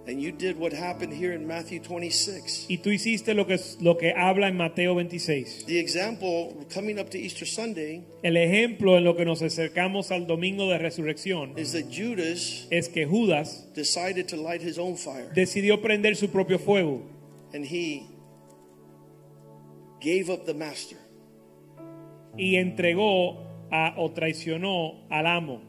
And 0.08 0.18
you 0.20 0.32
did 0.32 0.56
what 0.58 0.72
happened 0.72 1.12
here 1.12 1.32
in 1.34 1.46
Matthew 1.46 1.80
26. 1.80 2.66
y 2.68 2.78
tú 2.78 2.90
hiciste 2.90 3.34
lo 3.34 3.46
que, 3.46 3.58
lo 3.80 3.96
que 3.98 4.12
habla 4.16 4.48
en 4.48 4.56
Mateo 4.56 4.94
26. 4.96 5.64
The 5.66 5.78
example 5.78 6.56
coming 6.74 6.98
up 6.98 7.10
to 7.10 7.18
Easter 7.18 7.46
Sunday 7.46 8.02
El 8.24 8.36
ejemplo 8.36 8.96
en 8.96 9.04
lo 9.04 9.14
que 9.14 9.24
nos 9.24 9.42
acercamos 9.42 10.10
al 10.10 10.26
domingo 10.26 10.68
de 10.68 10.78
resurrección 10.78 11.52
is 11.56 11.72
that 11.72 11.84
Judas 11.92 12.66
es 12.70 12.88
que 12.88 13.06
Judas 13.06 13.68
decided 13.74 14.26
to 14.28 14.36
light 14.36 14.62
his 14.62 14.78
own 14.78 14.96
fire 14.96 15.28
decidió 15.34 15.80
prender 15.82 16.16
su 16.16 16.28
propio 16.30 16.58
fuego 16.58 17.02
and 17.54 17.64
he 17.64 18.02
gave 20.00 20.30
up 20.30 20.44
the 20.46 20.54
master. 20.54 20.96
y 22.36 22.56
entregó 22.56 23.38
a, 23.70 23.94
o 23.98 24.10
traicionó 24.12 25.06
al 25.10 25.26
amo, 25.26 25.62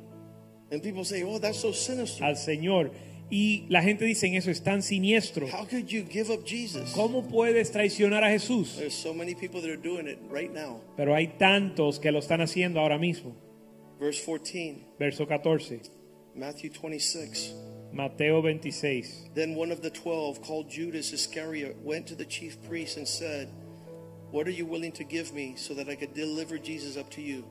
And 0.72 0.82
people 0.82 1.04
say, 1.04 1.22
oh, 1.24 1.38
that's 1.38 1.60
so 1.60 1.74
sinister. 1.74 2.24
al 2.24 2.38
Señor. 2.38 2.92
Y 3.30 3.66
la 3.70 3.82
gente 3.82 4.06
dice 4.06 4.28
en 4.28 4.36
eso 4.36 4.50
es 4.52 4.62
tan 4.64 4.82
siniestro. 4.82 5.48
How 5.48 5.66
could 5.66 5.88
you 5.88 6.04
give 6.10 6.30
up 6.32 6.46
Jesus? 6.46 6.92
¿Cómo 6.94 7.28
puedes 7.30 7.72
traicionar 7.72 8.24
a 8.24 8.30
Jesús? 8.30 8.76
There's 8.78 8.94
so 8.94 9.14
many 9.14 9.36
people 9.36 9.62
that 9.62 9.70
are 9.70 9.78
doing 9.82 10.08
it 10.08 10.20
right 10.30 10.52
now. 10.54 10.82
Pero 10.98 11.14
hay 11.14 11.28
tantos 11.38 12.00
que 12.00 12.12
lo 12.12 12.20
están 12.20 12.40
haciendo 12.42 12.80
ahora 12.80 12.98
mismo. 12.98 13.36
Verse 14.00 14.20
14, 14.22 14.96
Verso 14.98 15.26
14, 15.28 15.82
Matthew 16.36 16.70
26. 16.72 17.54
Mateo 17.94 18.42
26. 18.42 19.32
Then 19.36 19.56
one 19.56 19.72
of 19.72 19.82
the 19.82 19.90
twelve, 19.90 20.42
called 20.42 20.70
Judas 20.70 21.12
Iscariot, 21.12 21.76
went 21.84 22.08
to 22.08 22.16
the 22.16 22.26
chief 22.26 22.58
priests 22.68 22.96
and 22.98 23.06
said, 23.08 23.50
What 24.32 24.48
are 24.48 24.52
you 24.54 24.66
willing 24.66 24.92
to 24.94 25.04
give 25.04 25.34
me 25.34 25.56
so 25.58 25.74
that 25.76 25.90
I 25.90 25.96
could 25.96 26.14
deliver 26.14 26.58
Jesus 26.58 26.98
up 26.98 27.10
to 27.16 27.22
you? 27.22 27.44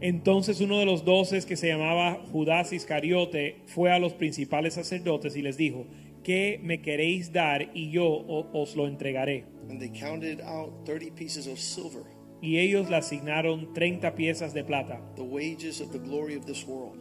Entonces 0.00 0.60
uno 0.60 0.78
de 0.78 0.84
los 0.86 1.04
doces 1.04 1.46
que 1.46 1.56
se 1.56 1.68
llamaba 1.68 2.20
Judas 2.32 2.72
Iscariote 2.72 3.62
fue 3.66 3.90
a 3.90 3.98
los 3.98 4.12
principales 4.12 4.74
sacerdotes 4.74 5.36
y 5.36 5.42
les 5.42 5.56
dijo, 5.56 5.86
¿qué 6.22 6.60
me 6.62 6.82
queréis 6.82 7.32
dar 7.32 7.70
y 7.74 7.90
yo 7.90 8.04
os 8.52 8.76
lo 8.76 8.86
entregaré? 8.86 9.44
And 9.70 9.80
they 9.80 9.88
counted 9.88 10.40
out 10.42 10.84
30 10.84 11.12
pieces 11.14 11.46
of 11.46 11.58
silver, 11.58 12.02
Y 12.42 12.58
ellos 12.58 12.90
le 12.90 12.96
asignaron 12.96 13.72
30 13.72 14.14
piezas 14.14 14.52
de 14.52 14.64
plata, 14.64 15.00
the 15.16 15.22
wages 15.22 15.80
of 15.80 15.90
the 15.92 15.98
glory 15.98 16.34
of 16.36 16.44
this 16.44 16.66
world. 16.66 16.98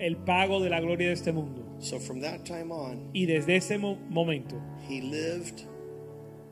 el 0.00 0.16
pago 0.16 0.60
de 0.60 0.70
la 0.70 0.80
gloria 0.80 1.08
de 1.08 1.12
este 1.14 1.32
mundo. 1.32 1.62
So 1.80 1.98
from 2.00 2.20
that 2.22 2.44
time 2.46 2.72
on, 2.72 3.10
Y 3.12 3.26
desde 3.26 3.56
ese 3.56 3.76
mo- 3.78 3.98
momento, 4.08 4.56
he 4.88 5.02
lived 5.02 5.64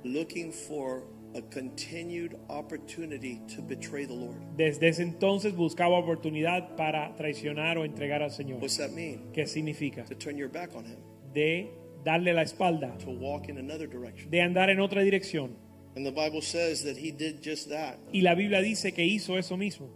looking 0.06 0.52
for 0.52 1.02
a 1.34 1.42
continued 1.50 2.38
opportunity 2.48 3.40
to 3.54 3.60
betray 3.60 4.06
the 4.06 4.14
Lord. 4.14 4.36
desde 4.56 4.88
ese 4.88 5.00
entonces 5.02 5.54
buscaba 5.54 5.98
oportunidad 5.98 6.76
para 6.76 7.14
traicionar 7.16 7.76
o 7.78 7.84
entregar 7.84 8.22
al 8.22 8.30
Señor. 8.30 8.60
What's 8.60 8.78
that 8.78 8.90
mean? 8.92 9.30
¿Qué 9.34 9.46
significa? 9.46 10.04
To 10.06 10.14
turn 10.14 10.36
your 10.36 10.48
back 10.48 10.74
on 10.74 10.84
him, 10.86 10.98
De 11.34 11.70
darle 12.04 12.32
la 12.32 12.42
espalda, 12.42 12.96
to 12.98 13.10
walk 13.10 13.48
in 13.48 13.58
another 13.58 13.86
direction. 13.88 14.30
de 14.30 14.40
andar 14.40 14.70
en 14.70 14.78
otra 14.80 15.02
dirección. 15.02 15.50
And 15.96 16.04
the 16.06 16.12
Bible 16.12 16.40
says 16.42 16.84
that 16.84 16.96
he 16.98 17.10
did 17.10 17.42
just 17.42 17.68
that. 17.70 17.98
Y 18.12 18.20
la 18.20 18.34
Biblia 18.34 18.60
dice 18.62 18.92
que 18.92 19.04
hizo 19.04 19.36
eso 19.38 19.56
mismo. 19.56 19.88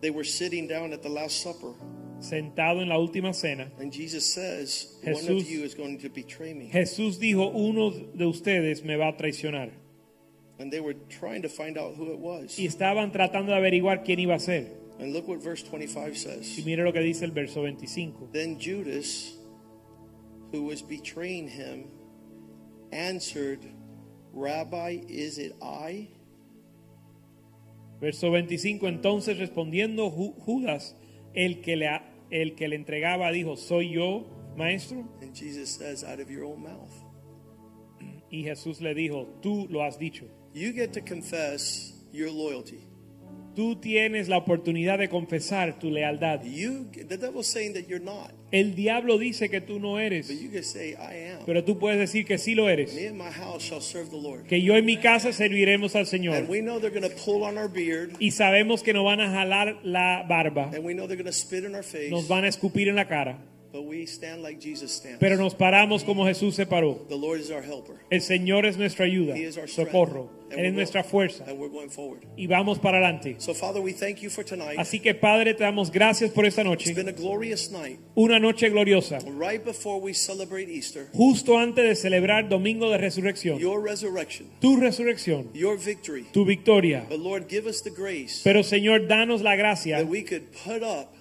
They 0.00 0.10
were 0.10 0.24
sitting 0.24 0.66
down 0.66 0.92
at 0.92 1.02
the 1.02 1.08
Last 1.08 1.42
Supper, 1.42 1.74
Sentado 2.22 2.80
en 2.82 2.88
la 2.88 2.98
última 2.98 3.32
cena, 3.34 3.70
and 3.78 3.92
Jesus 3.92 4.24
says, 4.24 4.98
One 5.04 5.14
Jesús- 5.14 5.40
of 5.42 5.50
you 5.50 5.64
is 5.64 5.74
going 5.74 5.98
to 5.98 6.08
betray 6.08 6.54
me. 6.54 6.70
Jesús 6.72 7.18
dijo, 7.18 7.52
uno 7.54 7.90
de 7.90 8.24
ustedes 8.26 8.82
me 8.84 8.96
va 8.96 9.08
a 9.08 9.16
traicionar. 9.16 9.70
And 10.58 10.70
they 10.72 10.80
were 10.80 10.94
trying 11.08 11.42
to 11.42 11.48
find 11.48 11.76
out 11.76 11.94
who 11.96 12.12
it 12.12 12.18
was. 12.18 12.58
Y 12.58 12.66
estaban 12.66 13.10
tratando 13.12 13.46
de 13.52 13.56
averiguar 13.58 14.04
quién 14.04 14.20
iba 14.20 14.34
a 14.36 14.38
ser. 14.40 14.68
And 15.00 15.12
look 15.12 15.26
what 15.26 15.42
verse 15.42 15.62
25 15.64 16.16
says. 16.16 16.58
Y 16.58 16.62
mire 16.64 16.84
lo 16.84 16.92
que 16.92 17.00
dice 17.00 17.22
el 17.24 17.32
verso 17.32 17.62
25. 17.62 18.28
Then 18.32 18.58
Judas, 18.60 19.34
who 20.52 20.62
was 20.62 20.80
betraying 20.82 21.48
him, 21.48 21.86
answered, 22.92 23.60
Rabbi, 24.32 25.00
is 25.08 25.38
it 25.38 25.54
I? 25.60 26.08
Verso 28.00 28.30
25, 28.30 28.86
entonces 28.88 29.38
respondiendo 29.38 30.10
Ju- 30.10 30.34
Judas, 30.44 30.94
el 31.34 31.60
que, 31.60 31.76
le, 31.76 31.88
el 32.32 32.56
que 32.56 32.66
le 32.66 32.76
entregaba, 32.76 33.30
dijo, 33.30 33.56
¿soy 33.56 33.90
yo, 33.90 34.26
maestro? 34.56 35.06
And 35.20 35.34
Jesus 35.34 35.70
says, 35.70 36.02
Out 36.02 36.18
of 36.18 36.28
your 36.28 36.44
own 36.44 36.62
mouth. 36.62 36.90
Y 38.32 38.44
Jesús 38.44 38.80
le 38.80 38.94
dijo, 38.94 39.26
tú 39.42 39.68
lo 39.68 39.82
has 39.82 39.98
dicho. 39.98 40.24
You 40.54 40.72
get 40.72 40.94
to 40.94 41.02
confess 41.02 41.92
your 42.12 42.30
loyalty. 42.30 42.86
Tú 43.54 43.76
tienes 43.76 44.28
la 44.28 44.38
oportunidad 44.38 44.98
de 44.98 45.08
confesar 45.08 45.78
tu 45.78 45.90
lealtad. 45.90 46.42
You, 46.42 46.86
the 47.06 47.18
devil's 47.18 47.46
saying 47.46 47.74
that 47.74 47.86
you're 47.86 48.02
not, 48.02 48.32
El 48.50 48.74
diablo 48.74 49.18
dice 49.18 49.48
que 49.50 49.60
tú 49.60 49.78
no 49.78 49.98
eres, 49.98 50.28
but 50.28 50.38
you 50.38 50.50
can 50.50 50.62
say, 50.62 50.90
I 50.92 51.32
am. 51.32 51.44
pero 51.44 51.62
tú 51.64 51.78
puedes 51.78 51.98
decir 51.98 52.24
que 52.24 52.38
sí 52.38 52.54
lo 52.54 52.68
eres. 52.68 52.94
Me 52.94 53.08
and 53.08 53.18
my 53.18 53.30
house 53.30 53.62
shall 53.62 53.80
serve 53.80 54.10
the 54.10 54.16
Lord. 54.16 54.46
Que 54.46 54.62
yo 54.62 54.74
en 54.76 54.84
mi 54.86 54.96
casa 54.96 55.32
serviremos 55.32 55.96
al 55.96 56.06
Señor. 56.06 56.36
And 56.36 56.48
we 56.48 56.60
know 56.60 56.78
they're 56.80 56.90
going 56.90 57.08
to 57.08 57.14
pull 57.24 57.44
on 57.44 57.58
our 57.58 57.68
beard, 57.68 58.12
Y 58.18 58.30
sabemos 58.30 58.82
que 58.82 58.92
nos 58.94 59.04
van 59.04 59.20
a 59.20 59.28
jalar 59.30 59.78
la 59.82 60.24
barba, 60.28 60.70
and 60.74 60.84
we 60.84 60.94
know 60.94 61.06
they're 61.06 61.16
going 61.16 61.24
to 61.26 61.32
spit 61.32 61.64
in 61.64 61.74
our 61.74 61.84
face, 61.84 62.10
nos 62.10 62.28
van 62.28 62.44
a 62.44 62.48
escupir 62.48 62.88
en 62.88 62.96
la 62.96 63.06
cara, 63.06 63.38
but 63.72 63.82
we 63.84 64.04
stand 64.06 64.42
like 64.42 64.60
Jesus 64.60 64.92
stands. 64.92 65.18
pero 65.18 65.36
nos 65.36 65.54
paramos 65.54 66.04
como 66.04 66.26
Jesús 66.26 66.54
se 66.54 66.66
paró. 66.66 67.06
The 67.08 67.16
Lord 67.16 67.40
is 67.40 67.50
our 67.50 67.62
helper. 67.62 67.96
El 68.10 68.20
Señor 68.20 68.66
es 68.66 68.76
nuestra 68.76 69.06
ayuda, 69.06 69.34
He 69.36 69.44
is 69.44 69.56
our 69.56 69.66
strength. 69.68 69.90
socorro, 69.92 70.30
And 70.50 70.60
Él 70.60 70.66
es 70.66 70.72
we're 70.72 70.76
nuestra 70.76 71.02
fuerza 71.02 71.44
And 71.48 71.58
we're 71.58 71.70
going 71.72 71.88
forward. 71.88 72.20
y 72.36 72.46
vamos 72.46 72.78
para 72.78 72.98
adelante. 72.98 73.36
So, 73.38 73.54
Father, 73.54 73.80
we 73.80 73.92
thank 73.94 74.18
you 74.20 74.28
for 74.28 74.44
tonight. 74.44 74.78
Así 74.78 75.00
que 75.00 75.14
Padre, 75.14 75.54
te 75.54 75.64
damos 75.64 75.90
gracias 75.90 76.30
por 76.30 76.44
esta 76.44 76.60
It's 76.60 76.68
noche, 76.68 76.92
been 76.94 77.08
a 77.08 77.12
glorious 77.12 77.70
night. 77.70 77.98
una 78.14 78.38
noche 78.38 78.68
gloriosa, 78.68 79.18
Right 79.26 79.64
before 79.64 79.98
we 80.00 80.12
celebrate 80.12 80.68
Easter, 80.68 81.08
justo 81.14 81.56
antes 81.58 81.82
de 81.84 81.94
celebrar 81.96 82.50
Domingo 82.50 82.90
de 82.90 82.98
Resurrección, 82.98 83.58
your 83.58 83.80
resurrection, 83.82 84.48
tu 84.60 84.76
resurrección, 84.76 85.48
your 85.54 85.78
victory. 85.78 86.26
tu 86.32 86.44
victoria. 86.44 87.06
But 87.08 87.20
Lord, 87.20 87.46
give 87.48 87.66
us 87.66 87.80
the 87.82 87.90
grace 87.90 88.42
Pero 88.44 88.62
Señor, 88.62 89.06
danos 89.08 89.40
la 89.40 89.56
gracia 89.56 89.96
that 89.96 90.06
we 90.06 90.22
could 90.22 90.42
put 90.64 90.82
up 90.82 91.14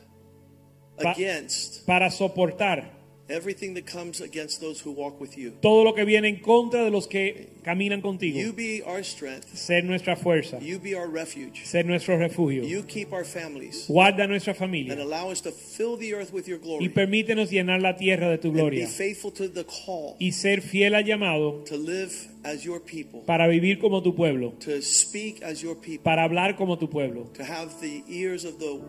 Pa- 1.03 1.11
against 1.13 1.85
para 1.85 2.09
soportar 2.11 3.01
everything 3.31 3.73
that 3.75 3.85
comes 3.85 4.21
against 4.21 4.59
those 4.59 4.81
who 4.81 4.91
walk 4.91 5.19
with 5.19 5.38
you. 5.38 5.51
todo 5.61 5.83
lo 5.83 5.93
que 5.93 6.03
viene 6.05 6.27
en 6.27 6.41
contra 6.41 6.83
de 6.83 6.91
los 6.91 7.07
que 7.07 7.49
caminan 7.63 8.01
contigo. 8.01 8.38
You 8.39 8.53
be 8.53 8.83
our 8.85 9.03
strength. 9.03 9.47
Ser 9.55 9.83
nuestra 9.83 10.15
fuerza, 10.15 10.59
You 10.59 10.80
be 10.80 10.95
our 10.95 11.09
refuge. 11.09 11.65
ser 11.65 11.85
nuestro 11.85 12.17
refugio. 12.17 12.63
You 12.63 12.83
keep 12.83 13.13
our 13.13 13.25
families 13.25 13.85
Guarda 13.88 14.27
nuestra 14.27 14.51
and 14.51 14.59
familia 14.59 15.01
allow 15.01 15.31
us 15.31 15.41
to 15.41 15.51
fill 15.51 15.97
the 15.97 16.13
earth 16.13 16.33
with 16.33 16.47
your 16.47 16.59
y 16.81 16.89
permítenos 16.89 17.49
llenar 17.49 17.81
la 17.81 17.95
tierra 17.95 18.30
de 18.30 18.38
tu 18.38 18.49
And 18.49 18.55
be 18.55 18.59
gloria 18.61 18.88
faithful 18.88 19.31
to 19.31 19.47
the 19.47 19.65
call 19.65 20.15
y 20.19 20.31
ser 20.31 20.61
fiel 20.61 20.95
al 20.95 21.05
llamado 21.05 21.63
to 21.65 21.77
live 21.77 22.11
as 22.43 22.63
your 22.63 22.81
people, 22.81 23.21
para 23.25 23.47
vivir 23.47 23.80
como 23.80 24.01
tu 24.01 24.15
pueblo, 24.15 24.53
to 24.59 24.81
speak 24.81 25.43
as 25.43 25.61
your 25.61 25.75
people, 25.75 26.03
para 26.03 26.23
hablar 26.23 26.55
como 26.55 26.77
tu 26.77 26.89
pueblo 26.89 27.30
to 27.33 27.43
have 27.43 27.80
the 27.80 28.03
ears 28.07 28.45
of 28.45 28.57
the 28.57 28.81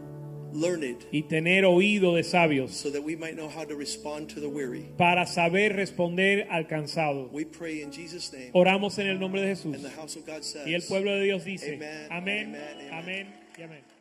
learned 0.52 0.96
y 1.10 1.22
tener 1.22 1.64
oído 1.64 2.14
de 2.14 2.22
sabios 2.22 2.70
so 2.72 2.90
that 2.90 3.02
we 3.02 3.16
might 3.16 3.34
know 3.34 3.48
how 3.48 3.64
to 3.64 3.74
respond 3.74 4.28
to 4.28 4.40
the 4.40 4.48
weary. 4.48 4.88
para 4.96 5.26
saber 5.26 5.74
responder 5.74 6.46
al 6.50 6.66
cansado. 6.66 7.28
We 7.32 7.44
pray 7.44 7.82
in 7.82 7.90
Jesus' 7.92 8.32
name. 8.32 8.50
Oramos 8.54 8.98
en 8.98 9.06
el 9.08 9.18
nombre 9.18 9.40
de 9.40 9.48
Jesús. 9.48 9.74
And 9.74 9.84
the 9.84 9.90
house 9.90 10.16
of 10.16 10.26
God 10.26 10.42
says, 10.44 10.66
Y 10.66 10.74
el 10.74 10.82
pueblo 10.82 11.12
de 11.16 11.24
Dios 11.24 11.44
dice, 11.44 11.76
amén, 12.10 12.56
amén 12.90 13.26
y 13.58 13.62
amén. 13.62 13.91